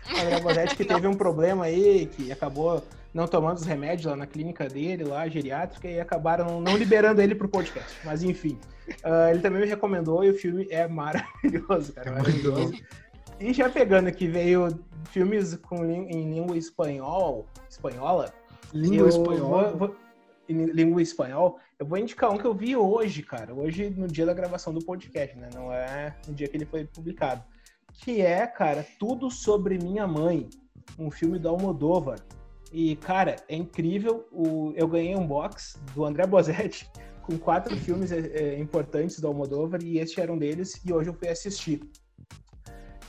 André 0.21 0.39
Bozetti 0.41 0.75
que 0.75 0.85
teve 0.85 1.07
um 1.07 1.13
problema 1.13 1.65
aí, 1.65 2.05
que 2.07 2.31
acabou 2.31 2.83
não 3.13 3.27
tomando 3.27 3.57
os 3.57 3.65
remédios 3.65 4.05
lá 4.05 4.15
na 4.15 4.25
clínica 4.25 4.67
dele, 4.67 5.03
lá, 5.03 5.27
geriátrica, 5.27 5.87
e 5.87 5.99
acabaram 5.99 6.59
não 6.59 6.75
liberando 6.75 7.21
ele 7.21 7.35
pro 7.35 7.47
podcast. 7.47 7.95
Mas 8.03 8.23
enfim, 8.23 8.57
uh, 9.05 9.29
ele 9.29 9.39
também 9.39 9.61
me 9.61 9.67
recomendou 9.67 10.23
e 10.23 10.31
o 10.31 10.33
filme 10.33 10.67
é 10.69 10.87
maravilhoso, 10.87 11.93
cara. 11.93 12.09
É 12.09 12.11
maravilhoso. 12.11 12.73
E 13.39 13.53
já 13.53 13.69
pegando 13.69 14.07
aqui, 14.07 14.27
veio 14.27 14.79
filmes 15.11 15.55
com, 15.55 15.85
em 15.85 16.33
língua 16.33 16.57
espanhol, 16.57 17.45
espanhola. 17.69 18.33
Língua 18.73 19.09
espanhola. 19.09 19.69
Vou, 19.69 19.77
vou, 19.77 19.95
em 20.47 20.65
língua 20.65 21.01
espanhol, 21.01 21.59
eu 21.79 21.85
vou 21.85 21.97
indicar 21.97 22.31
um 22.31 22.37
que 22.37 22.45
eu 22.45 22.53
vi 22.53 22.75
hoje, 22.75 23.23
cara. 23.23 23.53
Hoje, 23.53 23.89
no 23.89 24.07
dia 24.07 24.25
da 24.25 24.33
gravação 24.33 24.73
do 24.73 24.83
podcast, 24.83 25.37
né? 25.37 25.49
Não 25.53 25.71
é 25.71 26.15
no 26.27 26.33
dia 26.33 26.47
que 26.47 26.57
ele 26.57 26.65
foi 26.65 26.85
publicado. 26.85 27.43
Que 27.93 28.21
é, 28.21 28.45
cara, 28.47 28.85
Tudo 28.99 29.29
Sobre 29.29 29.77
Minha 29.77 30.07
Mãe. 30.07 30.49
Um 30.97 31.09
filme 31.09 31.39
do 31.39 31.49
Almodóvar. 31.49 32.19
E, 32.71 32.95
cara, 32.97 33.35
é 33.47 33.55
incrível. 33.55 34.27
O, 34.31 34.73
eu 34.75 34.87
ganhei 34.87 35.15
um 35.15 35.25
box 35.25 35.79
do 35.93 36.03
André 36.03 36.25
Bozetti 36.25 36.89
com 37.21 37.37
quatro 37.37 37.75
filmes 37.77 38.11
é, 38.11 38.59
importantes 38.59 39.19
do 39.19 39.27
Almodóvar 39.27 39.81
e 39.83 39.99
este 39.99 40.19
era 40.19 40.33
um 40.33 40.37
deles. 40.37 40.81
E 40.85 40.91
hoje 40.91 41.09
eu 41.09 41.13
fui 41.13 41.29
assistir. 41.29 41.81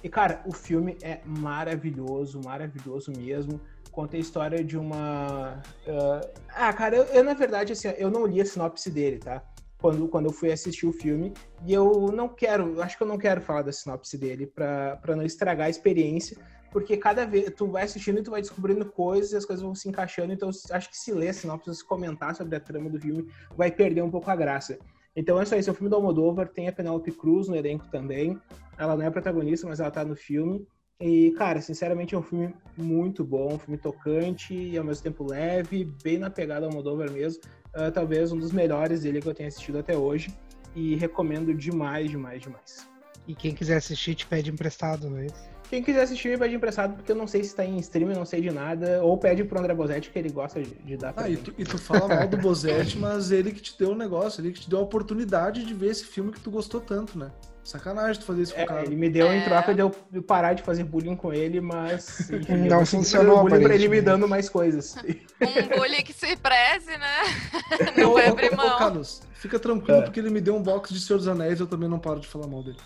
E, 0.02 0.09
cara, 0.09 0.43
o 0.44 0.52
filme 0.52 0.98
é 1.02 1.20
maravilhoso, 1.24 2.39
maravilhoso 2.44 3.11
mesmo. 3.16 3.59
Conta 3.95 4.16
a 4.16 4.21
história 4.21 4.65
de 4.65 4.77
uma. 4.77 5.62
Uh... 5.87 6.29
Ah, 6.49 6.73
cara, 6.73 6.97
eu, 6.97 7.05
eu, 7.05 7.25
na 7.25 7.35
verdade, 7.35 7.73
assim, 7.73 7.89
eu 7.97 8.11
não 8.11 8.27
li 8.27 8.41
a 8.41 8.45
sinopse 8.45 8.91
dele, 8.91 9.19
tá? 9.19 9.43
Quando, 9.79 10.09
quando 10.09 10.27
eu 10.27 10.33
fui 10.33 10.51
assistir 10.51 10.87
o 10.87 10.93
filme. 10.93 11.33
E 11.65 11.73
eu 11.73 12.11
não 12.12 12.29
quero, 12.29 12.83
acho 12.83 12.97
que 12.97 13.03
eu 13.03 13.07
não 13.07 13.19
quero 13.19 13.41
falar 13.41 13.62
da 13.62 13.73
sinopse 13.73 14.19
dele 14.19 14.47
para 14.47 15.16
não 15.16 15.23
estragar 15.23 15.66
a 15.66 15.71
experiência 15.71 16.37
porque 16.75 16.97
cada 16.97 17.25
vez 17.25 17.53
tu 17.57 17.69
vai 17.69 17.85
assistindo 17.85 18.19
e 18.19 18.23
tu 18.25 18.33
vai 18.33 18.41
descobrindo 18.41 18.85
coisas 18.85 19.31
e 19.31 19.37
as 19.37 19.45
coisas 19.45 19.62
vão 19.62 19.77
se 19.77 19.89
encaixando, 19.89 20.33
então 20.33 20.51
acho 20.73 20.91
que 20.91 20.97
se 20.97 21.12
ler 21.12 21.29
a 21.29 21.33
sinopse, 21.33 21.73
se 21.73 21.87
comentar 21.87 22.35
sobre 22.35 22.57
a 22.57 22.61
trama 22.61 22.91
do 22.91 23.01
filme, 23.01 23.29
vai 23.57 23.71
perder 23.71 24.03
um 24.03 24.11
pouco 24.11 24.29
a 24.29 24.35
graça. 24.35 24.77
Então 25.15 25.41
é 25.41 25.45
só 25.45 25.55
isso, 25.55 25.71
é 25.71 25.73
o 25.73 25.77
filme 25.77 25.89
do 25.89 25.95
Almodóvar, 25.95 26.49
tem 26.49 26.66
a 26.66 26.73
Penelope 26.73 27.12
Cruz 27.12 27.47
no 27.47 27.55
elenco 27.55 27.87
também, 27.93 28.37
ela 28.77 28.97
não 28.97 29.07
é 29.07 29.11
protagonista, 29.11 29.69
mas 29.69 29.79
ela 29.79 29.89
tá 29.93 30.05
no 30.05 30.16
filme, 30.16 30.66
e, 31.01 31.33
cara, 31.33 31.61
sinceramente 31.61 32.15
é 32.15 32.19
um 32.19 32.23
filme 32.23 32.55
muito 32.77 33.25
bom, 33.25 33.55
um 33.55 33.59
filme 33.59 33.77
tocante 33.77 34.55
e 34.55 34.79
ao 34.79 34.85
mesmo 34.85 35.03
tempo 35.03 35.25
leve, 35.25 35.85
bem 36.03 36.19
na 36.19 36.31
pegada 36.31 36.66
Almodóvar 36.66 37.11
mesmo, 37.11 37.43
uh, 37.75 37.91
talvez 37.93 38.33
um 38.33 38.39
dos 38.39 38.53
melhores 38.53 39.03
dele 39.03 39.21
que 39.21 39.29
eu 39.29 39.35
tenha 39.35 39.49
assistido 39.49 39.79
até 39.79 39.97
hoje, 39.97 40.33
e 40.75 40.95
recomendo 40.97 41.55
demais, 41.55 42.11
demais, 42.11 42.43
demais. 42.43 42.89
E 43.27 43.35
quem 43.35 43.55
quiser 43.55 43.77
assistir, 43.77 44.15
te 44.15 44.27
pede 44.27 44.51
emprestado, 44.51 45.09
não 45.09 45.19
é 45.19 45.27
isso? 45.27 45.53
Quem 45.74 45.82
quiser 45.82 46.02
assistir, 46.02 46.28
me 46.28 46.38
pede 46.38 46.55
emprestado, 46.55 46.94
porque 46.94 47.10
eu 47.10 47.16
não 47.16 47.26
sei 47.26 47.42
se 47.42 47.52
tá 47.52 47.64
em 47.64 47.76
stream, 47.80 48.10
não 48.10 48.24
sei 48.24 48.40
de 48.40 48.52
nada. 48.52 49.02
Ou 49.02 49.18
pede 49.18 49.42
pro 49.42 49.59
André 49.59 49.74
Bozetti, 49.74 50.09
que 50.09 50.16
ele 50.16 50.30
gosta 50.30 50.62
de, 50.62 50.72
de 50.72 50.96
dar 50.96 51.12
pra 51.12 51.24
ah, 51.24 51.28
e 51.28 51.36
tu, 51.36 51.52
e 51.59 51.64
tu, 51.64 51.76
fala 51.78 52.06
mal 52.06 52.28
do 52.28 52.36
Bozetti, 52.38 52.96
mas 52.96 53.32
ele 53.32 53.51
que 53.51 53.60
te 53.60 53.76
deu 53.76 53.90
um 53.90 53.96
negócio, 53.96 54.40
ele 54.40 54.52
que 54.52 54.60
te 54.60 54.70
deu 54.70 54.78
a 54.78 54.82
oportunidade 54.82 55.64
de 55.64 55.74
ver 55.74 55.88
esse 55.88 56.05
filme 56.05 56.30
que 56.30 56.38
tu 56.38 56.48
gostou 56.48 56.80
tanto, 56.80 57.18
né? 57.18 57.32
Sacanagem 57.64 58.20
tu 58.20 58.24
fazer 58.24 58.42
isso 58.42 58.55
com 58.55 58.60
é, 58.60 58.64
o 58.64 58.66
cara. 58.68 58.82
Ele 58.82 58.94
me 58.94 59.10
deu 59.10 59.26
é... 59.26 59.36
em 59.36 59.42
troca 59.42 59.74
de 59.74 59.80
eu 59.80 59.90
parar 60.24 60.52
de 60.52 60.62
fazer 60.62 60.84
bullying 60.84 61.16
com 61.16 61.32
ele, 61.32 61.60
mas. 61.60 62.20
Enfim, 62.30 62.68
não 62.68 62.86
funcionou. 62.86 63.42
bullying 63.42 63.64
pra 63.64 63.74
ele 63.74 63.88
me 63.88 64.01
dando 64.01 64.28
mais 64.28 64.48
coisas. 64.48 64.94
Um 65.42 65.78
bullying 65.78 66.05
que 66.05 66.12
se 66.12 66.36
preze, 66.36 66.96
né? 66.96 67.92
Não 67.98 68.14
vai 68.14 68.28
abrir 68.28 68.55
mão. 68.55 68.76
Ô, 68.76 68.78
Carlos, 68.78 69.22
fica 69.34 69.59
tranquilo, 69.59 69.98
é. 69.98 70.02
porque 70.02 70.20
ele 70.20 70.30
me 70.30 70.40
deu 70.40 70.55
um 70.55 70.62
box 70.62 70.94
de 70.94 71.01
Senhor 71.01 71.18
dos 71.18 71.26
Anéis 71.26 71.59
eu 71.59 71.66
também 71.66 71.88
não 71.88 71.98
paro 71.98 72.20
de 72.20 72.28
falar 72.28 72.46
mal 72.46 72.62
dele. 72.62 72.78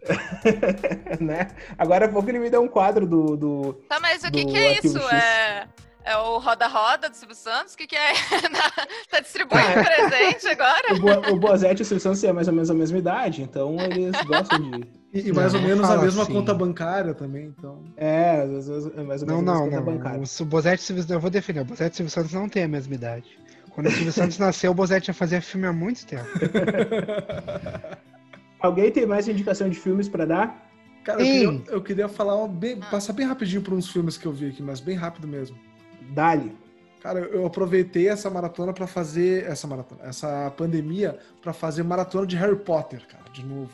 né? 1.20 1.48
Agora 1.78 2.06
há 2.06 2.08
pouco 2.08 2.28
ele 2.28 2.38
me 2.38 2.50
deu 2.50 2.62
um 2.62 2.68
quadro 2.68 3.06
do. 3.06 3.36
do 3.36 3.72
tá, 3.88 4.00
mas 4.00 4.24
o 4.24 4.30
que, 4.30 4.44
que 4.44 4.56
é 4.56 4.78
isso? 4.78 4.98
É, 4.98 5.68
é 6.04 6.16
o 6.16 6.38
Roda-Roda 6.38 7.10
do 7.10 7.16
Silvio 7.16 7.36
Santos? 7.36 7.74
O 7.74 7.76
que, 7.76 7.86
que 7.86 7.96
é? 7.96 8.12
tá 9.10 9.20
distribuindo 9.20 9.66
ah, 9.66 9.84
presente 10.08 10.48
agora? 10.48 10.94
O, 10.94 11.00
Bo, 11.00 11.34
o 11.34 11.38
Bozete 11.38 11.82
e 11.82 11.84
o 11.84 11.86
Silvio 11.86 12.02
Santos 12.02 12.20
têm 12.20 12.32
mais 12.32 12.48
ou 12.48 12.54
menos 12.54 12.70
a 12.70 12.74
mesma 12.74 12.98
idade, 12.98 13.42
então 13.42 13.76
eles 13.80 14.20
gostam 14.26 14.58
de. 14.58 15.00
E, 15.12 15.28
e 15.28 15.32
mais 15.32 15.52
ou 15.54 15.60
menos 15.60 15.88
a 15.90 15.98
mesma 15.98 16.22
assim. 16.22 16.32
conta 16.32 16.54
bancária 16.54 17.12
também, 17.14 17.46
então. 17.46 17.82
É, 17.96 18.46
mais 18.46 18.68
ou 18.68 18.92
menos 18.96 19.22
não, 19.26 19.42
não, 19.42 19.64
conta 19.64 19.76
não, 19.76 19.84
bancária. 19.84 20.22
O 20.40 20.44
Bozete 20.44 20.82
e 20.82 20.86
Silvio 20.86 21.04
eu 21.08 21.20
vou 21.20 21.30
defender. 21.30 21.60
O 21.60 21.64
Bozete 21.64 22.02
e 22.02 22.06
o 22.06 22.08
Silvio 22.08 22.10
Santos 22.10 22.32
não 22.32 22.48
têm 22.48 22.64
a 22.64 22.68
mesma 22.68 22.94
idade. 22.94 23.38
Quando 23.70 23.86
o 23.86 23.90
Silvio 23.90 24.12
Santos 24.12 24.38
nasceu, 24.38 24.70
o 24.70 24.74
Bozete 24.74 25.08
já 25.08 25.12
fazia 25.12 25.42
filme 25.42 25.66
há 25.66 25.72
muito 25.72 26.06
tempo. 26.06 26.28
Alguém 28.60 28.90
tem 28.90 29.06
mais 29.06 29.26
indicação 29.26 29.68
de 29.68 29.78
filmes 29.78 30.08
para 30.08 30.24
dar? 30.24 30.70
Cara, 31.04 31.22
eu 31.22 31.26
queria, 31.26 31.74
eu 31.74 31.82
queria, 31.82 32.08
falar 32.08 32.46
bem, 32.46 32.78
passar 32.78 33.14
bem 33.14 33.26
rapidinho 33.26 33.62
por 33.62 33.72
uns 33.72 33.88
filmes 33.88 34.18
que 34.18 34.26
eu 34.26 34.32
vi 34.32 34.48
aqui, 34.48 34.62
mas 34.62 34.80
bem 34.80 34.96
rápido 34.96 35.26
mesmo. 35.26 35.56
Dali. 36.12 36.54
Cara, 37.00 37.20
eu 37.20 37.46
aproveitei 37.46 38.08
essa 38.08 38.28
maratona 38.28 38.74
para 38.74 38.86
fazer 38.86 39.44
essa 39.46 39.66
maratona, 39.66 40.02
essa 40.04 40.52
pandemia 40.54 41.18
para 41.40 41.54
fazer 41.54 41.82
maratona 41.82 42.26
de 42.26 42.36
Harry 42.36 42.56
Potter, 42.56 43.06
cara, 43.08 43.24
de 43.32 43.44
novo. 43.44 43.70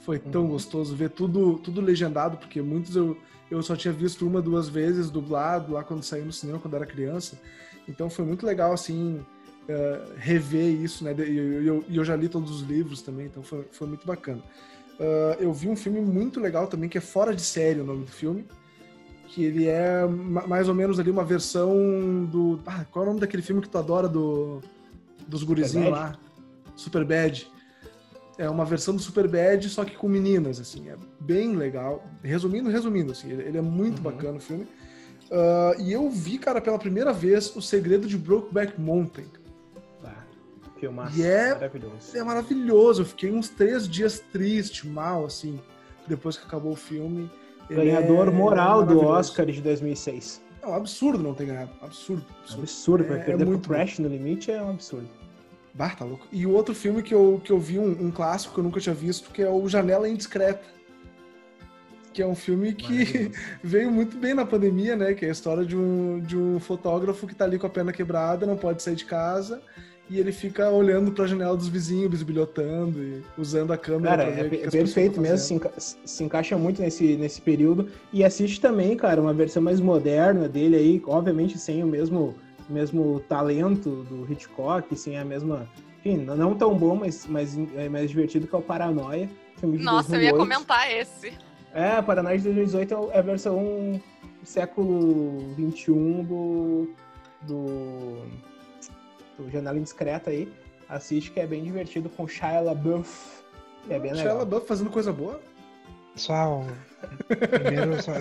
Foi 0.00 0.18
tão 0.18 0.42
uhum. 0.42 0.48
gostoso 0.48 0.96
ver 0.96 1.10
tudo, 1.10 1.58
tudo 1.58 1.82
legendado, 1.82 2.38
porque 2.38 2.62
muitos 2.62 2.96
eu, 2.96 3.18
eu 3.50 3.62
só 3.62 3.76
tinha 3.76 3.92
visto 3.92 4.26
uma, 4.26 4.40
duas 4.40 4.66
vezes 4.66 5.10
dublado 5.10 5.74
lá 5.74 5.84
quando 5.84 6.02
saiu 6.02 6.24
no 6.24 6.32
cinema, 6.32 6.58
quando 6.58 6.74
era 6.74 6.86
criança. 6.86 7.38
Então 7.86 8.08
foi 8.08 8.24
muito 8.24 8.46
legal, 8.46 8.72
assim, 8.72 9.22
uh, 9.68 10.12
rever 10.16 10.80
isso, 10.80 11.04
né? 11.04 11.14
E 11.18 11.36
eu, 11.36 11.62
eu, 11.62 11.84
eu, 11.90 12.04
já 12.04 12.16
li 12.16 12.28
todos 12.28 12.50
os 12.50 12.62
livros 12.62 13.02
também, 13.02 13.26
então 13.26 13.42
foi, 13.42 13.64
foi 13.70 13.86
muito 13.86 14.06
bacana. 14.06 14.42
Uh, 14.98 15.40
eu 15.40 15.52
vi 15.52 15.68
um 15.68 15.76
filme 15.76 16.00
muito 16.00 16.40
legal 16.40 16.66
também, 16.66 16.88
que 16.88 16.98
é 16.98 17.00
Fora 17.00 17.34
de 17.34 17.42
Série 17.42 17.80
o 17.80 17.84
nome 17.84 18.04
do 18.04 18.10
filme, 18.10 18.44
que 19.28 19.44
ele 19.44 19.66
é 19.66 20.06
mais 20.06 20.68
ou 20.68 20.74
menos 20.74 20.98
ali 20.98 21.10
uma 21.10 21.24
versão 21.24 22.24
do... 22.24 22.58
Ah, 22.66 22.84
qual 22.90 23.04
é 23.04 23.06
o 23.06 23.10
nome 23.10 23.20
daquele 23.20 23.42
filme 23.42 23.60
que 23.60 23.68
tu 23.68 23.78
adora 23.78 24.08
do, 24.08 24.60
dos 25.26 25.42
gurizinhos 25.42 25.90
lá? 25.90 26.18
Super 26.74 27.04
Bad. 27.04 27.48
É 28.38 28.48
uma 28.48 28.64
versão 28.64 28.94
do 28.94 29.02
Super 29.02 29.28
Bad, 29.28 29.68
só 29.68 29.84
que 29.84 29.96
com 29.96 30.08
meninas, 30.08 30.60
assim. 30.60 30.88
É 30.88 30.96
bem 31.20 31.56
legal. 31.56 32.04
Resumindo, 32.22 32.70
resumindo, 32.70 33.12
assim. 33.12 33.30
Ele 33.30 33.58
é 33.58 33.60
muito 33.60 33.98
uhum. 33.98 34.04
bacana 34.04 34.38
o 34.38 34.40
filme. 34.40 34.64
Uh, 35.30 35.80
e 35.80 35.92
eu 35.92 36.08
vi, 36.08 36.38
cara, 36.38 36.60
pela 36.60 36.78
primeira 36.78 37.12
vez 37.12 37.54
O 37.54 37.60
Segredo 37.60 38.06
de 38.06 38.16
Brokeback 38.16 38.80
Mountain. 38.80 39.26
Filmaço, 40.78 41.18
e 41.18 41.22
é 41.24 41.54
maravilhoso. 41.54 42.16
É 42.16 42.22
maravilhoso. 42.22 43.02
Eu 43.02 43.06
fiquei 43.06 43.32
uns 43.32 43.48
três 43.48 43.88
dias 43.88 44.20
triste, 44.32 44.86
mal, 44.86 45.24
assim, 45.24 45.60
depois 46.06 46.36
que 46.36 46.46
acabou 46.46 46.72
o 46.72 46.76
filme. 46.76 47.30
Ganhador 47.68 48.28
é, 48.28 48.30
moral 48.30 48.84
do 48.84 49.00
Oscar 49.04 49.44
de 49.46 49.60
2006. 49.60 50.40
É 50.62 50.66
um 50.66 50.74
absurdo 50.74 51.22
não 51.22 51.34
ter 51.34 51.46
ganhado. 51.46 51.70
Absurdo. 51.82 52.24
Absurdo. 52.40 52.62
absurdo. 52.62 53.04
É, 53.04 53.06
perder 53.18 53.42
é 53.42 53.44
muito 53.44 53.62
pro 53.62 53.74
Crash 53.74 53.98
no 53.98 54.08
limite 54.08 54.50
é 54.50 54.62
um 54.62 54.70
absurdo. 54.70 55.08
Bah, 55.74 55.90
tá 55.90 56.04
louco. 56.04 56.26
E 56.32 56.46
o 56.46 56.52
outro 56.52 56.74
filme 56.74 57.02
que 57.02 57.14
eu, 57.14 57.40
que 57.42 57.52
eu 57.52 57.58
vi, 57.58 57.78
um, 57.78 58.06
um 58.06 58.10
clássico 58.10 58.54
que 58.54 58.60
eu 58.60 58.64
nunca 58.64 58.80
tinha 58.80 58.94
visto, 58.94 59.30
que 59.30 59.42
é 59.42 59.50
o 59.50 59.68
Janela 59.68 60.08
Indiscreta. 60.08 60.64
Que 62.12 62.22
é 62.22 62.26
um 62.26 62.34
filme 62.34 62.72
que 62.72 63.30
veio 63.62 63.90
muito 63.90 64.16
bem 64.16 64.34
na 64.34 64.46
pandemia, 64.46 64.96
né? 64.96 65.12
Que 65.12 65.26
é 65.26 65.28
a 65.28 65.32
história 65.32 65.64
de 65.64 65.76
um, 65.76 66.20
de 66.20 66.36
um 66.36 66.58
fotógrafo 66.58 67.26
que 67.26 67.34
tá 67.34 67.44
ali 67.44 67.58
com 67.58 67.66
a 67.66 67.70
perna 67.70 67.92
quebrada, 67.92 68.46
não 68.46 68.56
pode 68.56 68.82
sair 68.82 68.96
de 68.96 69.04
casa 69.04 69.62
e 70.10 70.18
ele 70.18 70.32
fica 70.32 70.70
olhando 70.70 71.12
para 71.12 71.24
a 71.24 71.26
janela 71.26 71.56
dos 71.56 71.68
vizinhos, 71.68 72.10
bisbilhotando 72.10 73.02
e 73.02 73.22
usando 73.36 73.72
a 73.72 73.78
câmera. 73.78 74.16
Cara, 74.16 74.30
é, 74.30 74.40
é 74.40 74.70
perfeito 74.70 75.20
mesmo, 75.20 75.38
se, 75.38 75.54
enca 75.54 75.72
se, 75.78 76.24
encaixa 76.24 76.56
muito 76.56 76.80
nesse, 76.80 77.16
nesse 77.16 77.42
período. 77.42 77.88
E 78.12 78.24
assiste 78.24 78.60
também, 78.60 78.96
cara, 78.96 79.20
uma 79.20 79.34
versão 79.34 79.62
mais 79.62 79.80
moderna 79.80 80.48
dele 80.48 80.76
aí, 80.76 81.02
obviamente 81.06 81.58
sem 81.58 81.84
o 81.84 81.86
mesmo, 81.86 82.34
mesmo 82.68 83.20
talento 83.28 84.04
do 84.04 84.30
Hitchcock, 84.30 84.96
sem 84.96 85.18
a 85.18 85.24
mesma. 85.24 85.68
Enfim, 85.98 86.16
não 86.16 86.54
tão 86.54 86.74
bom, 86.74 86.96
mas, 86.96 87.26
mas 87.26 87.58
é 87.76 87.88
mais 87.88 88.08
divertido 88.08 88.46
que 88.46 88.54
é 88.54 88.58
o 88.58 88.62
Paranoia. 88.62 89.28
Nossa, 89.62 90.16
eu 90.16 90.22
ia 90.22 90.34
comentar 90.34 90.90
esse. 90.90 91.32
É, 91.74 92.00
Paranoia 92.00 92.38
de 92.38 92.44
2018 92.44 93.10
é 93.12 93.18
a 93.18 93.22
versão 93.22 94.00
século 94.42 95.54
XXI 95.54 95.92
do. 96.22 96.88
do 97.42 98.48
do 99.38 99.50
Janela 99.50 99.78
Indiscreta 99.78 100.30
aí. 100.30 100.52
Assiste 100.88 101.30
que 101.30 101.40
é 101.40 101.46
bem 101.46 101.62
divertido 101.62 102.08
com 102.08 102.26
Shia 102.26 102.60
LaBeouf. 102.60 103.42
É 103.88 103.98
bem 103.98 104.14
Shia 104.14 104.32
LaBeouf 104.32 104.66
fazendo 104.66 104.90
coisa 104.90 105.12
boa? 105.12 105.40
Pessoal, 106.14 106.66
primeiro, 107.28 108.02
só, 108.02 108.12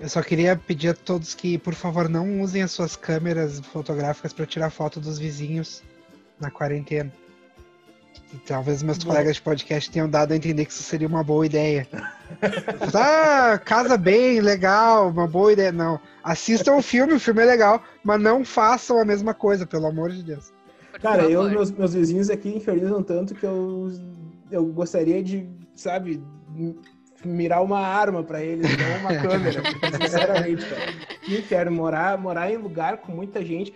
Eu 0.00 0.08
só 0.08 0.22
queria 0.22 0.56
pedir 0.56 0.88
a 0.88 0.94
todos 0.94 1.34
que, 1.34 1.58
por 1.58 1.74
favor, 1.74 2.08
não 2.08 2.40
usem 2.40 2.62
as 2.62 2.72
suas 2.72 2.96
câmeras 2.96 3.60
fotográficas 3.60 4.32
para 4.32 4.46
tirar 4.46 4.70
foto 4.70 5.00
dos 5.00 5.18
vizinhos 5.18 5.82
na 6.40 6.50
quarentena. 6.50 7.12
Talvez 8.46 8.82
meus 8.82 8.98
Bom. 8.98 9.10
colegas 9.10 9.36
de 9.36 9.42
podcast 9.42 9.90
tenham 9.90 10.08
dado 10.08 10.32
a 10.32 10.36
entender 10.36 10.64
que 10.66 10.72
isso 10.72 10.82
seria 10.82 11.08
uma 11.08 11.24
boa 11.24 11.46
ideia. 11.46 11.86
ah, 12.94 13.58
casa 13.64 13.96
bem, 13.96 14.40
legal, 14.40 15.08
uma 15.08 15.26
boa 15.26 15.52
ideia. 15.52 15.72
Não. 15.72 15.98
Assistam 16.22 16.76
o 16.76 16.82
filme, 16.82 17.14
o 17.14 17.20
filme 17.20 17.42
é 17.42 17.46
legal, 17.46 17.82
mas 18.04 18.20
não 18.20 18.44
façam 18.44 19.00
a 19.00 19.04
mesma 19.04 19.32
coisa, 19.32 19.66
pelo 19.66 19.86
amor 19.86 20.10
de 20.10 20.22
Deus. 20.22 20.52
Cara, 21.00 21.22
eu 21.24 21.44
meus, 21.44 21.70
meus 21.70 21.94
vizinhos 21.94 22.28
aqui 22.28 22.54
infernizam 22.54 23.02
tanto 23.02 23.34
que 23.34 23.44
eu, 23.44 23.92
eu 24.50 24.66
gostaria 24.66 25.22
de, 25.22 25.48
sabe, 25.74 26.22
mirar 27.24 27.62
uma 27.62 27.80
arma 27.80 28.22
para 28.22 28.42
eles, 28.42 28.66
não 28.76 29.00
uma 29.00 29.14
câmera. 29.22 29.62
sinceramente, 30.02 30.66
cara. 30.66 30.92
Que 31.22 31.38
inferno 31.38 31.72
morar, 31.72 32.18
morar 32.18 32.50
em 32.50 32.56
lugar 32.56 32.98
com 32.98 33.12
muita 33.12 33.44
gente. 33.44 33.72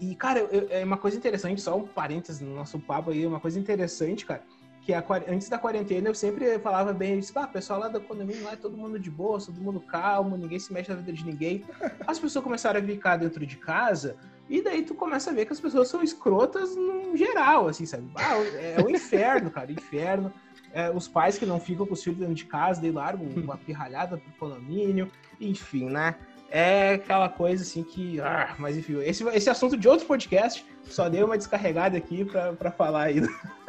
E, 0.00 0.14
cara, 0.14 0.40
eu, 0.40 0.66
é 0.70 0.84
uma 0.84 0.96
coisa 0.96 1.16
interessante, 1.16 1.60
só 1.60 1.76
um 1.76 1.86
parênteses 1.86 2.40
no 2.40 2.54
nosso 2.54 2.78
papo 2.78 3.10
aí, 3.10 3.26
uma 3.26 3.40
coisa 3.40 3.58
interessante, 3.58 4.24
cara, 4.24 4.42
que 4.80 4.92
a, 4.92 5.04
antes 5.28 5.48
da 5.48 5.58
quarentena 5.58 6.08
eu 6.08 6.14
sempre 6.14 6.58
falava 6.58 6.92
bem, 6.92 7.14
eu 7.14 7.20
disse, 7.20 7.32
ah, 7.36 7.46
pessoal 7.46 7.80
lá 7.80 7.88
da 7.88 8.00
condomínio 8.00 8.44
lá 8.44 8.52
é 8.52 8.56
todo 8.56 8.76
mundo 8.76 8.98
de 8.98 9.10
boa, 9.10 9.38
todo 9.38 9.60
mundo 9.60 9.80
calmo, 9.80 10.36
ninguém 10.36 10.58
se 10.58 10.72
mexe 10.72 10.90
na 10.90 10.96
vida 10.96 11.12
de 11.12 11.24
ninguém. 11.24 11.64
As 12.06 12.18
pessoas 12.18 12.44
começaram 12.44 12.80
a 12.80 12.82
ficar 12.82 13.16
dentro 13.16 13.46
de 13.46 13.56
casa, 13.56 14.16
e 14.48 14.62
daí 14.62 14.82
tu 14.82 14.94
começa 14.94 15.30
a 15.30 15.34
ver 15.34 15.46
que 15.46 15.54
as 15.54 15.60
pessoas 15.60 15.88
são 15.88 16.02
escrotas 16.02 16.76
no 16.76 17.16
geral, 17.16 17.66
assim, 17.66 17.86
sabe? 17.86 18.10
Ah, 18.14 18.36
é 18.36 18.76
o 18.84 18.90
inferno, 18.90 19.50
cara, 19.50 19.72
inferno. 19.72 20.30
É, 20.70 20.90
os 20.90 21.08
pais 21.08 21.38
que 21.38 21.46
não 21.46 21.58
ficam 21.58 21.86
com 21.86 21.94
os 21.94 22.02
filhos 22.02 22.18
dentro 22.18 22.34
de 22.34 22.44
casa, 22.44 22.80
daí 22.80 22.90
largam 22.90 23.26
uma 23.42 23.56
pirralhada 23.56 24.18
pro 24.18 24.32
condomínio, 24.32 25.10
enfim, 25.40 25.88
né? 25.88 26.14
É 26.56 26.94
aquela 26.94 27.28
coisa 27.28 27.64
assim 27.64 27.82
que. 27.82 28.20
Ah, 28.20 28.54
mas 28.60 28.76
enfim, 28.76 29.00
esse, 29.00 29.24
esse 29.30 29.50
assunto 29.50 29.76
de 29.76 29.88
outro 29.88 30.06
podcast, 30.06 30.64
só 30.84 31.08
dei 31.08 31.20
uma 31.20 31.36
descarregada 31.36 31.98
aqui 31.98 32.24
pra, 32.24 32.52
pra 32.52 32.70
falar 32.70 33.06
aí. 33.06 33.20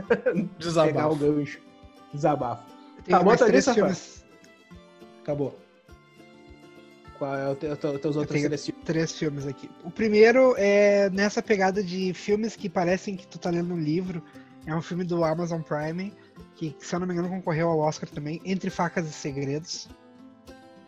Desabafo. 0.59 0.93
Pegar 0.93 1.09
o 1.09 1.15
gancho. 1.15 1.59
Desabafo. 2.13 2.63
Acabou 3.07 3.33
a 3.33 3.37
três 3.37 3.67
filmes. 3.67 4.23
Acabou. 5.23 5.59
Qual 7.17 7.35
é 7.35 7.49
o 7.49 7.55
teu, 7.55 7.75
teu, 7.75 7.97
teus 7.97 8.17
outros 8.17 8.39
três 8.39 8.63
filmes? 8.63 8.85
Três 8.85 9.11
filmes 9.13 9.47
aqui. 9.47 9.67
O 9.83 9.89
primeiro 9.89 10.53
é 10.55 11.09
nessa 11.09 11.41
pegada 11.41 11.83
de 11.83 12.13
filmes 12.13 12.55
que 12.55 12.69
parecem 12.69 13.15
que 13.15 13.25
tu 13.25 13.39
tá 13.39 13.49
lendo 13.49 13.73
um 13.73 13.79
livro. 13.79 14.21
É 14.67 14.75
um 14.75 14.81
filme 14.81 15.03
do 15.03 15.23
Amazon 15.23 15.61
Prime, 15.61 16.13
que, 16.53 16.75
se 16.79 16.93
eu 16.93 16.99
não 16.99 17.07
me 17.07 17.13
engano, 17.13 17.29
concorreu 17.29 17.67
ao 17.67 17.79
Oscar 17.79 18.07
também, 18.07 18.39
Entre 18.45 18.69
Facas 18.69 19.09
e 19.09 19.11
Segredos. 19.11 19.89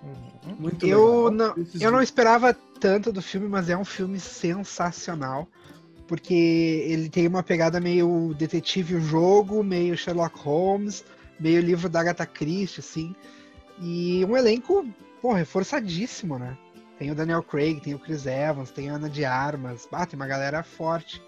Uhum. 0.03 0.55
Muito 0.59 0.85
eu 0.85 1.29
legal. 1.29 1.31
não, 1.31 1.65
eu 1.79 1.91
não 1.91 2.01
esperava 2.01 2.53
tanto 2.79 3.11
do 3.11 3.21
filme, 3.21 3.47
mas 3.47 3.69
é 3.69 3.77
um 3.77 3.85
filme 3.85 4.19
sensacional. 4.19 5.47
Porque 6.07 6.33
ele 6.87 7.09
tem 7.09 7.27
uma 7.27 7.43
pegada 7.43 7.81
meio 7.81 8.33
detetive 8.37 8.95
o 8.95 9.01
jogo, 9.01 9.61
meio 9.61 9.97
Sherlock 9.97 10.39
Holmes, 10.39 11.03
meio 11.37 11.61
livro 11.61 11.89
da 11.89 11.99
Agatha 11.99 12.25
Christie, 12.25 12.79
assim. 12.79 13.15
E 13.81 14.23
um 14.23 14.37
elenco, 14.37 14.87
pô, 15.21 15.33
reforçadíssimo, 15.33 16.39
né? 16.39 16.57
Tem 16.97 17.11
o 17.11 17.15
Daniel 17.15 17.43
Craig, 17.43 17.81
tem 17.81 17.93
o 17.93 17.99
Chris 17.99 18.25
Evans, 18.25 18.71
tem 18.71 18.89
a 18.89 18.93
Ana 18.93 19.09
de 19.09 19.25
Armas. 19.25 19.87
Ah, 19.91 20.05
tem 20.05 20.17
uma 20.17 20.27
galera 20.27 20.63
forte. 20.63 21.21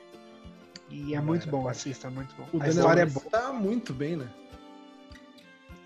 E 0.90 1.14
é 1.14 1.22
muito 1.22 1.48
bom, 1.48 1.68
assista, 1.68 2.08
é 2.08 2.10
muito 2.10 2.34
bom. 2.36 2.48
O 2.54 2.58
a 2.58 2.60
Daniel 2.66 2.78
história 2.78 3.02
é 3.02 3.06
boa. 3.06 3.26
tá 3.30 3.54
muito 3.54 3.94
bem, 3.94 4.16
né? 4.16 4.28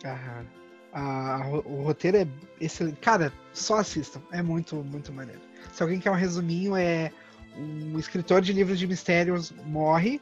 Aham. 0.06 0.63
A, 0.94 1.48
o 1.66 1.82
roteiro 1.82 2.18
é 2.18 2.28
excelente. 2.62 2.98
Cara, 2.98 3.34
só 3.52 3.78
assistam. 3.78 4.22
É 4.32 4.42
muito, 4.42 4.76
muito 4.76 5.12
maneiro. 5.12 5.42
Se 5.74 5.82
alguém 5.82 6.00
quer 6.00 6.12
um 6.12 6.16
resuminho, 6.16 6.76
é 6.76 7.12
um 7.58 7.98
escritor 7.98 8.42
de 8.42 8.54
livros 8.54 8.78
de 8.78 8.88
mistérios 8.88 9.52
morre 9.66 10.22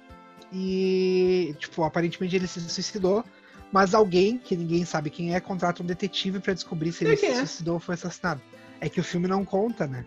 e, 0.52 1.56
tipo, 1.60 1.84
aparentemente 1.84 2.36
ele 2.36 2.48
se 2.48 2.60
suicidou, 2.62 3.24
mas 3.72 3.94
alguém, 3.94 4.38
que 4.38 4.56
ninguém 4.56 4.84
sabe 4.86 5.10
quem 5.10 5.34
é, 5.34 5.40
contrata 5.40 5.82
um 5.82 5.86
detetive 5.86 6.40
para 6.40 6.54
descobrir 6.54 6.92
se 6.92 7.06
ele 7.06 7.18
se 7.18 7.26
é. 7.26 7.36
suicidou 7.36 7.76
ou 7.76 7.80
foi 7.80 7.96
assassinado. 7.96 8.42
É 8.80 8.90
que 8.90 9.00
o 9.00 9.04
filme 9.04 9.28
não 9.28 9.46
conta, 9.46 9.88
né? 9.88 10.06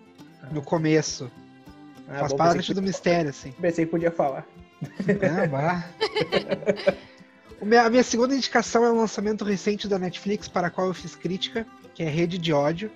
No 0.51 0.62
começo. 0.62 1.31
Ah, 2.09 2.20
Faz 2.20 2.32
bom, 2.32 2.39
parte 2.39 2.74
do 2.74 2.82
mistério, 2.82 3.31
assim. 3.31 3.53
Pensei 3.53 3.85
que 3.85 3.91
podia 3.91 4.11
falar. 4.11 4.47
Ah, 5.23 5.47
vá. 5.47 5.89
A 7.60 7.90
minha 7.90 8.02
segunda 8.02 8.35
indicação 8.35 8.85
é 8.85 8.93
um 8.93 8.98
lançamento 8.98 9.44
recente 9.44 9.89
da 9.89 9.98
Netflix 9.98 10.48
para 10.48 10.70
qual 10.70 10.89
eu 10.89 10.94
fiz 10.94 11.14
crítica, 11.14 11.66
que 11.94 12.02
é 12.02 12.09
Rede 12.09 12.36
de 12.36 12.52
Ódio. 12.52 12.90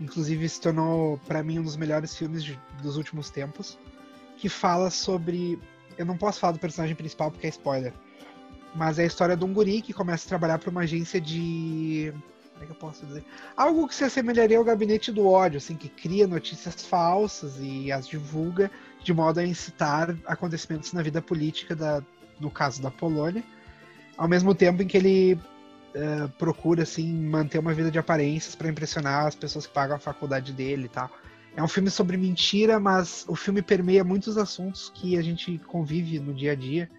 Inclusive 0.00 0.48
se 0.48 0.60
tornou 0.60 1.18
para 1.26 1.42
mim 1.42 1.58
um 1.58 1.62
dos 1.62 1.76
melhores 1.76 2.16
filmes 2.16 2.42
de, 2.42 2.58
dos 2.82 2.96
últimos 2.96 3.30
tempos, 3.30 3.78
que 4.36 4.48
fala 4.48 4.90
sobre, 4.90 5.60
eu 5.98 6.06
não 6.06 6.16
posso 6.16 6.40
falar 6.40 6.54
do 6.54 6.58
personagem 6.58 6.96
principal 6.96 7.30
porque 7.30 7.46
é 7.46 7.50
spoiler, 7.50 7.92
mas 8.74 8.98
é 8.98 9.02
a 9.02 9.06
história 9.06 9.36
de 9.36 9.44
um 9.44 9.52
guri 9.52 9.82
que 9.82 9.92
começa 9.92 10.26
a 10.26 10.28
trabalhar 10.28 10.58
para 10.58 10.70
uma 10.70 10.80
agência 10.80 11.20
de 11.20 12.12
como 12.52 12.64
é 12.64 12.66
que 12.66 12.72
eu 12.72 12.76
posso 12.76 13.06
dizer? 13.06 13.24
Algo 13.56 13.88
que 13.88 13.94
se 13.94 14.04
assemelharia 14.04 14.58
ao 14.58 14.64
gabinete 14.64 15.10
do 15.10 15.26
ódio, 15.26 15.56
assim, 15.56 15.76
que 15.76 15.88
cria 15.88 16.26
notícias 16.26 16.84
falsas 16.84 17.54
e 17.58 17.90
as 17.90 18.06
divulga 18.06 18.70
de 19.02 19.14
modo 19.14 19.40
a 19.40 19.44
incitar 19.44 20.14
acontecimentos 20.26 20.92
na 20.92 21.00
vida 21.00 21.22
política 21.22 21.74
da, 21.74 22.02
no 22.38 22.50
caso 22.50 22.82
da 22.82 22.90
Polônia 22.90 23.42
ao 24.20 24.28
mesmo 24.28 24.54
tempo 24.54 24.82
em 24.82 24.86
que 24.86 24.98
ele 24.98 25.32
uh, 25.32 26.28
procura 26.36 26.82
assim 26.82 27.10
manter 27.10 27.58
uma 27.58 27.72
vida 27.72 27.90
de 27.90 27.98
aparências 27.98 28.54
para 28.54 28.68
impressionar 28.68 29.26
as 29.26 29.34
pessoas 29.34 29.66
que 29.66 29.72
pagam 29.72 29.96
a 29.96 29.98
faculdade 29.98 30.52
dele 30.52 30.90
tal. 30.92 31.10
É 31.56 31.62
um 31.62 31.66
filme 31.66 31.88
sobre 31.88 32.18
mentira, 32.18 32.78
mas 32.78 33.24
o 33.26 33.34
filme 33.34 33.62
permeia 33.62 34.04
muitos 34.04 34.36
assuntos 34.36 34.92
que 34.94 35.16
a 35.16 35.22
gente 35.22 35.58
convive 35.66 36.18
no 36.18 36.34
dia 36.34 36.52
a 36.52 36.54
dia. 36.54 36.90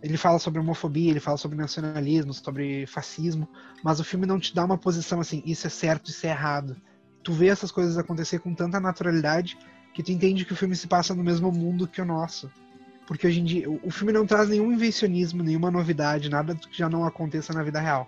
Ele 0.00 0.16
fala 0.16 0.38
sobre 0.38 0.60
homofobia, 0.60 1.10
ele 1.10 1.18
fala 1.18 1.36
sobre 1.36 1.58
nacionalismo, 1.58 2.32
sobre 2.32 2.86
fascismo, 2.86 3.48
mas 3.82 3.98
o 3.98 4.04
filme 4.04 4.24
não 4.24 4.38
te 4.38 4.54
dá 4.54 4.64
uma 4.64 4.78
posição 4.78 5.18
assim, 5.18 5.42
isso 5.44 5.66
é 5.66 5.70
certo, 5.70 6.10
isso 6.12 6.24
é 6.28 6.30
errado. 6.30 6.76
Tu 7.24 7.32
vê 7.32 7.48
essas 7.48 7.72
coisas 7.72 7.98
acontecer 7.98 8.38
com 8.38 8.54
tanta 8.54 8.78
naturalidade 8.78 9.58
que 9.92 10.00
tu 10.00 10.12
entende 10.12 10.44
que 10.44 10.52
o 10.52 10.56
filme 10.56 10.76
se 10.76 10.86
passa 10.86 11.12
no 11.12 11.24
mesmo 11.24 11.50
mundo 11.50 11.88
que 11.88 12.00
o 12.00 12.04
nosso. 12.04 12.48
Porque 13.08 13.26
hoje 13.26 13.40
em 13.40 13.44
dia 13.44 13.70
o 13.70 13.90
filme 13.90 14.12
não 14.12 14.26
traz 14.26 14.50
nenhum 14.50 14.70
invencionismo, 14.70 15.42
nenhuma 15.42 15.70
novidade, 15.70 16.28
nada 16.28 16.54
que 16.54 16.76
já 16.76 16.90
não 16.90 17.06
aconteça 17.06 17.54
na 17.54 17.62
vida 17.62 17.80
real. 17.80 18.06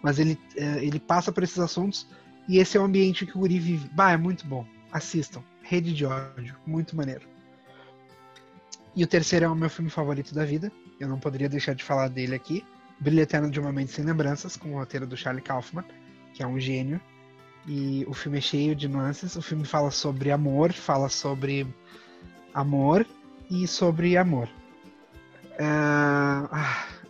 Mas 0.00 0.20
ele, 0.20 0.38
é, 0.56 0.84
ele 0.84 1.00
passa 1.00 1.32
por 1.32 1.42
esses 1.42 1.58
assuntos 1.58 2.06
e 2.48 2.58
esse 2.58 2.76
é 2.76 2.80
o 2.80 2.84
ambiente 2.84 3.26
que 3.26 3.36
o 3.36 3.40
Guri 3.40 3.58
vive. 3.58 3.90
Bah, 3.92 4.12
é 4.12 4.16
muito 4.16 4.46
bom. 4.46 4.64
Assistam. 4.92 5.42
Rede 5.62 5.92
de 5.92 6.06
ódio. 6.06 6.54
Muito 6.64 6.94
maneiro. 6.94 7.26
E 8.94 9.02
o 9.02 9.06
terceiro 9.08 9.46
é 9.46 9.48
o 9.48 9.56
meu 9.56 9.68
filme 9.68 9.90
favorito 9.90 10.32
da 10.32 10.44
vida. 10.44 10.70
Eu 11.00 11.08
não 11.08 11.18
poderia 11.18 11.48
deixar 11.48 11.74
de 11.74 11.82
falar 11.82 12.06
dele 12.06 12.36
aqui. 12.36 12.64
Brilho 13.00 13.22
Eterno 13.22 13.50
de 13.50 13.58
uma 13.58 13.72
Mente 13.72 13.90
Sem 13.90 14.04
Lembranças, 14.04 14.56
com 14.56 14.70
o 14.70 14.78
roteiro 14.78 15.08
do 15.08 15.16
Charlie 15.16 15.42
Kaufman, 15.42 15.84
que 16.32 16.44
é 16.44 16.46
um 16.46 16.60
gênio. 16.60 17.00
E 17.66 18.04
o 18.06 18.14
filme 18.14 18.38
é 18.38 18.40
cheio 18.40 18.76
de 18.76 18.86
nuances. 18.86 19.34
O 19.34 19.42
filme 19.42 19.64
fala 19.64 19.90
sobre 19.90 20.30
amor, 20.30 20.72
fala 20.72 21.08
sobre 21.08 21.66
amor 22.54 23.04
e 23.50 23.66
sobre 23.66 24.16
amor. 24.16 24.48
Uh, 25.58 26.56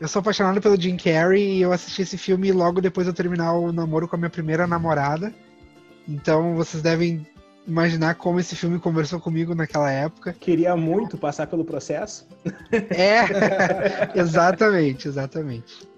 eu 0.00 0.06
sou 0.06 0.20
apaixonado 0.20 0.60
pelo 0.60 0.80
Jim 0.80 0.96
Carrey 0.96 1.58
e 1.58 1.62
eu 1.62 1.72
assisti 1.72 2.02
esse 2.02 2.18
filme 2.18 2.52
logo 2.52 2.80
depois 2.80 3.06
de 3.06 3.10
eu 3.10 3.14
terminar 3.14 3.54
o 3.54 3.72
namoro 3.72 4.06
com 4.06 4.16
a 4.16 4.18
minha 4.18 4.30
primeira 4.30 4.66
namorada. 4.66 5.32
Então 6.08 6.54
vocês 6.54 6.82
devem 6.82 7.26
imaginar 7.66 8.14
como 8.14 8.38
esse 8.38 8.54
filme 8.54 8.78
conversou 8.78 9.18
comigo 9.18 9.54
naquela 9.54 9.90
época. 9.90 10.32
Queria 10.32 10.76
muito 10.76 11.18
passar 11.18 11.46
pelo 11.48 11.64
processo. 11.64 12.26
É, 12.70 13.24
exatamente, 14.14 15.08
exatamente. 15.08 15.88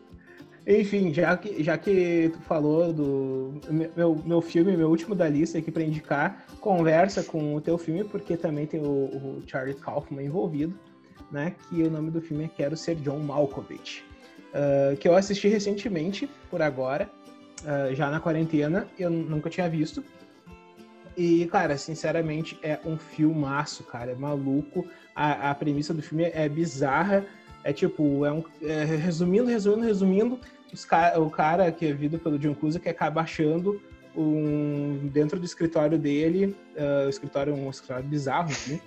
Enfim, 0.68 1.14
já 1.14 1.34
que, 1.34 1.64
já 1.64 1.78
que 1.78 2.30
tu 2.30 2.40
falou 2.40 2.92
do 2.92 3.54
meu, 3.96 4.14
meu 4.22 4.42
filme, 4.42 4.76
meu 4.76 4.90
último 4.90 5.14
da 5.14 5.26
lista 5.26 5.56
aqui 5.56 5.70
para 5.70 5.82
indicar, 5.82 6.44
conversa 6.60 7.22
com 7.22 7.54
o 7.54 7.60
teu 7.60 7.78
filme, 7.78 8.04
porque 8.04 8.36
também 8.36 8.66
tem 8.66 8.78
o, 8.78 8.84
o, 8.84 9.42
Charlie 9.46 9.74
Kaufman 9.74 10.26
envolvido, 10.26 10.78
né? 11.32 11.54
Que 11.70 11.82
o 11.82 11.90
nome 11.90 12.10
do 12.10 12.20
filme 12.20 12.44
é 12.44 12.48
Quero 12.48 12.76
Ser 12.76 12.96
John 12.96 13.20
Malkovich, 13.20 14.04
uh, 14.52 14.94
que 14.98 15.08
eu 15.08 15.16
assisti 15.16 15.48
recentemente, 15.48 16.28
por 16.50 16.60
agora, 16.60 17.08
uh, 17.62 17.94
já 17.94 18.10
na 18.10 18.20
quarentena, 18.20 18.86
eu 18.98 19.08
nunca 19.08 19.48
tinha 19.48 19.70
visto. 19.70 20.04
E, 21.16 21.46
cara, 21.46 21.78
sinceramente, 21.78 22.58
é 22.62 22.78
um 22.84 22.98
filmaço, 22.98 23.84
cara, 23.84 24.12
é 24.12 24.14
maluco. 24.14 24.86
A, 25.16 25.50
a 25.50 25.54
premissa 25.54 25.94
do 25.94 26.02
filme 26.02 26.24
é 26.24 26.46
bizarra, 26.46 27.24
é 27.64 27.72
tipo, 27.72 28.24
é 28.26 28.32
um, 28.32 28.44
é, 28.62 28.84
resumindo, 28.84 29.46
resumindo, 29.46 29.86
resumindo, 29.86 30.40
ca 30.88 31.18
o 31.18 31.30
cara 31.30 31.70
que 31.72 31.86
é 31.86 31.92
vindo 31.92 32.18
pelo 32.18 32.38
John 32.38 32.54
Cruise 32.54 32.78
que 32.78 32.88
acaba 32.88 33.20
achando 33.22 33.80
um, 34.16 35.08
dentro 35.12 35.38
do 35.38 35.44
escritório 35.44 35.98
dele, 35.98 36.56
uh, 36.76 37.08
escritório 37.08 37.54
um 37.54 37.70
escritório 37.70 38.04
bizarro, 38.04 38.50
assim, 38.50 38.80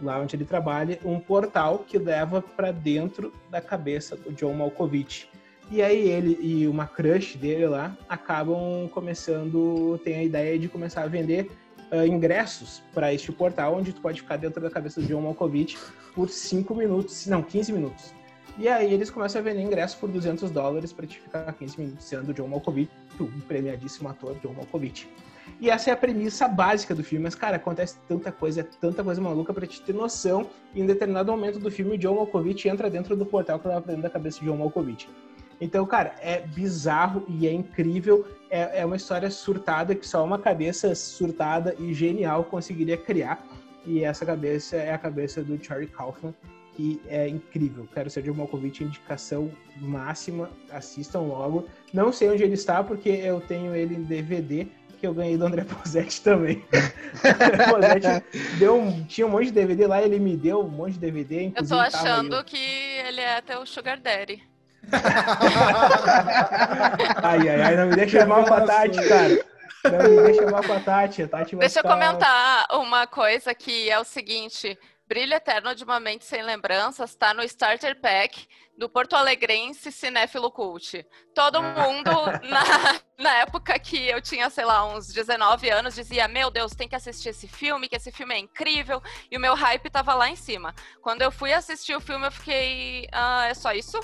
lá 0.00 0.18
onde 0.18 0.34
ele 0.36 0.44
trabalha, 0.44 0.98
um 1.04 1.20
portal 1.20 1.80
que 1.80 1.98
leva 1.98 2.40
para 2.40 2.70
dentro 2.70 3.32
da 3.50 3.60
cabeça 3.60 4.16
do 4.16 4.32
John 4.32 4.54
Malkovich. 4.54 5.28
E 5.70 5.82
aí 5.82 6.08
ele 6.08 6.38
e 6.40 6.66
uma 6.66 6.86
crush 6.86 7.36
dele 7.36 7.66
lá 7.66 7.94
acabam 8.08 8.88
começando, 8.88 10.00
tem 10.02 10.14
a 10.14 10.22
ideia 10.22 10.58
de 10.58 10.66
começar 10.66 11.02
a 11.02 11.06
vender 11.06 11.50
uh, 11.92 12.06
ingressos 12.06 12.82
para 12.94 13.12
este 13.12 13.30
portal, 13.30 13.76
onde 13.76 13.92
tu 13.92 14.00
pode 14.00 14.22
ficar 14.22 14.36
dentro 14.36 14.62
da 14.62 14.70
cabeça 14.70 15.00
de 15.00 15.08
John 15.08 15.20
Malkovich 15.20 15.76
por 16.14 16.30
5 16.30 16.74
minutos, 16.74 17.26
não, 17.26 17.42
15 17.42 17.72
minutos. 17.72 18.17
E 18.58 18.66
aí 18.66 18.92
eles 18.92 19.08
começam 19.08 19.40
a 19.40 19.44
vender 19.44 19.62
ingressos 19.62 19.96
por 19.96 20.08
200 20.08 20.50
dólares 20.50 20.92
para 20.92 21.06
te 21.06 21.20
ficar 21.20 21.52
15 21.52 21.80
minutos 21.80 22.04
sendo 22.04 22.34
John 22.34 22.48
Malkovich, 22.48 22.90
o 23.20 23.26
premiadíssimo 23.42 24.08
ator 24.08 24.34
John 24.42 24.52
Malkovich. 24.52 25.08
E 25.60 25.70
essa 25.70 25.90
é 25.90 25.92
a 25.92 25.96
premissa 25.96 26.48
básica 26.48 26.92
do 26.92 27.04
filme. 27.04 27.22
Mas, 27.22 27.36
cara, 27.36 27.56
acontece 27.56 27.96
tanta 28.08 28.32
coisa, 28.32 28.66
tanta 28.80 29.04
coisa 29.04 29.20
maluca 29.20 29.54
pra 29.54 29.64
te 29.64 29.80
ter 29.80 29.94
noção. 29.94 30.50
E 30.74 30.80
em 30.80 30.86
determinado 30.86 31.30
momento 31.30 31.60
do 31.60 31.70
filme, 31.70 31.96
John 31.96 32.16
Malkovich 32.16 32.68
entra 32.68 32.90
dentro 32.90 33.16
do 33.16 33.24
portal 33.24 33.60
que 33.60 33.68
tava 33.68 33.86
dentro 33.86 34.02
da 34.02 34.10
cabeça 34.10 34.40
de 34.40 34.46
John 34.46 34.56
Malkovich. 34.56 35.08
Então, 35.60 35.86
cara, 35.86 36.14
é 36.20 36.40
bizarro 36.40 37.24
e 37.28 37.46
é 37.46 37.52
incrível. 37.52 38.26
É, 38.50 38.80
é 38.80 38.86
uma 38.86 38.96
história 38.96 39.30
surtada 39.30 39.94
que 39.94 40.06
só 40.06 40.24
uma 40.24 40.38
cabeça 40.38 40.94
surtada 40.96 41.76
e 41.78 41.94
genial 41.94 42.42
conseguiria 42.42 42.96
criar. 42.96 43.44
E 43.86 44.02
essa 44.02 44.26
cabeça 44.26 44.76
é 44.76 44.92
a 44.92 44.98
cabeça 44.98 45.42
do 45.42 45.62
Charlie 45.62 45.88
Kaufman, 45.88 46.34
que 46.78 47.02
é 47.08 47.28
incrível. 47.28 47.88
Quero 47.92 48.08
ser 48.08 48.22
John 48.22 48.34
Malkovich, 48.34 48.84
indicação 48.84 49.50
máxima. 49.78 50.48
Assistam 50.70 51.22
logo. 51.22 51.68
Não 51.92 52.12
sei 52.12 52.30
onde 52.30 52.44
ele 52.44 52.54
está, 52.54 52.84
porque 52.84 53.08
eu 53.08 53.40
tenho 53.40 53.74
ele 53.74 53.96
em 53.96 54.04
DVD 54.04 54.68
que 55.00 55.06
eu 55.06 55.12
ganhei 55.12 55.36
do 55.36 55.44
André 55.44 55.64
Posetti 55.82 56.22
também. 56.22 56.64
André 57.24 57.66
Posetti 57.66 58.24
deu 58.58 58.76
um, 58.76 59.04
tinha 59.04 59.26
um 59.26 59.30
monte 59.30 59.46
de 59.46 59.52
DVD 59.52 59.88
lá, 59.88 60.00
ele 60.00 60.20
me 60.20 60.36
deu 60.36 60.60
um 60.60 60.68
monte 60.68 60.92
de 60.92 61.00
DVD. 61.00 61.52
Eu 61.56 61.66
tô 61.66 61.74
achando 61.74 62.44
que 62.44 62.56
ele 62.56 63.20
é 63.20 63.38
até 63.38 63.58
o 63.58 63.66
Sugar 63.66 63.98
Daddy. 63.98 64.40
ai, 67.22 67.48
ai, 67.48 67.60
ai, 67.60 67.76
não 67.76 67.88
me 67.88 67.96
deixa 67.96 68.24
mal 68.24 68.44
com 68.44 68.54
a 68.54 68.60
Tati, 68.60 69.08
cara. 69.08 69.44
Não 69.84 70.10
me 70.10 70.22
deixa 70.22 70.48
mal 70.48 70.62
com 70.62 70.72
a 70.72 70.80
Tati. 70.80 71.22
A 71.24 71.28
Tati 71.28 71.56
deixa 71.56 71.80
eu 71.80 71.82
comentar 71.82 72.68
uma 72.70 73.06
coisa 73.08 73.52
que 73.52 73.90
é 73.90 73.98
o 73.98 74.04
seguinte. 74.04 74.78
Brilho 75.08 75.32
Eterno 75.32 75.74
de 75.74 75.82
uma 75.84 75.98
Mente 75.98 76.26
Sem 76.26 76.42
Lembranças 76.42 77.10
está 77.10 77.32
no 77.32 77.42
Starter 77.42 77.98
Pack 77.98 78.46
do 78.76 78.90
Porto 78.90 79.16
Alegrense 79.16 79.90
Cinéfilo 79.90 80.50
Cult. 80.50 81.02
Todo 81.34 81.62
mundo, 81.64 82.10
na, 82.46 83.00
na 83.16 83.34
época 83.38 83.78
que 83.78 84.06
eu 84.06 84.20
tinha, 84.20 84.50
sei 84.50 84.66
lá, 84.66 84.84
uns 84.84 85.10
19 85.10 85.70
anos, 85.70 85.94
dizia: 85.94 86.28
Meu 86.28 86.50
Deus, 86.50 86.74
tem 86.74 86.86
que 86.86 86.94
assistir 86.94 87.30
esse 87.30 87.48
filme, 87.48 87.88
que 87.88 87.96
esse 87.96 88.12
filme 88.12 88.34
é 88.34 88.38
incrível. 88.38 89.02
E 89.30 89.38
o 89.38 89.40
meu 89.40 89.54
hype 89.54 89.86
estava 89.86 90.12
lá 90.12 90.28
em 90.28 90.36
cima. 90.36 90.74
Quando 91.00 91.22
eu 91.22 91.32
fui 91.32 91.54
assistir 91.54 91.96
o 91.96 92.00
filme, 92.00 92.26
eu 92.26 92.32
fiquei: 92.32 93.08
ah, 93.10 93.46
É 93.46 93.54
só 93.54 93.72
isso? 93.72 93.98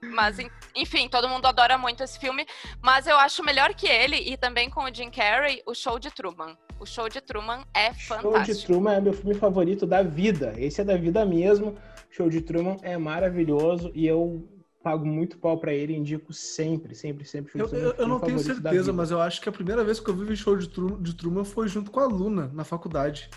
Mas, 0.00 0.36
enfim, 0.72 1.08
todo 1.08 1.28
mundo 1.28 1.46
adora 1.46 1.76
muito 1.76 2.04
esse 2.04 2.16
filme. 2.20 2.46
Mas 2.80 3.08
eu 3.08 3.18
acho 3.18 3.42
melhor 3.42 3.74
que 3.74 3.88
ele, 3.88 4.18
e 4.18 4.36
também 4.36 4.70
com 4.70 4.84
o 4.84 4.94
Jim 4.94 5.10
Carrey, 5.10 5.64
o 5.66 5.74
Show 5.74 5.98
de 5.98 6.12
Truman. 6.12 6.56
O 6.78 6.86
Show 6.86 7.08
de 7.08 7.20
Truman 7.20 7.64
é 7.74 7.92
fantástico. 7.92 8.32
Show 8.32 8.42
de 8.42 8.66
Truman 8.66 8.92
é 8.94 9.00
meu 9.00 9.12
filme 9.12 9.34
favorito 9.34 9.86
da 9.86 10.02
vida. 10.02 10.52
Esse 10.56 10.80
é 10.80 10.84
da 10.84 10.96
vida 10.96 11.24
mesmo. 11.24 11.76
Show 12.10 12.28
de 12.28 12.40
Truman 12.40 12.76
é 12.82 12.96
maravilhoso 12.96 13.90
e 13.94 14.06
eu 14.06 14.46
pago 14.82 15.04
muito 15.04 15.36
pau 15.38 15.58
para 15.58 15.74
ele, 15.74 15.96
indico 15.96 16.32
sempre, 16.32 16.94
sempre, 16.94 17.24
sempre. 17.24 17.52
Eu, 17.60 17.66
eu, 17.66 17.92
eu 17.94 18.06
não 18.06 18.20
tenho 18.20 18.38
certeza, 18.38 18.92
mas 18.92 19.10
eu 19.10 19.20
acho 19.20 19.40
que 19.40 19.48
a 19.48 19.52
primeira 19.52 19.82
vez 19.82 19.98
que 19.98 20.08
eu 20.08 20.14
vi 20.14 20.32
o 20.32 20.36
show 20.36 20.56
de 20.56 20.68
Truman, 20.68 21.02
de 21.02 21.12
Truman 21.12 21.44
foi 21.44 21.66
junto 21.66 21.90
com 21.90 21.98
a 21.98 22.06
Luna 22.06 22.50
na 22.54 22.62
faculdade. 22.62 23.28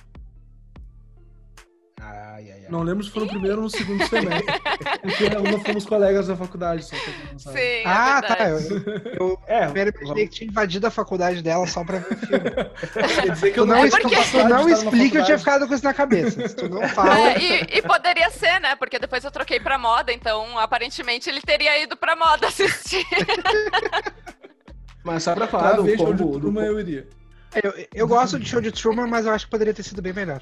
Ai, 2.01 2.51
ai, 2.51 2.51
ai. 2.53 2.65
Não 2.69 2.81
lembro 2.81 3.03
se 3.03 3.11
foi 3.11 3.23
no 3.23 3.29
primeiro 3.29 3.57
ou 3.57 3.63
no 3.63 3.69
segundo 3.69 4.07
semestre. 4.07 4.45
Porque 5.01 5.29
não 5.35 5.59
fomos 5.59 5.85
colegas 5.85 6.27
da 6.27 6.35
faculdade, 6.35 6.85
só 6.85 6.95
Sim, 7.51 7.57
é 7.57 7.83
Ah, 7.85 8.21
tá. 8.21 8.49
Eu, 8.49 8.59
eu 9.19 9.41
é, 9.47 9.65
primeiro 9.65 9.93
imaginei 9.95 10.27
que 10.27 10.35
tinha 10.35 10.49
invadido 10.49 10.87
a 10.87 10.91
faculdade 10.91 11.41
dela 11.41 11.67
só 11.67 11.83
pra 11.83 11.99
ver 11.99 12.13
o 12.13 12.17
filme. 12.17 12.49
Quer 13.21 13.31
dizer 13.31 13.51
que 13.51 13.59
eu 13.59 13.65
não, 13.65 13.75
é 13.75 13.89
porque... 13.89 14.15
tu 14.15 14.47
não 14.47 14.69
explica, 14.69 15.17
eu 15.19 15.25
tinha 15.25 15.37
ficado 15.37 15.67
com 15.67 15.73
isso 15.73 15.83
na 15.83 15.93
cabeça. 15.93 16.47
Se 16.47 16.55
tu 16.55 16.69
não 16.69 16.87
fala. 16.89 17.31
É, 17.31 17.39
e, 17.39 17.77
e, 17.77 17.81
poderia 17.81 18.29
ser, 18.29 18.59
né? 18.61 18.75
Porque 18.75 18.97
depois 18.97 19.23
eu 19.23 19.31
troquei 19.31 19.59
pra 19.59 19.77
moda, 19.77 20.13
então 20.13 20.57
aparentemente 20.57 21.29
ele 21.29 21.41
teria 21.41 21.83
ido 21.83 21.97
pra 21.97 22.15
moda 22.15 22.47
assistir. 22.47 23.05
Mas 25.03 25.23
só 25.23 25.33
pra 25.33 25.47
falar 25.47 25.73
pra 25.73 25.77
do 25.77 25.97
combo... 25.97 25.97
Show 25.97 26.13
de 26.13 26.39
Truman, 26.39 26.65
eu 26.65 26.79
iria. 26.79 27.07
Eu, 27.63 27.73
eu 27.93 28.07
gosto 28.07 28.39
de 28.39 28.47
show 28.47 28.61
de 28.61 28.71
Truman, 28.71 29.07
mas 29.07 29.25
eu 29.25 29.31
acho 29.31 29.45
que 29.45 29.51
poderia 29.51 29.73
ter 29.73 29.83
sido 29.83 30.01
bem 30.01 30.13
melhor. 30.13 30.41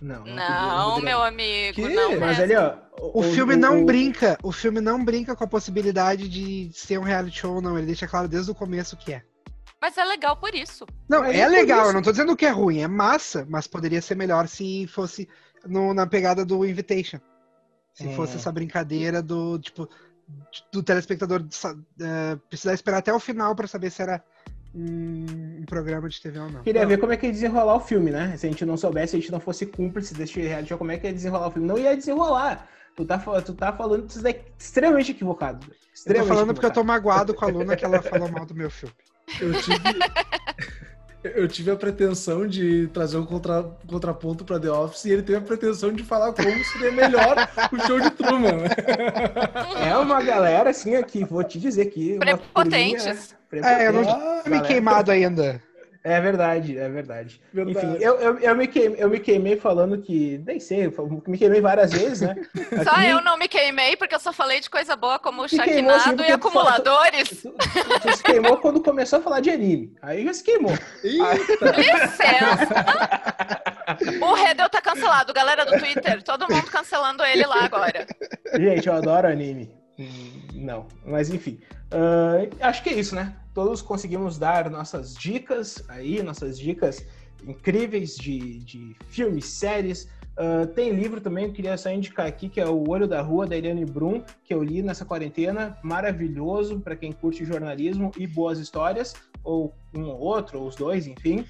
Não, 0.00 0.24
não, 0.24 0.36
não 0.36 1.00
meu 1.00 1.22
amigo, 1.22 1.74
que? 1.74 1.88
não. 1.88 2.20
Mas 2.20 2.38
ali, 2.38 2.54
ó. 2.54 2.76
O, 3.00 3.20
o 3.20 3.22
filme 3.22 3.54
o, 3.54 3.56
não 3.56 3.82
o... 3.82 3.84
brinca, 3.84 4.38
o 4.42 4.52
filme 4.52 4.80
não 4.80 5.02
brinca 5.04 5.34
com 5.34 5.44
a 5.44 5.48
possibilidade 5.48 6.28
de 6.28 6.70
ser 6.72 6.98
um 6.98 7.02
reality 7.02 7.38
show, 7.38 7.60
não. 7.60 7.76
Ele 7.76 7.86
deixa 7.86 8.06
claro 8.06 8.28
desde 8.28 8.50
o 8.50 8.54
começo 8.54 8.96
que 8.96 9.14
é. 9.14 9.22
Mas 9.80 9.96
é 9.98 10.04
legal 10.04 10.36
por 10.36 10.54
isso. 10.54 10.86
Não, 11.08 11.24
é, 11.24 11.38
é 11.38 11.48
legal, 11.48 11.86
eu 11.86 11.92
não 11.92 12.02
tô 12.02 12.10
dizendo 12.10 12.36
que 12.36 12.46
é 12.46 12.50
ruim, 12.50 12.80
é 12.80 12.88
massa, 12.88 13.46
mas 13.48 13.66
poderia 13.66 14.00
ser 14.00 14.14
melhor 14.14 14.48
se 14.48 14.86
fosse 14.86 15.28
no, 15.64 15.92
na 15.92 16.06
pegada 16.06 16.44
do 16.44 16.64
Invitation. 16.64 17.20
Se 17.92 18.08
é. 18.08 18.14
fosse 18.14 18.36
essa 18.36 18.52
brincadeira 18.52 19.22
do, 19.22 19.58
tipo, 19.58 19.88
do 20.72 20.82
telespectador 20.82 21.40
uh, 21.42 22.36
precisar 22.48 22.74
esperar 22.74 22.98
até 22.98 23.12
o 23.12 23.20
final 23.20 23.54
para 23.54 23.66
saber 23.66 23.90
se 23.90 24.02
era 24.02 24.22
um, 24.76 25.64
programa 25.64 26.08
de 26.08 26.20
TV 26.20 26.38
ou 26.38 26.50
não. 26.50 26.62
Queria 26.62 26.82
não. 26.82 26.88
ver 26.88 26.98
como 26.98 27.12
é 27.12 27.16
que 27.16 27.26
ia 27.26 27.32
desenrolar 27.32 27.76
o 27.76 27.80
filme, 27.80 28.10
né? 28.10 28.36
Se 28.36 28.46
a 28.46 28.50
gente 28.50 28.64
não 28.64 28.76
soubesse, 28.76 29.12
se 29.12 29.16
a 29.16 29.20
gente 29.20 29.32
não 29.32 29.40
fosse 29.40 29.64
cúmplice 29.64 30.14
desse 30.14 30.38
reality 30.40 30.68
show, 30.68 30.78
como 30.78 30.92
é 30.92 30.98
que 30.98 31.06
ia 31.06 31.12
desenrolar 31.12 31.48
o 31.48 31.50
filme? 31.50 31.66
Não 31.66 31.78
ia 31.78 31.96
desenrolar. 31.96 32.68
Tu 32.94 33.04
tá, 33.04 33.18
tu 33.18 33.54
tá 33.54 33.72
falando 33.72 34.06
isso 34.08 34.26
é 34.26 34.40
extremamente 34.58 35.12
equivocado. 35.12 35.66
Extremamente 35.94 36.06
eu 36.06 36.22
tô 36.22 36.28
falando 36.28 36.50
equivocado. 36.50 36.54
porque 36.54 36.66
eu 36.66 36.70
tô 36.70 36.84
magoado 36.84 37.34
com 37.34 37.44
a 37.44 37.48
Luna 37.48 37.76
que 37.76 37.84
ela 37.84 38.02
falou 38.02 38.30
mal 38.30 38.46
do 38.46 38.54
meu 38.54 38.70
filme. 38.70 38.94
Eu 39.40 39.52
tive, 39.60 39.76
eu 41.34 41.48
tive 41.48 41.70
a 41.70 41.76
pretensão 41.76 42.46
de 42.46 42.88
trazer 42.88 43.16
um 43.16 43.26
contra, 43.26 43.64
contraponto 43.86 44.44
para 44.44 44.60
The 44.60 44.70
Office 44.70 45.04
e 45.04 45.12
ele 45.12 45.22
teve 45.22 45.38
a 45.38 45.40
pretensão 45.40 45.92
de 45.92 46.02
falar 46.02 46.32
como 46.32 46.64
seria 46.64 46.92
melhor 46.92 47.36
o 47.72 47.86
show 47.86 48.00
de 48.00 48.10
Truman. 48.10 48.64
É 49.84 49.96
uma 49.96 50.22
galera 50.22 50.70
assim 50.70 50.94
aqui, 50.94 51.24
vou 51.24 51.42
te 51.42 51.58
dizer 51.58 51.86
que. 51.86 52.18
Prepotentes. 52.18 53.34
É, 53.52 53.86
eu 53.88 53.92
não 53.92 54.08
ah, 54.08 54.42
me 54.46 54.60
queimado 54.62 55.10
ainda. 55.10 55.62
É 56.06 56.20
verdade, 56.20 56.78
é 56.78 56.88
verdade. 56.88 57.40
verdade. 57.52 57.84
Enfim, 57.84 57.96
eu, 58.00 58.14
eu, 58.20 58.38
eu, 58.38 58.54
me 58.54 58.68
queimei, 58.68 59.02
eu 59.02 59.10
me 59.10 59.18
queimei 59.18 59.56
falando 59.56 59.98
que, 59.98 60.40
nem 60.46 60.60
sei, 60.60 60.86
me 61.26 61.36
queimei 61.36 61.60
várias 61.60 61.92
vezes, 61.92 62.20
né? 62.20 62.36
Aqui, 62.54 62.84
só 62.84 63.02
eu 63.02 63.20
não 63.20 63.36
me 63.36 63.48
queimei 63.48 63.96
porque 63.96 64.14
eu 64.14 64.20
só 64.20 64.32
falei 64.32 64.60
de 64.60 64.70
coisa 64.70 64.94
boa 64.94 65.18
como 65.18 65.42
o 65.42 65.48
Shaquinado 65.48 66.22
assim, 66.22 66.30
e 66.30 66.32
acumuladores. 66.32 67.42
Tu, 67.42 67.50
tu, 67.50 68.00
tu, 68.00 68.16
se 68.16 68.22
queimou 68.22 68.58
quando 68.58 68.80
começou 68.80 69.18
a 69.18 69.22
falar 69.22 69.40
de 69.40 69.50
anime. 69.50 69.96
Aí 70.00 70.24
já 70.24 70.32
se 70.32 70.44
queimou. 70.44 70.78
Eita. 71.02 71.72
Licença! 71.76 72.74
o 74.22 74.34
Redel 74.34 74.70
tá 74.70 74.80
cancelado, 74.80 75.34
galera 75.34 75.66
do 75.66 75.76
Twitter. 75.76 76.22
Todo 76.22 76.46
mundo 76.48 76.70
cancelando 76.70 77.24
ele 77.24 77.44
lá 77.46 77.64
agora. 77.64 78.06
Gente, 78.54 78.86
eu 78.86 78.94
adoro 78.94 79.26
anime. 79.26 79.74
Não, 80.54 80.86
mas 81.04 81.30
enfim. 81.30 81.58
Uh, 81.86 82.54
acho 82.60 82.82
que 82.82 82.90
é 82.90 82.94
isso, 82.94 83.14
né? 83.14 83.36
Todos 83.54 83.80
conseguimos 83.80 84.38
dar 84.38 84.70
nossas 84.70 85.14
dicas 85.14 85.82
aí, 85.88 86.22
nossas 86.22 86.58
dicas 86.58 87.06
incríveis 87.46 88.16
de, 88.16 88.58
de 88.60 88.96
filmes, 89.08 89.46
séries. 89.46 90.08
Uh, 90.36 90.66
tem 90.66 90.90
livro 90.90 91.20
também, 91.20 91.46
eu 91.46 91.52
queria 91.52 91.78
só 91.78 91.90
indicar 91.90 92.26
aqui, 92.26 92.48
que 92.48 92.60
é 92.60 92.66
O 92.66 92.90
Olho 92.90 93.08
da 93.08 93.22
Rua, 93.22 93.46
da 93.46 93.56
Eliane 93.56 93.86
Brum, 93.86 94.22
que 94.44 94.52
eu 94.52 94.62
li 94.62 94.82
nessa 94.82 95.04
quarentena. 95.04 95.78
Maravilhoso 95.82 96.80
para 96.80 96.94
quem 96.94 97.12
curte 97.12 97.44
jornalismo 97.44 98.10
e 98.18 98.26
boas 98.26 98.58
histórias, 98.58 99.14
ou 99.42 99.74
um 99.96 100.04
ou 100.04 100.18
outro, 100.18 100.60
ou 100.60 100.66
os 100.66 100.76
dois, 100.76 101.06
enfim. 101.06 101.46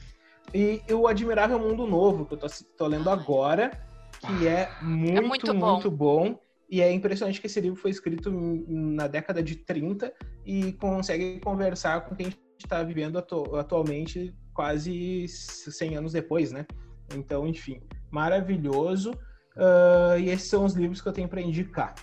E 0.54 0.80
O 0.92 1.08
Admirável 1.08 1.58
Mundo 1.58 1.84
Novo, 1.86 2.24
que 2.24 2.34
eu 2.34 2.38
tô, 2.38 2.46
tô 2.78 2.86
lendo 2.86 3.10
agora, 3.10 3.72
que 4.20 4.46
é 4.46 4.70
muito, 4.80 5.18
é 5.18 5.20
muito 5.20 5.54
bom. 5.54 5.72
Muito 5.72 5.90
bom 5.90 6.45
e 6.68 6.80
é 6.80 6.92
impressionante 6.92 7.40
que 7.40 7.46
esse 7.46 7.60
livro 7.60 7.78
foi 7.78 7.90
escrito 7.90 8.30
na 8.68 9.06
década 9.06 9.42
de 9.42 9.56
30 9.56 10.12
e 10.44 10.72
consegue 10.74 11.40
conversar 11.40 12.02
com 12.02 12.14
quem 12.14 12.28
está 12.58 12.82
vivendo 12.82 13.18
atu 13.18 13.56
atualmente 13.56 14.34
quase 14.52 15.26
100 15.28 15.96
anos 15.96 16.12
depois, 16.12 16.50
né? 16.50 16.66
Então, 17.14 17.46
enfim, 17.46 17.80
maravilhoso. 18.10 19.12
Uh, 19.56 20.18
e 20.18 20.30
esses 20.30 20.48
são 20.48 20.64
os 20.64 20.74
livros 20.74 21.00
que 21.00 21.08
eu 21.08 21.12
tenho 21.12 21.28
para 21.28 21.40
indicar. 21.40 21.94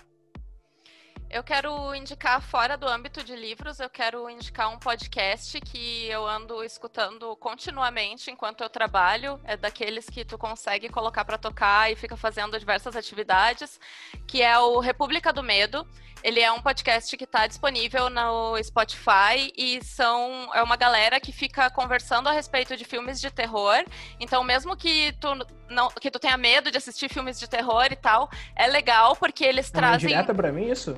Eu 1.34 1.42
quero 1.42 1.92
indicar 1.96 2.40
fora 2.40 2.76
do 2.76 2.86
âmbito 2.86 3.24
de 3.24 3.34
livros, 3.34 3.80
eu 3.80 3.90
quero 3.90 4.30
indicar 4.30 4.72
um 4.72 4.78
podcast 4.78 5.60
que 5.62 6.06
eu 6.06 6.24
ando 6.24 6.62
escutando 6.62 7.34
continuamente 7.34 8.30
enquanto 8.30 8.60
eu 8.60 8.70
trabalho. 8.70 9.40
É 9.42 9.56
daqueles 9.56 10.08
que 10.08 10.24
tu 10.24 10.38
consegue 10.38 10.88
colocar 10.88 11.24
para 11.24 11.36
tocar 11.36 11.90
e 11.90 11.96
fica 11.96 12.16
fazendo 12.16 12.56
diversas 12.56 12.94
atividades, 12.94 13.80
que 14.28 14.42
é 14.42 14.56
o 14.60 14.78
República 14.78 15.32
do 15.32 15.42
Medo. 15.42 15.84
Ele 16.22 16.38
é 16.38 16.52
um 16.52 16.62
podcast 16.62 17.16
que 17.16 17.24
está 17.24 17.48
disponível 17.48 18.08
no 18.08 18.56
Spotify 18.62 19.52
e 19.56 19.82
são 19.82 20.54
é 20.54 20.62
uma 20.62 20.76
galera 20.76 21.18
que 21.18 21.32
fica 21.32 21.68
conversando 21.68 22.28
a 22.28 22.32
respeito 22.32 22.76
de 22.76 22.84
filmes 22.84 23.20
de 23.20 23.32
terror. 23.32 23.84
Então, 24.20 24.44
mesmo 24.44 24.76
que 24.76 25.12
tu 25.20 25.34
não 25.68 25.88
que 25.88 26.12
tu 26.12 26.20
tenha 26.20 26.36
medo 26.36 26.70
de 26.70 26.78
assistir 26.78 27.08
filmes 27.08 27.40
de 27.40 27.50
terror 27.50 27.88
e 27.90 27.96
tal, 27.96 28.30
é 28.54 28.68
legal 28.68 29.16
porque 29.16 29.44
eles 29.44 29.68
é 29.68 29.72
trazem. 29.72 30.10
direta 30.10 30.32
para 30.32 30.52
mim 30.52 30.70
isso? 30.70 30.94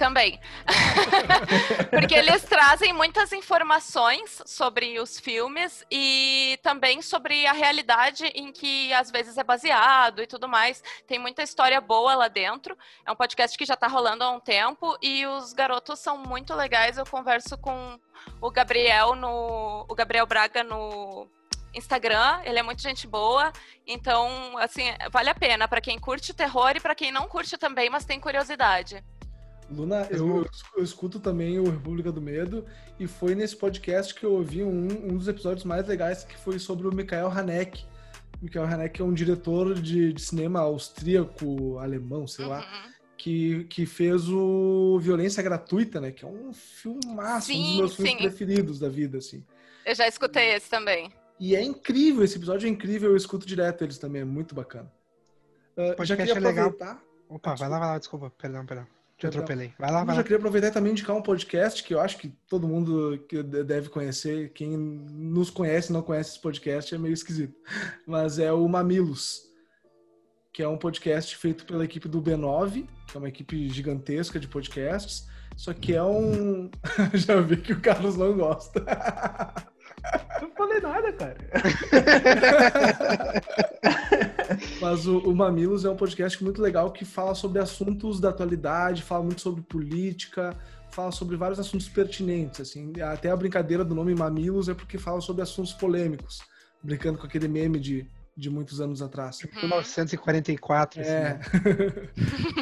Também. 0.00 0.40
Porque 1.92 2.14
eles 2.14 2.42
trazem 2.44 2.90
muitas 2.90 3.34
informações 3.34 4.40
sobre 4.46 4.98
os 4.98 5.20
filmes 5.20 5.84
e 5.90 6.58
também 6.62 7.02
sobre 7.02 7.46
a 7.46 7.52
realidade 7.52 8.24
em 8.34 8.50
que 8.50 8.90
às 8.94 9.10
vezes 9.10 9.36
é 9.36 9.44
baseado 9.44 10.22
e 10.22 10.26
tudo 10.26 10.48
mais. 10.48 10.82
Tem 11.06 11.18
muita 11.18 11.42
história 11.42 11.78
boa 11.82 12.14
lá 12.14 12.28
dentro. 12.28 12.78
É 13.04 13.12
um 13.12 13.14
podcast 13.14 13.58
que 13.58 13.66
já 13.66 13.74
está 13.74 13.88
rolando 13.88 14.24
há 14.24 14.30
um 14.30 14.40
tempo 14.40 14.96
e 15.02 15.26
os 15.26 15.52
garotos 15.52 15.98
são 15.98 16.16
muito 16.16 16.54
legais. 16.54 16.96
Eu 16.96 17.04
converso 17.04 17.58
com 17.58 18.00
o 18.40 18.50
Gabriel 18.50 19.14
no 19.14 19.84
o 19.86 19.94
Gabriel 19.94 20.24
Braga 20.24 20.64
no 20.64 21.28
Instagram, 21.74 22.40
ele 22.46 22.58
é 22.58 22.62
muito 22.62 22.80
gente 22.80 23.06
boa, 23.06 23.52
então 23.86 24.56
assim, 24.56 24.84
vale 25.12 25.28
a 25.28 25.34
pena 25.34 25.68
para 25.68 25.80
quem 25.82 25.98
curte 25.98 26.32
terror 26.32 26.72
e 26.74 26.80
para 26.80 26.94
quem 26.94 27.12
não 27.12 27.28
curte 27.28 27.58
também, 27.58 27.90
mas 27.90 28.06
tem 28.06 28.18
curiosidade. 28.18 29.04
Luna, 29.70 30.06
eu, 30.10 30.44
eu, 30.76 30.82
escuto 30.82 31.20
também 31.20 31.58
o 31.60 31.70
República 31.70 32.10
do 32.10 32.20
Medo 32.20 32.64
e 32.98 33.06
foi 33.06 33.34
nesse 33.34 33.56
podcast 33.56 34.12
que 34.12 34.24
eu 34.24 34.32
ouvi 34.32 34.62
um, 34.62 34.88
um 35.12 35.16
dos 35.16 35.28
episódios 35.28 35.64
mais 35.64 35.86
legais 35.86 36.24
que 36.24 36.36
foi 36.36 36.58
sobre 36.58 36.88
o 36.88 36.94
Michael 36.94 37.28
Haneke. 37.28 37.84
Michael 38.42 38.66
Haneke 38.66 39.00
é 39.00 39.04
um 39.04 39.14
diretor 39.14 39.74
de, 39.74 40.12
de 40.12 40.20
cinema 40.20 40.60
austríaco, 40.60 41.78
alemão, 41.78 42.26
sei 42.26 42.46
lá, 42.46 42.60
uhum. 42.60 42.92
que, 43.16 43.64
que 43.64 43.86
fez 43.86 44.28
o 44.28 44.98
Violência 45.00 45.42
Gratuita, 45.42 46.00
né? 46.00 46.10
Que 46.10 46.24
é 46.24 46.28
um 46.28 46.52
filmaço, 46.52 47.48
sim, 47.48 47.60
um 47.60 47.66
dos 47.66 47.76
meus 47.76 47.94
sim. 47.94 48.02
filmes 48.02 48.22
preferidos 48.22 48.80
da 48.80 48.88
vida, 48.88 49.18
assim. 49.18 49.44
Eu 49.86 49.94
já 49.94 50.08
escutei 50.08 50.54
esse 50.54 50.68
também. 50.68 51.12
E 51.38 51.54
é 51.54 51.62
incrível, 51.62 52.24
esse 52.24 52.36
episódio 52.36 52.66
é 52.66 52.70
incrível, 52.70 53.10
eu 53.10 53.16
escuto 53.16 53.46
direto 53.46 53.84
eles 53.84 53.98
também, 53.98 54.22
é 54.22 54.26
muito 54.26 54.54
bacana. 54.54 54.92
Uh, 55.76 56.04
já 56.04 56.16
queria 56.16 56.34
aproveitar... 56.34 56.86
Legal. 56.86 57.10
Opa, 57.28 57.54
vai 57.54 57.68
lá, 57.68 57.78
vai 57.78 57.88
lá, 57.88 57.98
desculpa, 57.98 58.30
perdão, 58.30 58.66
perdão. 58.66 58.86
Te 59.20 59.26
atropelei. 59.26 59.74
Vai 59.78 59.92
lá, 59.92 60.02
vai 60.02 60.14
Eu 60.14 60.16
já 60.16 60.22
queria 60.22 60.38
aproveitar 60.38 60.68
e 60.68 60.70
também 60.70 60.92
indicar 60.92 61.14
um 61.14 61.20
podcast 61.20 61.84
que 61.84 61.92
eu 61.92 62.00
acho 62.00 62.16
que 62.16 62.28
todo 62.48 62.66
mundo 62.66 63.22
que 63.28 63.42
deve 63.42 63.90
conhecer. 63.90 64.50
Quem 64.54 64.74
nos 64.78 65.50
conhece 65.50 65.92
não 65.92 66.00
conhece 66.00 66.30
esse 66.30 66.40
podcast 66.40 66.94
é 66.94 66.98
meio 66.98 67.12
esquisito. 67.12 67.54
Mas 68.06 68.38
é 68.38 68.50
o 68.50 68.66
Mamilos, 68.66 69.42
que 70.54 70.62
é 70.62 70.68
um 70.68 70.78
podcast 70.78 71.36
feito 71.36 71.66
pela 71.66 71.84
equipe 71.84 72.08
do 72.08 72.22
B9, 72.22 72.88
que 73.06 73.14
é 73.14 73.18
uma 73.18 73.28
equipe 73.28 73.68
gigantesca 73.68 74.40
de 74.40 74.48
podcasts. 74.48 75.28
Só 75.54 75.74
que 75.74 75.94
é 75.94 76.02
um. 76.02 76.70
já 77.12 77.38
vi 77.42 77.58
que 77.58 77.74
o 77.74 77.80
Carlos 77.80 78.16
não 78.16 78.34
gosta. 78.34 78.82
Não 80.40 80.50
falei 80.52 80.80
nada, 80.80 81.12
cara. 81.12 81.36
Mas 84.80 85.06
o, 85.06 85.18
o, 85.18 85.34
Mamilos 85.34 85.84
é 85.84 85.90
um 85.90 85.96
podcast 85.96 86.42
muito 86.42 86.62
legal 86.62 86.90
que 86.90 87.04
fala 87.04 87.34
sobre 87.34 87.60
assuntos 87.60 88.18
da 88.18 88.30
atualidade, 88.30 89.02
fala 89.02 89.22
muito 89.22 89.42
sobre 89.42 89.62
política, 89.62 90.56
fala 90.90 91.12
sobre 91.12 91.36
vários 91.36 91.58
assuntos 91.58 91.88
pertinentes. 91.88 92.60
Assim, 92.60 92.92
até 93.00 93.30
a 93.30 93.36
brincadeira 93.36 93.84
do 93.84 93.94
nome 93.94 94.14
Mamilos 94.14 94.68
é 94.68 94.74
porque 94.74 94.96
fala 94.96 95.20
sobre 95.20 95.42
assuntos 95.42 95.74
polêmicos, 95.74 96.40
brincando 96.82 97.18
com 97.18 97.26
aquele 97.26 97.46
meme 97.46 97.78
de, 97.78 98.08
de 98.34 98.48
muitos 98.48 98.80
anos 98.80 99.02
atrás. 99.02 99.38
1944. 99.54 101.02
Assim, 101.02 101.10
é. 101.10 101.20
Né? 101.20 101.40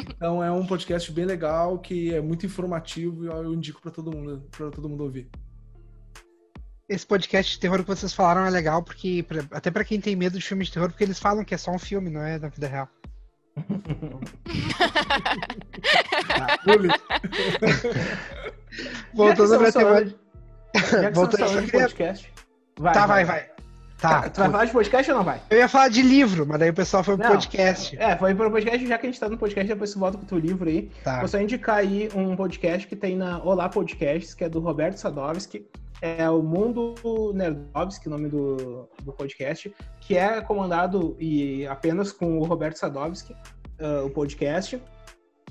então 0.09 0.43
é 0.43 0.51
um 0.51 0.65
podcast 0.65 1.09
bem 1.13 1.25
legal 1.25 1.79
que 1.79 2.13
é 2.13 2.19
muito 2.19 2.45
informativo 2.45 3.23
e 3.23 3.27
eu 3.27 3.53
indico 3.53 3.81
para 3.81 3.91
todo 3.91 4.11
mundo, 4.11 4.43
para 4.51 4.69
todo 4.69 4.89
mundo 4.89 5.03
ouvir 5.03 5.29
esse 6.89 7.05
podcast 7.05 7.53
de 7.53 7.59
terror 7.59 7.79
que 7.79 7.87
vocês 7.87 8.11
falaram 8.11 8.43
é 8.45 8.49
legal, 8.49 8.81
porque 8.81 9.23
até 9.51 9.69
para 9.69 9.83
quem 9.83 10.01
tem 10.01 10.15
medo 10.15 10.39
de 10.39 10.43
filme 10.43 10.65
de 10.65 10.71
terror, 10.71 10.89
porque 10.89 11.03
eles 11.03 11.19
falam 11.19 11.45
que 11.45 11.53
é 11.53 11.57
só 11.57 11.69
um 11.71 11.77
filme, 11.77 12.09
não 12.09 12.21
é 12.21 12.39
da 12.39 12.49
vida 12.49 12.67
real. 12.67 12.89
Voltando 19.13 19.57
pra 19.59 19.71
temática. 19.71 20.19
Voltando 21.13 21.61
pro 21.63 21.79
podcast. 21.79 22.33
Vai, 22.79 22.93
tá, 22.93 23.05
vai, 23.05 23.23
vai. 23.23 23.39
vai. 23.41 23.49
Tá, 23.99 24.29
tu 24.29 24.39
vai 24.39 24.49
falar 24.49 24.65
de 24.65 24.71
podcast 24.71 25.11
ou 25.11 25.17
não 25.17 25.25
vai? 25.25 25.41
Eu 25.49 25.57
ia 25.57 25.67
falar 25.67 25.89
de 25.89 26.01
livro, 26.01 26.45
mas 26.47 26.57
daí 26.57 26.69
o 26.69 26.73
pessoal 26.73 27.03
foi 27.03 27.17
pro 27.17 27.25
não, 27.25 27.33
podcast. 27.33 27.97
É, 27.99 28.15
foi 28.15 28.33
pro 28.33 28.49
podcast, 28.49 28.87
já 28.87 28.97
que 28.97 29.05
a 29.05 29.09
gente 29.09 29.19
tá 29.19 29.27
no 29.27 29.37
podcast, 29.37 29.67
depois 29.67 29.89
você 29.89 29.99
volta 29.99 30.17
com 30.17 30.23
o 30.23 30.27
teu 30.27 30.39
livro 30.39 30.69
aí. 30.69 30.89
Tá. 31.03 31.19
Vou 31.19 31.27
só 31.27 31.37
indicar 31.39 31.75
aí 31.75 32.09
um 32.15 32.33
podcast 32.35 32.87
que 32.87 32.95
tem 32.95 33.17
na 33.17 33.43
Olá 33.43 33.67
Podcasts, 33.67 34.33
que 34.33 34.45
é 34.45 34.49
do 34.49 34.61
Roberto 34.61 34.95
Sadovski 34.95 35.67
é 36.01 36.29
o 36.29 36.41
Mundo 36.41 36.95
Nerdovski, 37.33 38.07
o 38.07 38.11
nome 38.11 38.29
do, 38.29 38.89
do 39.03 39.11
podcast, 39.13 39.73
que 39.99 40.15
é 40.15 40.41
comandado 40.41 41.15
e 41.19 41.65
apenas 41.67 42.11
com 42.11 42.39
o 42.39 42.43
Roberto 42.43 42.77
Sadovski, 42.77 43.33
uh, 43.81 44.05
o 44.05 44.09
podcast. 44.09 44.81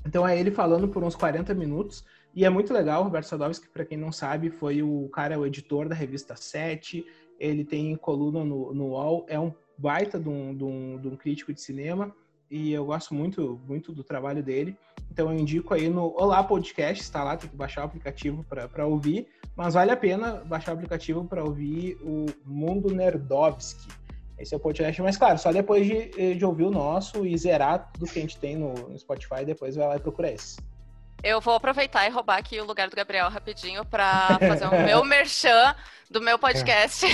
Então 0.05 0.27
é 0.27 0.39
ele 0.39 0.51
falando 0.51 0.87
por 0.87 1.03
uns 1.03 1.15
40 1.15 1.53
minutos. 1.53 2.03
E 2.33 2.45
é 2.45 2.49
muito 2.49 2.73
legal, 2.73 3.01
o 3.01 3.03
Roberto 3.05 3.25
Sadovski, 3.25 3.69
para 3.69 3.85
quem 3.85 3.97
não 3.97 4.11
sabe, 4.11 4.49
foi 4.49 4.81
o 4.81 5.09
cara, 5.09 5.39
o 5.39 5.45
editor 5.45 5.87
da 5.87 5.95
revista 5.95 6.35
7. 6.35 7.05
Ele 7.39 7.63
tem 7.63 7.95
coluna 7.95 8.43
no, 8.43 8.73
no 8.73 8.87
UOL, 8.89 9.25
é 9.27 9.39
um 9.39 9.53
baita 9.77 10.19
de 10.19 10.29
um, 10.29 10.55
de 10.55 10.63
um, 10.63 10.99
de 10.99 11.07
um 11.07 11.15
crítico 11.15 11.53
de 11.53 11.61
cinema 11.61 12.13
e 12.49 12.71
eu 12.71 12.85
gosto 12.85 13.13
muito, 13.13 13.59
muito 13.67 13.93
do 13.93 14.03
trabalho 14.03 14.43
dele. 14.43 14.75
Então 15.11 15.31
eu 15.31 15.37
indico 15.37 15.73
aí 15.73 15.89
no 15.89 16.13
Olá 16.17 16.43
Podcast, 16.43 17.03
está 17.03 17.23
lá, 17.23 17.35
tem 17.35 17.49
que 17.49 17.55
baixar 17.55 17.81
o 17.81 17.85
aplicativo 17.85 18.43
para 18.43 18.85
ouvir, 18.85 19.27
mas 19.55 19.73
vale 19.73 19.91
a 19.91 19.97
pena 19.97 20.43
baixar 20.45 20.71
o 20.71 20.75
aplicativo 20.75 21.25
para 21.25 21.43
ouvir 21.43 21.97
o 22.01 22.25
Mundo 22.45 22.93
Nerdovski. 22.93 23.87
Esse 24.37 24.53
é 24.53 24.57
o 24.57 24.59
podcast, 24.59 25.01
mas 25.01 25.17
claro, 25.17 25.37
só 25.37 25.51
depois 25.51 25.85
de, 25.85 26.35
de 26.35 26.45
ouvir 26.45 26.63
o 26.63 26.71
nosso 26.71 27.25
e 27.25 27.37
zerar 27.37 27.91
tudo 27.91 28.09
que 28.09 28.19
a 28.19 28.21
gente 28.21 28.37
tem 28.37 28.55
no, 28.55 28.73
no 28.73 28.97
Spotify, 28.97 29.43
depois 29.45 29.75
vai 29.75 29.87
lá 29.87 29.97
e 29.97 29.99
procura 29.99 30.31
esse. 30.31 30.57
Eu 31.21 31.41
vou 31.41 31.55
aproveitar 31.55 32.07
e 32.07 32.09
roubar 32.09 32.37
aqui 32.37 32.59
o 32.61 32.65
lugar 32.65 32.89
do 32.89 32.95
Gabriel 32.95 33.29
rapidinho 33.29 33.83
para 33.83 34.39
fazer 34.39 34.65
o 34.67 34.83
meu 34.83 35.03
merchan 35.05 35.75
do 36.09 36.21
meu 36.21 36.39
podcast, 36.39 37.05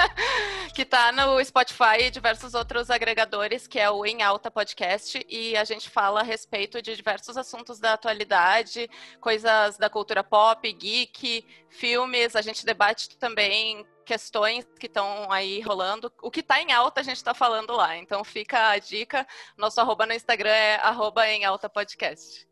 que 0.74 0.84
tá 0.84 1.10
no 1.10 1.42
Spotify 1.44 2.02
e 2.02 2.10
diversos 2.10 2.54
outros 2.54 2.88
agregadores, 2.88 3.66
que 3.66 3.80
é 3.80 3.90
o 3.90 4.06
Em 4.06 4.22
Alta 4.22 4.48
Podcast, 4.50 5.24
e 5.28 5.56
a 5.56 5.64
gente 5.64 5.90
fala 5.90 6.20
a 6.20 6.22
respeito 6.22 6.80
de 6.80 6.94
diversos 6.94 7.36
assuntos 7.36 7.80
da 7.80 7.94
atualidade, 7.94 8.88
coisas 9.20 9.76
da 9.76 9.90
cultura 9.90 10.22
pop, 10.22 10.72
geek, 10.72 11.44
filmes, 11.68 12.36
a 12.36 12.42
gente 12.42 12.64
debate 12.64 13.16
também 13.16 13.84
questões 14.04 14.64
que 14.78 14.86
estão 14.86 15.30
aí 15.30 15.60
rolando. 15.60 16.12
O 16.22 16.30
que 16.30 16.40
está 16.40 16.62
em 16.62 16.72
alta 16.72 17.00
a 17.00 17.04
gente 17.04 17.16
está 17.16 17.34
falando 17.34 17.74
lá. 17.74 17.94
Então 17.98 18.24
fica 18.24 18.70
a 18.70 18.78
dica. 18.78 19.26
Nosso 19.54 19.78
arroba 19.82 20.06
no 20.06 20.14
Instagram 20.14 20.48
é 20.48 20.76
arroba 20.76 21.28
em 21.28 21.44
alta 21.44 21.68
podcast. 21.68 22.47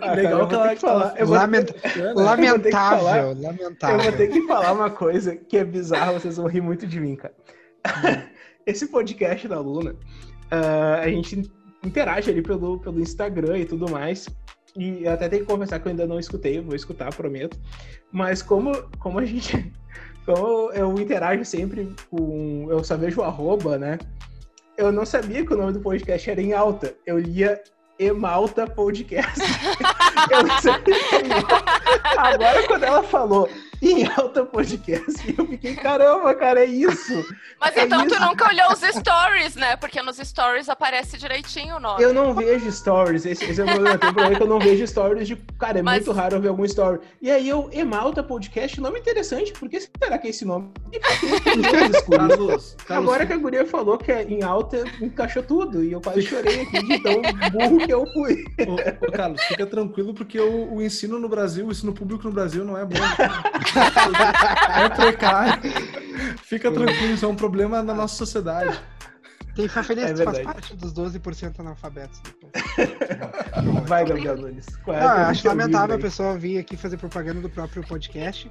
Ah, 0.00 0.14
Legal 0.14 0.48
que 0.48 0.54
ela 0.54 0.74
que 0.74 0.80
falar. 0.80 1.14
Eu 1.18 1.28
Lament... 1.28 1.68
Lamentável, 2.14 3.36
lamentável. 3.38 3.98
Eu 3.98 4.02
vou 4.02 4.12
ter 4.12 4.28
que 4.28 4.46
falar 4.46 4.72
uma 4.72 4.90
coisa 4.90 5.36
que 5.36 5.58
é 5.58 5.64
bizarra, 5.64 6.12
vocês 6.12 6.38
vão 6.38 6.46
rir 6.46 6.62
muito 6.62 6.86
de 6.86 6.98
mim, 6.98 7.16
cara. 7.16 7.34
Esse 8.66 8.86
podcast 8.86 9.46
da 9.46 9.60
Luna, 9.60 9.92
uh, 9.92 11.00
a 11.02 11.08
gente 11.08 11.50
interage 11.84 12.30
ali 12.30 12.42
pelo, 12.42 12.78
pelo 12.78 13.00
Instagram 13.00 13.58
e 13.58 13.66
tudo 13.66 13.90
mais. 13.90 14.26
E 14.76 15.06
até 15.06 15.28
tenho 15.28 15.44
que 15.44 15.52
confessar 15.52 15.80
que 15.80 15.88
eu 15.88 15.90
ainda 15.90 16.06
não 16.06 16.18
escutei, 16.18 16.60
vou 16.60 16.74
escutar, 16.74 17.14
prometo. 17.14 17.58
Mas 18.12 18.42
como, 18.42 18.72
como 18.98 19.18
a 19.18 19.24
gente. 19.24 19.72
Como 20.26 20.70
eu 20.72 20.94
interajo 21.00 21.46
sempre 21.46 21.94
com. 22.10 22.66
Eu 22.70 22.84
só 22.84 22.94
vejo 22.94 23.22
o 23.22 23.24
arroba, 23.24 23.78
né? 23.78 23.98
Eu 24.76 24.92
não 24.92 25.06
sabia 25.06 25.44
que 25.44 25.52
o 25.52 25.56
nome 25.56 25.72
do 25.72 25.80
podcast 25.80 26.30
era 26.30 26.40
em 26.40 26.52
alta. 26.52 26.94
Eu 27.06 27.18
lia 27.18 27.60
Emalta 28.00 28.66
Podcast. 28.66 29.40
eu 30.32 30.60
sempre... 30.62 30.94
Agora, 32.16 32.66
quando 32.66 32.84
ela 32.84 33.02
falou 33.02 33.46
em 33.82 34.06
alta 34.06 34.44
podcast. 34.44 35.34
eu 35.36 35.46
fiquei, 35.46 35.74
caramba, 35.74 36.34
cara, 36.34 36.60
é 36.60 36.66
isso. 36.66 37.24
Mas 37.58 37.76
é 37.76 37.84
então 37.84 38.04
isso. 38.04 38.14
tu 38.14 38.20
nunca 38.20 38.46
olhou 38.48 38.72
os 38.72 38.80
stories, 38.80 39.56
né? 39.56 39.76
Porque 39.76 40.02
nos 40.02 40.18
stories 40.18 40.68
aparece 40.68 41.16
direitinho 41.16 41.76
o 41.76 41.80
nome. 41.80 42.02
Eu 42.02 42.12
não 42.12 42.34
vejo 42.34 42.70
stories. 42.70 43.24
Esse, 43.24 43.44
esse 43.44 43.60
é 43.60 43.64
o 43.64 43.66
problema. 43.66 43.98
Tem 43.98 44.10
um 44.10 44.12
problema 44.12 44.36
que 44.36 44.42
eu 44.42 44.48
não 44.48 44.58
vejo 44.58 44.86
stories 44.86 45.26
de. 45.26 45.36
Cara, 45.58 45.78
é 45.78 45.82
Mas... 45.82 46.04
muito 46.04 46.12
raro 46.12 46.36
eu 46.36 46.40
ver 46.40 46.48
algum 46.48 46.64
story. 46.64 47.00
E 47.22 47.30
aí 47.30 47.48
eu, 47.48 47.70
Emalta 47.72 48.22
Podcast, 48.22 48.78
nome 48.80 49.00
interessante. 49.00 49.52
Por 49.52 49.68
que 49.68 49.80
será 49.80 50.18
que 50.18 50.26
é 50.26 50.30
esse 50.30 50.44
nome? 50.44 50.70
Carlos, 52.10 52.76
Agora 52.88 53.26
que 53.26 53.32
a 53.32 53.36
guria 53.36 53.64
falou 53.64 53.96
que 53.96 54.12
é 54.12 54.24
em 54.24 54.42
alta, 54.42 54.84
encaixou 55.00 55.42
tudo. 55.42 55.82
E 55.82 55.92
eu 55.92 56.00
quase 56.00 56.22
chorei 56.22 56.62
aqui 56.62 56.82
de 56.86 57.02
tão 57.02 57.22
burro 57.50 57.86
que 57.86 57.92
eu 57.92 58.04
fui. 58.12 58.44
Ô, 58.66 59.06
ô 59.06 59.12
Carlos, 59.12 59.40
fica 59.42 59.66
tranquilo, 59.66 60.12
porque 60.12 60.38
o, 60.38 60.74
o 60.74 60.82
ensino 60.82 61.18
no 61.18 61.28
Brasil, 61.28 61.66
o 61.66 61.70
ensino 61.70 61.92
público 61.92 62.24
no 62.24 62.32
Brasil 62.32 62.64
não 62.64 62.76
é 62.76 62.84
bom. 62.84 62.98
é 64.84 64.88
precário. 64.88 65.62
Fica 66.42 66.70
tranquilo, 66.70 67.14
isso 67.14 67.24
é 67.24 67.28
um 67.28 67.36
problema 67.36 67.82
na 67.82 67.94
nossa 67.94 68.16
sociedade. 68.16 68.78
Quem 69.54 69.68
fica 69.68 69.82
feliz 69.82 70.20
é 70.20 70.24
faz 70.24 70.38
parte 70.40 70.76
dos 70.76 70.92
12% 70.92 71.60
analfabetos. 71.60 72.20
Vai, 73.86 74.04
Gabriel 74.04 74.36
Nunes. 74.36 74.66
É 74.86 75.00
ah, 75.00 75.28
acho 75.28 75.46
lamentável 75.46 75.96
a 75.96 75.98
pessoa 75.98 76.38
vir 76.38 76.58
aqui 76.58 76.76
fazer 76.76 76.96
propaganda 76.96 77.40
do 77.40 77.50
próprio 77.50 77.86
podcast. 77.86 78.50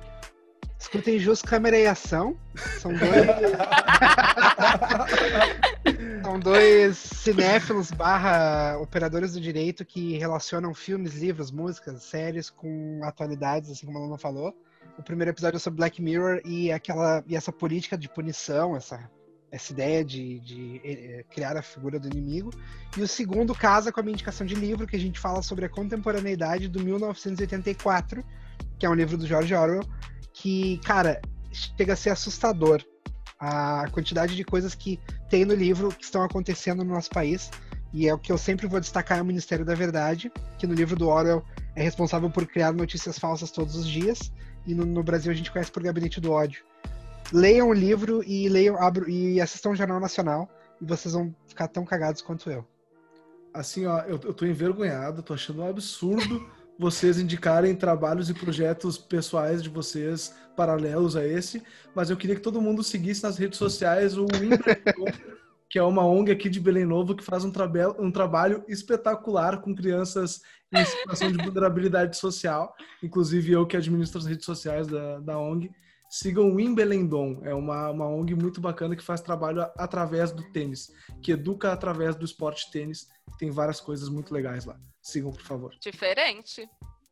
Escutem 0.78 1.20
Jus 1.20 1.42
Câmera 1.42 1.78
e 1.78 1.88
Ação. 1.88 2.38
São 2.80 2.94
dois. 2.94 3.12
São 6.24 6.40
dois 6.40 6.98
cinéfilos 6.98 7.92
barra 7.92 8.78
operadores 8.80 9.34
do 9.34 9.42
direito 9.42 9.84
que 9.84 10.18
relacionam 10.18 10.74
filmes, 10.74 11.16
livros, 11.16 11.52
músicas, 11.52 12.04
séries 12.04 12.50
com 12.50 13.02
atualidades, 13.04 13.70
assim 13.70 13.86
como 13.86 13.98
a 13.98 14.02
Luna 14.02 14.18
falou. 14.18 14.56
O 15.00 15.02
primeiro 15.02 15.32
episódio 15.32 15.56
é 15.56 15.60
sobre 15.60 15.78
Black 15.78 16.02
Mirror 16.02 16.42
e, 16.44 16.74
aquela, 16.74 17.24
e 17.26 17.34
essa 17.34 17.54
política 17.54 17.98
de 17.98 18.10
punição, 18.10 18.76
essa, 18.76 19.10
essa 19.50 19.72
ideia 19.72 20.04
de, 20.04 20.42
de, 20.42 20.80
de 20.80 21.26
criar 21.32 21.56
a 21.56 21.62
figura 21.62 21.98
do 21.98 22.10
inimigo. 22.10 22.52
E 22.98 23.02
o 23.02 23.08
segundo 23.08 23.56
casa 23.56 23.94
com 23.94 24.02
a 24.02 24.04
minha 24.04 24.12
indicação 24.12 24.46
de 24.46 24.56
livro, 24.56 24.86
que 24.86 24.98
a 24.98 25.00
gente 25.00 25.18
fala 25.18 25.42
sobre 25.42 25.64
a 25.64 25.70
contemporaneidade 25.70 26.68
do 26.68 26.84
1984, 26.84 28.26
que 28.78 28.86
é 28.86 28.90
um 28.90 28.94
livro 28.94 29.18
do 29.18 29.26
George 29.26 29.56
Orwell, 29.56 29.88
que, 30.34 30.80
cara, 30.80 31.22
chega 31.50 31.94
a 31.94 31.96
ser 31.96 32.10
assustador 32.10 32.84
a 33.40 33.86
quantidade 33.94 34.36
de 34.36 34.44
coisas 34.44 34.76
que 34.76 35.00
tem 35.30 35.46
no 35.46 35.56
livro 35.56 35.96
que 35.96 36.04
estão 36.04 36.24
acontecendo 36.24 36.84
no 36.84 36.94
nosso 36.94 37.10
país. 37.10 37.50
E 37.94 38.10
é 38.10 38.14
o 38.14 38.20
que 38.20 38.34
eu 38.34 38.38
sempre 38.38 38.68
vou 38.68 38.82
destacar 38.82 39.18
é 39.18 39.22
o 39.22 39.26
Ministério 39.26 39.64
da 39.64 39.74
Verdade, 39.74 40.30
que 40.58 40.68
no 40.68 40.74
livro 40.74 40.98
do 40.98 41.08
Orwell 41.08 41.42
é 41.74 41.82
responsável 41.82 42.30
por 42.30 42.46
criar 42.46 42.74
notícias 42.74 43.18
falsas 43.18 43.50
todos 43.50 43.76
os 43.76 43.88
dias, 43.88 44.32
e 44.66 44.74
no, 44.74 44.86
no 44.86 45.04
Brasil 45.04 45.32
a 45.32 45.36
gente 45.36 45.52
conhece 45.52 45.72
por 45.72 45.84
Gabinete 45.84 46.20
do 46.20 46.32
Ódio. 46.32 46.64
Leiam 47.32 47.70
o 47.70 47.74
livro 47.74 48.24
e 48.26 48.50
leiam 48.50 48.82
abro, 48.82 49.10
e 49.10 49.40
assistam 49.40 49.72
o 49.72 49.76
Jornal 49.76 50.00
Nacional, 50.00 50.50
e 50.82 50.86
vocês 50.86 51.14
vão 51.14 51.34
ficar 51.48 51.68
tão 51.68 51.86
cagados 51.86 52.22
quanto 52.22 52.50
eu. 52.50 52.66
Assim, 53.54 53.86
ó, 53.86 54.00
eu, 54.02 54.20
eu 54.24 54.34
tô 54.34 54.46
envergonhado, 54.46 55.24
tô 55.24 55.34
achando 55.34 55.62
um 55.62 55.68
absurdo 55.68 56.50
vocês 56.80 57.20
indicarem 57.20 57.76
trabalhos 57.76 58.30
e 58.30 58.34
projetos 58.34 58.98
pessoais 58.98 59.62
de 59.62 59.70
vocês 59.70 60.34
paralelos 60.56 61.16
a 61.16 61.28
esse, 61.28 61.62
mas 61.94 62.10
eu 62.10 62.16
queria 62.16 62.36
que 62.36 62.42
todo 62.42 62.62
mundo 62.62 62.84
seguisse 62.84 63.22
nas 63.22 63.38
redes 63.38 63.58
sociais 63.58 64.18
o 64.18 64.26
que 65.70 65.78
é 65.78 65.84
uma 65.84 66.06
ONG 66.06 66.32
aqui 66.32 66.50
de 66.50 66.60
Belém 66.60 66.86
Novo 66.86 67.16
que 67.16 67.24
faz 67.24 67.46
um, 67.46 67.52
um 68.00 68.12
trabalho 68.12 68.64
espetacular 68.68 69.62
com 69.62 69.76
crianças 69.76 70.42
em 70.74 70.84
situação 70.84 71.32
de 71.32 71.44
vulnerabilidade 71.44 72.18
social. 72.18 72.74
Inclusive 73.04 73.52
eu 73.52 73.68
que 73.68 73.78
administro 73.78 74.18
as 74.18 74.26
redes 74.26 74.46
sociais 74.46 74.88
da, 74.88 75.20
da 75.20 75.38
ONG. 75.38 75.72
Sigam 76.10 76.52
o 76.52 76.60
Imbelendon, 76.60 77.40
é 77.44 77.54
uma, 77.54 77.92
uma 77.92 78.08
ONG 78.08 78.34
muito 78.34 78.60
bacana 78.60 78.96
que 78.96 79.04
faz 79.04 79.22
trabalho 79.22 79.62
através 79.78 80.32
do 80.32 80.42
tênis, 80.52 80.92
que 81.22 81.34
educa 81.34 81.72
através 81.72 82.16
do 82.16 82.26
esporte 82.26 82.72
tênis. 82.72 83.08
Tem 83.38 83.52
várias 83.52 83.80
coisas 83.80 84.10
muito 84.10 84.34
legais 84.34 84.66
lá. 84.66 84.76
Sigam, 85.04 85.32
por 85.32 85.44
favor. 85.44 85.72
Diferente. 85.80 86.68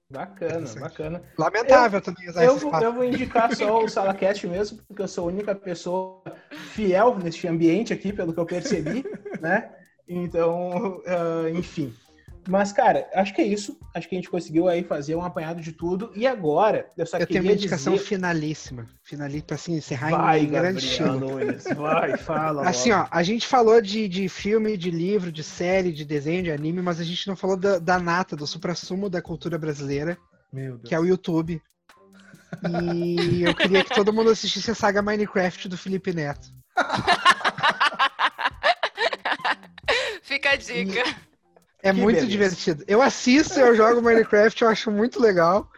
Bacana, 0.09 0.73
bacana. 0.79 1.21
Lamentável 1.37 1.99
eu, 1.99 2.01
também 2.01 2.29
usar 2.29 2.43
eu, 2.45 2.57
vou, 2.57 2.81
eu 2.81 2.93
vou 2.93 3.03
indicar 3.03 3.53
só 3.53 3.83
o 3.83 3.89
SalaCast 3.89 4.47
mesmo, 4.47 4.79
porque 4.87 5.01
eu 5.01 5.07
sou 5.07 5.25
a 5.25 5.31
única 5.31 5.53
pessoa 5.53 6.23
fiel 6.71 7.17
neste 7.17 7.45
ambiente 7.47 7.91
aqui, 7.91 8.13
pelo 8.13 8.33
que 8.33 8.39
eu 8.39 8.45
percebi, 8.45 9.03
né? 9.41 9.69
Então, 10.07 10.99
uh, 10.99 11.49
enfim. 11.49 11.93
Mas, 12.47 12.71
cara, 12.71 13.07
acho 13.13 13.33
que 13.33 13.41
é 13.41 13.45
isso. 13.45 13.77
Acho 13.93 14.07
que 14.07 14.15
a 14.15 14.17
gente 14.17 14.29
conseguiu 14.29 14.67
aí 14.67 14.83
fazer 14.83 15.15
um 15.15 15.23
apanhado 15.23 15.61
de 15.61 15.73
tudo. 15.73 16.11
E 16.15 16.25
agora, 16.25 16.89
eu 16.97 17.05
só 17.05 17.17
eu 17.17 17.27
queria 17.27 17.41
tenho 17.41 17.51
uma 17.51 17.57
indicação 17.57 17.93
dizer... 17.93 18.05
finalíssima. 18.05 18.87
Finalista, 19.03 19.55
assim, 19.55 19.75
encerrar 19.75 20.11
vai, 20.11 20.41
em 20.41 20.47
grande 20.47 20.85
estilo. 20.85 21.39
vai, 21.75 22.17
fala. 22.17 22.67
Assim, 22.67 22.91
ó, 22.91 23.07
a 23.11 23.23
gente 23.23 23.45
falou 23.45 23.81
de, 23.81 24.07
de 24.07 24.29
filme, 24.29 24.77
de 24.77 24.89
livro, 24.89 25.31
de 25.31 25.43
série, 25.43 25.91
de 25.91 26.05
desenho, 26.05 26.43
de 26.43 26.51
anime, 26.51 26.81
mas 26.81 26.99
a 26.99 27.03
gente 27.03 27.27
não 27.27 27.35
falou 27.35 27.57
da, 27.57 27.79
da 27.79 27.99
nata, 27.99 28.35
do 28.35 28.47
supra-sumo 28.47 29.09
da 29.09 29.21
cultura 29.21 29.57
brasileira, 29.57 30.17
que 30.85 30.95
é 30.95 30.99
o 30.99 31.05
YouTube. 31.05 31.61
E 32.69 33.43
eu 33.43 33.53
queria 33.53 33.83
que 33.83 33.93
todo 33.93 34.13
mundo 34.13 34.29
assistisse 34.29 34.71
a 34.71 34.75
saga 34.75 35.01
Minecraft 35.01 35.67
do 35.67 35.77
Felipe 35.77 36.13
Neto. 36.13 36.47
Fica 40.23 40.51
a 40.51 40.55
dica. 40.55 41.03
E... 41.07 41.26
É 41.87 41.93
que 41.93 41.99
muito 41.99 42.15
beleza. 42.15 42.31
divertido. 42.31 42.83
Eu 42.87 43.01
assisto, 43.01 43.59
eu 43.59 43.75
jogo 43.75 44.01
Minecraft, 44.01 44.61
eu 44.61 44.69
acho 44.69 44.91
muito 44.91 45.21
legal. 45.21 45.69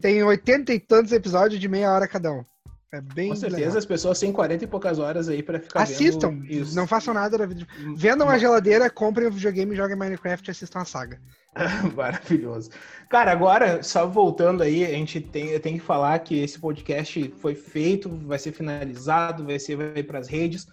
Tem 0.00 0.22
oitenta 0.22 0.72
e 0.72 0.80
tantos 0.80 1.12
episódios 1.12 1.60
de 1.60 1.68
meia 1.68 1.92
hora 1.92 2.08
cada 2.08 2.32
um. 2.32 2.44
É 2.92 3.00
bem 3.00 3.30
Com 3.30 3.36
certeza 3.36 3.60
legal. 3.60 3.78
as 3.78 3.86
pessoas 3.86 4.20
têm 4.20 4.30
40 4.30 4.64
e 4.64 4.66
poucas 4.66 4.98
horas 4.98 5.26
aí 5.26 5.42
para 5.42 5.58
ficar 5.58 5.82
Assistam, 5.82 6.42
não 6.74 6.86
façam 6.86 7.14
nada 7.14 7.38
da 7.38 7.46
vida. 7.46 7.66
Vendam 7.96 8.26
uma 8.26 8.38
geladeira, 8.38 8.90
comprem 8.90 9.28
um 9.28 9.30
videogame, 9.30 9.74
joguem 9.74 9.96
Minecraft 9.96 10.46
e 10.46 10.50
assistam 10.50 10.80
a 10.80 10.84
saga. 10.84 11.18
Maravilhoso. 11.96 12.70
Cara, 13.08 13.32
agora, 13.32 13.82
só 13.82 14.06
voltando 14.06 14.62
aí, 14.62 14.84
a 14.84 14.90
gente 14.90 15.22
tem, 15.22 15.58
tem 15.58 15.78
que 15.78 15.84
falar 15.84 16.18
que 16.18 16.38
esse 16.38 16.58
podcast 16.58 17.34
foi 17.38 17.54
feito, 17.54 18.10
vai 18.26 18.38
ser 18.38 18.52
finalizado, 18.52 19.46
vai 19.46 19.58
ser 19.58 19.76
vai 19.76 20.02
para 20.02 20.18
as 20.18 20.28
redes. 20.28 20.66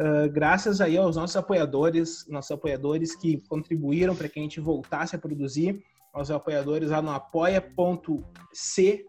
Uh, 0.00 0.28
graças 0.32 0.80
aí 0.80 0.96
aos 0.96 1.16
nossos 1.16 1.36
apoiadores, 1.36 2.26
nossos 2.28 2.50
apoiadores 2.50 3.14
que 3.14 3.40
contribuíram 3.48 4.16
para 4.16 4.28
que 4.28 4.38
a 4.38 4.42
gente 4.42 4.60
voltasse 4.60 5.14
a 5.14 5.18
produzir, 5.18 5.82
aos 6.12 6.30
apoiadores 6.30 6.90
lá 6.90 7.02
no 7.02 7.10
apoia.se 7.10 9.04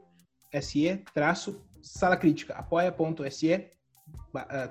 traço 1.14 1.64
sala 1.82 2.18
crítica, 2.18 2.54
apoia.se 2.56 3.70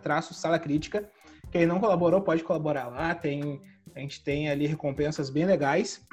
traço 0.02 0.34
sala 0.34 0.58
crítica. 0.58 1.08
Quem 1.50 1.66
não 1.66 1.78
colaborou 1.78 2.20
pode 2.22 2.42
colaborar 2.42 2.88
lá, 2.88 3.14
tem, 3.14 3.62
a 3.94 4.00
gente 4.00 4.22
tem 4.24 4.50
ali 4.50 4.66
recompensas 4.66 5.30
bem 5.30 5.44
legais. 5.44 6.04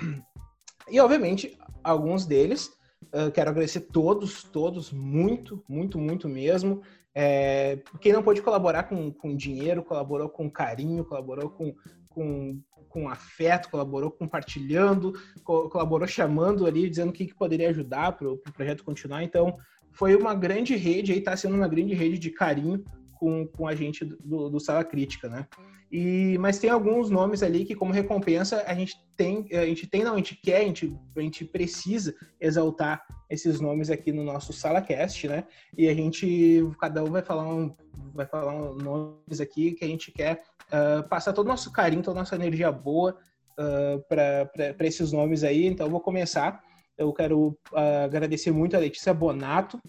E 0.90 1.00
obviamente, 1.00 1.58
alguns 1.84 2.26
deles, 2.26 2.72
uh, 3.14 3.32
quero 3.32 3.50
agradecer 3.50 3.82
todos, 3.82 4.44
todos, 4.44 4.92
muito, 4.92 5.64
muito, 5.68 5.98
muito 5.98 6.28
mesmo. 6.28 6.82
É, 7.14 7.80
quem 8.00 8.14
não 8.14 8.24
pôde 8.24 8.42
colaborar 8.42 8.84
com, 8.84 9.12
com 9.12 9.36
dinheiro, 9.36 9.84
colaborou 9.84 10.30
com 10.30 10.50
carinho, 10.50 11.04
colaborou 11.04 11.50
com, 11.50 11.76
com, 12.10 12.62
com 12.88 13.10
afeto, 13.10 13.70
colaborou 13.70 14.12
compartilhando, 14.12 15.14
co 15.44 15.70
colaborou 15.70 16.08
chamando 16.08 16.66
ali, 16.66 16.90
dizendo 16.90 17.10
o 17.10 17.14
que, 17.14 17.26
que 17.26 17.36
poderia 17.36 17.70
ajudar 17.70 18.14
para 18.14 18.30
o 18.30 18.38
pro 18.38 18.54
projeto 18.54 18.84
continuar. 18.84 19.24
Então, 19.24 19.58
foi 19.92 20.16
uma 20.16 20.34
grande 20.34 20.76
rede, 20.76 21.12
aí 21.12 21.20
está 21.20 21.36
sendo 21.36 21.56
uma 21.56 21.68
grande 21.68 21.94
rede 21.94 22.18
de 22.18 22.30
carinho 22.30 22.84
com, 23.22 23.46
com 23.46 23.68
a 23.68 23.76
gente 23.76 24.04
do, 24.04 24.50
do 24.50 24.60
Sala 24.60 24.84
Crítica, 24.84 25.30
né? 25.30 25.48
E, 25.92 26.40
mas 26.40 26.58
tem 26.58 26.72
alguns 26.72 27.12
nomes 27.12 27.44
ali 27.44 27.64
que, 27.64 27.76
como 27.76 27.94
recompensa, 27.94 28.64
a 28.66 28.74
gente 28.74 28.96
tem, 29.16 29.46
a 29.52 29.64
gente 29.64 29.86
tem, 29.86 30.04
não, 30.04 30.14
a 30.14 30.18
gente 30.18 30.36
quer, 30.36 30.62
a 30.62 30.66
gente, 30.66 30.98
a 31.16 31.22
gente 31.22 31.46
precisa 31.46 32.16
exaltar 32.40 33.06
esses 33.30 33.62
nomes 33.62 33.92
aqui 33.92 34.12
no 34.12 34.24
nosso 34.24 34.52
SalaCast, 34.52 35.28
né? 35.28 35.44
E 35.78 35.88
a 35.88 35.94
gente, 35.94 36.68
cada 36.80 37.04
um 37.04 37.12
vai 37.12 37.22
falar 37.22 37.48
um, 37.48 37.76
vai 38.12 38.26
falar 38.26 38.56
um 38.56 38.74
nomes 38.74 39.40
aqui 39.40 39.74
que 39.74 39.86
a 39.86 39.88
gente 39.88 40.12
quer 40.12 40.42
uh, 40.70 41.08
passar 41.08 41.32
todo 41.32 41.46
o 41.46 41.50
nosso 41.50 41.72
carinho, 41.72 42.02
toda 42.02 42.18
a 42.18 42.22
nossa 42.24 42.36
energia 42.36 42.72
boa 42.72 43.16
uh, 43.60 44.04
ah, 44.10 44.46
para 44.76 44.88
esses 44.88 45.12
nomes 45.12 45.44
aí. 45.44 45.68
Então, 45.68 45.86
eu 45.86 45.92
vou 45.92 46.02
começar. 46.02 46.60
Eu 46.98 47.14
quero 47.14 47.50
uh, 47.72 48.06
agradecer 48.06 48.52
muito 48.52 48.76
a 48.76 48.80
Letícia 48.80 49.14
Bonato 49.14 49.80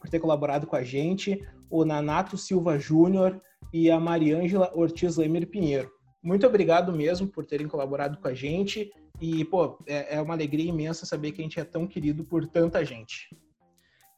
por 0.00 0.08
ter 0.08 0.20
colaborado 0.20 0.66
com 0.66 0.76
a 0.76 0.84
gente, 0.84 1.42
o 1.70 1.84
Nanato 1.84 2.36
Silva 2.36 2.78
Júnior, 2.78 3.40
e 3.72 3.90
a 3.90 3.98
Mariângela 3.98 4.72
Ortiz 4.74 5.16
Lemer 5.16 5.46
Pinheiro. 5.46 5.90
Muito 6.22 6.46
obrigado 6.46 6.92
mesmo 6.92 7.26
por 7.26 7.44
terem 7.44 7.68
colaborado 7.68 8.18
com 8.18 8.28
a 8.28 8.34
gente 8.34 8.90
e, 9.20 9.44
pô, 9.44 9.78
é, 9.86 10.16
é 10.16 10.20
uma 10.20 10.34
alegria 10.34 10.68
imensa 10.68 11.06
saber 11.06 11.32
que 11.32 11.40
a 11.40 11.44
gente 11.44 11.60
é 11.60 11.64
tão 11.64 11.86
querido 11.86 12.24
por 12.24 12.46
tanta 12.46 12.84
gente. 12.84 13.28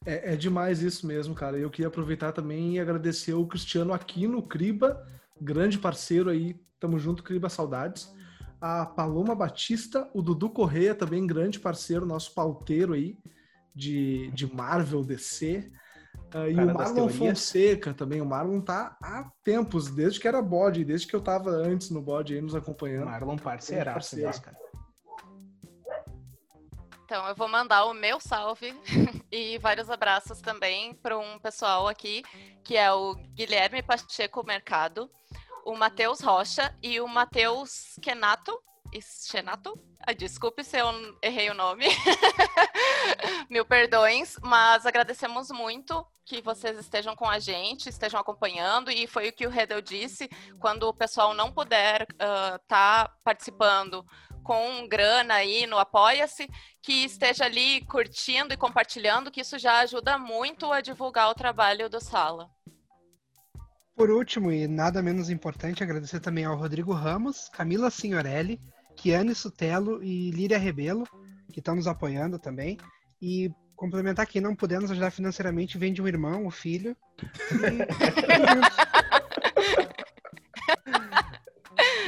É, 0.06 0.32
é, 0.32 0.36
demais 0.36 0.80
isso 0.80 1.06
mesmo, 1.06 1.34
cara. 1.34 1.58
Eu 1.58 1.70
queria 1.70 1.88
aproveitar 1.88 2.32
também 2.32 2.76
e 2.76 2.80
agradecer 2.80 3.34
o 3.34 3.46
Cristiano 3.46 3.92
Aquino 3.92 4.42
Criba, 4.42 5.06
grande 5.40 5.78
parceiro 5.78 6.30
aí. 6.30 6.56
Tamo 6.80 6.98
junto, 6.98 7.22
Criba, 7.22 7.48
saudades. 7.48 8.14
A 8.60 8.86
Paloma 8.86 9.34
Batista, 9.34 10.08
o 10.14 10.22
Dudu 10.22 10.50
Correia, 10.50 10.94
também 10.94 11.26
grande 11.26 11.60
parceiro, 11.60 12.06
nosso 12.06 12.32
pauteiro 12.34 12.92
aí 12.92 13.16
de, 13.74 14.30
de 14.32 14.52
Marvel 14.52 15.02
DC. 15.02 15.70
Uh, 16.34 16.50
e 16.50 16.54
o 16.54 16.74
Marlon 16.74 17.08
Fonseca 17.08 17.94
também. 17.94 18.20
O 18.20 18.26
Marlon 18.26 18.60
tá 18.60 18.96
há 19.02 19.30
tempos, 19.42 19.90
desde 19.90 20.20
que 20.20 20.28
era 20.28 20.42
bode, 20.42 20.84
desde 20.84 21.06
que 21.06 21.16
eu 21.16 21.20
tava 21.20 21.50
antes 21.50 21.90
no 21.90 22.02
bode 22.02 22.34
aí 22.34 22.40
nos 22.40 22.54
acompanhando. 22.54 23.06
Marlon 23.06 23.36
parceiraço, 23.36 24.16
parceiro. 24.16 24.40
cara. 24.42 24.56
Então, 27.08 27.26
eu 27.26 27.34
vou 27.34 27.48
mandar 27.48 27.86
o 27.86 27.94
meu 27.94 28.20
salve 28.20 28.78
e 29.32 29.56
vários 29.58 29.88
abraços 29.88 30.42
também 30.42 30.92
para 30.92 31.18
um 31.18 31.38
pessoal 31.38 31.88
aqui, 31.88 32.22
que 32.62 32.76
é 32.76 32.92
o 32.92 33.14
Guilherme 33.32 33.82
Pacheco 33.82 34.44
Mercado, 34.44 35.10
o 35.64 35.74
Matheus 35.74 36.20
Rocha 36.20 36.76
e 36.82 37.00
o 37.00 37.08
Matheus 37.08 37.94
Kenato. 38.02 38.52
Xenato? 39.00 39.78
Ah, 40.00 40.12
desculpe 40.12 40.64
se 40.64 40.78
eu 40.78 40.86
errei 41.22 41.50
o 41.50 41.54
nome. 41.54 41.86
Mil 43.50 43.64
perdões, 43.64 44.36
mas 44.42 44.86
agradecemos 44.86 45.50
muito 45.50 46.06
que 46.24 46.42
vocês 46.42 46.78
estejam 46.78 47.16
com 47.16 47.28
a 47.28 47.38
gente, 47.38 47.88
estejam 47.88 48.20
acompanhando, 48.20 48.90
e 48.90 49.06
foi 49.06 49.28
o 49.28 49.32
que 49.32 49.46
o 49.46 49.50
Redel 49.50 49.80
disse, 49.80 50.28
quando 50.58 50.84
o 50.84 50.94
pessoal 50.94 51.32
não 51.34 51.50
puder 51.50 52.02
estar 52.02 52.56
uh, 52.56 52.58
tá 52.68 53.12
participando 53.24 54.04
com 54.42 54.86
grana 54.88 55.34
aí 55.34 55.66
no 55.66 55.78
Apoia-se, 55.78 56.48
que 56.82 57.04
esteja 57.04 57.44
ali 57.44 57.82
curtindo 57.86 58.54
e 58.54 58.56
compartilhando, 58.56 59.30
que 59.30 59.40
isso 59.40 59.58
já 59.58 59.80
ajuda 59.80 60.16
muito 60.16 60.72
a 60.72 60.80
divulgar 60.80 61.30
o 61.30 61.34
trabalho 61.34 61.88
do 61.88 62.00
Sala. 62.00 62.50
Por 63.94 64.10
último, 64.10 64.52
e 64.52 64.68
nada 64.68 65.02
menos 65.02 65.28
importante, 65.28 65.82
agradecer 65.82 66.20
também 66.20 66.44
ao 66.44 66.56
Rodrigo 66.56 66.92
Ramos, 66.92 67.48
Camila 67.48 67.90
Signorelli, 67.90 68.60
Kiane 68.98 69.34
Sutelo 69.34 70.02
e 70.02 70.30
Líria 70.32 70.58
Rebelo, 70.58 71.06
que 71.52 71.60
estão 71.60 71.76
nos 71.76 71.86
apoiando 71.86 72.38
também. 72.38 72.76
E 73.22 73.50
complementar 73.76 74.26
que 74.26 74.40
não 74.40 74.56
puder 74.56 74.80
nos 74.80 74.90
ajudar 74.90 75.12
financeiramente, 75.12 75.78
vende 75.78 76.02
um 76.02 76.08
irmão, 76.08 76.46
um 76.46 76.50
filho. 76.50 76.96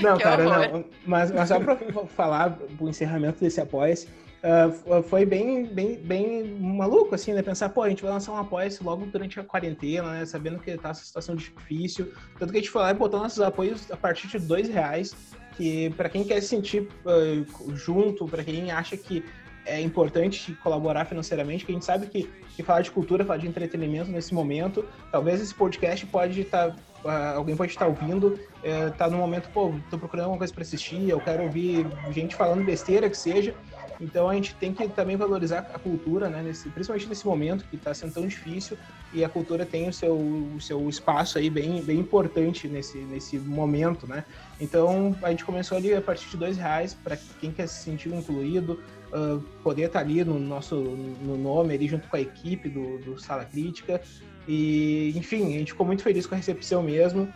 Não, 0.02 0.16
que 0.16 0.22
cara, 0.22 0.68
não. 0.68 0.84
Mas, 1.06 1.30
mas 1.30 1.48
só 1.48 1.60
para 1.60 1.76
falar 2.06 2.58
o 2.78 2.88
encerramento 2.88 3.38
desse 3.38 3.60
apoia 3.60 3.94
uh, 4.42 5.02
foi 5.02 5.24
bem, 5.24 5.66
bem, 5.66 5.96
bem 5.96 6.44
maluco, 6.58 7.14
assim, 7.14 7.32
né? 7.32 7.42
Pensar, 7.42 7.68
pô, 7.70 7.82
a 7.82 7.88
gente 7.88 8.02
vai 8.02 8.12
lançar 8.12 8.32
um 8.32 8.36
apoia 8.36 8.68
logo 8.82 9.06
durante 9.06 9.38
a 9.38 9.44
quarentena, 9.44 10.12
né? 10.12 10.26
Sabendo 10.26 10.58
que 10.58 10.76
tá 10.76 10.90
essa 10.90 11.04
situação 11.04 11.34
difícil. 11.34 12.12
Tanto 12.38 12.52
que 12.52 12.58
a 12.58 12.60
gente 12.60 12.70
foi 12.70 12.82
lá 12.82 12.90
e 12.90 12.94
botou 12.94 13.20
nossos 13.20 13.40
apoios 13.40 13.90
a 13.90 13.96
partir 13.96 14.28
de 14.28 14.38
dois 14.38 14.68
reais, 14.68 15.14
que 15.56 15.90
para 15.90 16.08
quem 16.08 16.24
quer 16.24 16.40
se 16.40 16.48
sentir 16.48 16.88
uh, 17.04 17.76
junto, 17.76 18.26
para 18.26 18.42
quem 18.42 18.70
acha 18.70 18.96
que 18.96 19.24
é 19.66 19.80
importante 19.80 20.52
colaborar 20.62 21.04
financeiramente, 21.04 21.64
que 21.64 21.72
a 21.72 21.74
gente 21.74 21.84
sabe 21.84 22.06
que, 22.06 22.28
que 22.56 22.62
falar 22.62 22.80
de 22.80 22.90
cultura, 22.90 23.24
falar 23.24 23.38
de 23.38 23.46
entretenimento 23.46 24.10
nesse 24.10 24.34
momento, 24.34 24.84
talvez 25.12 25.40
esse 25.40 25.54
podcast 25.54 26.04
pode 26.06 26.40
estar, 26.40 26.70
tá, 26.70 26.76
uh, 27.04 27.38
alguém 27.38 27.56
pode 27.56 27.72
estar 27.72 27.86
ouvindo, 27.86 28.28
uh, 28.28 28.90
tá 28.96 29.08
no 29.08 29.18
momento, 29.18 29.48
pô, 29.50 29.72
tô 29.90 29.98
procurando 29.98 30.24
alguma 30.24 30.38
coisa 30.38 30.52
para 30.52 30.62
assistir, 30.62 31.08
eu 31.08 31.20
quero 31.20 31.44
ouvir 31.44 31.86
gente 32.10 32.34
falando 32.34 32.64
besteira 32.64 33.08
que 33.08 33.16
seja, 33.16 33.54
então 34.00 34.28
a 34.28 34.34
gente 34.34 34.54
tem 34.54 34.72
que 34.72 34.88
também 34.88 35.16
valorizar 35.16 35.58
a 35.74 35.78
cultura, 35.78 36.28
né, 36.28 36.42
nesse, 36.42 36.68
principalmente 36.70 37.06
nesse 37.06 37.26
momento 37.26 37.64
que 37.68 37.76
está 37.76 37.92
sendo 37.92 38.14
tão 38.14 38.26
difícil 38.26 38.78
e 39.12 39.24
a 39.24 39.28
cultura 39.28 39.66
tem 39.66 39.88
o 39.88 39.92
seu, 39.92 40.14
o 40.14 40.60
seu 40.60 40.88
espaço 40.88 41.38
aí 41.38 41.50
bem, 41.50 41.82
bem 41.82 41.98
importante 41.98 42.68
nesse, 42.68 42.98
nesse 42.98 43.38
momento, 43.38 44.06
né? 44.06 44.24
Então 44.60 45.16
a 45.22 45.30
gente 45.30 45.44
começou 45.44 45.76
ali 45.76 45.92
a 45.92 46.00
partir 46.00 46.28
de 46.30 46.36
dois 46.36 46.56
reais 46.56 46.94
para 46.94 47.18
quem 47.40 47.50
quer 47.50 47.66
se 47.66 47.82
sentir 47.82 48.12
incluído, 48.12 48.80
uh, 49.12 49.40
poder 49.62 49.86
estar 49.86 49.98
tá 49.98 50.04
ali 50.04 50.24
no 50.24 50.38
nosso 50.38 50.76
no 50.76 51.36
nome, 51.36 51.74
ali 51.74 51.88
junto 51.88 52.08
com 52.08 52.16
a 52.16 52.20
equipe 52.20 52.68
do, 52.68 52.98
do 52.98 53.20
Sala 53.20 53.44
Crítica. 53.44 54.00
E, 54.48 55.12
enfim, 55.16 55.54
a 55.54 55.58
gente 55.58 55.72
ficou 55.72 55.86
muito 55.86 56.02
feliz 56.02 56.26
com 56.26 56.34
a 56.34 56.38
recepção 56.38 56.82
mesmo. 56.82 57.28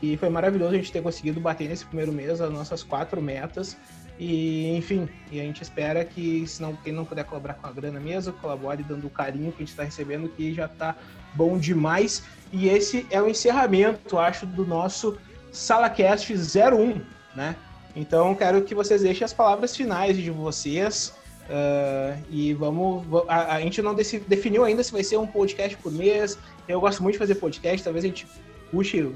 E 0.00 0.16
foi 0.16 0.28
maravilhoso 0.28 0.74
a 0.74 0.76
gente 0.76 0.92
ter 0.92 1.02
conseguido 1.02 1.40
bater 1.40 1.68
nesse 1.68 1.84
primeiro 1.84 2.12
mês 2.12 2.40
as 2.40 2.52
nossas 2.52 2.82
quatro 2.82 3.20
metas. 3.20 3.76
E, 4.18 4.76
enfim, 4.76 5.08
e 5.30 5.40
a 5.40 5.44
gente 5.44 5.62
espera 5.62 6.04
que, 6.04 6.44
se 6.46 6.60
não, 6.60 6.74
quem 6.74 6.92
não 6.92 7.04
puder 7.04 7.24
colaborar 7.24 7.54
com 7.54 7.66
a 7.66 7.72
grana 7.72 8.00
mesmo, 8.00 8.32
colabore 8.34 8.82
dando 8.82 9.06
o 9.06 9.10
carinho 9.10 9.52
que 9.52 9.58
a 9.58 9.60
gente 9.60 9.70
está 9.70 9.84
recebendo, 9.84 10.28
que 10.28 10.52
já 10.52 10.66
está 10.66 10.96
bom 11.34 11.56
demais. 11.56 12.24
E 12.52 12.68
esse 12.68 13.06
é 13.10 13.22
o 13.22 13.28
encerramento, 13.28 14.18
acho, 14.18 14.44
do 14.44 14.66
nosso 14.66 15.16
SalaCast 15.52 16.34
01, 16.34 17.00
né? 17.36 17.54
Então, 17.94 18.34
quero 18.34 18.62
que 18.62 18.74
vocês 18.74 19.02
deixem 19.02 19.24
as 19.24 19.32
palavras 19.32 19.76
finais 19.76 20.16
de 20.16 20.30
vocês. 20.30 21.14
Uh, 21.48 22.22
e 22.30 22.52
vamos. 22.54 23.06
A, 23.26 23.54
a, 23.54 23.60
gente 23.60 23.80
não 23.80 23.94
definiu 23.94 24.64
ainda 24.64 24.82
se 24.82 24.92
vai 24.92 25.02
ser 25.02 25.16
um 25.16 25.26
podcast 25.26 25.76
por 25.78 25.90
mês. 25.90 26.38
Eu 26.68 26.80
gosto 26.80 27.02
muito 27.02 27.14
de 27.14 27.18
fazer 27.18 27.36
podcast, 27.36 27.82
talvez 27.82 28.04
a 28.04 28.08
gente 28.08 28.26
puxe 28.70 29.10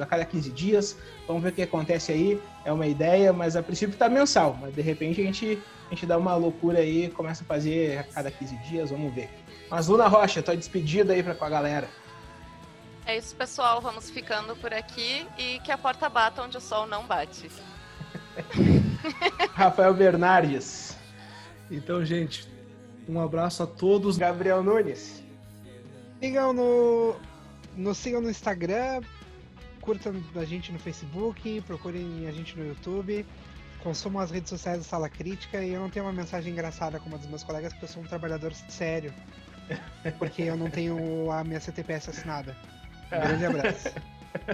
a 0.00 0.06
cada 0.06 0.24
15 0.24 0.50
dias. 0.50 0.96
Vamos 1.26 1.42
ver 1.42 1.50
o 1.50 1.52
que 1.52 1.62
acontece 1.62 2.12
aí. 2.12 2.40
É 2.64 2.72
uma 2.72 2.86
ideia, 2.86 3.32
mas 3.32 3.56
a 3.56 3.62
princípio 3.62 3.96
tá 3.96 4.08
mensal. 4.08 4.56
Mas 4.60 4.74
de 4.74 4.80
repente 4.80 5.20
a 5.20 5.24
gente, 5.24 5.58
a 5.86 5.90
gente 5.90 6.06
dá 6.06 6.16
uma 6.18 6.34
loucura 6.34 6.78
aí, 6.78 7.10
começa 7.10 7.42
a 7.42 7.46
fazer 7.46 7.98
a 7.98 8.04
cada 8.04 8.30
15 8.30 8.56
dias, 8.68 8.90
vamos 8.90 9.14
ver. 9.14 9.30
Mas 9.70 9.88
Luna 9.88 10.06
Rocha, 10.06 10.42
tua 10.42 10.56
despedida 10.56 11.12
aí 11.12 11.22
pra, 11.22 11.34
com 11.34 11.44
a 11.44 11.50
galera. 11.50 11.88
É 13.06 13.16
isso, 13.16 13.34
pessoal. 13.36 13.80
Vamos 13.80 14.10
ficando 14.10 14.56
por 14.56 14.72
aqui 14.72 15.26
e 15.36 15.60
que 15.60 15.70
a 15.70 15.76
porta 15.76 16.08
bata 16.08 16.42
onde 16.42 16.56
o 16.56 16.60
sol 16.60 16.86
não 16.86 17.06
bate. 17.06 17.50
Rafael 19.52 19.92
Bernardes. 19.94 20.96
Então, 21.70 22.04
gente, 22.04 22.48
um 23.08 23.20
abraço 23.20 23.62
a 23.62 23.66
todos. 23.66 24.16
Gabriel 24.16 24.62
Nunes. 24.62 25.22
Sigam 26.20 26.52
no, 26.54 27.16
nos 27.76 27.98
sigam 27.98 28.20
no 28.20 28.30
Instagram, 28.30 29.02
curtam 29.84 30.14
a 30.34 30.44
gente 30.46 30.72
no 30.72 30.78
Facebook, 30.78 31.60
procurem 31.66 32.26
a 32.26 32.32
gente 32.32 32.58
no 32.58 32.66
YouTube, 32.66 33.24
consumam 33.82 34.22
as 34.22 34.30
redes 34.30 34.48
sociais 34.48 34.78
da 34.78 34.84
Sala 34.84 35.10
Crítica 35.10 35.62
e 35.62 35.74
eu 35.74 35.80
não 35.80 35.90
tenho 35.90 36.06
uma 36.06 36.12
mensagem 36.12 36.52
engraçada 36.52 36.98
como 36.98 37.14
a 37.14 37.18
dos 37.18 37.28
meus 37.28 37.44
colegas, 37.44 37.70
porque 37.74 37.84
eu 37.84 37.88
sou 37.90 38.02
um 38.02 38.06
trabalhador 38.06 38.52
sério. 38.54 39.12
Porque 40.18 40.42
eu 40.42 40.56
não 40.56 40.70
tenho 40.70 41.30
a 41.30 41.44
minha 41.44 41.60
CTPS 41.60 42.08
assinada. 42.08 42.56
Um 43.12 43.20
grande 43.20 43.44
abraço. 43.44 43.90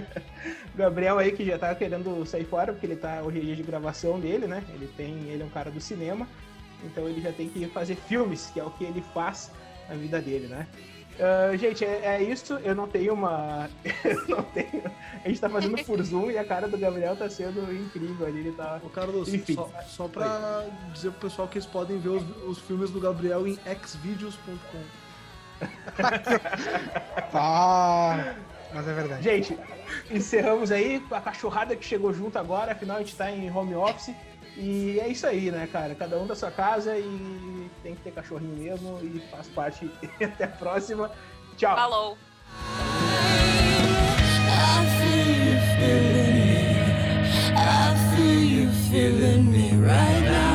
Gabriel 0.75 1.17
aí 1.17 1.31
que 1.31 1.45
já 1.45 1.57
tá 1.57 1.73
querendo 1.75 2.25
sair 2.25 2.45
fora, 2.45 2.73
porque 2.73 2.85
ele 2.85 2.97
tá 2.97 3.21
hoje 3.21 3.39
é 3.39 3.41
dia 3.41 3.55
de 3.55 3.63
gravação 3.63 4.19
dele, 4.19 4.47
né? 4.47 4.63
Ele 4.73 4.87
tem. 4.95 5.11
Ele 5.29 5.41
é 5.41 5.45
um 5.45 5.49
cara 5.49 5.71
do 5.71 5.79
cinema, 5.79 6.27
então 6.83 7.07
ele 7.07 7.21
já 7.21 7.31
tem 7.31 7.49
que 7.49 7.65
fazer 7.67 7.95
filmes, 7.95 8.49
que 8.53 8.59
é 8.59 8.63
o 8.63 8.69
que 8.71 8.83
ele 8.83 9.03
faz 9.13 9.51
na 9.89 9.95
vida 9.95 10.21
dele, 10.21 10.47
né? 10.47 10.67
Uh, 11.19 11.57
gente, 11.57 11.85
é, 11.85 12.01
é, 12.03 12.23
isso. 12.23 12.53
Eu 12.63 12.73
não 12.73 12.87
tenho 12.87 13.13
uma. 13.13 13.69
eu 14.03 14.27
não 14.27 14.43
tenho. 14.43 14.83
A 15.23 15.27
gente 15.27 15.39
tá 15.39 15.49
fazendo 15.49 15.83
por 15.85 16.01
Zoom 16.01 16.31
e 16.31 16.37
a 16.37 16.43
cara 16.43 16.67
do 16.67 16.77
Gabriel 16.77 17.15
tá 17.15 17.29
sendo 17.29 17.61
incrível 17.73 18.25
ali. 18.25 18.39
Ele 18.39 18.51
tá. 18.53 18.79
Ô, 18.83 18.89
Carlos, 18.89 19.31
Enfim. 19.33 19.53
só, 19.53 19.69
só 19.87 20.07
pra 20.07 20.65
dizer 20.93 21.11
pro 21.11 21.29
pessoal 21.29 21.47
que 21.47 21.57
eles 21.57 21.67
podem 21.67 21.99
ver 21.99 22.09
os, 22.09 22.23
os 22.47 22.59
filmes 22.59 22.89
do 22.89 22.99
Gabriel 22.99 23.47
em 23.47 23.57
xvideos.com. 23.85 24.81
ah, 27.33 28.33
mas 28.73 28.87
é 28.87 28.93
verdade. 28.93 29.21
Gente, 29.21 29.59
encerramos 30.09 30.71
aí 30.71 31.03
a 31.11 31.21
cachorrada 31.21 31.75
que 31.75 31.85
chegou 31.85 32.11
junto 32.11 32.39
agora, 32.39 32.71
afinal 32.71 32.97
a 32.97 32.99
gente 32.99 33.15
tá 33.15 33.29
em 33.29 33.51
home 33.51 33.75
office. 33.75 34.15
E 34.57 34.99
é 34.99 35.07
isso 35.07 35.25
aí, 35.25 35.49
né, 35.49 35.67
cara? 35.71 35.95
Cada 35.95 36.17
um 36.17 36.27
da 36.27 36.35
sua 36.35 36.51
casa 36.51 36.97
e 36.97 37.69
tem 37.81 37.95
que 37.95 38.01
ter 38.01 38.11
cachorrinho 38.11 38.55
mesmo 38.55 38.99
e 39.01 39.19
faz 39.31 39.47
parte. 39.47 39.89
Até 40.21 40.43
a 40.43 40.47
próxima. 40.47 41.11
Tchau. 41.57 41.75
Falou. 41.75 42.17
I 47.53 48.15
feel 48.15 48.43
you 48.43 48.71
feeling 48.89 49.51
me 49.51 49.71
right 49.71 50.21
now. 50.21 50.50